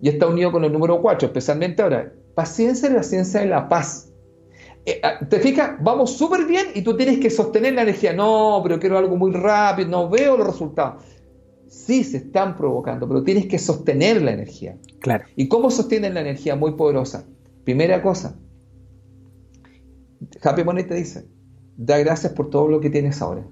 y 0.01 0.09
está 0.09 0.27
unido 0.27 0.51
con 0.51 0.65
el 0.65 0.73
número 0.73 1.01
4, 1.01 1.27
especialmente 1.27 1.81
ahora. 1.81 2.13
Paciencia 2.39 2.87
es 2.87 2.93
la 2.93 3.03
ciencia 3.03 3.41
de 3.41 3.47
la 3.47 3.67
paz. 3.67 4.13
Eh, 4.85 5.01
ah, 5.03 5.19
¿Te 5.29 5.41
fijas? 5.41 5.71
Vamos 5.81 6.13
súper 6.13 6.45
bien 6.45 6.67
y 6.73 6.83
tú 6.83 6.95
tienes 6.95 7.19
que 7.19 7.29
sostener 7.29 7.73
la 7.73 7.81
energía. 7.81 8.13
No, 8.13 8.61
pero 8.63 8.79
quiero 8.79 8.97
algo 8.97 9.17
muy 9.17 9.33
rápido, 9.33 9.89
no 9.89 10.09
veo 10.09 10.37
los 10.37 10.47
resultados. 10.47 11.03
Sí, 11.67 12.05
se 12.05 12.15
están 12.15 12.55
provocando, 12.55 13.09
pero 13.09 13.23
tienes 13.23 13.47
que 13.47 13.59
sostener 13.59 14.21
la 14.21 14.31
energía. 14.31 14.77
Claro. 15.01 15.25
¿Y 15.35 15.49
cómo 15.49 15.69
sostienen 15.69 16.13
la 16.13 16.21
energía? 16.21 16.55
Muy 16.55 16.75
poderosa. 16.75 17.25
Primera 17.65 18.01
cosa, 18.01 18.39
Happy 20.41 20.63
Money 20.63 20.85
te 20.85 20.95
dice, 20.95 21.25
da 21.75 21.97
gracias 21.97 22.31
por 22.31 22.49
todo 22.49 22.69
lo 22.69 22.79
que 22.79 22.89
tienes 22.89 23.21
ahora. 23.21 23.45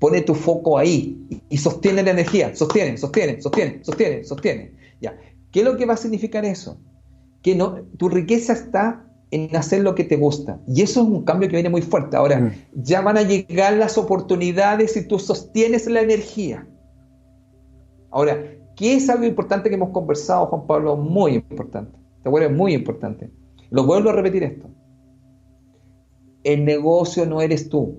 Pone 0.00 0.22
tu 0.22 0.34
foco 0.34 0.78
ahí 0.78 1.44
y, 1.48 1.58
sostiene 1.58 2.02
la 2.02 2.10
energía. 2.10 2.56
Sostiene, 2.56 2.98
sostiene, 2.98 3.40
sostiene, 3.40 3.84
sostiene, 3.84 4.24
sostiene. 4.24 4.72
Ya. 5.00 5.16
¿Qué 5.52 5.60
es 5.60 5.64
lo 5.64 5.76
que 5.76 5.86
va 5.86 5.94
a 5.94 5.96
significar 5.96 6.44
eso? 6.44 6.80
Que 7.46 7.54
no, 7.54 7.76
tu 7.96 8.08
riqueza 8.08 8.52
está 8.52 9.06
en 9.30 9.54
hacer 9.54 9.82
lo 9.82 9.94
que 9.94 10.04
te 10.04 10.16
gusta. 10.16 10.60
Y 10.66 10.82
eso 10.82 11.02
es 11.02 11.08
un 11.08 11.24
cambio 11.24 11.48
que 11.48 11.54
viene 11.56 11.70
muy 11.70 11.82
fuerte. 11.82 12.16
Ahora, 12.16 12.40
mm. 12.40 12.52
ya 12.74 13.00
van 13.00 13.16
a 13.16 13.22
llegar 13.22 13.74
las 13.74 13.96
oportunidades 13.96 14.96
y 14.96 15.06
tú 15.06 15.18
sostienes 15.18 15.86
la 15.86 16.00
energía. 16.00 16.66
Ahora, 18.10 18.36
¿qué 18.74 18.94
es 18.94 19.08
algo 19.08 19.24
importante 19.24 19.68
que 19.68 19.76
hemos 19.76 19.90
conversado, 19.90 20.46
Juan 20.46 20.66
Pablo? 20.66 20.96
Muy 20.96 21.34
importante. 21.34 21.96
¿Te 22.22 22.28
acuerdas? 22.28 22.52
Muy 22.52 22.74
importante. 22.74 23.30
Lo 23.70 23.84
vuelvo 23.84 24.10
a 24.10 24.12
repetir 24.12 24.42
esto 24.42 24.68
el 26.46 26.64
negocio 26.64 27.26
no 27.26 27.40
eres 27.40 27.68
tú. 27.68 27.98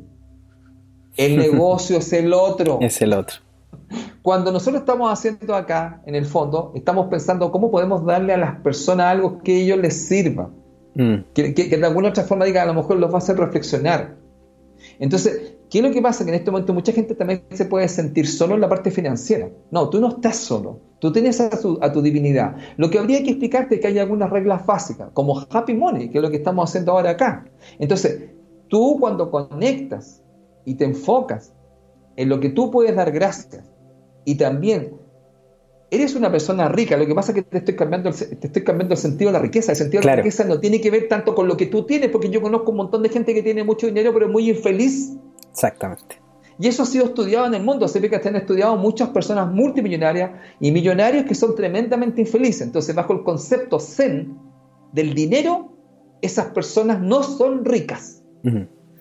El 1.17 1.37
negocio 1.45 1.97
es 1.97 2.13
el 2.13 2.33
otro. 2.33 2.79
Es 2.81 3.01
el 3.01 3.13
otro. 3.13 3.37
Cuando 4.27 4.51
nosotros 4.51 4.81
estamos 4.81 5.09
haciendo 5.09 5.55
acá, 5.55 6.01
en 6.05 6.13
el 6.13 6.25
fondo, 6.25 6.73
estamos 6.75 7.07
pensando 7.07 7.49
cómo 7.49 7.71
podemos 7.71 8.05
darle 8.05 8.33
a 8.33 8.37
las 8.37 8.59
personas 8.59 9.05
algo 9.05 9.41
que 9.41 9.53
a 9.53 9.59
ellos 9.59 9.77
les 9.77 10.05
sirva. 10.05 10.49
Mm. 10.95 11.31
Que, 11.33 11.53
de 11.53 11.85
alguna 11.85 12.09
otra 12.09 12.25
forma 12.25 12.43
diga, 12.43 12.63
a 12.63 12.65
lo 12.65 12.73
mejor 12.73 12.97
los 12.97 13.09
va 13.09 13.15
a 13.15 13.17
hacer 13.19 13.37
reflexionar. 13.37 14.17
Entonces, 14.99 15.55
¿qué 15.69 15.77
es 15.77 15.81
lo 15.85 15.91
que 15.91 16.01
pasa? 16.01 16.25
Que 16.25 16.31
en 16.31 16.35
este 16.35 16.51
momento 16.51 16.73
mucha 16.73 16.91
gente 16.91 17.15
también 17.15 17.43
se 17.51 17.63
puede 17.63 17.87
sentir 17.87 18.27
solo 18.27 18.55
en 18.55 18.59
la 18.59 18.67
parte 18.67 18.91
financiera. 18.91 19.49
No, 19.71 19.87
tú 19.89 20.01
no 20.01 20.09
estás 20.09 20.35
solo. 20.35 20.81
Tú 20.99 21.13
tienes 21.13 21.39
a 21.39 21.49
tu, 21.49 21.79
a 21.81 21.93
tu 21.93 22.01
divinidad. 22.01 22.57
Lo 22.75 22.89
que 22.89 22.99
habría 22.99 23.23
que 23.23 23.29
explicarte 23.29 23.75
es 23.75 23.81
que 23.81 23.87
hay 23.87 23.99
algunas 23.99 24.29
reglas 24.29 24.65
básicas, 24.65 25.09
como 25.13 25.39
Happy 25.49 25.73
Money, 25.73 26.09
que 26.09 26.17
es 26.17 26.21
lo 26.21 26.29
que 26.29 26.35
estamos 26.35 26.69
haciendo 26.69 26.91
ahora 26.91 27.11
acá. 27.11 27.45
Entonces, 27.79 28.31
Tú 28.69 28.97
cuando 28.99 29.31
conectas 29.31 30.21
y 30.65 30.75
te 30.75 30.83
enfocas 30.83 31.53
en 32.17 32.29
lo 32.29 32.39
que 32.39 32.49
tú 32.49 32.71
puedes 32.71 32.95
dar 32.95 33.11
gracias 33.11 33.63
y 34.27 34.35
también 34.35 34.91
eres 35.89 36.13
una 36.13 36.29
persona 36.29 36.67
rica, 36.67 36.97
lo 36.97 37.07
que 37.07 37.15
pasa 37.15 37.31
es 37.31 37.35
que 37.35 37.43
te 37.43 37.59
estoy 37.59 37.77
cambiando 37.77 38.09
el, 38.09 38.15
te 38.15 38.47
estoy 38.47 38.61
cambiando 38.61 38.93
el 38.93 38.99
sentido 38.99 39.29
de 39.29 39.37
la 39.37 39.39
riqueza. 39.39 39.71
El 39.71 39.77
sentido 39.77 40.01
de 40.01 40.07
la 40.07 40.15
riqueza 40.17 40.43
no 40.43 40.59
tiene 40.59 40.81
que 40.81 40.91
ver 40.91 41.07
tanto 41.07 41.33
con 41.33 41.47
lo 41.47 41.55
que 41.55 41.67
tú 41.67 41.85
tienes, 41.85 42.09
porque 42.09 42.29
yo 42.29 42.41
conozco 42.41 42.71
un 42.71 42.77
montón 42.77 43.03
de 43.03 43.09
gente 43.09 43.33
que 43.33 43.41
tiene 43.41 43.63
mucho 43.63 43.87
dinero 43.87 44.11
pero 44.11 44.25
es 44.25 44.31
muy 44.33 44.49
infeliz. 44.49 45.13
Exactamente. 45.49 46.21
Y 46.59 46.67
eso 46.67 46.83
ha 46.83 46.85
sido 46.85 47.05
estudiado 47.05 47.45
en 47.45 47.53
el 47.53 47.63
mundo. 47.63 47.87
Se 47.87 48.01
ve 48.01 48.09
que 48.09 48.17
han 48.17 48.35
estudiado 48.35 48.75
muchas 48.75 49.07
personas 49.11 49.49
multimillonarias 49.49 50.31
y 50.59 50.73
millonarios 50.73 51.23
que 51.23 51.33
son 51.33 51.55
tremendamente 51.55 52.19
infelices. 52.19 52.63
Entonces, 52.63 52.93
bajo 52.93 53.13
el 53.13 53.23
concepto 53.23 53.79
Zen 53.79 54.37
del 54.91 55.13
dinero, 55.13 55.71
esas 56.21 56.47
personas 56.47 56.99
no 56.99 57.23
son 57.23 57.63
ricas. 57.63 58.25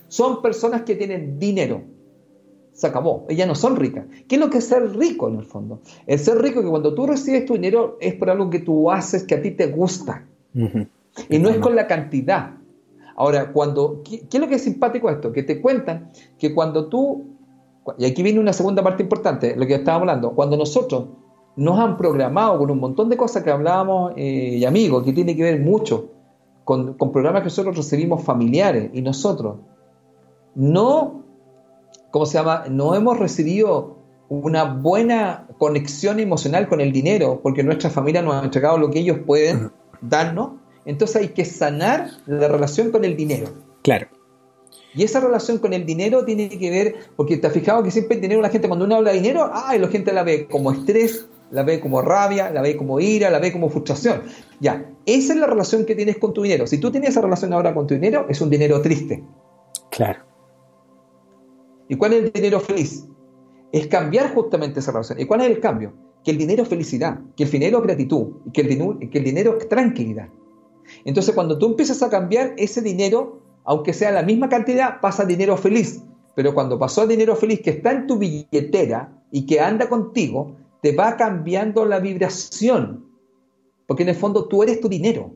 Son 0.07 0.41
personas 0.41 0.83
que 0.83 0.95
tienen 0.95 1.41
dinero. 1.41 1.96
Se 2.77 2.87
acabó. 2.87 3.25
Ellas 3.29 3.49
no 3.49 3.55
son 3.55 3.77
ricas. 3.77 4.05
¿Qué 4.29 4.37
es 4.37 4.41
lo 4.41 4.51
que 4.51 4.59
es 4.59 4.69
ser 4.69 4.97
rico 4.97 5.29
en 5.29 5.37
el 5.37 5.45
fondo? 5.45 5.81
El 6.07 6.19
ser 6.19 6.39
rico 6.39 6.61
es 6.61 6.67
que 6.67 6.71
cuando 6.71 6.95
tú 6.95 7.07
recibes 7.07 7.47
tu 7.47 7.55
dinero 7.55 7.97
es 8.01 8.15
por 8.15 8.31
algo 8.31 8.51
que 8.51 8.61
tú 8.61 8.91
haces 8.91 9.25
que 9.25 9.35
a 9.35 9.43
ti 9.43 9.53
te 9.53 9.69
gusta. 9.69 10.27
Y 11.29 11.39
no 11.39 11.49
es 11.49 11.59
con 11.59 11.75
la 11.75 11.87
cantidad. 11.87 12.57
Ahora, 13.17 13.51
cuando, 13.53 14.03
¿qué, 14.05 14.27
es 14.31 14.41
lo 14.41 14.47
que 14.47 14.57
es 14.57 14.63
simpático 14.63 15.09
esto? 15.09 15.33
Que 15.33 15.43
te 15.43 15.61
cuentan 15.61 16.11
que 16.39 16.55
cuando 16.55 16.89
tú, 16.89 17.25
y 17.99 18.05
aquí 18.05 18.23
viene 18.23 18.39
una 18.39 18.53
segunda 18.53 18.83
parte 18.83 19.03
importante, 19.03 19.57
lo 19.57 19.67
que 19.67 19.75
estábamos 19.75 20.03
hablando, 20.03 20.35
cuando 20.35 20.59
nosotros 20.59 21.07
nos 21.57 21.79
han 21.79 21.97
programado 21.97 22.59
con 22.59 22.71
un 22.71 22.79
montón 22.79 23.09
de 23.09 23.17
cosas 23.17 23.43
que 23.43 23.51
hablábamos 23.51 24.13
eh, 24.17 24.57
y 24.59 24.65
amigos, 24.67 25.03
que 25.03 25.15
tiene 25.15 25.35
que 25.35 25.43
ver 25.43 25.61
mucho 25.61 26.11
con, 26.67 26.97
programas 26.97 27.43
que 27.43 27.47
nosotros 27.47 27.77
recibimos 27.77 28.25
familiares 28.25 28.91
y 28.93 29.01
nosotros 29.01 29.59
no, 30.57 31.23
¿cómo 32.11 32.27
se 32.27 32.39
llama? 32.39 32.65
No 32.69 32.95
hemos 32.95 33.19
recibido 33.19 33.97
una 34.29 34.65
buena 34.65 35.47
conexión 35.59 36.21
emocional 36.21 36.69
con 36.69 36.81
el 36.81 36.93
dinero 36.93 37.41
porque 37.43 37.63
nuestra 37.63 37.91
familia 37.91 38.23
nos 38.23 38.35
ha 38.35 38.45
entregado 38.45 38.79
lo 38.79 38.91
que 38.91 39.01
ellos 39.01 39.19
pueden 39.27 39.71
darnos. 40.01 40.53
Entonces 40.85 41.17
hay 41.17 41.29
que 41.29 41.45
sanar 41.45 42.11
la 42.27 42.49
relación 42.49 42.91
con 42.91 43.05
el 43.05 43.17
dinero. 43.17 43.49
Claro. 43.83 44.09
Y 44.95 45.03
esa 45.03 45.21
relación 45.21 45.59
con 45.59 45.73
el 45.75 45.85
dinero 45.85 46.25
tiene 46.25 46.49
que 46.49 46.71
ver, 46.71 46.95
porque 47.17 47.37
te 47.37 47.47
has 47.47 47.53
fijado 47.53 47.83
que 47.83 47.91
siempre 47.91 48.17
el 48.17 48.23
dinero, 48.23 48.41
la 48.41 48.49
gente 48.49 48.67
cuando 48.67 48.87
uno 48.87 48.97
habla 48.97 49.13
de 49.13 49.19
dinero, 49.19 49.51
ay, 49.53 49.79
la 49.79 49.89
gente 49.89 50.13
la 50.13 50.23
ve 50.23 50.47
como 50.51 50.73
estrés, 50.73 51.27
la 51.51 51.63
ve 51.65 51.81
como 51.81 52.01
rabia, 52.01 52.51
la 52.51 52.63
ve 52.63 52.77
como 52.77 52.99
ira, 52.99 53.31
la 53.31 53.39
ve 53.39 53.53
como 53.53 53.69
frustración. 53.69 54.23
Ya, 54.59 54.91
esa 55.05 55.35
es 55.35 55.39
la 55.39 55.47
relación 55.47 55.85
que 55.85 55.95
tienes 55.95 56.17
con 56.17 56.33
tu 56.33 56.43
dinero. 56.43 56.67
Si 56.67 56.79
tú 56.79 56.91
tienes 56.91 57.11
esa 57.11 57.21
relación 57.21 57.53
ahora 57.53 57.75
con 57.75 57.87
tu 57.87 57.95
dinero, 57.95 58.27
es 58.29 58.41
un 58.41 58.49
dinero 58.49 58.81
triste. 58.81 59.23
Claro. 59.91 60.26
¿Y 61.89 61.97
cuál 61.97 62.13
es 62.15 62.25
el 62.25 62.33
dinero 62.33 62.61
feliz? 62.61 63.07
Es 63.73 63.87
cambiar 63.87 64.35
justamente 64.35 64.81
esa 64.81 64.93
relación. 64.93 65.21
¿Y 65.21 65.27
cuál 65.27 65.43
es 65.43 65.49
el 65.49 65.61
cambio? 65.61 65.93
Que 66.25 66.31
el 66.33 66.39
dinero 66.39 66.63
es 66.63 66.69
felicidad, 66.69 67.21
que 67.37 67.45
el 67.45 67.51
dinero 67.51 67.79
es 67.79 67.85
gratitud, 67.85 68.29
que 68.53 68.63
el 68.63 68.69
dinero, 68.69 68.99
que 68.99 69.19
el 69.19 69.25
dinero 69.25 69.57
es 69.59 69.69
tranquilidad. 69.69 70.29
Entonces, 71.05 71.35
cuando 71.35 71.59
tú 71.59 71.67
empiezas 71.67 72.03
a 72.03 72.11
cambiar 72.11 72.55
ese 72.57 72.81
dinero, 72.83 73.41
aunque 73.65 73.93
sea 73.93 74.11
la 74.13 74.23
misma 74.23 74.49
cantidad, 74.49 75.01
pasa 75.01 75.25
dinero 75.25 75.57
feliz. 75.57 76.03
Pero 76.35 76.55
cuando 76.55 76.79
pasó 76.79 77.07
dinero 77.07 77.35
feliz 77.35 77.61
que 77.63 77.71
está 77.71 77.93
en 77.93 78.07
tu 78.07 78.19
billetera 78.19 79.13
y 79.31 79.47
que 79.47 79.61
anda 79.61 79.89
contigo, 79.89 80.57
te 80.83 80.95
va 80.95 81.17
cambiando 81.17 81.85
la 81.85 81.99
vibración, 81.99 83.07
porque 83.87 84.03
en 84.03 84.11
el 84.11 84.15
fondo 84.15 84.47
tú 84.47 84.63
eres 84.63 84.81
tu 84.81 84.89
dinero. 84.89 85.35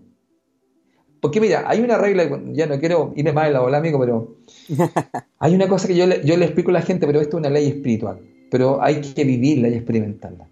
Porque 1.21 1.41
mira, 1.41 1.64
hay 1.66 1.81
una 1.81 1.99
regla, 1.99 2.41
ya 2.53 2.66
no 2.66 2.79
quiero 2.79 3.12
irme 3.14 3.33
más 3.33 3.49
en 3.49 3.53
la 3.53 3.61
bola, 3.61 3.79
amigo, 3.79 4.01
pero 4.01 4.37
hay 5.39 5.55
una 5.55 5.68
cosa 5.68 5.87
que 5.87 5.97
yo 5.97 6.07
le, 6.07 6.25
yo 6.25 6.37
le 6.37 6.47
explico 6.47 6.71
a 6.71 6.75
la 6.75 6.83
gente, 6.83 7.07
pero 7.07 7.21
esto 7.21 7.37
es 7.37 7.41
una 7.41 7.51
ley 7.51 7.68
espiritual, 7.68 8.21
pero 8.51 8.83
hay 8.83 9.01
que 9.01 9.25
vivirla 9.25 9.68
y 9.68 9.75
experimentarla. 9.75 10.49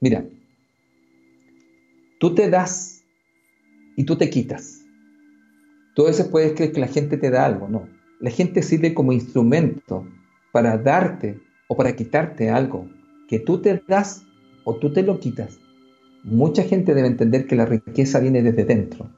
Mira, 0.00 0.24
tú 2.18 2.34
te 2.34 2.48
das 2.48 3.04
y 3.96 4.04
tú 4.04 4.16
te 4.16 4.30
quitas. 4.30 4.80
Tú 5.94 6.04
a 6.04 6.06
veces 6.06 6.26
puedes 6.26 6.52
creer 6.54 6.72
que 6.72 6.80
la 6.80 6.88
gente 6.88 7.18
te 7.18 7.30
da 7.30 7.44
algo, 7.44 7.68
no. 7.68 7.88
La 8.18 8.30
gente 8.30 8.62
sirve 8.62 8.94
como 8.94 9.12
instrumento 9.12 10.06
para 10.52 10.78
darte 10.78 11.38
o 11.68 11.76
para 11.76 11.94
quitarte 11.94 12.48
algo 12.48 12.88
que 13.28 13.38
tú 13.38 13.60
te 13.60 13.82
das 13.88 14.24
o 14.64 14.76
tú 14.76 14.92
te 14.92 15.02
lo 15.02 15.18
quitas. 15.18 15.58
Mucha 16.22 16.62
gente 16.62 16.94
debe 16.94 17.08
entender 17.08 17.46
que 17.46 17.56
la 17.56 17.66
riqueza 17.66 18.20
viene 18.20 18.42
desde 18.42 18.64
dentro. 18.64 19.10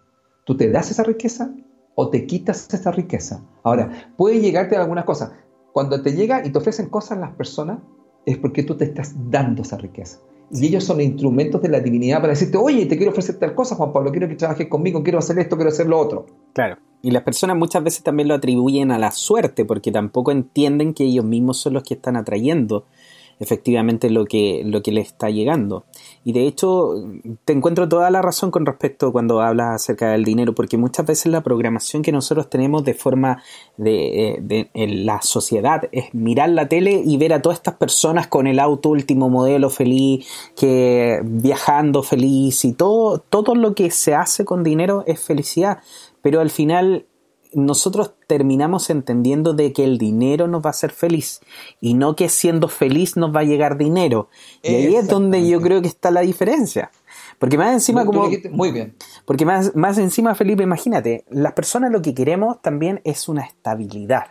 Tú 0.45 0.57
te 0.57 0.70
das 0.70 0.90
esa 0.90 1.03
riqueza 1.03 1.55
o 1.95 2.11
te 2.11 2.26
quitas 2.26 2.72
esa 2.72 2.90
riqueza. 2.90 3.42
Ahora, 3.62 4.12
puede 4.16 4.40
llegarte 4.40 4.76
a 4.76 4.82
algunas 4.82 5.05
cosas. 5.05 5.32
Cuando 5.72 6.01
te 6.03 6.12
llega 6.12 6.47
y 6.47 6.51
te 6.51 6.59
ofrecen 6.59 6.88
cosas 6.88 7.18
las 7.18 7.32
personas, 7.32 7.78
es 8.26 8.38
porque 8.38 8.62
tú 8.62 8.76
te 8.76 8.84
estás 8.84 9.14
dando 9.30 9.62
esa 9.62 9.76
riqueza. 9.76 10.18
Y 10.51 10.66
ellos 10.66 10.84
son 10.84 11.01
instrumentos 11.01 11.62
de 11.62 11.68
la 11.68 11.80
divinidad 11.80 12.20
para 12.20 12.32
decirte, 12.32 12.59
oye, 12.59 12.86
te 12.86 12.97
quiero 12.97 13.12
ofrecer 13.12 13.36
tal 13.36 13.55
cosa, 13.55 13.74
Juan 13.74 13.92
Pablo, 13.92 14.11
quiero 14.11 14.28
que 14.28 14.36
trabajes 14.36 14.68
conmigo, 14.68 15.03
quiero 15.03 15.18
hacer 15.18 15.38
esto, 15.38 15.57
quiero 15.57 15.70
hacer 15.70 15.86
lo 15.86 15.99
otro. 15.99 16.26
Claro. 16.53 16.76
Y 17.01 17.11
las 17.11 17.22
personas 17.22 17.57
muchas 17.57 17.82
veces 17.82 18.03
también 18.03 18.28
lo 18.28 18.34
atribuyen 18.34 18.90
a 18.90 18.99
la 18.99 19.11
suerte, 19.11 19.64
porque 19.64 19.92
tampoco 19.92 20.30
entienden 20.30 20.95
que 20.95 21.05
ellos 21.05 21.24
mismos 21.24 21.59
son 21.59 21.74
los 21.74 21.82
que 21.82 21.95
están 21.95 22.16
atrayendo 22.16 22.84
efectivamente 23.41 24.11
lo 24.11 24.24
que, 24.24 24.62
lo 24.64 24.82
que 24.82 24.93
le 24.93 25.01
está 25.01 25.30
llegando. 25.30 25.85
Y 26.24 26.32
de 26.32 26.47
hecho, 26.47 26.95
te 27.45 27.53
encuentro 27.53 27.89
toda 27.89 28.11
la 28.11 28.22
razón 28.22 28.51
con 28.51 28.66
respecto 28.66 29.12
cuando 29.12 29.41
hablas 29.41 29.82
acerca 29.82 30.11
del 30.11 30.24
dinero, 30.24 30.55
porque 30.55 30.76
muchas 30.76 31.07
veces 31.07 31.32
la 31.32 31.43
programación 31.43 32.03
que 32.03 32.12
nosotros 32.12 32.49
tenemos 32.49 32.85
de 32.85 32.95
forma 32.95 33.43
de, 33.76 34.39
de 34.41 34.70
en 34.74 35.07
la 35.07 35.20
sociedad 35.22 35.89
es 35.93 36.14
mirar 36.14 36.51
la 36.51 36.68
tele 36.68 37.03
y 37.05 37.16
ver 37.16 37.32
a 37.32 37.43
todas 37.43 37.59
estas 37.59 37.74
personas 37.74 38.26
con 38.26 38.47
el 38.47 38.59
auto 38.59 38.91
último 38.91 39.28
modelo 39.28 39.70
feliz, 39.70 40.26
que 40.57 41.20
viajando 41.24 42.03
feliz 42.03 42.64
y 42.64 42.72
todo, 42.72 43.18
todo 43.18 43.55
lo 43.55 43.74
que 43.74 43.91
se 43.91 44.14
hace 44.14 44.45
con 44.45 44.64
dinero 44.64 45.05
es 45.07 45.20
felicidad. 45.20 45.78
Pero 46.22 46.41
al 46.41 46.51
final 46.51 47.07
nosotros 47.55 48.14
terminamos 48.26 48.90
entendiendo 48.90 49.55
de 49.55 49.72
que 49.72 49.84
el 49.84 49.98
dinero 49.98 50.48
nos 50.48 50.62
va 50.62 50.68
a 50.68 50.70
hacer 50.70 50.90
feliz 50.90 51.40
y 51.80 51.94
no 51.94 52.16
que 52.16 52.28
siendo 52.28 52.68
feliz 52.68 53.16
nos 53.16 53.34
va 53.34 53.40
a 53.40 53.44
llegar 53.44 53.78
dinero. 53.78 54.28
Y 54.62 54.74
ahí 54.74 54.96
es 54.96 55.09
donde 55.09 55.46
yo 55.48 55.61
creo 55.61 55.80
que 55.82 55.88
está 55.88 56.11
la 56.11 56.20
diferencia. 56.20 56.90
Porque 57.38 57.59
más 57.59 57.72
encima 57.72 58.05
como... 58.05 58.28
Muy 58.50 58.72
bien. 58.72 58.96
Porque 59.24 59.44
más, 59.44 59.74
más 59.74 59.98
encima, 59.98 60.34
Felipe, 60.34 60.62
imagínate, 60.62 61.24
las 61.28 61.52
personas 61.52 61.90
lo 61.90 62.02
que 62.02 62.14
queremos 62.14 62.61
también 62.62 63.00
es 63.05 63.28
una 63.28 63.42
estabilidad. 63.42 64.26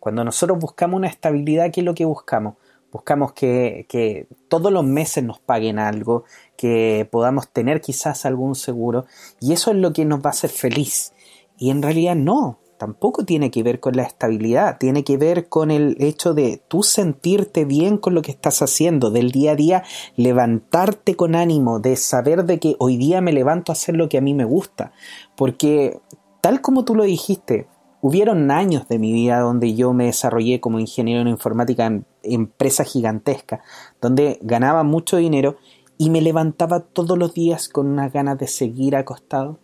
Cuando 0.00 0.24
nosotros 0.24 0.58
buscamos 0.58 0.98
una 0.98 1.08
estabilidad, 1.08 1.70
¿qué 1.72 1.80
es 1.80 1.84
lo 1.84 1.94
que 1.94 2.04
buscamos? 2.04 2.54
Buscamos 2.92 3.32
que, 3.32 3.86
que 3.88 4.28
todos 4.48 4.72
los 4.72 4.84
meses 4.84 5.24
nos 5.24 5.40
paguen 5.40 5.78
algo, 5.78 6.24
que 6.56 7.08
podamos 7.10 7.48
tener 7.48 7.80
quizás 7.80 8.24
algún 8.24 8.54
seguro, 8.54 9.06
y 9.40 9.52
eso 9.52 9.72
es 9.72 9.76
lo 9.76 9.92
que 9.92 10.04
nos 10.04 10.20
va 10.20 10.26
a 10.26 10.30
hacer 10.30 10.50
feliz. 10.50 11.12
Y 11.58 11.70
en 11.70 11.82
realidad 11.82 12.16
no, 12.16 12.58
tampoco 12.76 13.24
tiene 13.24 13.50
que 13.50 13.62
ver 13.62 13.80
con 13.80 13.96
la 13.96 14.02
estabilidad, 14.02 14.78
tiene 14.78 15.04
que 15.04 15.16
ver 15.16 15.48
con 15.48 15.70
el 15.70 15.96
hecho 16.00 16.34
de 16.34 16.62
tú 16.68 16.82
sentirte 16.82 17.64
bien 17.64 17.98
con 17.98 18.14
lo 18.14 18.22
que 18.22 18.30
estás 18.30 18.62
haciendo, 18.62 19.10
del 19.10 19.30
día 19.30 19.52
a 19.52 19.56
día 19.56 19.82
levantarte 20.16 21.16
con 21.16 21.34
ánimo, 21.34 21.80
de 21.80 21.96
saber 21.96 22.44
de 22.44 22.58
que 22.58 22.76
hoy 22.78 22.96
día 22.96 23.20
me 23.20 23.32
levanto 23.32 23.72
a 23.72 23.74
hacer 23.74 23.96
lo 23.96 24.08
que 24.08 24.18
a 24.18 24.22
mí 24.22 24.34
me 24.34 24.44
gusta. 24.44 24.92
Porque 25.36 26.00
tal 26.40 26.60
como 26.60 26.84
tú 26.84 26.94
lo 26.94 27.04
dijiste, 27.04 27.68
hubieron 28.00 28.50
años 28.50 28.86
de 28.88 28.98
mi 28.98 29.12
vida 29.12 29.40
donde 29.40 29.74
yo 29.74 29.92
me 29.92 30.06
desarrollé 30.06 30.60
como 30.60 30.78
ingeniero 30.78 31.22
en 31.22 31.28
informática 31.28 31.86
en 31.86 32.06
empresas 32.22 32.90
gigantescas, 32.90 33.60
donde 34.00 34.38
ganaba 34.42 34.82
mucho 34.82 35.16
dinero 35.16 35.56
y 35.98 36.10
me 36.10 36.20
levantaba 36.20 36.80
todos 36.80 37.16
los 37.16 37.32
días 37.32 37.68
con 37.68 37.86
unas 37.86 38.12
ganas 38.12 38.38
de 38.38 38.46
seguir 38.48 38.96
acostado 38.96 39.58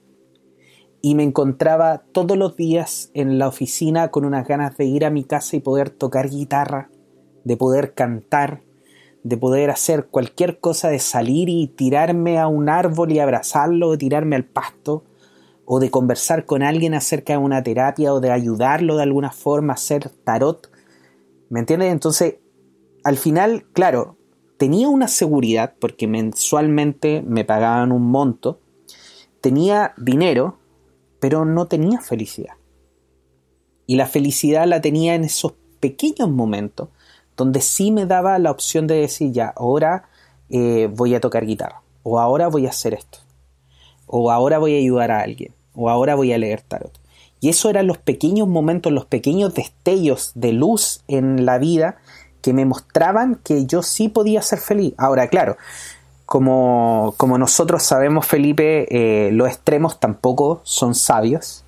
y 1.02 1.16
me 1.16 1.24
encontraba 1.24 2.04
todos 2.12 2.38
los 2.38 2.56
días 2.56 3.10
en 3.12 3.38
la 3.38 3.48
oficina 3.48 4.12
con 4.12 4.24
unas 4.24 4.46
ganas 4.46 4.76
de 4.76 4.84
ir 4.84 5.04
a 5.04 5.10
mi 5.10 5.24
casa 5.24 5.56
y 5.56 5.60
poder 5.60 5.90
tocar 5.90 6.30
guitarra, 6.30 6.90
de 7.42 7.56
poder 7.56 7.92
cantar, 7.92 8.62
de 9.24 9.36
poder 9.36 9.70
hacer 9.70 10.06
cualquier 10.06 10.60
cosa, 10.60 10.88
de 10.88 11.00
salir 11.00 11.48
y 11.48 11.66
tirarme 11.66 12.38
a 12.38 12.46
un 12.46 12.68
árbol 12.68 13.10
y 13.10 13.18
abrazarlo, 13.18 13.88
o 13.88 13.98
tirarme 13.98 14.36
al 14.36 14.44
pasto, 14.44 15.02
o 15.64 15.80
de 15.80 15.90
conversar 15.90 16.46
con 16.46 16.62
alguien 16.62 16.94
acerca 16.94 17.32
de 17.32 17.38
una 17.40 17.64
terapia 17.64 18.14
o 18.14 18.20
de 18.20 18.30
ayudarlo 18.30 18.96
de 18.96 19.02
alguna 19.02 19.32
forma 19.32 19.72
a 19.72 19.74
hacer 19.74 20.08
tarot. 20.22 20.70
¿Me 21.50 21.60
entiendes? 21.60 21.92
Entonces, 21.92 22.36
al 23.02 23.16
final, 23.16 23.64
claro, 23.72 24.16
tenía 24.56 24.88
una 24.88 25.08
seguridad 25.08 25.74
porque 25.80 26.06
mensualmente 26.06 27.24
me 27.26 27.44
pagaban 27.44 27.90
un 27.90 28.02
monto, 28.02 28.60
tenía 29.40 29.94
dinero, 29.96 30.58
pero 31.22 31.44
no 31.44 31.68
tenía 31.68 32.00
felicidad. 32.00 32.54
Y 33.86 33.94
la 33.94 34.08
felicidad 34.08 34.66
la 34.66 34.80
tenía 34.80 35.14
en 35.14 35.22
esos 35.22 35.52
pequeños 35.78 36.28
momentos 36.28 36.88
donde 37.36 37.60
sí 37.60 37.92
me 37.92 38.06
daba 38.06 38.40
la 38.40 38.50
opción 38.50 38.88
de 38.88 38.96
decir, 38.96 39.30
ya, 39.30 39.52
ahora 39.54 40.08
eh, 40.50 40.90
voy 40.92 41.14
a 41.14 41.20
tocar 41.20 41.46
guitarra, 41.46 41.80
o 42.02 42.18
ahora 42.18 42.48
voy 42.48 42.66
a 42.66 42.70
hacer 42.70 42.94
esto, 42.94 43.20
o 44.06 44.32
ahora 44.32 44.58
voy 44.58 44.74
a 44.74 44.78
ayudar 44.78 45.12
a 45.12 45.20
alguien, 45.20 45.54
o 45.76 45.88
ahora 45.88 46.16
voy 46.16 46.32
a 46.32 46.38
leer 46.38 46.60
tarot. 46.62 46.98
Y 47.38 47.50
eso 47.50 47.70
eran 47.70 47.86
los 47.86 47.98
pequeños 47.98 48.48
momentos, 48.48 48.92
los 48.92 49.06
pequeños 49.06 49.54
destellos 49.54 50.32
de 50.34 50.52
luz 50.52 51.04
en 51.06 51.46
la 51.46 51.58
vida 51.58 51.98
que 52.40 52.52
me 52.52 52.64
mostraban 52.64 53.36
que 53.36 53.64
yo 53.64 53.84
sí 53.84 54.08
podía 54.08 54.42
ser 54.42 54.58
feliz. 54.58 54.92
Ahora, 54.98 55.28
claro, 55.28 55.56
como, 56.32 57.38
nosotros 57.38 57.82
sabemos, 57.82 58.24
Felipe, 58.24 58.86
eh, 58.88 59.32
los 59.32 59.48
extremos 59.48 60.00
tampoco 60.00 60.62
son 60.64 60.94
sabios, 60.94 61.62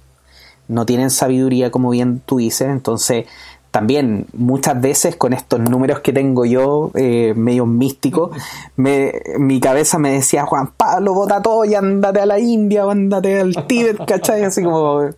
no 0.69 0.87
tienen 0.87 1.11
sabiduría, 1.11 1.71
como 1.71 1.91
bien 1.91 2.23
tú 2.25 2.39
dices, 2.39 2.71
entonces 2.71 3.27
también 3.71 4.27
muchas 4.33 4.81
veces 4.81 5.17
con 5.17 5.35
estos 5.35 5.61
números 5.61 6.01
que 6.01 6.15
tengo 6.15 6.47
yo, 6.47 6.93
eh, 6.95 7.35
medio 7.37 7.67
místicos, 7.67 8.31
mi 8.77 9.61
cabeza 9.61 9.99
me 9.99 10.13
decía, 10.13 10.47
Juan 10.47 10.71
Pablo, 10.75 11.13
bota 11.13 11.43
todo 11.43 11.67
y 11.67 11.75
andate 11.75 12.21
a 12.21 12.27
la 12.27 12.39
India 12.39 12.87
o 12.87 12.91
andate 12.91 13.41
al 13.41 13.67
Tíbet, 13.67 14.07
¿cachai? 14.07 14.45
Así 14.45 14.63
como... 14.63 15.11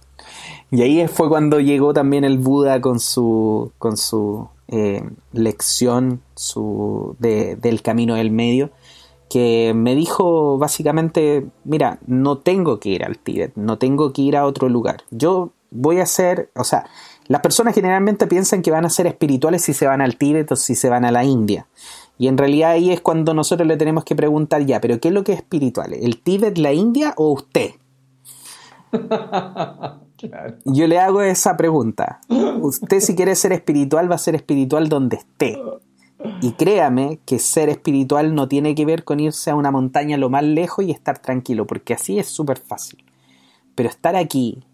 Y 0.73 0.83
ahí 0.83 1.07
fue 1.07 1.29
cuando 1.29 1.61
llegó 1.61 1.95
también 1.95 2.25
el 2.25 2.39
Buda 2.39 2.81
con 2.81 2.99
su, 2.99 3.71
con 3.79 3.97
su 3.97 4.49
eh, 4.67 5.05
lección 5.33 6.21
su, 6.35 7.15
del 7.21 7.83
camino 7.83 8.17
del 8.17 8.33
medio, 8.33 8.71
que 9.29 9.73
me 9.75 9.95
dijo 9.95 10.59
básicamente, 10.59 11.47
mira, 11.65 11.99
no 12.07 12.39
tengo 12.39 12.79
que 12.79 12.91
ir 12.91 13.05
al 13.05 13.19
Tíbet, 13.19 13.53
no 13.57 13.79
tengo 13.79 14.13
que 14.13 14.23
ir 14.23 14.37
a 14.37 14.47
otro 14.47 14.69
lugar. 14.69 15.03
Yo 15.11 15.53
voy 15.71 16.01
a 16.01 16.07
ser, 16.07 16.51
o 16.55 16.65
sea, 16.65 16.87
las 17.27 17.41
personas 17.41 17.75
generalmente 17.75 18.27
piensan 18.27 18.63
que 18.63 18.71
van 18.71 18.85
a 18.85 18.91
ser 18.91 19.07
espirituales 19.07 19.63
si 19.63 19.75
se 19.75 19.87
van 19.87 20.01
al 20.01 20.17
Tíbet 20.17 20.53
o 20.53 20.57
si 20.57 20.75
se 20.75 20.89
van 20.89 21.05
a 21.05 21.11
la 21.11 21.25
India. 21.25 21.67
Y 22.19 22.29
en 22.29 22.39
realidad 22.39 22.71
ahí 22.71 22.93
es 22.93 23.01
cuando 23.01 23.35
nosotros 23.35 23.67
le 23.67 23.77
tenemos 23.77 24.05
que 24.05 24.17
preguntar 24.17 24.65
ya, 24.65 24.81
pero 24.81 25.01
¿qué 25.01 25.09
es 25.09 25.15
lo 25.15 25.25
que 25.25 25.33
es 25.33 25.39
espiritual? 25.39 25.93
¿El 25.93 26.23
Tíbet, 26.23 26.57
la 26.59 26.73
India 26.73 27.13
o 27.17 27.33
usted? 27.33 27.73
Yo 30.65 30.87
le 30.87 30.99
hago 30.99 31.21
esa 31.21 31.57
pregunta. 31.57 32.21
Usted 32.61 33.01
si 33.01 33.15
quiere 33.15 33.35
ser 33.35 33.53
espiritual 33.53 34.11
va 34.11 34.15
a 34.15 34.19
ser 34.19 34.35
espiritual 34.35 34.89
donde 34.89 35.17
esté. 35.17 35.61
Y 36.41 36.53
créame 36.53 37.21
que 37.25 37.39
ser 37.39 37.69
espiritual 37.69 38.35
no 38.35 38.49
tiene 38.49 38.75
que 38.75 38.85
ver 38.85 39.05
con 39.05 39.21
irse 39.21 39.51
a 39.51 39.55
una 39.55 39.71
montaña 39.71 40.17
lo 40.17 40.31
más 40.31 40.45
lejos 40.45 40.85
y 40.85 40.91
estar 40.91 41.19
tranquilo, 41.19 41.67
porque 41.67 41.95
así 41.95 42.19
es 42.19 42.27
súper 42.27 42.59
fácil. 42.59 43.05
Pero 43.75 43.89
estar 43.89 44.17
aquí, 44.17 44.65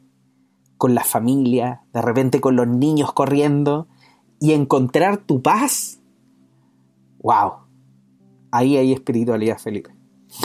con 0.76 0.94
la 0.94 1.04
familia, 1.04 1.82
de 1.92 2.02
repente 2.02 2.40
con 2.40 2.56
los 2.56 2.66
niños 2.66 3.12
corriendo, 3.12 3.88
y 4.40 4.52
encontrar 4.52 5.18
tu 5.18 5.40
paz, 5.40 6.00
wow, 7.22 7.52
ahí 8.50 8.76
hay 8.76 8.92
espiritualidad, 8.92 9.58
Felipe. 9.58 9.90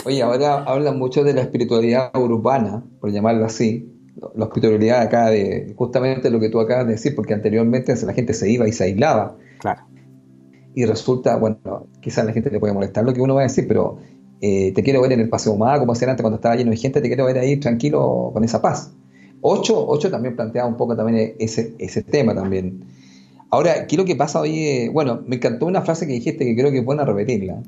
Oye, 0.06 0.22
ahora 0.22 0.64
hablan 0.64 1.00
mucho 1.00 1.24
de 1.24 1.34
la 1.34 1.42
espiritualidad 1.42 2.16
urbana, 2.16 2.84
por 3.00 3.12
llamarlo 3.12 3.46
así, 3.46 3.92
la 4.36 4.46
espiritualidad 4.46 5.02
acá 5.02 5.30
de 5.30 5.74
justamente 5.78 6.30
lo 6.30 6.40
que 6.40 6.50
tú 6.50 6.60
acabas 6.60 6.86
de 6.86 6.94
decir, 6.94 7.16
porque 7.16 7.34
anteriormente 7.34 7.96
la 8.06 8.14
gente 8.14 8.34
se 8.34 8.52
iba 8.52 8.68
y 8.68 8.72
se 8.72 8.84
aislaba. 8.86 9.38
Claro 9.60 9.88
y 10.78 10.86
resulta, 10.86 11.38
bueno, 11.38 11.88
quizás 12.02 12.24
la 12.24 12.34
gente 12.34 12.52
le 12.52 12.60
puede 12.60 12.72
molestar 12.72 13.04
lo 13.04 13.12
que 13.12 13.20
uno 13.20 13.34
va 13.34 13.40
a 13.40 13.46
decir, 13.46 13.68
pero 13.68 13.98
eh, 14.42 14.72
te 14.76 14.84
quiero 14.84 15.02
ver 15.02 15.12
en 15.12 15.22
el 15.22 15.28
Paseo 15.28 15.54
Humada, 15.54 15.80
como 15.80 15.94
hacían 15.94 16.12
antes 16.12 16.22
cuando 16.22 16.36
estaba 16.36 16.56
lleno 16.56 16.70
de 16.70 16.78
gente, 16.78 17.02
te 17.02 17.08
quiero 17.08 17.26
ver 17.26 17.40
ahí 17.40 17.58
tranquilo 17.58 18.30
con 18.32 18.44
esa 18.44 18.62
paz. 18.62 18.92
Ocho, 19.42 19.88
ocho 19.88 20.12
también 20.12 20.36
planteaba 20.36 20.70
un 20.70 20.78
poco 20.78 20.96
también 20.96 21.34
ese, 21.40 21.74
ese 21.80 22.04
tema 22.04 22.36
también. 22.36 22.86
Ahora, 23.50 23.88
¿qué 23.88 23.96
es 23.96 23.98
lo 23.98 24.06
que 24.06 24.16
pasa 24.16 24.40
hoy? 24.40 24.88
Bueno, 24.90 25.24
me 25.26 25.38
encantó 25.38 25.66
una 25.66 25.82
frase 25.82 26.06
que 26.06 26.14
dijiste 26.14 26.46
que 26.46 26.56
creo 26.56 26.70
que 26.70 26.78
es 26.78 26.86
buena 26.86 27.06
repetirla, 27.06 27.64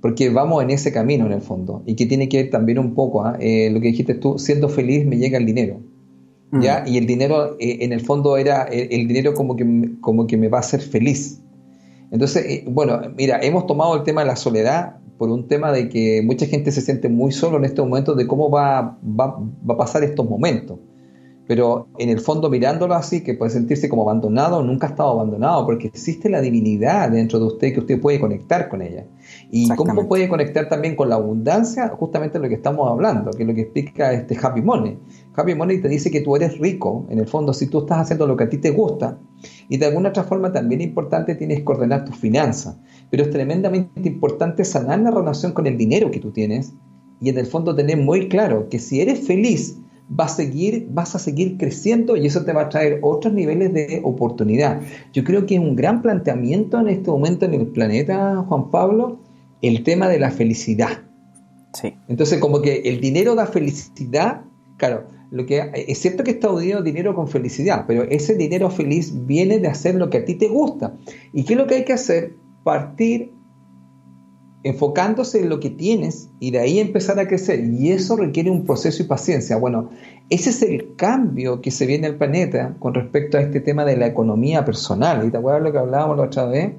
porque 0.00 0.30
vamos 0.30 0.62
en 0.62 0.70
ese 0.70 0.92
camino 0.92 1.26
en 1.26 1.32
el 1.32 1.42
fondo, 1.42 1.82
y 1.84 1.94
que 1.94 2.06
tiene 2.06 2.26
que 2.30 2.44
ver 2.44 2.50
también 2.50 2.78
un 2.78 2.94
poco, 2.94 3.22
¿ah? 3.22 3.36
eh, 3.38 3.68
lo 3.70 3.82
que 3.82 3.88
dijiste 3.88 4.14
tú, 4.14 4.38
siendo 4.38 4.70
feliz 4.70 5.04
me 5.04 5.18
llega 5.18 5.36
el 5.36 5.44
dinero. 5.44 5.80
¿ya? 6.52 6.84
Mm. 6.86 6.88
Y 6.88 6.96
el 6.96 7.06
dinero, 7.06 7.56
eh, 7.60 7.80
en 7.80 7.92
el 7.92 8.00
fondo, 8.00 8.38
era 8.38 8.62
el, 8.62 9.06
dinero 9.06 9.34
como 9.34 9.56
que, 9.56 9.90
como 10.00 10.26
que 10.26 10.38
me 10.38 10.48
va 10.48 10.56
a 10.56 10.60
hacer 10.60 10.80
feliz. 10.80 11.42
Entonces, 12.10 12.44
eh, 12.46 12.64
bueno, 12.68 13.00
mira, 13.16 13.40
hemos 13.42 13.66
tomado 13.66 13.96
el 13.96 14.02
tema 14.02 14.22
de 14.22 14.28
la 14.28 14.36
soledad 14.36 14.96
por 15.18 15.30
un 15.30 15.48
tema 15.48 15.72
de 15.72 15.88
que 15.88 16.22
mucha 16.24 16.46
gente 16.46 16.70
se 16.72 16.80
siente 16.80 17.08
muy 17.08 17.32
solo 17.32 17.56
en 17.56 17.64
estos 17.64 17.86
momentos 17.86 18.16
de 18.16 18.26
cómo 18.26 18.50
va, 18.50 18.98
va, 19.02 19.38
va 19.38 19.74
a 19.74 19.76
pasar 19.76 20.04
estos 20.04 20.28
momentos 20.28 20.78
pero 21.46 21.88
en 21.98 22.08
el 22.08 22.18
fondo 22.18 22.50
mirándolo 22.50 22.94
así, 22.94 23.22
que 23.22 23.34
puede 23.34 23.50
sentirse 23.50 23.88
como 23.88 24.02
abandonado, 24.02 24.62
nunca 24.62 24.88
ha 24.88 24.90
estado 24.90 25.10
abandonado, 25.10 25.64
porque 25.64 25.86
existe 25.86 26.28
la 26.28 26.40
divinidad 26.40 27.10
dentro 27.10 27.38
de 27.38 27.44
usted 27.46 27.72
que 27.72 27.80
usted 27.80 28.00
puede 28.00 28.18
conectar 28.18 28.68
con 28.68 28.82
ella. 28.82 29.04
¿Y 29.50 29.68
cómo 29.76 30.08
puede 30.08 30.28
conectar 30.28 30.68
también 30.68 30.96
con 30.96 31.08
la 31.08 31.14
abundancia? 31.14 31.88
Justamente 31.88 32.38
lo 32.40 32.48
que 32.48 32.54
estamos 32.54 32.90
hablando, 32.90 33.30
que 33.30 33.44
es 33.44 33.48
lo 33.48 33.54
que 33.54 33.62
explica 33.62 34.12
este 34.12 34.36
Happy 34.40 34.60
Money. 34.60 34.98
Happy 35.36 35.54
Money 35.54 35.80
te 35.80 35.88
dice 35.88 36.10
que 36.10 36.22
tú 36.22 36.34
eres 36.34 36.58
rico, 36.58 37.06
en 37.10 37.18
el 37.18 37.26
fondo, 37.26 37.52
si 37.52 37.66
tú 37.66 37.80
estás 37.80 37.98
haciendo 37.98 38.26
lo 38.26 38.36
que 38.36 38.44
a 38.44 38.48
ti 38.48 38.58
te 38.58 38.70
gusta, 38.70 39.18
y 39.68 39.76
de 39.76 39.86
alguna 39.86 40.08
otra 40.08 40.24
forma 40.24 40.52
también 40.52 40.80
importante 40.80 41.34
tienes 41.34 41.58
que 41.58 41.72
ordenar 41.72 42.04
tus 42.04 42.16
finanzas, 42.16 42.78
pero 43.10 43.24
es 43.24 43.30
tremendamente 43.30 44.08
importante 44.08 44.64
sanar 44.64 45.00
la 45.00 45.10
relación 45.10 45.52
con 45.52 45.66
el 45.66 45.76
dinero 45.76 46.10
que 46.10 46.20
tú 46.20 46.30
tienes, 46.30 46.72
y 47.20 47.28
en 47.28 47.38
el 47.38 47.46
fondo 47.46 47.74
tener 47.74 47.98
muy 47.98 48.28
claro 48.28 48.68
que 48.68 48.78
si 48.78 49.00
eres 49.00 49.26
feliz, 49.26 49.78
vas 50.08 50.34
a 50.34 50.36
seguir, 50.36 50.88
vas 50.90 51.14
a 51.14 51.18
seguir 51.18 51.56
creciendo 51.56 52.16
y 52.16 52.26
eso 52.26 52.44
te 52.44 52.52
va 52.52 52.62
a 52.62 52.68
traer 52.68 53.00
otros 53.02 53.34
niveles 53.34 53.72
de 53.72 54.00
oportunidad. 54.04 54.80
Yo 55.12 55.24
creo 55.24 55.46
que 55.46 55.56
es 55.56 55.60
un 55.60 55.74
gran 55.74 56.02
planteamiento 56.02 56.78
en 56.78 56.88
este 56.88 57.10
momento 57.10 57.44
en 57.44 57.54
el 57.54 57.66
planeta, 57.66 58.44
Juan 58.48 58.70
Pablo, 58.70 59.18
el 59.62 59.82
tema 59.82 60.08
de 60.08 60.20
la 60.20 60.30
felicidad. 60.30 61.02
Sí. 61.72 61.94
Entonces, 62.08 62.38
como 62.38 62.62
que 62.62 62.82
el 62.84 63.00
dinero 63.00 63.34
da 63.34 63.46
felicidad, 63.46 64.42
claro, 64.76 65.08
lo 65.30 65.46
que 65.46 65.70
es 65.74 65.98
cierto 65.98 66.24
que 66.24 66.32
está 66.32 66.50
unido 66.50 66.82
dinero 66.82 67.14
con 67.14 67.28
felicidad, 67.28 67.84
pero 67.86 68.04
ese 68.04 68.34
dinero 68.34 68.70
feliz 68.70 69.26
viene 69.26 69.58
de 69.58 69.68
hacer 69.68 69.94
lo 69.94 70.10
que 70.10 70.18
a 70.18 70.24
ti 70.24 70.34
te 70.34 70.48
gusta. 70.48 70.94
¿Y 71.32 71.44
qué 71.44 71.54
es 71.54 71.58
lo 71.58 71.66
que 71.66 71.76
hay 71.76 71.84
que 71.84 71.92
hacer? 71.92 72.36
Partir 72.62 73.32
enfocándose 74.62 75.42
en 75.42 75.48
lo 75.48 75.60
que 75.60 75.70
tienes 75.70 76.28
y 76.40 76.50
de 76.50 76.58
ahí 76.58 76.80
empezar 76.80 77.18
a 77.20 77.28
crecer. 77.28 77.64
Y 77.64 77.92
eso 77.92 78.16
requiere 78.16 78.50
un 78.50 78.64
proceso 78.64 79.02
y 79.02 79.06
paciencia. 79.06 79.56
Bueno, 79.56 79.90
ese 80.28 80.50
es 80.50 80.62
el 80.62 80.96
cambio 80.96 81.60
que 81.60 81.70
se 81.70 81.86
viene 81.86 82.08
al 82.08 82.16
planeta 82.16 82.74
con 82.80 82.94
respecto 82.94 83.38
a 83.38 83.42
este 83.42 83.60
tema 83.60 83.84
de 83.84 83.96
la 83.96 84.06
economía 84.06 84.64
personal. 84.64 85.24
¿Y 85.26 85.30
te 85.30 85.36
acuerdas 85.36 85.62
lo 85.62 85.72
que 85.72 85.78
hablábamos 85.78 86.16
la 86.16 86.24
otra 86.24 86.46
vez? 86.46 86.72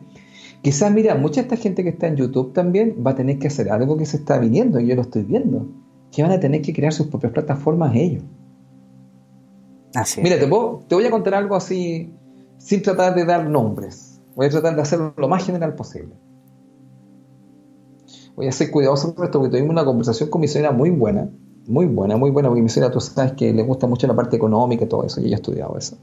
Quizás, 0.62 0.92
mira, 0.92 1.16
mucha 1.16 1.42
de 1.42 1.48
esta 1.48 1.56
gente 1.56 1.84
que 1.84 1.90
está 1.90 2.08
en 2.08 2.18
YouTube 2.18 2.52
también 2.52 2.98
va 3.06 3.12
a 3.12 3.16
tener 3.16 3.40
que 3.40 3.48
hacer 3.48 3.70
algo 3.70 3.96
que 3.96 4.06
se 4.06 4.18
está 4.18 4.38
viniendo, 4.38 4.80
y 4.80 4.88
yo 4.88 4.96
lo 4.96 5.04
estoy 5.04 5.24
viendo, 5.24 5.68
que 6.12 6.24
van 6.24 6.32
a 6.32 6.40
tener 6.40 6.62
que 6.62 6.74
crear 6.74 6.94
sus 6.94 7.08
propias 7.08 7.34
plataformas 7.34 7.96
ellos. 7.96 8.24
Así 9.94 10.22
Mira, 10.22 10.38
te, 10.38 10.46
te 10.46 10.96
voy 10.96 11.06
a 11.06 11.12
contar 11.12 11.36
algo 11.36 11.56
así, 11.56 12.14
sin 12.58 12.82
tratar 12.82 13.16
de 13.16 13.26
dar 13.26 13.50
nombres. 13.50 14.22
Voy 14.36 14.46
a 14.46 14.50
tratar 14.50 14.76
de 14.76 14.82
hacerlo 14.82 15.14
lo 15.18 15.28
más 15.28 15.46
general 15.46 15.74
posible 15.76 16.16
voy 18.38 18.46
a 18.48 18.52
ser 18.52 18.70
cuidadoso 18.70 19.16
con 19.16 19.26
esto 19.26 19.40
porque 19.40 19.58
tuvimos 19.58 19.72
una 19.72 19.84
conversación 19.84 20.30
con 20.30 20.40
mi 20.40 20.48
señora 20.48 20.72
muy 20.72 20.92
buena, 20.92 21.28
muy 21.66 21.88
buena, 21.88 22.18
muy 22.18 22.30
buena, 22.30 22.50
porque 22.50 22.62
mi 22.62 22.70
señora 22.70 22.94
tú 22.94 23.02
sabes 23.02 23.34
que 23.34 23.52
le 23.52 23.64
gusta 23.64 23.88
mucho 23.88 24.06
la 24.06 24.16
parte 24.16 24.38
económica 24.38 24.86
y 24.86 24.88
todo 24.88 25.04
eso, 25.04 25.20
y 25.20 25.26
ella 25.26 25.38
ha 25.38 25.40
estudiado 25.40 25.76
eso. 25.76 25.98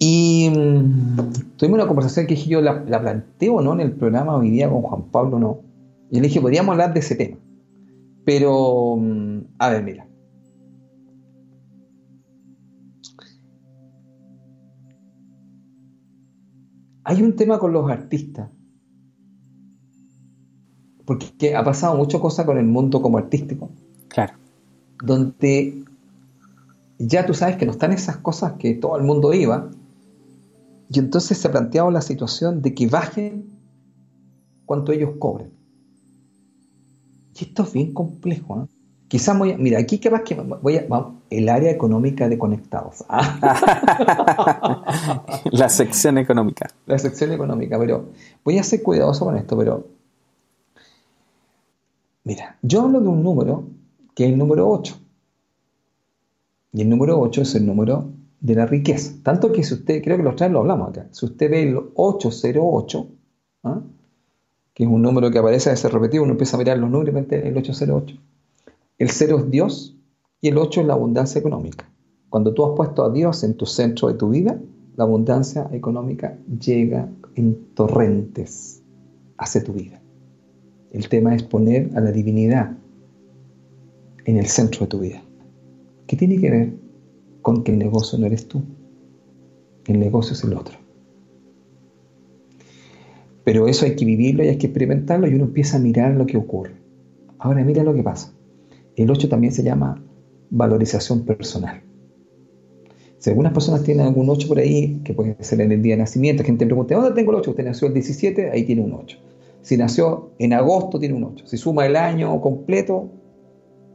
Y 0.00 0.50
mm, 0.50 1.56
tuvimos 1.56 1.78
una 1.78 1.86
conversación 1.86 2.26
que 2.26 2.34
dije 2.34 2.50
yo, 2.50 2.60
¿la, 2.60 2.84
la 2.88 3.00
planteo 3.00 3.60
no 3.60 3.72
en 3.72 3.80
el 3.80 3.92
programa 3.92 4.36
hoy 4.36 4.50
día 4.50 4.68
con 4.68 4.82
Juan 4.82 5.04
Pablo? 5.12 5.38
No. 5.38 5.58
Y 6.10 6.16
le 6.16 6.22
dije, 6.22 6.40
podríamos 6.40 6.72
hablar 6.72 6.92
de 6.92 7.00
ese 7.00 7.14
tema. 7.14 7.36
Pero, 8.28 8.94
mm, 8.98 9.54
a 9.58 9.70
ver, 9.70 9.82
mira. 9.82 10.06
Hay 17.04 17.22
un 17.22 17.36
tema 17.36 17.58
con 17.58 17.72
los 17.72 17.90
artistas 17.90 18.50
porque 21.06 21.56
ha 21.56 21.64
pasado 21.64 21.96
muchas 21.96 22.20
cosas 22.20 22.44
con 22.44 22.58
el 22.58 22.66
mundo 22.66 23.00
como 23.00 23.16
artístico. 23.16 23.70
Claro. 24.08 24.34
Donde 25.02 25.84
ya 26.98 27.24
tú 27.24 27.32
sabes 27.32 27.56
que 27.56 27.64
no 27.64 27.72
están 27.72 27.92
esas 27.92 28.18
cosas 28.18 28.52
que 28.58 28.74
todo 28.74 28.98
el 28.98 29.04
mundo 29.04 29.32
iba. 29.32 29.70
Y 30.90 30.98
entonces 30.98 31.38
se 31.38 31.48
ha 31.48 31.50
planteado 31.50 31.90
la 31.90 32.02
situación 32.02 32.60
de 32.60 32.74
que 32.74 32.88
bajen 32.88 33.46
cuanto 34.66 34.92
ellos 34.92 35.12
cobren. 35.18 35.57
Esto 37.40 37.62
es 37.62 37.72
bien 37.72 37.94
complejo. 37.94 38.62
¿eh? 38.62 38.66
Quizás 39.08 39.38
voy 39.38 39.52
a, 39.52 39.58
mira, 39.58 39.78
aquí 39.78 39.98
que 39.98 40.10
vas 40.10 40.22
que 40.22 40.34
voy 40.34 40.76
a, 40.76 40.86
el 41.30 41.48
área 41.48 41.70
económica 41.70 42.28
de 42.28 42.38
conectados. 42.38 43.04
la 45.52 45.68
sección 45.68 46.18
económica. 46.18 46.70
La 46.86 46.98
sección 46.98 47.32
económica, 47.32 47.78
pero 47.78 48.06
voy 48.44 48.58
a 48.58 48.62
ser 48.62 48.82
cuidadoso 48.82 49.24
con 49.24 49.36
esto, 49.36 49.56
pero 49.56 49.98
Mira, 52.28 52.58
yo 52.60 52.82
hablo 52.82 53.00
de 53.00 53.08
un 53.08 53.22
número 53.22 53.64
que 54.14 54.26
es 54.26 54.32
el 54.32 54.36
número 54.36 54.68
8. 54.68 54.94
Y 56.74 56.82
el 56.82 56.90
número 56.90 57.18
8 57.18 57.40
es 57.40 57.54
el 57.54 57.64
número 57.64 58.10
de 58.38 58.54
la 58.54 58.66
riqueza. 58.66 59.14
Tanto 59.22 59.50
que 59.50 59.64
si 59.64 59.72
usted, 59.72 60.04
creo 60.04 60.18
que 60.18 60.22
los 60.22 60.36
tres 60.36 60.50
lo 60.50 60.58
hablamos 60.58 60.90
acá, 60.90 61.08
si 61.10 61.24
usted 61.24 61.50
ve 61.50 61.62
el 61.62 61.80
808, 61.94 63.08
¿ah? 63.64 63.80
Que 64.78 64.84
es 64.84 64.90
un 64.90 65.02
número 65.02 65.32
que 65.32 65.40
aparece 65.40 65.70
a 65.70 65.76
ser 65.76 65.92
repetido, 65.92 66.22
uno 66.22 66.34
empieza 66.34 66.56
a 66.56 66.58
mirar 66.58 66.78
los 66.78 66.88
números 66.88 67.12
y 67.28 67.34
el 67.34 67.56
808. 67.56 68.16
El 68.98 69.10
0 69.10 69.38
es 69.38 69.50
Dios 69.50 69.96
y 70.40 70.46
el 70.46 70.56
8 70.56 70.82
es 70.82 70.86
la 70.86 70.94
abundancia 70.94 71.40
económica. 71.40 71.90
Cuando 72.28 72.54
tú 72.54 72.64
has 72.64 72.76
puesto 72.76 73.02
a 73.02 73.10
Dios 73.10 73.42
en 73.42 73.56
tu 73.56 73.66
centro 73.66 74.06
de 74.06 74.14
tu 74.14 74.28
vida, 74.28 74.56
la 74.94 75.02
abundancia 75.02 75.68
económica 75.72 76.38
llega 76.60 77.08
en 77.34 77.74
torrentes 77.74 78.80
hacia 79.36 79.64
tu 79.64 79.72
vida. 79.72 80.00
El 80.92 81.08
tema 81.08 81.34
es 81.34 81.42
poner 81.42 81.90
a 81.96 82.00
la 82.00 82.12
divinidad 82.12 82.76
en 84.26 84.36
el 84.36 84.46
centro 84.46 84.82
de 84.82 84.86
tu 84.86 85.00
vida. 85.00 85.20
¿Qué 86.06 86.14
tiene 86.14 86.38
que 86.38 86.50
ver 86.52 86.72
con 87.42 87.64
que 87.64 87.72
el 87.72 87.78
negocio 87.78 88.16
no 88.16 88.26
eres 88.26 88.46
tú? 88.46 88.62
El 89.88 89.98
negocio 89.98 90.34
es 90.34 90.44
el 90.44 90.54
otro. 90.54 90.87
Pero 93.48 93.66
eso 93.66 93.86
hay 93.86 93.96
que 93.96 94.04
vivirlo 94.04 94.44
y 94.44 94.48
hay 94.48 94.58
que 94.58 94.66
experimentarlo 94.66 95.26
y 95.26 95.34
uno 95.34 95.44
empieza 95.44 95.78
a 95.78 95.80
mirar 95.80 96.14
lo 96.14 96.26
que 96.26 96.36
ocurre. 96.36 96.72
Ahora 97.38 97.64
mira 97.64 97.82
lo 97.82 97.94
que 97.94 98.02
pasa. 98.02 98.34
El 98.94 99.10
8 99.10 99.30
también 99.30 99.54
se 99.54 99.62
llama 99.62 100.04
valorización 100.50 101.24
personal. 101.24 101.80
Si 103.16 103.30
algunas 103.30 103.54
personas 103.54 103.84
tienen 103.84 104.04
algún 104.04 104.28
8 104.28 104.48
por 104.48 104.58
ahí, 104.58 105.00
que 105.02 105.14
puede 105.14 105.34
ser 105.42 105.62
en 105.62 105.72
el 105.72 105.80
día 105.80 105.94
de 105.94 106.02
nacimiento, 106.02 106.44
gente 106.44 106.66
pregunta, 106.66 106.94
¿dónde 106.94 107.12
tengo 107.12 107.30
el 107.30 107.38
8? 107.38 107.52
Usted 107.52 107.64
nació 107.64 107.88
el 107.88 107.94
17, 107.94 108.50
ahí 108.50 108.64
tiene 108.64 108.82
un 108.82 108.92
8. 108.92 109.18
Si 109.62 109.78
nació 109.78 110.32
en 110.38 110.52
agosto, 110.52 110.98
tiene 110.98 111.14
un 111.14 111.24
8. 111.24 111.46
Si 111.46 111.56
suma 111.56 111.86
el 111.86 111.96
año 111.96 112.38
completo, 112.42 113.08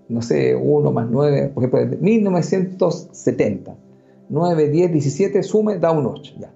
no 0.10 0.24
sé, 0.24 0.56
1 0.56 0.92
más 0.92 1.08
9, 1.12 1.52
por 1.54 1.64
ejemplo, 1.64 2.00
1970. 2.02 3.76
9, 4.30 4.70
10, 4.70 4.92
17, 4.94 5.44
sume, 5.44 5.78
da 5.78 5.92
un 5.92 6.08
8. 6.08 6.34
Ya. 6.40 6.52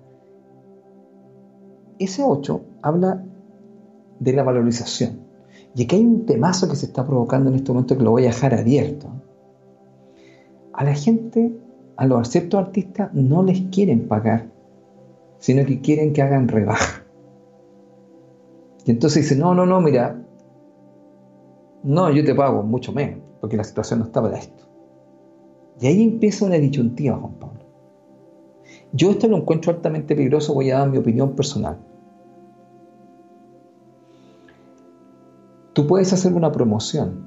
Ese 1.99 2.23
8 2.23 2.61
habla 2.81 3.23
de 4.19 4.33
la 4.33 4.43
valorización. 4.43 5.27
Y 5.75 5.83
aquí 5.83 5.95
hay 5.95 6.05
un 6.05 6.25
temazo 6.25 6.67
que 6.69 6.75
se 6.75 6.87
está 6.87 7.05
provocando 7.05 7.49
en 7.49 7.55
este 7.55 7.71
momento 7.71 7.97
que 7.97 8.03
lo 8.03 8.11
voy 8.11 8.23
a 8.23 8.27
dejar 8.27 8.53
abierto. 8.53 9.07
A 10.73 10.83
la 10.83 10.93
gente, 10.93 11.55
a 11.95 12.05
los 12.05 12.27
ciertos 12.29 12.59
artistas, 12.59 13.13
no 13.13 13.43
les 13.43 13.61
quieren 13.71 14.07
pagar, 14.07 14.49
sino 15.39 15.65
que 15.65 15.81
quieren 15.81 16.13
que 16.13 16.21
hagan 16.21 16.47
rebaja. 16.47 17.03
Y 18.85 18.91
entonces 18.91 19.23
dice, 19.23 19.35
no, 19.35 19.53
no, 19.53 19.65
no, 19.65 19.81
mira, 19.81 20.23
no, 21.83 22.09
yo 22.09 22.23
te 22.23 22.33
pago 22.33 22.63
mucho 22.63 22.91
menos, 22.91 23.19
porque 23.41 23.57
la 23.57 23.63
situación 23.63 23.99
no 23.99 24.05
está 24.05 24.21
para 24.21 24.37
esto. 24.37 24.63
Y 25.79 25.87
ahí 25.87 26.03
empieza 26.03 26.45
una 26.45 26.55
disyuntiva, 26.55 27.17
Juan 27.17 27.33
Pablo. 27.33 27.59
Yo 28.93 29.11
esto 29.11 29.27
lo 29.27 29.37
encuentro 29.37 29.71
altamente 29.71 30.15
peligroso, 30.15 30.53
voy 30.53 30.71
a 30.71 30.79
dar 30.79 30.89
mi 30.89 30.97
opinión 30.97 31.35
personal. 31.35 31.77
Tú 35.77 35.85
puedes 35.85 36.11
hacer 36.11 36.33
una 36.33 36.51
promoción, 36.51 37.23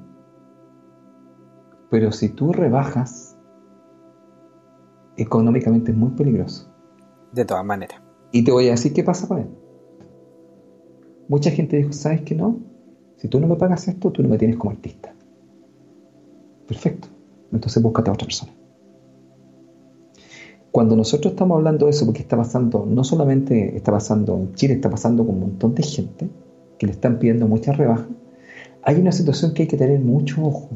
pero 1.89 2.11
si 2.11 2.27
tú 2.27 2.51
rebajas, 2.51 3.37
económicamente 5.15 5.91
es 5.91 5.97
muy 5.97 6.11
peligroso. 6.11 6.69
De 7.31 7.45
todas 7.45 7.63
maneras. 7.63 8.01
Y 8.31 8.43
te 8.43 8.51
voy 8.51 8.67
a 8.67 8.71
decir 8.71 8.91
qué 8.91 9.03
pasa 9.03 9.27
con 9.27 9.39
él 9.39 9.49
mucha 11.31 11.49
gente 11.49 11.77
dijo, 11.77 11.93
¿sabes 11.93 12.23
qué 12.23 12.35
no? 12.35 12.59
Si 13.15 13.29
tú 13.29 13.39
no 13.39 13.47
me 13.47 13.55
pagas 13.55 13.87
esto, 13.87 14.11
tú 14.11 14.21
no 14.21 14.27
me 14.27 14.37
tienes 14.37 14.57
como 14.57 14.71
artista. 14.71 15.15
Perfecto. 16.67 17.07
Entonces 17.53 17.81
búscate 17.81 18.09
a 18.09 18.13
otra 18.13 18.25
persona. 18.25 18.51
Cuando 20.73 20.97
nosotros 20.97 21.31
estamos 21.31 21.55
hablando 21.55 21.85
de 21.85 21.91
eso, 21.91 22.05
porque 22.05 22.19
está 22.23 22.35
pasando, 22.35 22.85
no 22.85 23.05
solamente 23.05 23.77
está 23.77 23.93
pasando 23.93 24.35
en 24.35 24.53
Chile, 24.55 24.73
está 24.73 24.89
pasando 24.89 25.25
con 25.25 25.35
un 25.35 25.41
montón 25.41 25.73
de 25.73 25.83
gente 25.83 26.29
que 26.77 26.87
le 26.87 26.91
están 26.91 27.17
pidiendo 27.17 27.47
muchas 27.47 27.77
rebajas, 27.77 28.07
hay 28.83 28.95
una 28.95 29.11
situación 29.11 29.53
que 29.53 29.63
hay 29.63 29.67
que 29.67 29.77
tener 29.77 29.99
mucho 29.99 30.43
ojo. 30.43 30.69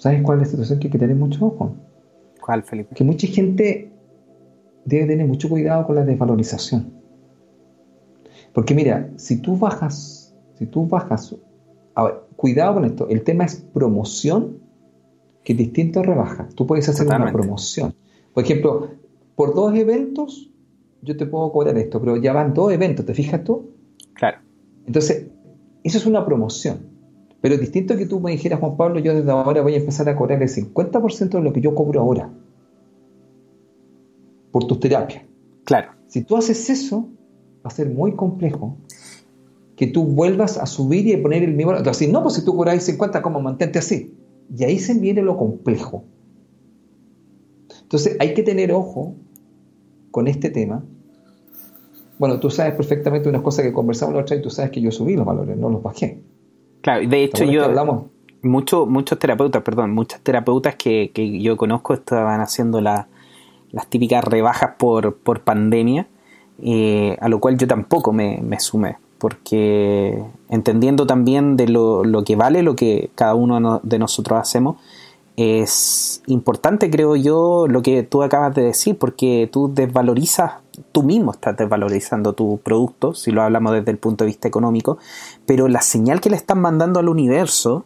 ¿sabes 0.00 0.22
cuál 0.22 0.40
es 0.40 0.48
la 0.48 0.50
situación 0.50 0.78
que 0.78 0.86
hay 0.86 0.92
que 0.92 0.98
tener 0.98 1.16
mucho 1.16 1.46
ojo? 1.46 1.74
¿Cuál, 2.40 2.62
Felipe? 2.62 2.94
Que 2.94 3.04
mucha 3.04 3.26
gente 3.26 3.92
debe 4.86 5.06
tener 5.06 5.26
mucho 5.26 5.48
cuidado 5.48 5.86
con 5.86 5.94
la 5.94 6.04
desvalorización. 6.04 6.90
Porque 8.54 8.74
mira, 8.74 9.10
si 9.16 9.36
tú 9.36 9.56
bajas, 9.56 10.34
si 10.58 10.66
tú 10.66 10.86
bajas, 10.86 11.36
a 11.94 12.04
ver, 12.04 12.14
cuidado 12.34 12.74
con 12.74 12.86
esto, 12.86 13.08
el 13.08 13.22
tema 13.22 13.44
es 13.44 13.56
promoción, 13.56 14.58
que 15.44 15.52
es 15.52 15.58
distinto 15.58 16.00
a 16.00 16.02
rebaja. 16.02 16.48
Tú 16.54 16.66
puedes 16.66 16.88
hacer 16.88 17.06
una 17.06 17.30
promoción. 17.30 17.94
Por 18.32 18.44
ejemplo, 18.44 18.88
por 19.36 19.54
dos 19.54 19.74
eventos, 19.74 20.50
yo 21.02 21.16
te 21.16 21.26
puedo 21.26 21.52
cobrar 21.52 21.76
esto, 21.76 22.00
pero 22.00 22.16
ya 22.16 22.32
van 22.32 22.54
dos 22.54 22.72
eventos, 22.72 23.04
¿te 23.04 23.12
fijas 23.12 23.44
tú? 23.44 23.70
Claro. 24.14 24.38
Entonces, 24.86 25.26
eso 25.82 25.98
es 25.98 26.06
una 26.06 26.24
promoción. 26.24 26.90
Pero 27.40 27.54
es 27.54 27.60
distinto 27.60 27.96
que 27.96 28.06
tú 28.06 28.20
me 28.20 28.32
dijeras, 28.32 28.60
Juan 28.60 28.76
Pablo, 28.76 29.00
yo 29.00 29.14
desde 29.14 29.30
ahora 29.30 29.62
voy 29.62 29.74
a 29.74 29.78
empezar 29.78 30.08
a 30.08 30.16
cobrar 30.16 30.42
el 30.42 30.48
50% 30.48 31.30
de 31.30 31.40
lo 31.40 31.52
que 31.52 31.60
yo 31.60 31.74
cobro 31.74 32.00
ahora 32.00 32.30
por 34.50 34.66
tus 34.66 34.80
terapias. 34.80 35.24
Claro. 35.64 35.92
Si 36.08 36.22
tú 36.22 36.36
haces 36.36 36.68
eso, 36.68 37.08
va 37.64 37.68
a 37.68 37.70
ser 37.70 37.88
muy 37.88 38.14
complejo 38.14 38.76
que 39.76 39.86
tú 39.86 40.04
vuelvas 40.04 40.58
a 40.58 40.66
subir 40.66 41.06
y 41.06 41.14
a 41.14 41.22
poner 41.22 41.42
el 41.42 41.54
mismo. 41.54 41.74
Entonces, 41.74 42.10
no, 42.10 42.22
pues 42.22 42.34
si 42.34 42.44
tú 42.44 42.54
cobras 42.54 42.82
50, 42.82 43.22
¿cómo 43.22 43.40
mantente 43.40 43.78
así? 43.78 44.14
Y 44.54 44.64
ahí 44.64 44.78
se 44.78 44.94
viene 44.94 45.22
lo 45.22 45.38
complejo. 45.38 46.04
Entonces, 47.82 48.16
hay 48.20 48.34
que 48.34 48.42
tener 48.42 48.72
ojo 48.72 49.14
con 50.10 50.28
este 50.28 50.50
tema. 50.50 50.84
Bueno, 52.20 52.38
tú 52.38 52.50
sabes 52.50 52.74
perfectamente 52.74 53.30
unas 53.30 53.40
cosas 53.40 53.64
que 53.64 53.72
conversamos 53.72 54.14
la 54.14 54.20
otra 54.20 54.36
y 54.36 54.42
tú 54.42 54.50
sabes 54.50 54.70
que 54.70 54.82
yo 54.82 54.92
subí 54.92 55.16
los 55.16 55.24
valores, 55.24 55.56
no 55.56 55.70
los 55.70 55.82
bajé. 55.82 56.20
Claro, 56.82 57.08
de 57.08 57.24
hecho 57.24 57.44
yo... 57.44 57.62
Muchos, 58.42 58.86
muchos 58.86 59.18
terapeutas, 59.18 59.62
perdón, 59.62 59.94
muchas 59.94 60.20
terapeutas 60.20 60.74
que, 60.74 61.12
que 61.14 61.40
yo 61.40 61.56
conozco 61.56 61.94
estaban 61.94 62.42
haciendo 62.42 62.82
las 62.82 63.06
típicas 63.88 64.22
rebajas 64.22 64.72
por, 64.78 65.16
por 65.16 65.40
pandemia, 65.40 66.08
eh, 66.62 67.16
a 67.22 67.30
lo 67.30 67.40
cual 67.40 67.56
yo 67.56 67.66
tampoco 67.66 68.12
me, 68.12 68.42
me 68.42 68.60
sumé, 68.60 68.98
porque 69.16 70.22
entendiendo 70.50 71.06
también 71.06 71.56
de 71.56 71.68
lo, 71.68 72.04
lo, 72.04 72.22
que 72.22 72.36
vale 72.36 72.62
lo 72.62 72.76
que 72.76 73.10
cada 73.14 73.34
uno 73.34 73.80
de 73.82 73.98
nosotros 73.98 74.38
hacemos, 74.38 74.76
es 75.36 76.22
importante, 76.26 76.90
creo 76.90 77.16
yo, 77.16 77.66
lo 77.66 77.80
que 77.80 78.02
tú 78.02 78.22
acabas 78.22 78.54
de 78.54 78.62
decir, 78.62 78.98
porque 78.98 79.48
tú 79.50 79.72
desvalorizas, 79.72 80.52
tú 80.92 81.02
mismo 81.02 81.32
estás 81.32 81.56
desvalorizando 81.56 82.32
tu 82.32 82.58
producto, 82.58 83.14
si 83.14 83.30
lo 83.30 83.42
hablamos 83.42 83.72
desde 83.72 83.90
el 83.90 83.98
punto 83.98 84.24
de 84.24 84.28
vista 84.28 84.48
económico, 84.48 84.98
pero 85.46 85.68
la 85.68 85.82
señal 85.82 86.20
que 86.20 86.30
le 86.30 86.36
están 86.36 86.60
mandando 86.60 87.00
al 87.00 87.08
universo, 87.08 87.84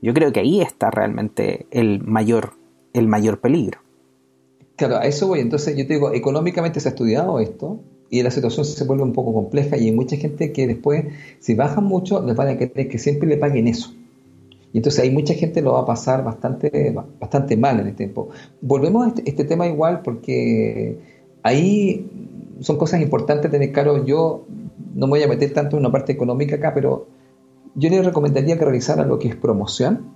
yo 0.00 0.14
creo 0.14 0.32
que 0.32 0.40
ahí 0.40 0.60
está 0.60 0.90
realmente 0.90 1.66
el 1.70 2.02
mayor, 2.02 2.52
el 2.92 3.08
mayor 3.08 3.38
peligro. 3.38 3.80
Claro, 4.76 4.96
a 4.96 5.02
eso 5.02 5.28
voy. 5.28 5.40
Entonces 5.40 5.76
yo 5.76 5.86
te 5.86 5.94
digo, 5.94 6.12
económicamente 6.12 6.80
se 6.80 6.88
ha 6.88 6.90
estudiado 6.90 7.38
esto 7.40 7.78
y 8.10 8.22
la 8.22 8.30
situación 8.30 8.64
se 8.64 8.84
vuelve 8.84 9.04
un 9.04 9.12
poco 9.12 9.32
compleja 9.32 9.76
y 9.76 9.86
hay 9.86 9.92
mucha 9.92 10.16
gente 10.16 10.52
que 10.52 10.66
después, 10.66 11.06
si 11.38 11.54
bajan 11.54 11.84
mucho, 11.84 12.22
les 12.24 12.36
van 12.36 12.48
a 12.48 12.58
querer 12.58 12.88
que 12.88 12.98
siempre 12.98 13.28
le 13.28 13.36
paguen 13.36 13.68
eso. 13.68 13.92
Y 14.72 14.78
entonces 14.78 15.02
hay 15.02 15.10
mucha 15.10 15.34
gente 15.34 15.60
lo 15.60 15.74
va 15.74 15.80
a 15.80 15.86
pasar 15.86 16.24
bastante, 16.24 16.94
bastante 17.20 17.56
mal 17.56 17.80
en 17.80 17.88
este 17.88 18.04
tiempo. 18.04 18.30
Volvemos 18.60 19.04
a 19.04 19.08
este, 19.08 19.28
este, 19.28 19.44
tema 19.44 19.66
igual 19.66 20.00
porque 20.02 20.98
ahí 21.42 22.10
son 22.60 22.76
cosas 22.76 23.00
importantes 23.00 23.50
tener 23.50 23.72
claro. 23.72 24.04
Yo 24.04 24.44
no 24.94 25.06
me 25.06 25.10
voy 25.10 25.22
a 25.22 25.28
meter 25.28 25.52
tanto 25.52 25.76
en 25.76 25.82
una 25.82 25.92
parte 25.92 26.12
económica 26.12 26.56
acá, 26.56 26.72
pero 26.74 27.06
yo 27.74 27.88
le 27.88 28.02
recomendaría 28.02 28.58
que 28.58 28.64
realizaran 28.64 29.08
lo 29.08 29.18
que 29.18 29.28
es 29.28 29.36
promoción 29.36 30.14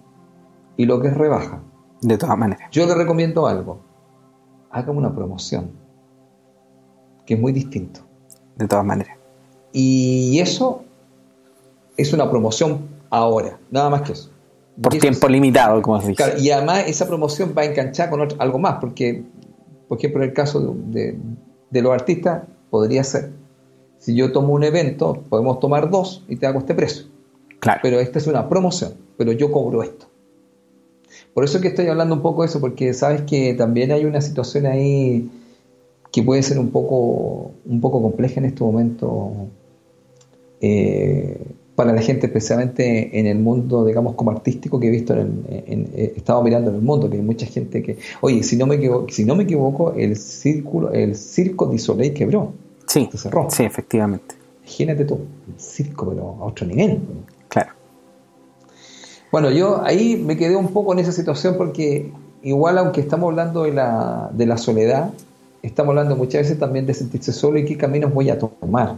y 0.77 0.87
lo 0.87 1.01
que 1.01 1.09
es 1.09 1.15
rebaja. 1.15 1.63
De 2.03 2.19
todas 2.19 2.37
maneras. 2.37 2.69
Yo 2.71 2.87
le 2.87 2.95
recomiendo 2.95 3.47
algo. 3.47 3.81
Hágame 4.71 4.99
una 4.99 5.15
promoción, 5.15 5.71
que 7.25 7.35
es 7.35 7.41
muy 7.41 7.53
distinto. 7.53 8.01
De 8.57 8.69
todas 8.69 8.85
maneras. 8.85 9.17
Y 9.73 10.39
eso 10.41 10.85
es 11.97 12.13
una 12.13 12.31
promoción 12.31 12.89
ahora, 13.11 13.59
nada 13.71 13.91
más 13.91 14.03
que 14.03 14.13
eso. 14.13 14.31
Por 14.81 14.99
tiempo 14.99 15.29
limitado, 15.29 15.81
como 15.81 16.01
se 16.03 16.09
dice. 16.09 16.35
y 16.39 16.51
además 16.51 16.85
esa 16.87 17.07
promoción 17.07 17.55
va 17.57 17.63
a 17.63 17.65
enganchar 17.65 18.11
con 18.11 18.29
algo 18.39 18.59
más, 18.59 18.77
porque, 18.79 19.25
por 19.89 19.99
ejemplo, 19.99 20.23
en 20.23 20.29
el 20.31 20.35
caso 20.35 20.77
de, 20.89 21.19
los 21.71 21.93
artistas, 21.93 22.45
podría 22.71 23.05
ser, 23.05 23.31
si 23.99 24.15
yo 24.15 24.33
tomo 24.33 24.55
un 24.55 24.65
evento, 24.65 25.23
podemos 25.29 25.61
tomar 25.61 25.91
dos 25.91 26.25
y 26.29 26.37
te 26.37 26.47
hago 26.47 26.59
este 26.59 26.75
precio. 26.75 27.07
Claro. 27.61 27.81
Pero 27.83 28.01
esta 28.01 28.19
es 28.19 28.27
una 28.27 28.49
promoción, 28.49 28.95
pero 29.17 29.33
yo 29.33 29.51
cobro 29.51 29.83
esto. 29.83 30.07
Por 31.35 31.45
eso 31.45 31.61
que 31.61 31.69
estoy 31.69 31.87
hablando 31.87 32.15
un 32.15 32.23
poco 32.23 32.43
de 32.43 32.49
eso, 32.49 32.61
porque 32.61 32.95
sabes 32.95 33.23
que 33.23 33.55
también 33.55 33.93
hay 33.93 34.05
una 34.05 34.21
situación 34.21 34.67
ahí 34.67 35.31
que 36.13 36.23
puede 36.23 36.43
ser 36.43 36.59
un 36.59 36.71
poco, 36.71 37.53
un 37.65 37.81
poco 37.81 38.01
compleja 38.03 38.41
en 38.41 38.47
este 38.47 38.65
momento. 38.65 39.33
Eh, 40.61 41.39
para 41.77 41.93
la 41.93 42.01
gente, 42.01 42.27
especialmente 42.27 43.21
en 43.21 43.27
el 43.27 43.39
mundo, 43.39 43.85
digamos, 43.85 44.15
como 44.15 44.31
artístico 44.31 44.81
que 44.81 44.89
he 44.89 44.91
visto, 44.91 45.15
en, 45.15 45.45
he 45.95 46.15
estado 46.17 46.43
mirando 46.43 46.71
en 46.71 46.77
el 46.77 46.83
mundo, 46.83 47.09
que 47.11 47.19
hay 47.19 47.23
mucha 47.23 47.47
gente 47.47 47.83
que, 47.83 47.99
oye, 48.23 48.43
si 48.43 48.57
no 48.57 48.67
me 48.67 48.77
equivoco, 48.77 49.07
si 49.11 49.25
no 49.27 49.37
me 49.37 49.45
equivoco 49.45 49.93
el 49.93 50.17
círculo, 50.17 50.91
el 50.91 51.15
circo 51.15 51.67
de 51.67 51.79
Soleil 51.79 52.15
quebró. 52.15 52.55
Sí, 52.87 53.07
se 53.13 53.19
cerró. 53.19 53.49
Sí, 53.51 53.63
efectivamente. 53.65 54.35
Imagínate 54.63 55.05
tú, 55.05 55.15
un 55.15 55.59
circo, 55.59 56.09
pero 56.09 56.37
a 56.41 56.45
otro 56.47 56.67
nivel. 56.67 56.99
Claro. 57.49 57.73
Bueno, 59.31 59.51
yo 59.51 59.85
ahí 59.85 60.17
me 60.17 60.37
quedé 60.37 60.57
un 60.57 60.69
poco 60.69 60.95
en 60.95 61.01
esa 61.01 61.13
situación 61.13 61.57
porque 61.59 62.11
igual 62.43 62.79
aunque 62.79 63.03
estamos 63.03 63.29
hablando 63.29 63.65
de 63.65 63.73
la, 63.73 64.31
de 64.33 64.47
la 64.47 64.57
soledad, 64.57 65.11
estamos 65.67 65.91
hablando 65.91 66.17
muchas 66.17 66.43
veces 66.43 66.59
también 66.59 66.87
de 66.87 66.95
sentirse 66.95 67.33
solo 67.33 67.59
y 67.59 67.65
qué 67.65 67.77
caminos 67.77 68.15
voy 68.15 68.31
a 68.31 68.39
tomar. 68.39 68.97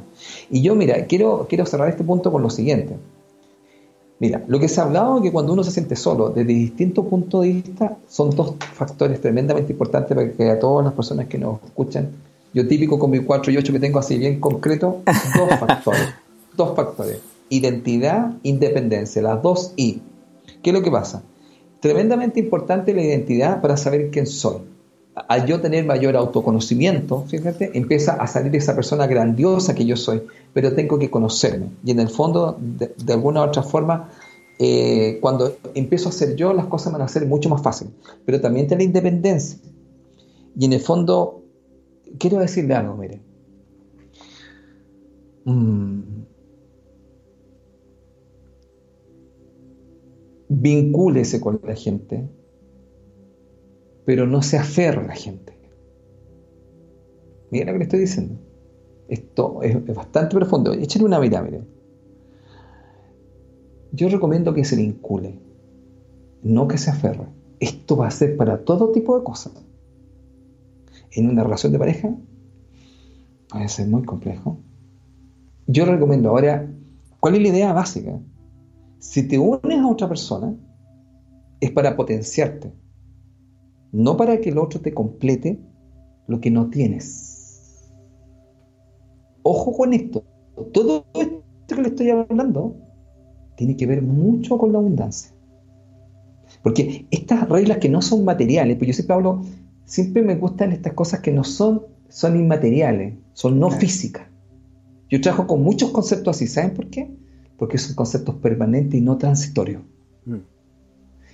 Y 0.50 0.62
yo, 0.62 0.74
mira, 0.74 1.06
quiero, 1.06 1.46
quiero 1.48 1.66
cerrar 1.66 1.88
este 1.88 2.04
punto 2.04 2.30
con 2.30 2.42
lo 2.42 2.50
siguiente. 2.50 2.96
Mira, 4.20 4.44
lo 4.48 4.58
que 4.58 4.68
se 4.68 4.80
ha 4.80 4.84
hablado 4.84 5.16
es 5.16 5.22
que 5.22 5.32
cuando 5.32 5.52
uno 5.52 5.62
se 5.62 5.70
siente 5.70 5.94
solo, 5.96 6.30
desde 6.30 6.52
distintos 6.52 7.06
puntos 7.06 7.42
de 7.42 7.52
vista, 7.52 7.96
son 8.08 8.30
dos 8.30 8.56
factores 8.74 9.20
tremendamente 9.20 9.72
importantes 9.72 10.14
para 10.14 10.30
que 10.30 10.50
a 10.50 10.58
todas 10.58 10.84
las 10.84 10.94
personas 10.94 11.26
que 11.26 11.38
nos 11.38 11.62
escuchan, 11.64 12.10
yo 12.52 12.66
típico 12.66 12.98
con 12.98 13.10
mi 13.10 13.20
4 13.20 13.52
y 13.52 13.56
8 13.56 13.72
que 13.72 13.80
tengo 13.80 13.98
así 13.98 14.18
bien 14.18 14.40
concreto, 14.40 15.02
dos 15.36 15.58
factores. 15.60 16.08
dos 16.56 16.74
factores. 16.74 17.20
Identidad, 17.48 18.32
independencia, 18.42 19.22
las 19.22 19.40
dos 19.40 19.72
I. 19.76 20.02
¿Qué 20.62 20.70
es 20.70 20.74
lo 20.74 20.82
que 20.82 20.90
pasa? 20.90 21.22
Tremendamente 21.80 22.40
importante 22.40 22.92
la 22.92 23.02
identidad 23.02 23.60
para 23.60 23.76
saber 23.76 24.10
quién 24.10 24.26
soy 24.26 24.58
al 25.28 25.46
yo 25.46 25.60
tener 25.60 25.84
mayor 25.84 26.16
autoconocimiento, 26.16 27.24
fíjate, 27.26 27.70
empieza 27.74 28.12
a 28.14 28.26
salir 28.26 28.54
esa 28.56 28.74
persona 28.74 29.06
grandiosa 29.06 29.74
que 29.74 29.84
yo 29.84 29.96
soy, 29.96 30.22
pero 30.52 30.74
tengo 30.74 30.98
que 30.98 31.10
conocerme. 31.10 31.70
Y 31.84 31.90
en 31.90 32.00
el 32.00 32.08
fondo, 32.08 32.58
de, 32.60 33.12
alguna 33.12 33.40
u 33.40 33.44
otra 33.44 33.62
forma, 33.62 34.10
eh, 34.58 35.18
cuando 35.20 35.56
empiezo 35.74 36.08
a 36.08 36.12
ser 36.12 36.36
yo, 36.36 36.52
las 36.52 36.66
cosas 36.66 36.92
van 36.92 37.02
a 37.02 37.08
ser 37.08 37.26
mucho 37.26 37.48
más 37.48 37.62
fáciles. 37.62 37.92
Pero 38.24 38.40
también 38.40 38.66
tiene 38.66 38.84
independencia. 38.84 39.58
Y 40.58 40.64
en 40.64 40.72
el 40.72 40.80
fondo, 40.80 41.42
quiero 42.18 42.38
decirle 42.38 42.74
algo, 42.74 42.96
mire. 42.96 43.20
Mm. 45.44 46.00
Vincúlese 50.48 51.40
con 51.40 51.60
la 51.62 51.74
gente 51.74 52.28
pero 54.08 54.26
no 54.26 54.40
se 54.40 54.56
aferra 54.56 55.02
a 55.02 55.08
la 55.08 55.14
gente. 55.14 55.52
Miren 57.50 57.66
lo 57.66 57.72
que 57.74 57.78
le 57.78 57.84
estoy 57.84 58.00
diciendo. 58.00 58.40
Esto 59.06 59.62
es, 59.62 59.94
bastante 59.94 60.34
profundo. 60.34 60.72
Échenle 60.72 61.04
una 61.04 61.20
mirada, 61.20 61.44
miren. 61.44 61.68
Yo 63.92 64.08
recomiendo 64.08 64.54
que 64.54 64.64
se 64.64 64.76
vincule, 64.76 65.38
no 66.42 66.66
que 66.68 66.78
se 66.78 66.88
aferre. 66.88 67.26
Esto 67.60 67.98
va 67.98 68.06
a 68.06 68.10
ser 68.10 68.38
para 68.38 68.64
todo 68.64 68.92
tipo 68.92 69.14
de 69.18 69.24
cosas. 69.24 69.52
En 71.10 71.28
una 71.28 71.42
relación 71.42 71.72
de 71.72 71.78
pareja 71.78 72.16
puede 73.50 73.68
ser 73.68 73.88
muy 73.88 74.04
complejo. 74.04 74.58
Yo 75.66 75.84
recomiendo 75.84 76.30
ahora, 76.30 76.66
¿cuál 77.20 77.34
es 77.34 77.42
la 77.42 77.48
idea 77.48 77.74
básica? 77.74 78.18
Si 79.00 79.28
te 79.28 79.38
unes 79.38 79.80
a 79.80 79.86
otra 79.86 80.08
persona, 80.08 80.54
es 81.60 81.70
para 81.72 81.94
potenciarte, 81.94 82.72
no 83.92 84.16
para 84.16 84.40
que 84.40 84.50
el 84.50 84.58
otro 84.58 84.80
te 84.80 84.94
complete 84.94 85.60
lo 86.26 86.40
que 86.40 86.50
no 86.50 86.68
tienes. 86.70 87.90
Ojo 89.42 89.72
con 89.72 89.92
esto. 89.94 90.24
Todo 90.72 91.06
esto 91.14 91.42
que 91.68 91.82
le 91.82 91.88
estoy 91.88 92.10
hablando 92.10 92.76
tiene 93.56 93.76
que 93.76 93.86
ver 93.86 94.02
mucho 94.02 94.58
con 94.58 94.72
la 94.72 94.78
abundancia. 94.78 95.32
Porque 96.62 97.06
estas 97.10 97.48
reglas 97.48 97.78
que 97.78 97.88
no 97.88 98.02
son 98.02 98.24
materiales, 98.24 98.76
pues 98.76 98.88
yo 98.88 98.94
siempre 98.94 99.14
hablo, 99.14 99.42
siempre 99.84 100.22
me 100.22 100.36
gustan 100.36 100.72
estas 100.72 100.92
cosas 100.92 101.20
que 101.20 101.32
no 101.32 101.44
son, 101.44 101.82
son 102.08 102.36
inmateriales, 102.36 103.14
son 103.32 103.58
no 103.58 103.70
físicas. 103.70 104.26
Yo 105.08 105.20
trabajo 105.20 105.46
con 105.46 105.62
muchos 105.62 105.90
conceptos 105.90 106.36
así, 106.36 106.46
¿saben 106.46 106.74
por 106.74 106.88
qué? 106.88 107.10
Porque 107.56 107.78
son 107.78 107.96
conceptos 107.96 108.34
permanentes 108.36 109.00
y 109.00 109.02
no 109.02 109.16
transitorios. 109.16 109.82
Mm. 110.26 110.36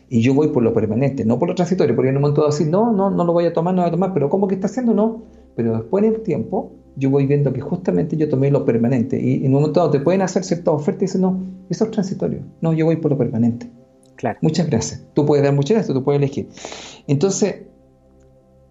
Y 0.09 0.21
yo 0.21 0.35
voy 0.35 0.49
por 0.49 0.63
lo 0.63 0.73
permanente, 0.75 1.25
no 1.25 1.39
por 1.39 1.49
lo 1.49 1.55
transitorio, 1.55 1.97
porque 1.97 2.11
en 2.11 2.17
un 2.17 2.23
momento 2.23 2.43
dado 2.43 2.53
decir, 2.53 2.69
no, 2.69 2.93
no, 2.93 3.11
no 3.11 3.25
lo 3.25 3.33
voy 3.33 3.47
a 3.47 3.53
tomar, 3.53 3.75
no 3.75 3.83
lo 3.83 3.83
voy 3.85 3.89
a 3.89 3.93
tomar, 3.93 4.13
pero 4.13 4.29
¿cómo 4.29 4.47
que 4.47 4.55
está 4.55 4.67
haciendo? 4.67 4.95
No. 4.95 5.23
Pero 5.57 5.79
después 5.79 6.05
en 6.05 6.15
el 6.15 6.21
tiempo, 6.23 6.73
yo 6.97 7.11
voy 7.11 7.27
viendo 7.27 7.53
que 7.53 7.61
justamente 7.61 8.17
yo 8.17 8.29
tomé 8.29 8.51
lo 8.51 8.65
permanente. 8.65 9.21
Y 9.21 9.45
en 9.45 9.47
un 9.47 9.61
momento 9.61 9.81
dado 9.81 9.91
te 9.91 10.01
pueden 10.01 10.23
hacer 10.23 10.45
ciertas 10.45 10.75
ofertas 10.75 11.03
y 11.03 11.07
dicen, 11.07 11.21
no, 11.23 11.43
eso 11.69 11.85
es 11.85 11.91
transitorio. 11.91 12.41
No, 12.61 12.73
yo 12.73 12.85
voy 12.85 12.97
por 12.97 13.11
lo 13.11 13.19
permanente. 13.19 13.69
Claro. 14.17 14.39
Muchas 14.43 14.69
gracias. 14.69 15.05
Tú 15.15 15.27
puedes 15.27 15.45
dar 15.45 15.55
muchas 15.55 15.77
gracias, 15.77 15.95
tú 15.95 16.05
puedes 16.05 16.21
elegir. 16.21 16.49
Entonces, 17.07 17.63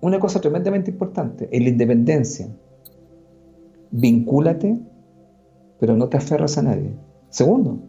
una 0.02 0.20
cosa 0.20 0.40
tremendamente 0.40 0.92
importante, 0.92 1.50
en 1.52 1.64
la 1.64 1.70
independencia, 1.70 2.48
vincúlate, 3.92 4.80
pero 5.80 5.96
no 5.96 6.10
te 6.10 6.18
aferras 6.18 6.58
a 6.58 6.64
nadie. 6.64 6.94
Segundo, 7.30 7.80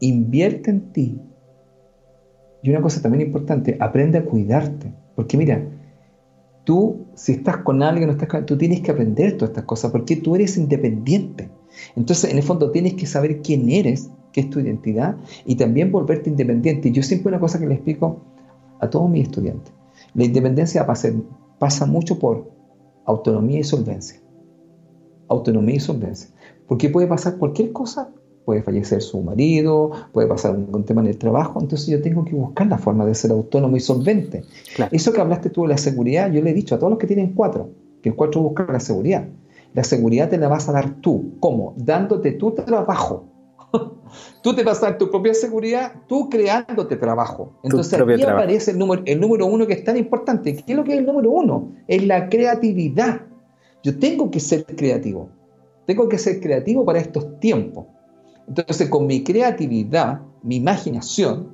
invierte 0.00 0.70
en 0.70 0.92
ti. 0.92 1.20
Y 2.62 2.70
una 2.70 2.82
cosa 2.82 3.00
también 3.00 3.26
importante, 3.26 3.76
aprende 3.80 4.18
a 4.18 4.24
cuidarte. 4.24 4.92
Porque 5.14 5.36
mira, 5.36 5.64
tú, 6.64 7.06
si 7.14 7.32
estás 7.32 7.58
con 7.58 7.82
alguien, 7.82 8.08
no 8.08 8.12
estás 8.12 8.28
con, 8.28 8.46
tú 8.46 8.58
tienes 8.58 8.80
que 8.80 8.90
aprender 8.90 9.36
todas 9.36 9.50
estas 9.50 9.64
cosas, 9.64 9.90
porque 9.90 10.16
tú 10.16 10.34
eres 10.34 10.56
independiente. 10.56 11.50
Entonces, 11.96 12.30
en 12.30 12.36
el 12.36 12.42
fondo, 12.42 12.70
tienes 12.70 12.94
que 12.94 13.06
saber 13.06 13.40
quién 13.42 13.70
eres, 13.70 14.10
qué 14.32 14.42
es 14.42 14.50
tu 14.50 14.60
identidad, 14.60 15.16
y 15.46 15.56
también 15.56 15.90
volverte 15.90 16.30
independiente. 16.30 16.92
Yo 16.92 17.02
siempre 17.02 17.28
una 17.28 17.40
cosa 17.40 17.58
que 17.58 17.66
le 17.66 17.74
explico 17.74 18.20
a 18.80 18.88
todos 18.90 19.10
mis 19.10 19.24
estudiantes. 19.24 19.72
La 20.14 20.24
independencia 20.24 20.86
pasa 20.86 21.86
mucho 21.86 22.18
por 22.18 22.50
autonomía 23.04 23.60
y 23.60 23.64
solvencia. 23.64 24.20
Autonomía 25.28 25.76
y 25.76 25.80
solvencia. 25.80 26.30
Porque 26.66 26.88
puede 26.88 27.06
pasar 27.06 27.36
cualquier 27.36 27.72
cosa 27.72 28.12
puede 28.44 28.62
fallecer 28.62 29.02
su 29.02 29.20
marido, 29.22 29.90
puede 30.12 30.26
pasar 30.28 30.56
un, 30.56 30.84
tema 30.84 31.00
en 31.02 31.08
el 31.08 31.18
trabajo, 31.18 31.60
entonces 31.60 31.86
yo 31.88 32.02
tengo 32.02 32.24
que 32.24 32.34
buscar 32.34 32.66
la 32.66 32.78
forma 32.78 33.04
de 33.06 33.14
ser 33.14 33.30
autónomo 33.30 33.76
y 33.76 33.80
solvente. 33.80 34.42
Eso 34.90 35.12
que 35.12 35.20
hablaste 35.20 35.50
tú 35.50 35.62
de 35.62 35.68
la 35.68 35.78
seguridad, 35.78 36.30
yo 36.30 36.42
le 36.42 36.50
he 36.50 36.54
dicho 36.54 36.74
a 36.74 36.78
todos 36.78 36.90
los 36.90 36.98
que 36.98 37.06
tienen 37.06 37.32
cuatro, 37.34 37.70
que 38.02 38.08
el 38.08 38.14
cuatro 38.14 38.42
busca 38.42 38.66
la 38.70 38.80
seguridad. 38.80 39.28
La 39.72 39.84
seguridad 39.84 40.28
te 40.28 40.38
la 40.38 40.48
vas 40.48 40.68
a 40.68 40.72
dar 40.72 41.00
tú. 41.00 41.36
¿Cómo? 41.38 41.74
Dándote 41.76 42.32
tu 42.32 42.52
trabajo. 42.52 43.26
tú 44.42 44.54
te 44.54 44.64
vas 44.64 44.82
a 44.82 44.86
dar 44.86 44.98
tu 44.98 45.10
propia 45.10 45.32
seguridad, 45.32 45.92
tú 46.08 46.28
creándote 46.28 46.96
trabajo. 46.96 47.52
Entonces 47.62 48.00
aquí 48.00 48.22
aparece 48.22 48.72
el 48.72 48.78
número, 48.78 49.02
el 49.04 49.20
número 49.20 49.46
uno 49.46 49.66
que 49.66 49.74
es 49.74 49.84
tan 49.84 49.96
importante. 49.96 50.56
¿Qué 50.56 50.72
es 50.72 50.76
lo 50.76 50.82
que 50.82 50.94
es 50.94 50.98
el 50.98 51.06
número 51.06 51.30
uno? 51.30 51.72
Es 51.86 52.04
la 52.04 52.28
creatividad. 52.28 53.22
Yo 53.82 53.98
tengo 53.98 54.30
que 54.30 54.40
ser 54.40 54.64
creativo. 54.64 55.28
Tengo 55.86 56.08
que 56.08 56.18
ser 56.18 56.40
creativo 56.40 56.84
para 56.84 56.98
estos 56.98 57.38
tiempos. 57.38 57.86
Entonces, 58.50 58.88
con 58.88 59.06
mi 59.06 59.22
creatividad, 59.22 60.22
mi 60.42 60.56
imaginación, 60.56 61.52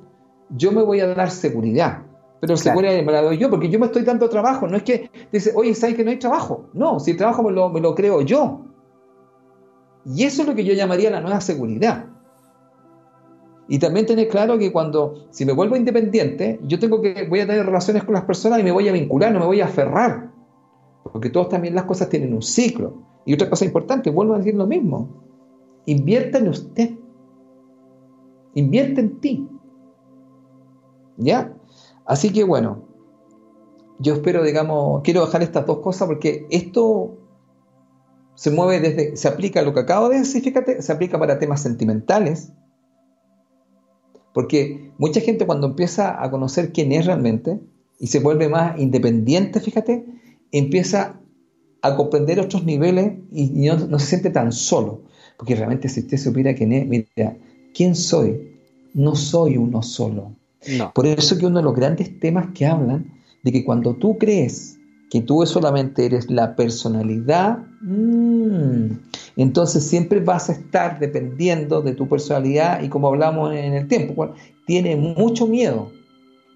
yo 0.49 0.71
me 0.71 0.81
voy 0.81 0.99
a 0.99 1.07
dar 1.13 1.29
seguridad. 1.29 2.01
Pero 2.39 2.57
seguridad 2.57 3.03
me 3.03 3.11
la 3.11 3.21
doy 3.21 3.37
yo, 3.37 3.51
porque 3.51 3.69
yo 3.69 3.77
me 3.77 3.85
estoy 3.85 4.01
dando 4.01 4.27
trabajo. 4.29 4.67
No 4.67 4.77
es 4.77 4.83
que 4.83 5.11
dice, 5.31 5.51
oye, 5.55 5.75
¿sabes 5.75 5.95
que 5.95 6.03
no 6.03 6.09
hay 6.09 6.17
trabajo? 6.17 6.69
No, 6.73 6.99
si 6.99 7.11
el 7.11 7.17
trabajo 7.17 7.43
me 7.43 7.51
lo, 7.51 7.69
me 7.69 7.81
lo 7.81 7.93
creo 7.93 8.21
yo. 8.21 8.61
Y 10.05 10.23
eso 10.23 10.41
es 10.41 10.47
lo 10.47 10.55
que 10.55 10.63
yo 10.63 10.73
llamaría 10.73 11.11
la 11.11 11.21
nueva 11.21 11.39
seguridad. 11.39 12.05
Y 13.67 13.77
también 13.77 14.07
tener 14.07 14.27
claro 14.27 14.57
que 14.57 14.71
cuando, 14.71 15.27
si 15.29 15.45
me 15.45 15.53
vuelvo 15.53 15.75
independiente, 15.75 16.59
yo 16.63 16.79
tengo 16.79 16.99
que, 16.99 17.27
voy 17.29 17.41
a 17.41 17.45
tener 17.45 17.63
relaciones 17.63 18.05
con 18.05 18.15
las 18.15 18.23
personas 18.23 18.59
y 18.59 18.63
me 18.63 18.71
voy 18.71 18.89
a 18.89 18.91
vincular, 18.91 19.31
no 19.31 19.39
me 19.39 19.45
voy 19.45 19.61
a 19.61 19.65
aferrar. 19.65 20.31
Porque 21.03 21.29
todos 21.29 21.49
también 21.49 21.75
las 21.75 21.83
cosas 21.83 22.09
tienen 22.09 22.33
un 22.33 22.41
ciclo. 22.41 23.03
Y 23.23 23.35
otra 23.35 23.51
cosa 23.51 23.65
importante, 23.65 24.09
vuelvo 24.09 24.33
a 24.33 24.39
decir 24.39 24.55
lo 24.55 24.65
mismo. 24.65 25.26
Invierta 25.87 26.37
en 26.39 26.49
usted. 26.49 26.91
Invierte 28.53 29.01
en 29.01 29.19
ti. 29.21 29.49
¿Ya? 31.15 31.55
Así 32.05 32.31
que 32.31 32.43
bueno, 32.43 32.83
yo 33.97 34.13
espero, 34.13 34.43
digamos, 34.43 35.01
quiero 35.03 35.25
dejar 35.25 35.43
estas 35.43 35.65
dos 35.65 35.79
cosas 35.79 36.07
porque 36.07 36.45
esto 36.49 37.17
se 38.35 38.51
mueve 38.51 38.81
desde, 38.81 39.15
se 39.15 39.29
aplica 39.29 39.61
a 39.61 39.63
lo 39.63 39.73
que 39.73 39.79
acabo 39.79 40.09
de 40.09 40.19
decir, 40.19 40.43
fíjate, 40.43 40.81
se 40.81 40.91
aplica 40.91 41.17
para 41.17 41.39
temas 41.39 41.61
sentimentales. 41.61 42.51
Porque 44.33 44.91
mucha 44.97 45.21
gente 45.21 45.45
cuando 45.45 45.67
empieza 45.67 46.21
a 46.21 46.29
conocer 46.29 46.73
quién 46.73 46.91
es 46.91 47.05
realmente 47.05 47.61
y 47.97 48.07
se 48.07 48.19
vuelve 48.19 48.49
más 48.49 48.77
independiente, 48.77 49.61
fíjate, 49.61 50.05
empieza 50.51 51.21
a 51.81 51.95
comprender 51.95 52.41
otros 52.41 52.65
niveles 52.65 53.13
y 53.31 53.69
no 53.69 53.99
se 53.99 54.05
siente 54.05 54.31
tan 54.31 54.51
solo. 54.51 55.03
Porque 55.37 55.55
realmente 55.55 55.87
si 55.87 56.01
usted 56.01 56.17
supiera 56.17 56.53
quién 56.55 56.73
es, 56.73 56.87
mira, 56.87 57.37
¿quién 57.73 57.95
soy? 57.95 58.57
No 58.93 59.15
soy 59.15 59.57
uno 59.57 59.83
solo. 59.83 60.31
Por 60.93 61.05
eso 61.05 61.37
que 61.37 61.45
uno 61.45 61.59
de 61.59 61.63
los 61.63 61.75
grandes 61.75 62.19
temas 62.19 62.47
que 62.53 62.65
hablan 62.65 63.13
de 63.43 63.51
que 63.51 63.63
cuando 63.63 63.93
tú 63.93 64.17
crees 64.17 64.77
que 65.09 65.21
tú 65.21 65.45
solamente 65.45 66.05
eres 66.05 66.29
la 66.29 66.55
personalidad, 66.55 67.59
mm, 67.81 68.87
entonces 69.37 69.83
siempre 69.85 70.19
vas 70.19 70.49
a 70.49 70.53
estar 70.53 70.99
dependiendo 70.99 71.81
de 71.81 71.93
tu 71.93 72.09
personalidad 72.09 72.81
y 72.81 72.89
como 72.89 73.07
hablamos 73.07 73.53
en 73.53 73.73
el 73.73 73.87
tiempo, 73.87 74.33
tiene 74.65 74.95
mucho 74.95 75.47
miedo. 75.47 75.91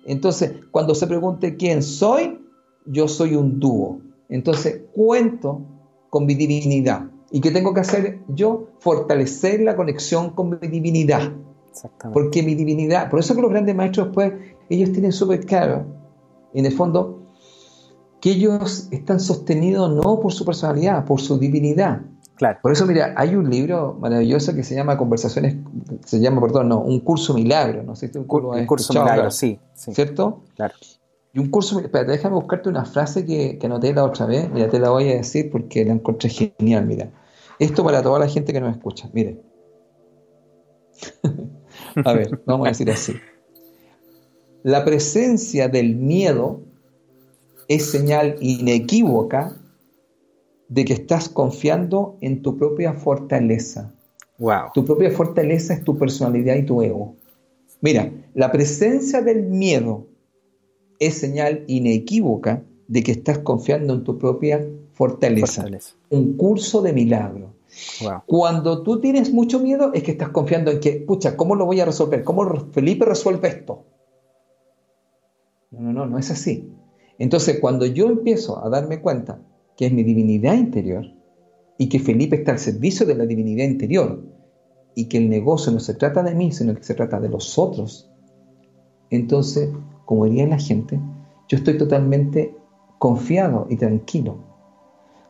Entonces, 0.06 0.54
cuando 0.72 0.96
se 0.96 1.08
pregunte 1.08 1.56
quién 1.56 1.84
soy, 1.84 2.40
yo 2.86 3.08
soy 3.08 3.36
un 3.36 3.60
dúo. 3.60 4.02
Entonces, 4.30 4.82
cuento 4.94 5.62
con 6.10 6.26
mi 6.26 6.34
divinidad. 6.34 7.11
¿Y 7.32 7.40
qué 7.40 7.52
tengo 7.52 7.74
que 7.74 7.80
hacer 7.80 8.20
yo? 8.28 8.68
Fortalecer 8.80 9.62
la 9.62 9.76
conexión 9.76 10.32
con 10.32 10.50
mi 10.50 10.68
divinidad. 10.68 11.32
Porque 12.12 12.44
mi 12.44 12.56
divinidad, 12.56 13.10
por 13.10 13.20
eso 13.20 13.34
que 13.34 13.42
los 13.42 13.50
grandes 13.50 13.74
maestros 13.76 14.10
pues, 14.14 14.34
ellos 14.70 14.92
tienen 14.92 15.14
súper 15.14 15.46
claro, 15.46 15.86
en 16.54 16.66
el 16.66 16.74
fondo, 16.74 17.22
que 18.20 18.32
ellos 18.32 18.88
están 18.92 19.20
sostenidos 19.20 19.90
no 19.92 20.20
por 20.20 20.34
su 20.34 20.44
personalidad, 20.46 21.06
por 21.06 21.22
su 21.22 21.40
divinidad. 21.40 22.02
Claro. 22.36 22.60
Por 22.62 22.72
eso, 22.72 22.86
mira, 22.86 23.14
hay 23.16 23.36
un 23.36 23.50
libro 23.50 23.98
maravilloso 24.00 24.54
que 24.54 24.64
se 24.64 24.76
llama 24.76 24.98
Conversaciones, 24.98 25.58
se 26.06 26.20
llama, 26.20 26.42
perdón, 26.42 26.70
no, 26.70 26.80
un 26.80 27.00
curso 27.00 27.34
milagro, 27.34 27.84
no 27.84 27.96
sé 27.96 28.10
si 28.10 28.18
un, 28.18 28.26
curso 28.26 28.94
milagro, 28.94 29.32
sí, 29.32 29.60
sí, 29.74 29.94
¿Cierto? 29.94 30.42
Claro. 30.56 30.74
Y 31.34 31.40
un 31.40 31.50
curso, 31.50 31.80
espérate, 31.80 32.12
déjame 32.12 32.36
buscarte 32.36 32.68
una 32.68 32.84
frase 32.84 33.26
que, 33.26 33.58
que 33.58 33.66
anoté 33.68 33.94
la 33.94 34.04
otra 34.04 34.26
vez, 34.26 34.50
mira, 34.52 34.70
te 34.70 34.80
la 34.80 34.90
voy 34.90 35.10
a 35.10 35.16
decir 35.16 35.50
porque 35.52 35.86
la 35.86 35.94
encontré 35.94 36.30
genial, 36.30 36.86
mira. 36.86 37.10
Esto 37.62 37.84
para 37.84 38.02
toda 38.02 38.18
la 38.18 38.28
gente 38.28 38.54
que 38.54 38.60
nos 38.60 38.76
escucha. 38.76 39.08
Mire. 39.14 39.40
a 42.06 42.14
ver, 42.14 42.42
vamos 42.48 42.66
a 42.66 42.72
decir 42.72 42.90
así. 42.90 43.14
La 44.64 44.84
presencia 44.84 45.68
del 45.68 45.96
miedo 45.96 46.64
es 47.68 47.86
señal 47.86 48.38
inequívoca 48.40 49.62
de 50.70 50.86
que 50.86 50.94
estás 50.94 51.30
confiando 51.30 52.18
en 52.22 52.42
tu 52.42 52.58
propia 52.58 52.94
fortaleza. 52.94 53.94
Wow. 54.40 54.72
Tu 54.74 54.84
propia 54.84 55.12
fortaleza 55.12 55.76
es 55.76 55.84
tu 55.84 56.00
personalidad 56.00 56.56
y 56.56 56.66
tu 56.66 56.82
ego. 56.82 57.16
Mira, 57.80 58.12
la 58.34 58.52
presencia 58.52 59.22
del 59.22 59.44
miedo 59.44 60.08
es 60.98 61.14
señal 61.14 61.64
inequívoca 61.68 62.64
de 62.88 63.04
que 63.04 63.12
estás 63.12 63.38
confiando 63.38 63.94
en 63.94 64.04
tu 64.04 64.18
propia 64.18 64.68
fortaleza. 65.02 65.66
Un 66.12 66.38
curso 66.38 66.84
de 66.84 66.94
milagro. 66.94 67.56
Cuando 68.28 68.84
tú 68.84 69.00
tienes 69.00 69.34
mucho 69.34 69.60
miedo 69.60 69.92
es 69.96 70.04
que 70.04 70.12
estás 70.12 70.30
confiando 70.30 70.70
en 70.70 70.80
que, 70.80 70.92
pucha, 71.08 71.36
¿cómo 71.36 71.56
lo 71.56 71.66
voy 71.66 71.80
a 71.80 71.86
resolver? 71.86 72.24
¿Cómo 72.24 72.48
Felipe 72.72 73.04
resuelve 73.06 73.48
esto? 73.48 73.84
No, 75.72 75.80
no, 75.82 75.92
no, 75.92 76.06
no 76.06 76.20
es 76.20 76.30
así. 76.30 76.70
Entonces, 77.18 77.60
cuando 77.60 77.88
yo 77.88 78.06
empiezo 78.06 78.64
a 78.64 78.70
darme 78.70 79.02
cuenta 79.02 79.42
que 79.76 79.88
es 79.88 79.92
mi 79.92 80.04
divinidad 80.04 80.54
interior 80.54 81.06
y 81.80 81.90
que 81.90 81.98
Felipe 81.98 82.36
está 82.36 82.52
al 82.52 82.60
servicio 82.60 83.08
de 83.08 83.16
la 83.16 83.26
divinidad 83.26 83.66
interior 83.66 84.24
y 84.94 85.06
que 85.06 85.18
el 85.18 85.32
negocio 85.32 85.72
no 85.72 85.80
se 85.80 85.96
trata 85.96 86.22
de 86.22 86.36
mí, 86.36 86.52
sino 86.52 86.76
que 86.76 86.84
se 86.84 86.94
trata 86.94 87.20
de 87.20 87.30
los 87.30 87.58
otros, 87.58 88.12
entonces, 89.10 89.72
como 90.06 90.26
diría 90.26 90.46
la 90.46 90.60
gente, 90.60 91.00
yo 91.48 91.58
estoy 91.58 91.76
totalmente 91.80 92.56
confiado 93.00 93.66
y 93.68 93.78
tranquilo, 93.78 94.51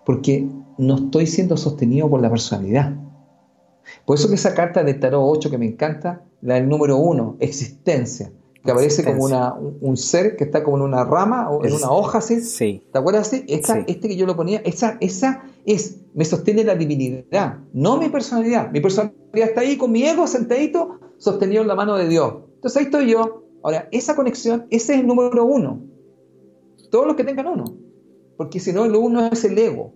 porque 0.06 0.48
no 0.78 0.96
estoy 0.96 1.28
siendo 1.28 1.58
sostenido 1.58 2.10
por 2.10 2.22
la 2.22 2.30
personalidad. 2.30 2.96
Por 4.06 4.18
eso 4.18 4.28
que 4.30 4.36
esa 4.36 4.54
carta 4.54 4.84
de 4.84 4.94
Tarot 4.94 5.22
8 5.24 5.50
que 5.50 5.58
me 5.58 5.68
encanta, 5.68 6.24
la 6.42 6.56
del 6.56 6.68
número 6.68 6.98
1, 6.98 7.38
existencia, 7.40 8.32
que 8.64 8.72
aparece 8.72 9.04
como 9.04 9.24
una, 9.24 9.54
un, 9.54 9.98
ser 9.98 10.36
que 10.36 10.44
está 10.44 10.64
como 10.64 10.78
en 10.78 10.84
una 10.84 11.04
rama 11.04 11.50
o 11.50 11.66
en 11.66 11.74
una 11.74 11.92
hoja 11.92 12.20
así. 12.20 12.42
Sí. 12.42 12.84
¿Te 12.92 13.00
acuerdas 13.00 13.28
así? 13.28 13.44
Este 13.48 14.00
que 14.00 14.16
yo 14.16 14.26
lo 14.26 14.36
ponía, 14.36 14.62
esa, 14.64 14.98
esa 15.02 15.44
es, 15.66 15.98
me 16.14 16.26
sostiene 16.26 16.64
la 16.64 16.76
divinidad, 16.76 17.58
no 17.74 17.98
mi 17.98 18.10
personalidad. 18.10 18.72
Mi 18.72 18.80
personalidad 18.80 19.50
está 19.50 19.62
ahí 19.62 19.78
con 19.78 19.92
mi 19.92 20.04
ego 20.04 20.28
sentadito, 20.28 21.00
sostenido 21.18 21.64
en 21.64 21.68
la 21.68 21.76
mano 21.76 21.96
de 21.96 22.08
Dios. 22.08 22.36
Entonces 22.56 22.78
ahí 22.78 22.86
estoy 22.86 23.10
yo. 23.10 23.44
Ahora, 23.64 23.88
esa 23.92 24.16
conexión, 24.16 24.68
ese 24.70 24.94
es 24.94 25.00
el 25.00 25.08
número 25.08 25.46
uno 25.46 25.92
todos 26.92 27.08
los 27.08 27.16
que 27.16 27.24
tengan 27.24 27.48
uno. 27.48 27.64
Porque 28.38 28.60
si 28.60 28.74
no, 28.74 28.88
lo 28.88 29.00
uno 29.00 29.28
es 29.28 29.44
el 29.46 29.58
ego, 29.58 29.94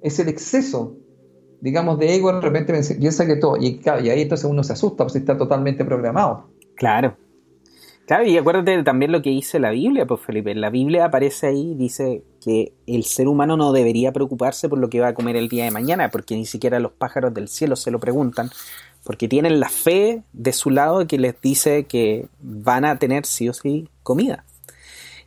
es 0.00 0.18
el 0.18 0.28
exceso, 0.28 0.96
digamos, 1.60 1.98
de 1.98 2.14
ego, 2.14 2.32
de 2.32 2.40
repente 2.40 2.72
piensa 2.98 3.26
que 3.26 3.36
todo, 3.36 3.56
y, 3.56 3.80
ahí 3.86 4.22
entonces 4.22 4.48
uno 4.50 4.64
se 4.64 4.72
asusta, 4.72 5.04
porque 5.04 5.18
está 5.18 5.36
totalmente 5.36 5.84
programado. 5.84 6.48
Claro. 6.74 7.16
Claro, 8.06 8.24
y 8.24 8.36
acuérdate 8.36 8.82
también 8.82 9.12
lo 9.12 9.22
que 9.22 9.30
dice 9.30 9.60
la 9.60 9.70
Biblia, 9.70 10.06
pues 10.06 10.20
Felipe. 10.20 10.54
La 10.56 10.70
Biblia 10.70 11.04
aparece 11.04 11.46
ahí, 11.46 11.74
dice 11.76 12.24
que 12.44 12.72
el 12.86 13.04
ser 13.04 13.28
humano 13.28 13.56
no 13.56 13.72
debería 13.72 14.12
preocuparse 14.12 14.68
por 14.68 14.78
lo 14.78 14.90
que 14.90 15.00
va 15.00 15.08
a 15.08 15.14
comer 15.14 15.36
el 15.36 15.48
día 15.48 15.64
de 15.64 15.70
mañana, 15.70 16.10
porque 16.10 16.34
ni 16.34 16.44
siquiera 16.44 16.80
los 16.80 16.92
pájaros 16.92 17.32
del 17.32 17.46
cielo 17.46 17.76
se 17.76 17.92
lo 17.92 18.00
preguntan, 18.00 18.50
porque 19.04 19.28
tienen 19.28 19.60
la 19.60 19.68
fe 19.68 20.24
de 20.32 20.52
su 20.52 20.70
lado 20.70 21.06
que 21.06 21.16
les 21.16 21.40
dice 21.40 21.84
que 21.84 22.26
van 22.40 22.84
a 22.84 22.98
tener 22.98 23.24
sí 23.24 23.48
o 23.48 23.52
sí 23.52 23.88
comida. 24.02 24.44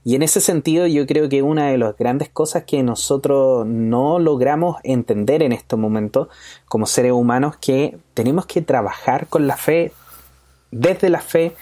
Y 0.06 0.14
en 0.14 0.22
ese 0.22 0.40
sentido 0.40 0.86
yo 0.86 1.08
creo 1.08 1.30
que 1.30 1.42
una 1.42 1.70
de 1.70 1.80
las 1.80 1.98
grandes 1.98 2.30
cosas 2.30 2.64
que 2.66 2.84
nosotros 2.84 3.66
no 3.66 4.20
logramos 4.20 4.78
entender 4.84 5.42
en 5.42 5.52
estos 5.52 5.80
momentos 5.80 6.28
como 6.68 6.86
seres 6.86 7.12
humanos 7.12 7.58
que 7.58 7.98
tenemos 8.14 8.46
que 8.46 8.62
trabajar 8.62 9.26
con 9.26 9.48
la 9.48 9.58
fe, 9.58 9.92
desde 10.70 11.10
la 11.10 11.22
fe, 11.22 11.56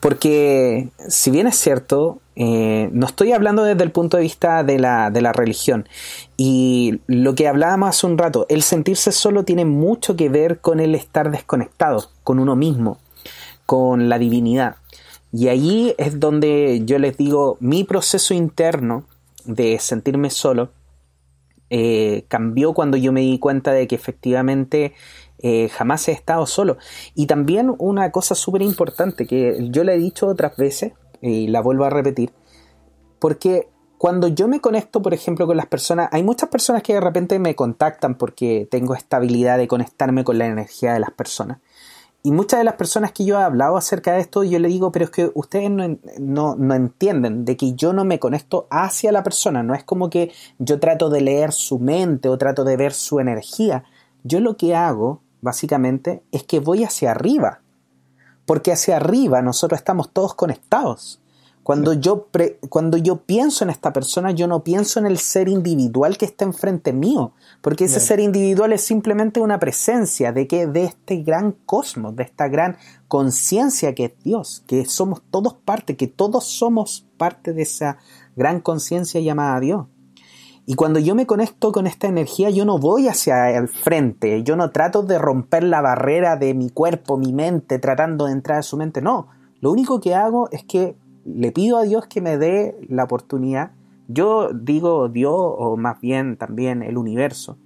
porque 0.00 0.88
si 1.08 1.30
bien 1.30 1.46
es 1.46 1.56
cierto, 1.56 2.20
eh, 2.36 2.88
no 2.92 3.04
estoy 3.04 3.32
hablando 3.32 3.64
desde 3.64 3.84
el 3.84 3.90
punto 3.90 4.16
de 4.16 4.22
vista 4.22 4.64
de 4.64 4.78
la, 4.78 5.10
de 5.10 5.20
la 5.20 5.34
religión. 5.34 5.86
Y 6.38 7.00
lo 7.06 7.34
que 7.34 7.48
hablábamos 7.48 7.90
hace 7.90 8.06
un 8.06 8.16
rato, 8.16 8.46
el 8.48 8.62
sentirse 8.62 9.12
solo 9.12 9.44
tiene 9.44 9.66
mucho 9.66 10.16
que 10.16 10.30
ver 10.30 10.60
con 10.60 10.80
el 10.80 10.94
estar 10.94 11.30
desconectado, 11.30 12.08
con 12.22 12.38
uno 12.38 12.56
mismo, 12.56 12.98
con 13.66 14.08
la 14.08 14.18
divinidad. 14.18 14.76
Y 15.36 15.48
ahí 15.48 15.96
es 15.98 16.20
donde 16.20 16.82
yo 16.84 16.96
les 17.00 17.16
digo, 17.16 17.56
mi 17.58 17.82
proceso 17.82 18.34
interno 18.34 19.04
de 19.44 19.80
sentirme 19.80 20.30
solo 20.30 20.70
eh, 21.70 22.24
cambió 22.28 22.72
cuando 22.72 22.96
yo 22.96 23.10
me 23.12 23.22
di 23.22 23.40
cuenta 23.40 23.72
de 23.72 23.88
que 23.88 23.96
efectivamente 23.96 24.94
eh, 25.40 25.68
jamás 25.70 26.06
he 26.06 26.12
estado 26.12 26.46
solo. 26.46 26.76
Y 27.16 27.26
también 27.26 27.74
una 27.78 28.12
cosa 28.12 28.36
súper 28.36 28.62
importante 28.62 29.26
que 29.26 29.56
yo 29.72 29.82
le 29.82 29.94
he 29.94 29.98
dicho 29.98 30.28
otras 30.28 30.56
veces 30.56 30.92
y 31.20 31.48
la 31.48 31.60
vuelvo 31.62 31.84
a 31.84 31.90
repetir, 31.90 32.30
porque 33.18 33.66
cuando 33.98 34.28
yo 34.28 34.46
me 34.46 34.60
conecto, 34.60 35.02
por 35.02 35.14
ejemplo, 35.14 35.48
con 35.48 35.56
las 35.56 35.66
personas, 35.66 36.10
hay 36.12 36.22
muchas 36.22 36.48
personas 36.48 36.84
que 36.84 36.94
de 36.94 37.00
repente 37.00 37.40
me 37.40 37.56
contactan 37.56 38.14
porque 38.18 38.68
tengo 38.70 38.94
esta 38.94 39.16
habilidad 39.16 39.58
de 39.58 39.66
conectarme 39.66 40.22
con 40.22 40.38
la 40.38 40.46
energía 40.46 40.92
de 40.92 41.00
las 41.00 41.10
personas. 41.10 41.58
Y 42.26 42.32
muchas 42.32 42.58
de 42.58 42.64
las 42.64 42.76
personas 42.76 43.12
que 43.12 43.26
yo 43.26 43.38
he 43.38 43.42
hablado 43.42 43.76
acerca 43.76 44.14
de 44.14 44.20
esto, 44.20 44.44
yo 44.44 44.58
le 44.58 44.68
digo, 44.68 44.90
pero 44.90 45.04
es 45.04 45.10
que 45.10 45.30
ustedes 45.34 45.70
no, 45.70 46.56
no, 46.56 46.74
entienden 46.74 47.44
de 47.44 47.54
que 47.58 47.74
yo 47.74 47.92
no 47.92 48.06
me 48.06 48.18
conecto 48.18 48.66
hacia 48.70 49.12
la 49.12 49.22
persona, 49.22 49.62
no 49.62 49.74
es 49.74 49.84
como 49.84 50.08
que 50.08 50.32
yo 50.58 50.80
trato 50.80 51.10
de 51.10 51.20
leer 51.20 51.52
su 51.52 51.78
mente 51.78 52.30
o 52.30 52.38
trato 52.38 52.64
de 52.64 52.78
ver 52.78 52.94
su 52.94 53.20
energía. 53.20 53.84
Yo 54.22 54.40
lo 54.40 54.56
que 54.56 54.74
hago, 54.74 55.20
básicamente, 55.42 56.22
es 56.32 56.44
que 56.44 56.60
voy 56.60 56.82
hacia 56.82 57.10
arriba, 57.10 57.60
porque 58.46 58.72
hacia 58.72 58.96
arriba 58.96 59.42
nosotros 59.42 59.78
estamos 59.78 60.10
todos 60.10 60.32
conectados. 60.32 61.20
Cuando, 61.64 61.94
yo 61.94 62.28
cuando 62.68 62.98
yo 62.98 63.16
pienso 63.16 63.64
en 63.64 63.70
esta 63.70 63.90
persona, 63.94 64.32
yo 64.32 64.46
no 64.46 64.62
pienso 64.62 65.00
en 65.00 65.06
el 65.06 65.16
ser 65.16 65.48
individual 65.48 66.18
que 66.18 66.26
está 66.26 66.44
enfrente 66.44 66.92
mío, 66.92 67.32
porque 67.62 67.86
ese 67.86 68.00
ser 68.00 68.20
individual 68.20 68.74
es 68.74 68.82
simplemente 68.82 69.40
una 69.40 69.58
presencia 69.58 70.30
de 70.30 70.46
que 70.46 70.66
de 70.66 70.84
este 70.84 71.22
gran 71.22 71.52
cosmos, 71.64 72.14
de 72.16 72.24
esta 72.24 72.48
gran 72.48 72.76
conciencia 73.08 73.94
que 73.94 74.04
es 74.04 74.12
Dios, 74.22 74.62
que 74.66 74.84
somos 74.84 75.22
todos 75.30 75.54
parte, 75.54 75.96
que 75.96 76.06
todos 76.06 76.44
somos 76.44 77.06
parte 77.16 77.54
de 77.54 77.62
esa 77.62 77.96
gran 78.36 78.60
conciencia 78.60 79.22
llamada 79.22 79.58
Dios. 79.58 79.86
Y 80.66 80.74
cuando 80.74 80.98
yo 80.98 81.14
me 81.14 81.26
conecto 81.26 81.72
con 81.72 81.86
esta 81.86 82.08
energía, 82.08 82.50
yo 82.50 82.66
no 82.66 82.78
voy 82.78 83.08
hacia 83.08 83.50
el 83.56 83.68
frente, 83.68 84.42
yo 84.42 84.54
no 84.56 84.70
trato 84.70 85.02
de 85.02 85.18
romper 85.18 85.64
la 85.64 85.80
barrera 85.80 86.36
de 86.36 86.52
mi 86.52 86.68
cuerpo, 86.68 87.16
mi 87.16 87.32
mente, 87.32 87.78
tratando 87.78 88.26
de 88.26 88.32
entrar 88.32 88.58
a 88.58 88.62
su 88.62 88.76
mente, 88.76 89.00
no. 89.00 89.28
Lo 89.60 89.72
único 89.72 89.98
que 89.98 90.14
hago 90.14 90.50
es 90.50 90.62
que 90.62 90.94
le 91.24 91.52
pido 91.52 91.78
a 91.78 91.82
Dios 91.82 92.06
que 92.06 92.20
me 92.20 92.38
dé 92.38 92.76
la 92.88 93.04
oportunidad. 93.04 93.72
Yo 94.08 94.50
digo 94.52 95.08
Dios 95.08 95.34
o 95.34 95.76
más 95.76 96.00
bien 96.00 96.36
también 96.36 96.82
el 96.82 96.98
universo. 96.98 97.56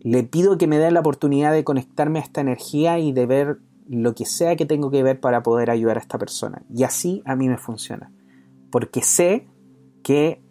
Le 0.00 0.22
pido 0.24 0.58
que 0.58 0.66
me 0.66 0.78
dé 0.78 0.90
la 0.90 1.00
oportunidad 1.00 1.52
de 1.52 1.64
conectarme 1.64 2.18
a 2.18 2.22
esta 2.22 2.40
energía 2.40 2.98
y 2.98 3.12
de 3.12 3.26
ver 3.26 3.58
lo 3.88 4.14
que 4.14 4.24
sea 4.24 4.56
que 4.56 4.66
tengo 4.66 4.90
que 4.90 5.02
ver 5.02 5.20
para 5.20 5.42
poder 5.42 5.70
ayudar 5.70 5.96
a 5.96 6.00
esta 6.00 6.18
persona. 6.18 6.62
Y 6.72 6.82
así 6.82 7.22
a 7.24 7.36
mí 7.36 7.48
me 7.48 7.58
funciona. 7.58 8.12
Porque 8.70 9.02
sé 9.02 9.46
que 10.02 10.42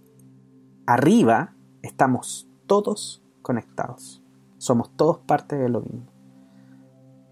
arriba 0.85 1.53
estamos 1.81 2.47
todos 2.68 3.22
conectados. 3.41 4.22
Somos 4.57 4.89
todos 4.95 5.19
parte 5.19 5.57
de 5.57 5.69
lo 5.69 5.81
mismo. 5.81 6.07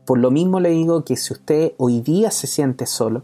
Por 0.06 0.20
lo 0.20 0.32
mismo 0.32 0.60
le 0.60 0.70
digo 0.70 1.06
que 1.06 1.16
si 1.16 1.34
usted 1.34 1.74
hoy 1.78 2.02
día 2.02 2.30
se 2.32 2.48
siente 2.48 2.86
solo, 2.86 3.24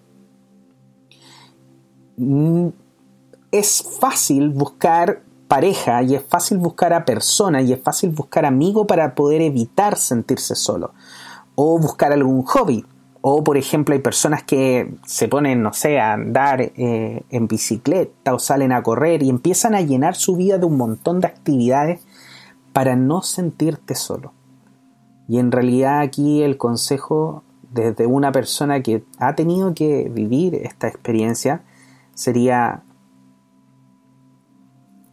es 3.52 3.84
fácil 4.00 4.50
buscar 4.50 5.24
pareja 5.48 6.04
y 6.04 6.16
es 6.16 6.24
fácil 6.24 6.60
buscar 6.60 6.94
a 6.94 7.06
persona 7.06 7.62
y 7.62 7.74
es 7.74 7.82
fácil 7.82 8.12
buscar 8.12 8.46
amigo 8.46 8.86
para 8.88 9.16
poder 9.16 9.42
evitar 9.42 9.98
sentirse 9.98 10.56
solo 10.56 10.94
o 11.56 11.78
buscar 11.80 12.14
algún 12.14 12.44
hobby. 12.44 12.86
O 13.22 13.44
por 13.44 13.58
ejemplo 13.58 13.94
hay 13.94 14.00
personas 14.00 14.44
que 14.44 14.94
se 15.06 15.28
ponen 15.28 15.62
no 15.62 15.74
sé 15.74 16.00
a 16.00 16.14
andar 16.14 16.62
eh, 16.62 17.24
en 17.30 17.48
bicicleta 17.48 18.34
o 18.34 18.40
salen 18.40 18.72
a 18.72 18.82
correr 18.82 19.24
y 19.24 19.30
empiezan 19.30 19.76
a 19.76 19.82
llenar 19.82 20.16
su 20.16 20.38
vida 20.38 20.58
de 20.58 20.66
un 20.66 20.78
montón 20.78 21.20
de 21.20 21.28
actividades 21.28 22.02
para 22.72 22.96
no 22.96 23.22
sentirte 23.22 23.96
solo. 23.96 24.32
Y 25.28 25.40
en 25.40 25.52
realidad 25.52 26.00
aquí 26.00 26.44
el 26.44 26.58
consejo 26.58 27.44
desde 27.72 28.06
una 28.06 28.32
persona 28.32 28.82
que 28.82 29.04
ha 29.18 29.36
tenido 29.36 29.74
que 29.74 30.10
vivir 30.10 30.56
esta 30.56 30.88
experiencia 30.88 31.64
sería 32.20 32.84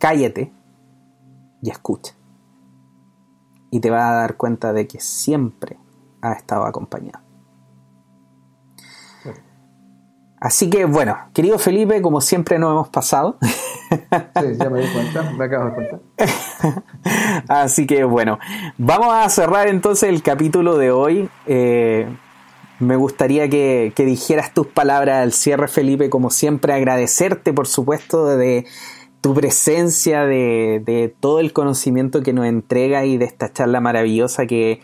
cállate 0.00 0.52
y 1.62 1.70
escucha. 1.70 2.14
Y 3.70 3.78
te 3.78 3.90
vas 3.90 4.10
a 4.10 4.14
dar 4.14 4.36
cuenta 4.36 4.72
de 4.72 4.88
que 4.88 4.98
siempre 4.98 5.78
ha 6.20 6.32
estado 6.32 6.64
acompañado. 6.64 7.20
Así 10.40 10.68
que 10.68 10.84
bueno, 10.84 11.16
querido 11.32 11.60
Felipe, 11.60 12.02
como 12.02 12.20
siempre 12.20 12.58
nos 12.58 12.72
hemos 12.72 12.88
pasado. 12.88 13.38
Sí, 13.40 14.46
ya 14.58 14.68
me 14.68 14.80
di 14.80 14.92
cuenta, 14.92 15.30
me 15.30 15.44
acabo 15.44 15.66
de 15.66 15.74
cuenta. 15.74 16.82
Así 17.48 17.86
que 17.86 18.02
bueno, 18.02 18.40
vamos 18.78 19.14
a 19.14 19.28
cerrar 19.28 19.68
entonces 19.68 20.08
el 20.08 20.24
capítulo 20.24 20.76
de 20.76 20.90
hoy. 20.90 21.30
Eh, 21.46 22.08
me 22.78 22.96
gustaría 22.96 23.48
que, 23.48 23.92
dijeras 23.96 24.52
tus 24.52 24.66
palabras 24.66 25.22
al 25.22 25.32
cierre, 25.32 25.68
Felipe, 25.68 26.10
como 26.10 26.30
siempre, 26.30 26.72
agradecerte, 26.72 27.52
por 27.52 27.66
supuesto, 27.66 28.26
de 28.36 28.66
tu 29.20 29.34
presencia, 29.34 30.24
de, 30.24 31.14
todo 31.20 31.40
el 31.40 31.52
conocimiento 31.52 32.22
que 32.22 32.32
nos 32.32 32.46
entrega 32.46 33.04
y 33.04 33.16
de 33.16 33.24
esta 33.24 33.52
charla 33.52 33.80
maravillosa 33.80 34.46
que 34.46 34.80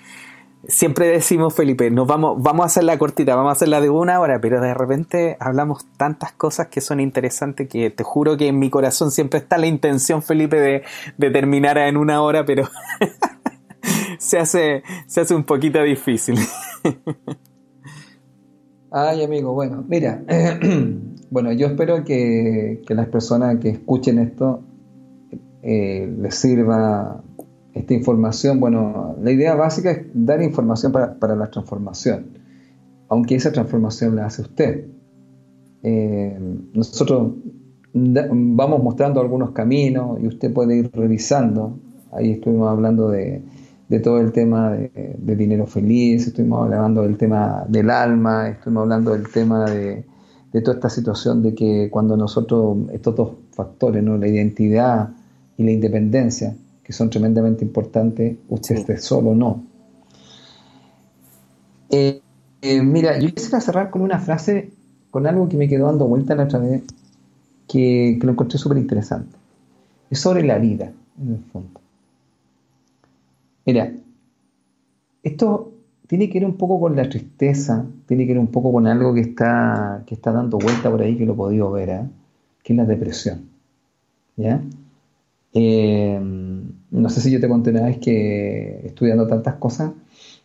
siempre 0.67 1.07
decimos, 1.07 1.55
Felipe, 1.55 1.91
nos 1.91 2.07
vamos, 2.07 2.43
vamos 2.43 2.65
a 2.65 2.67
hacerla 2.67 2.99
cortita, 2.99 3.35
vamos 3.35 3.51
a 3.51 3.53
hacerla 3.53 3.81
de 3.81 3.91
una 3.91 4.21
hora, 4.21 4.41
pero 4.41 4.61
de 4.61 4.75
repente 4.75 5.37
hablamos 5.39 5.85
tantas 5.97 6.33
cosas 6.33 6.69
que 6.69 6.81
son 6.81 6.99
interesantes 6.99 7.69
que 7.69 7.91
te 7.91 8.05
juro 8.05 8.37
que 8.37 8.49
en 8.49 8.59
mi 8.59 8.71
corazón 8.71 9.11
siempre 9.11 9.41
está 9.41 9.59
la 9.59 9.67
intención, 9.67 10.23
Felipe, 10.23 10.59
de, 10.59 10.83
de 11.19 11.31
terminar 11.31 11.79
en 11.79 11.97
una 11.97 12.23
hora, 12.23 12.45
pero 12.45 12.69
se, 14.19 14.39
hace, 14.39 14.83
se 15.07 15.21
hace 15.21 15.35
un 15.35 15.45
poquito 15.45 15.83
difícil. 15.83 16.39
Ay, 18.95 19.25
amigo, 19.25 19.55
bueno, 19.55 19.83
mira, 19.89 20.23
bueno, 21.31 21.51
yo 21.53 21.69
espero 21.69 22.05
que, 22.05 22.83
las 22.91 23.09
personas 23.09 23.57
que 23.59 23.71
escuchen 23.71 24.19
esto 24.19 24.61
eh, 25.63 26.15
les 26.21 26.35
sirva 26.35 27.23
esta 27.73 27.95
información. 27.95 28.61
Bueno, 28.61 29.17
la 29.23 29.31
idea 29.31 29.55
básica 29.55 29.93
es 29.93 30.07
dar 30.13 30.43
información 30.43 30.93
para, 30.93 31.35
la 31.35 31.51
transformación, 31.51 32.39
aunque 33.09 33.35
esa 33.35 33.51
transformación 33.51 34.15
la 34.15 34.27
hace 34.27 34.43
usted. 34.43 34.89
Eh, 35.83 36.39
nosotros 36.75 37.33
vamos 37.95 38.83
mostrando 38.83 39.23
algunos 39.23 39.53
caminos 39.53 40.21
y 40.21 40.27
usted 40.27 40.53
puede 40.53 40.77
ir 40.77 40.91
revisando. 40.93 41.79
Ahí 42.13 42.33
estuvimos 42.33 42.71
hablando 42.71 43.09
de, 43.09 43.43
de 43.93 44.01
todo 44.01 44.19
el 44.21 44.33
tema 44.33 44.71
de, 44.71 45.37
dinero 45.37 45.67
feliz, 45.67 46.27
estuvimos 46.27 46.65
hablando 46.65 47.03
del 47.03 47.19
tema 47.19 47.67
del 47.69 47.91
alma, 47.91 48.49
estuvimos 48.49 48.85
hablando 48.85 49.13
del 49.13 49.29
tema 49.29 49.67
de, 49.71 50.07
toda 50.51 50.77
esta 50.77 50.89
situación 50.89 51.43
de 51.43 51.55
que 51.55 51.91
cuando 51.91 52.17
nosotros, 52.17 52.89
estos 52.91 53.15
dos 53.15 53.31
factores, 53.51 54.03
¿no? 54.03 54.17
la 54.17 54.29
identidad 54.29 55.11
y 55.59 55.65
la 55.65 55.73
independencia, 55.73 56.57
que 56.83 56.95
son 56.95 57.11
tremendamente 57.11 57.67
importantes, 57.67 58.39
usted 58.49 58.77
esté 58.77 58.97
solo 58.97 59.31
o 59.31 59.35
no. 59.35 59.63
Eh, 61.91 62.23
eh, 62.63 62.81
mira, 62.81 63.19
yo 63.19 63.29
quisiera 63.35 63.61
cerrar 63.61 63.91
con 63.91 64.01
una 64.01 64.19
frase, 64.21 64.71
con 65.11 65.27
algo 65.27 65.51
que 65.51 65.59
me 65.59 65.69
quedó 65.69 65.85
dando 65.89 66.07
vuelta 66.07 66.35
la 66.35 66.45
otra 66.45 66.61
vez, 66.61 66.83
que, 67.69 68.17
que 68.19 68.27
lo 68.27 68.33
encontré 68.33 68.57
súper 68.57 68.79
interesante. 68.79 69.37
Es 70.09 70.19
sobre 70.19 70.45
la 70.45 70.57
vida, 70.57 70.91
en 71.21 71.35
el 71.35 71.45
fondo. 71.53 71.82
Mira, 73.65 73.93
esto 75.23 75.73
tiene 76.07 76.29
que 76.29 76.41
ver 76.41 76.49
un 76.49 76.57
poco 76.57 76.81
con 76.81 76.97
la 76.97 77.09
tristeza, 77.09 77.87
tiene 78.07 78.27
que 78.27 78.33
ver 78.33 78.41
un 78.41 78.49
poco 78.49 78.73
con 78.73 78.87
algo 78.87 79.15
que 79.15 79.21
está, 79.21 80.03
que 80.07 80.15
está 80.15 80.33
dando 80.33 80.59
vuelta 80.59 80.91
por 80.91 81.01
ahí, 81.01 81.17
que 81.17 81.25
lo 81.25 81.33
he 81.33 81.37
podido 81.37 81.71
ver, 81.71 81.89
¿eh? 81.89 82.03
que 82.63 82.73
es 82.73 82.77
la 82.77 82.85
depresión. 82.85 83.49
¿Ya? 84.37 84.63
Eh, 85.55 86.21
no 86.91 87.09
sé 87.09 87.21
si 87.21 87.31
yo 87.31 87.41
te 87.41 87.49
conté 87.49 87.71
una 87.71 87.87
vez 87.87 87.99
que 87.99 88.83
estudiando 88.85 89.27
tantas 89.27 89.55
cosas, 89.55 89.93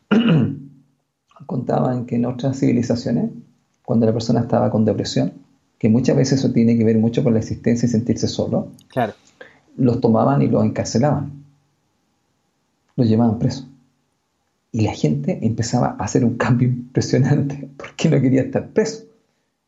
contaban 1.45 2.05
que 2.05 2.15
en 2.15 2.25
otras 2.25 2.59
civilizaciones, 2.59 3.31
cuando 3.83 4.05
la 4.05 4.13
persona 4.13 4.41
estaba 4.41 4.69
con 4.69 4.85
depresión, 4.85 5.33
que 5.77 5.89
muchas 5.89 6.15
veces 6.15 6.39
eso 6.39 6.51
tiene 6.51 6.77
que 6.77 6.83
ver 6.83 6.97
mucho 6.97 7.23
con 7.23 7.33
la 7.33 7.39
existencia 7.39 7.85
y 7.85 7.89
sentirse 7.89 8.27
solo, 8.27 8.69
claro. 8.87 9.13
los 9.75 10.01
tomaban 10.01 10.41
y 10.41 10.47
los 10.47 10.63
encarcelaban, 10.63 11.43
los 12.97 13.07
llevaban 13.07 13.39
presos. 13.39 13.69
Y 14.73 14.81
la 14.81 14.91
gente 14.91 15.39
empezaba 15.41 15.95
a 15.97 16.03
hacer 16.03 16.25
un 16.25 16.35
cambio 16.35 16.67
impresionante 16.67 17.69
porque 17.77 18.09
no 18.09 18.19
quería 18.19 18.41
estar 18.41 18.67
preso. 18.67 19.05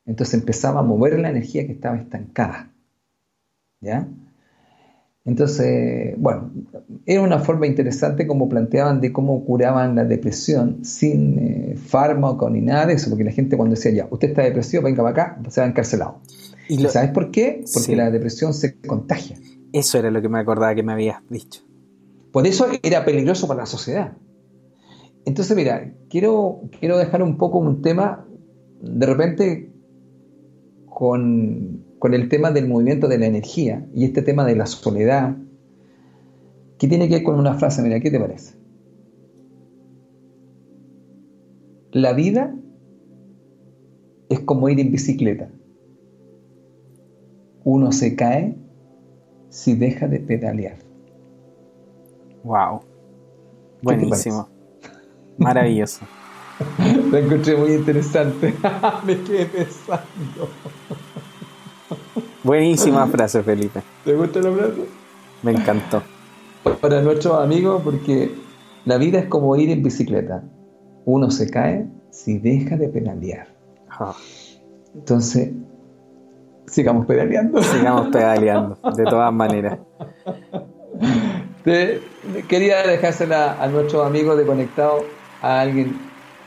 Entonces 0.05 0.33
empezaba 0.33 0.81
a 0.81 0.83
mover 0.83 1.17
la 1.19 1.29
energía 1.29 1.65
que 1.65 1.71
estaba 1.71 1.95
estancada. 1.95 2.69
¿Ya? 3.79 4.07
Entonces, 5.23 6.15
bueno, 6.17 6.51
era 7.05 7.21
una 7.21 7.39
forma 7.39 7.67
interesante 7.67 8.25
como 8.25 8.49
planteaban 8.49 8.99
de 8.99 9.13
cómo 9.13 9.45
curaban 9.45 9.95
la 9.95 10.03
depresión 10.03 10.83
sin 10.83 11.37
eh, 11.37 11.75
fármaco 11.77 12.49
ni 12.49 12.61
nada 12.61 12.87
de 12.87 12.93
eso, 12.93 13.09
porque 13.09 13.23
la 13.23 13.31
gente 13.31 13.55
cuando 13.55 13.75
decía, 13.75 13.91
ya, 13.91 14.07
usted 14.09 14.29
está 14.29 14.41
depresivo, 14.41 14.83
venga 14.83 15.03
para 15.03 15.11
acá, 15.11 15.41
se 15.49 15.61
va 15.61 15.67
encarcelado. 15.67 16.19
¿Y 16.67 16.77
¿Sabes 16.87 17.11
por 17.11 17.31
qué? 17.31 17.63
Porque 17.73 17.95
la 17.95 18.09
depresión 18.09 18.53
se 18.53 18.75
contagia. 18.79 19.37
Eso 19.71 19.99
era 19.99 20.09
lo 20.09 20.21
que 20.21 20.29
me 20.29 20.39
acordaba 20.39 20.73
que 20.73 20.83
me 20.83 20.93
habías 20.93 21.17
dicho. 21.29 21.68
Por 22.31 22.45
eso 22.45 22.67
era 22.83 23.05
peligroso 23.05 23.47
para 23.47 23.61
la 23.61 23.65
sociedad. 23.65 24.17
Entonces, 25.25 25.55
mira, 25.55 25.93
quiero, 26.09 26.61
quiero 26.79 26.97
dejar 26.97 27.23
un 27.23 27.37
poco 27.37 27.59
un 27.59 27.81
tema, 27.81 28.25
de 28.81 29.05
repente, 29.05 29.71
con, 30.85 31.83
con 31.99 32.13
el 32.13 32.29
tema 32.29 32.51
del 32.51 32.67
movimiento 32.67 33.07
de 33.07 33.17
la 33.17 33.25
energía 33.25 33.87
y 33.93 34.05
este 34.05 34.21
tema 34.21 34.45
de 34.45 34.55
la 34.55 34.65
soledad, 34.65 35.37
que 36.77 36.87
tiene 36.87 37.07
que 37.07 37.15
ver 37.15 37.23
con 37.23 37.37
una 37.37 37.55
frase, 37.55 37.81
mira, 37.81 37.99
¿qué 37.99 38.09
te 38.09 38.19
parece? 38.19 38.55
La 41.91 42.13
vida 42.13 42.55
es 44.29 44.39
como 44.41 44.69
ir 44.69 44.79
en 44.79 44.91
bicicleta. 44.91 45.51
Uno 47.63 47.91
se 47.91 48.15
cae 48.15 48.55
si 49.49 49.73
deja 49.75 50.07
de 50.07 50.19
pedalear. 50.19 50.88
Wow. 52.43 52.81
Buenísimo. 53.81 54.47
Maravilloso. 55.37 56.01
Lo 57.11 57.17
encontré 57.17 57.55
muy 57.55 57.73
interesante. 57.73 58.53
Me 59.05 59.21
quedé 59.21 59.45
pensando. 59.45 60.49
Buenísima 62.43 63.07
frase, 63.11 63.43
Felipe. 63.43 63.81
¿Te 64.03 64.15
gusta 64.15 64.39
la 64.41 64.51
frase? 64.51 64.85
Me 65.43 65.51
encantó. 65.51 66.03
Para 66.81 67.01
nuestros 67.01 67.39
amigos, 67.41 67.81
porque 67.83 68.35
la 68.85 68.97
vida 68.97 69.19
es 69.19 69.25
como 69.27 69.55
ir 69.55 69.69
en 69.69 69.83
bicicleta. 69.83 70.43
Uno 71.05 71.31
se 71.31 71.49
cae 71.49 71.87
si 72.11 72.37
deja 72.37 72.75
de 72.75 72.89
pedalear. 72.89 73.47
Entonces, 74.93 75.51
sigamos 76.67 77.05
pedaleando. 77.05 77.61
Sigamos 77.63 78.09
pedaleando, 78.09 78.77
de 78.95 79.03
todas 79.05 79.33
maneras. 79.33 79.79
Quería 81.63 82.85
dejársela 82.87 83.61
a 83.61 83.67
nuestros 83.67 84.05
amigos 84.05 84.37
de 84.37 84.45
Conectado, 84.45 85.05
a 85.41 85.61
alguien 85.61 85.97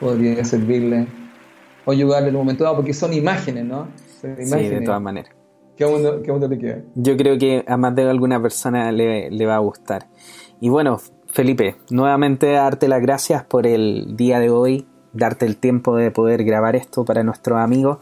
podría 0.01 0.45
servirle 0.45 1.07
o 1.85 1.93
ayudarle 1.93 2.29
en 2.29 2.37
un 2.37 2.43
momento 2.43 2.65
dado, 2.65 2.77
porque 2.77 2.95
son 2.95 3.13
imágenes, 3.13 3.65
¿no? 3.65 3.89
Sí, 4.21 4.29
de 4.29 4.81
todas 4.85 5.01
maneras. 5.01 5.35
¿Qué 5.77 5.87
mundo, 5.87 6.23
qué 6.23 6.49
te 6.49 6.59
queda? 6.59 6.83
Yo 6.95 7.17
creo 7.17 7.39
que 7.39 7.65
a 7.67 7.77
más 7.77 7.95
de 7.95 8.09
alguna 8.09 8.41
persona 8.41 8.93
le, 8.93 9.31
le 9.31 9.47
va 9.47 9.57
a 9.57 9.59
gustar. 9.59 10.07
Y 10.61 10.69
bueno, 10.69 11.01
Felipe, 11.29 11.77
nuevamente 11.91 12.53
darte 12.53 12.89
las 12.89 13.01
gracias 13.01 13.43
por 13.45 13.67
el 13.67 14.17
día 14.17 14.39
de 14.39 14.51
hoy, 14.51 14.87
darte 15.13 15.47
el 15.47 15.57
tiempo 15.57 15.97
de 15.97 16.11
poder 16.11 16.45
grabar 16.45 16.77
esto 16.77 17.05
para 17.05 17.23
nuestros 17.23 17.59
amigos. 17.59 17.99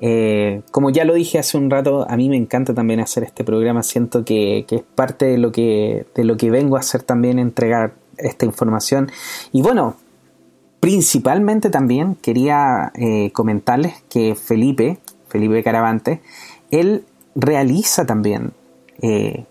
Eh, 0.00 0.62
como 0.70 0.90
ya 0.90 1.04
lo 1.04 1.14
dije 1.14 1.38
hace 1.38 1.56
un 1.56 1.70
rato, 1.70 2.06
a 2.08 2.16
mí 2.16 2.28
me 2.28 2.36
encanta 2.36 2.74
también 2.74 3.00
hacer 3.00 3.24
este 3.24 3.44
programa. 3.44 3.82
Siento 3.82 4.24
que, 4.24 4.64
es 4.68 4.82
parte 4.94 5.26
de 5.26 5.38
lo 5.38 5.52
que, 5.52 6.06
de 6.14 6.24
lo 6.24 6.36
que 6.36 6.50
vengo 6.50 6.76
a 6.76 6.80
hacer 6.80 7.02
también, 7.02 7.38
entregar 7.38 7.94
esta 8.16 8.46
información. 8.46 9.10
Y 9.52 9.62
bueno, 9.62 9.96
principalmente 10.80 11.70
también 11.70 12.14
quería 12.14 12.92
eh, 12.94 13.30
comentarles 13.32 14.02
que 14.08 14.34
Felipe, 14.34 14.98
Felipe 15.28 15.62
Caravante, 15.62 16.20
él 16.70 17.04
realiza 17.34 18.06
también 18.06 18.52
eh, 19.02 19.46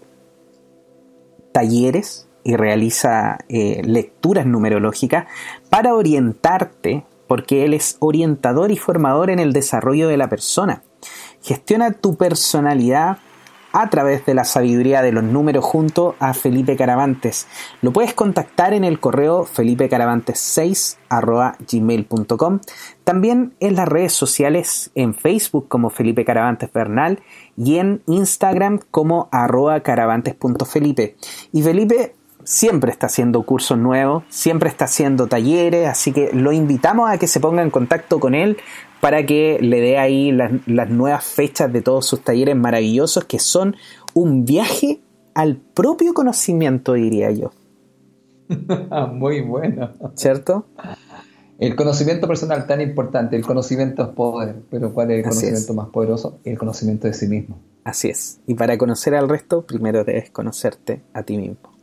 talleres 1.51 2.27
y 2.43 2.55
realiza 2.55 3.39
lecturas 3.49 4.45
numerológicas 4.45 5.27
para 5.69 5.95
orientarte, 5.95 7.03
porque 7.27 7.65
él 7.65 7.73
es 7.73 7.97
orientador 7.99 8.71
y 8.71 8.77
formador 8.77 9.29
en 9.29 9.39
el 9.39 9.53
desarrollo 9.53 10.07
de 10.07 10.17
la 10.17 10.29
persona. 10.29 10.83
Gestiona 11.41 11.91
tu 11.91 12.15
personalidad 12.17 13.19
a 13.73 13.89
través 13.89 14.25
de 14.25 14.33
la 14.33 14.43
sabiduría 14.43 15.01
de 15.03 15.11
los 15.11 15.23
números 15.23 15.63
junto 15.63 16.15
a 16.19 16.33
Felipe 16.33 16.75
Caravantes. 16.75 17.47
Lo 17.81 17.93
puedes 17.93 18.13
contactar 18.15 18.73
en 18.73 18.83
el 18.83 18.99
correo 18.99 19.45
felipecaravantes6 19.45 20.97
gmail.com. 21.71 22.59
También 23.03 23.53
en 23.59 23.75
las 23.75 23.87
redes 23.87 24.13
sociales 24.13 24.89
en 24.95 25.13
Facebook 25.13 25.67
como 25.67 25.91
Felipe 25.91 26.25
Caravantes 26.25 26.73
Bernal 26.73 27.21
y 27.55 27.77
en 27.77 28.01
Instagram 28.07 28.79
como 28.89 29.29
arroba 29.31 29.81
caravantes.felipe. 29.81 31.15
Y 31.51 31.61
Felipe 31.61 32.15
siempre 32.47 32.91
está 32.91 33.07
haciendo 33.07 33.43
cursos 33.43 33.77
nuevos, 33.77 34.23
siempre 34.29 34.69
está 34.69 34.85
haciendo 34.85 35.27
talleres, 35.27 35.89
así 35.89 36.13
que 36.13 36.31
lo 36.31 36.53
invitamos 36.53 37.09
a 37.09 37.17
que 37.17 37.27
se 37.27 37.41
ponga 37.41 37.61
en 37.61 37.69
contacto 37.69 38.21
con 38.21 38.33
él 38.33 38.55
para 39.01 39.25
que 39.25 39.59
le 39.61 39.81
dé 39.81 39.97
ahí 39.97 40.31
las, 40.31 40.89
nuevas 40.89 41.25
fechas 41.25 41.71
de 41.73 41.81
todos 41.81 42.05
sus 42.05 42.21
talleres 42.21 42.55
maravillosos 42.55 43.25
que 43.25 43.37
son 43.37 43.75
un 44.13 44.45
viaje 44.45 45.01
al 45.35 45.57
propio 45.57 46.13
conocimiento, 46.13 46.93
diría 46.93 47.31
yo. 47.31 47.51
Muy 49.11 49.41
bueno. 49.41 49.91
¿Cierto? 50.15 50.67
El 51.59 51.75
conocimiento 51.75 52.29
personal 52.29 52.65
tan 52.65 52.79
importante, 52.79 53.35
el 53.35 53.45
conocimiento 53.45 54.03
es 54.03 54.09
poder, 54.09 54.55
pero 54.71 54.93
¿cuál 54.93 55.11
es 55.11 55.17
el 55.17 55.23
conocimiento 55.23 55.73
más 55.73 55.89
poderoso? 55.89 56.39
El 56.45 56.57
conocimiento 56.57 57.07
de 57.07 57.13
sí 57.13 57.27
mismo. 57.27 57.59
Así 57.83 58.07
es. 58.07 58.39
Y 58.47 58.53
para 58.53 58.77
conocer 58.77 59.15
al 59.15 59.27
resto, 59.27 59.63
primero 59.63 60.05
debes 60.05 60.29
conocerte 60.29 61.01
a 61.13 61.23
ti 61.23 61.37
mismo. 61.37 61.76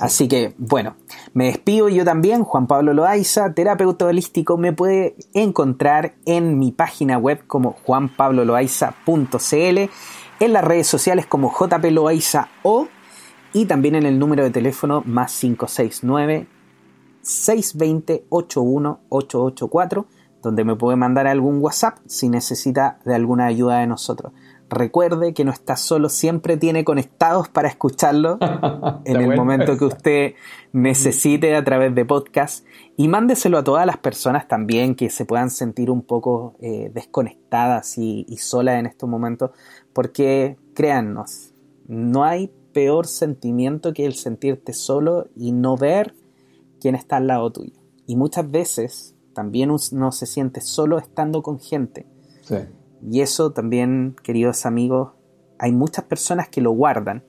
Así 0.00 0.28
que, 0.28 0.54
bueno, 0.58 0.96
me 1.34 1.46
despido 1.46 1.88
yo 1.88 2.04
también, 2.04 2.44
Juan 2.44 2.66
Pablo 2.66 2.92
Loaiza, 2.92 3.52
terapeuta 3.52 4.06
holístico, 4.06 4.56
me 4.56 4.72
puede 4.72 5.16
encontrar 5.34 6.14
en 6.26 6.58
mi 6.58 6.72
página 6.72 7.18
web 7.18 7.46
como 7.46 7.76
juanpabloloaiza.cl, 7.84 9.90
en 10.40 10.52
las 10.52 10.64
redes 10.64 10.86
sociales 10.86 11.26
como 11.26 11.50
jploaiza 11.50 12.48
o 12.62 12.88
y 13.52 13.64
también 13.64 13.94
en 13.94 14.06
el 14.06 14.18
número 14.18 14.44
de 14.44 14.50
teléfono 14.50 15.02
más 15.06 15.38
569 15.40 16.46
620 17.22 18.26
81884 18.28 20.06
donde 20.42 20.64
me 20.64 20.76
puede 20.76 20.96
mandar 20.96 21.26
algún 21.26 21.60
WhatsApp 21.60 21.98
si 22.06 22.28
necesita 22.28 22.98
de 23.04 23.14
alguna 23.14 23.46
ayuda 23.46 23.80
de 23.80 23.86
nosotros. 23.86 24.32
Recuerde 24.70 25.32
que 25.32 25.44
no 25.44 25.50
está 25.50 25.76
solo, 25.76 26.08
siempre 26.08 26.56
tiene 26.56 26.84
conectados 26.84 27.48
para 27.48 27.68
escucharlo 27.68 28.38
en 29.04 29.16
el 29.16 29.34
momento 29.34 29.78
que 29.78 29.84
usted 29.84 30.34
necesite 30.72 31.56
a 31.56 31.64
través 31.64 31.94
de 31.94 32.04
podcast 32.04 32.66
y 32.96 33.08
mándeselo 33.08 33.58
a 33.58 33.64
todas 33.64 33.86
las 33.86 33.96
personas 33.96 34.46
también 34.46 34.94
que 34.94 35.08
se 35.08 35.24
puedan 35.24 35.50
sentir 35.50 35.90
un 35.90 36.02
poco 36.02 36.56
eh, 36.60 36.90
desconectadas 36.92 37.96
y, 37.96 38.26
y 38.28 38.36
solas 38.36 38.78
en 38.78 38.86
estos 38.86 39.08
momentos, 39.08 39.52
porque 39.92 40.58
créannos, 40.74 41.54
no 41.86 42.24
hay 42.24 42.52
peor 42.72 43.06
sentimiento 43.06 43.92
que 43.92 44.04
el 44.04 44.14
sentirte 44.14 44.72
solo 44.72 45.28
y 45.34 45.52
no 45.52 45.76
ver 45.76 46.14
quién 46.80 46.94
está 46.94 47.16
al 47.16 47.26
lado 47.26 47.50
tuyo. 47.50 47.72
Y 48.06 48.16
muchas 48.16 48.50
veces 48.50 49.14
también 49.32 49.70
uno 49.70 50.12
se 50.12 50.26
siente 50.26 50.60
solo 50.60 50.98
estando 50.98 51.42
con 51.42 51.58
gente. 51.58 52.06
Sí. 52.42 52.56
Y 53.02 53.20
eso 53.20 53.52
también, 53.52 54.16
queridos 54.22 54.66
amigos, 54.66 55.12
hay 55.58 55.72
muchas 55.72 56.04
personas 56.04 56.48
que 56.48 56.60
lo 56.60 56.70
guardan. 56.72 57.24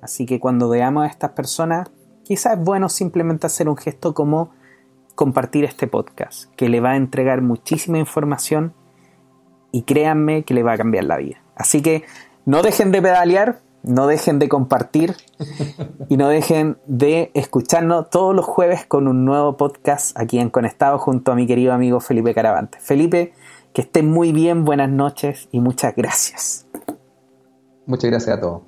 Así 0.00 0.26
que 0.26 0.40
cuando 0.40 0.68
veamos 0.68 1.04
a 1.04 1.08
estas 1.08 1.30
personas, 1.30 1.90
quizás 2.24 2.58
es 2.58 2.64
bueno 2.64 2.88
simplemente 2.88 3.46
hacer 3.46 3.68
un 3.68 3.76
gesto 3.76 4.14
como 4.14 4.50
compartir 5.14 5.64
este 5.64 5.86
podcast, 5.86 6.52
que 6.56 6.68
le 6.68 6.80
va 6.80 6.92
a 6.92 6.96
entregar 6.96 7.40
muchísima 7.40 7.98
información 7.98 8.74
y 9.70 9.82
créanme 9.82 10.44
que 10.44 10.54
le 10.54 10.62
va 10.62 10.72
a 10.72 10.76
cambiar 10.76 11.04
la 11.04 11.16
vida. 11.16 11.42
Así 11.56 11.82
que 11.82 12.04
no 12.44 12.62
dejen 12.62 12.90
de 12.92 13.00
pedalear, 13.00 13.60
no 13.82 14.06
dejen 14.06 14.38
de 14.38 14.48
compartir 14.48 15.14
y 16.08 16.16
no 16.16 16.28
dejen 16.28 16.78
de 16.86 17.30
escucharnos 17.34 18.10
todos 18.10 18.34
los 18.34 18.44
jueves 18.44 18.86
con 18.86 19.08
un 19.08 19.24
nuevo 19.24 19.56
podcast 19.56 20.18
aquí 20.18 20.38
en 20.38 20.50
Conectado 20.50 20.98
junto 20.98 21.32
a 21.32 21.34
mi 21.34 21.46
querido 21.46 21.72
amigo 21.72 22.00
Felipe 22.00 22.34
Caravante. 22.34 22.78
Felipe, 22.80 23.32
que 23.74 23.82
estén 23.82 24.08
muy 24.08 24.32
bien, 24.32 24.64
buenas 24.64 24.88
noches 24.88 25.48
y 25.50 25.60
muchas 25.60 25.94
gracias. 25.96 26.66
Muchas 27.86 28.10
gracias 28.10 28.36
a 28.38 28.40
todos. 28.40 28.62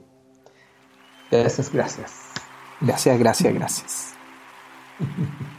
Gracias, 1.31 1.73
gracias. 1.73 2.12
Gracias, 2.81 3.19
gracias, 3.19 3.55
gracias. 3.55 4.15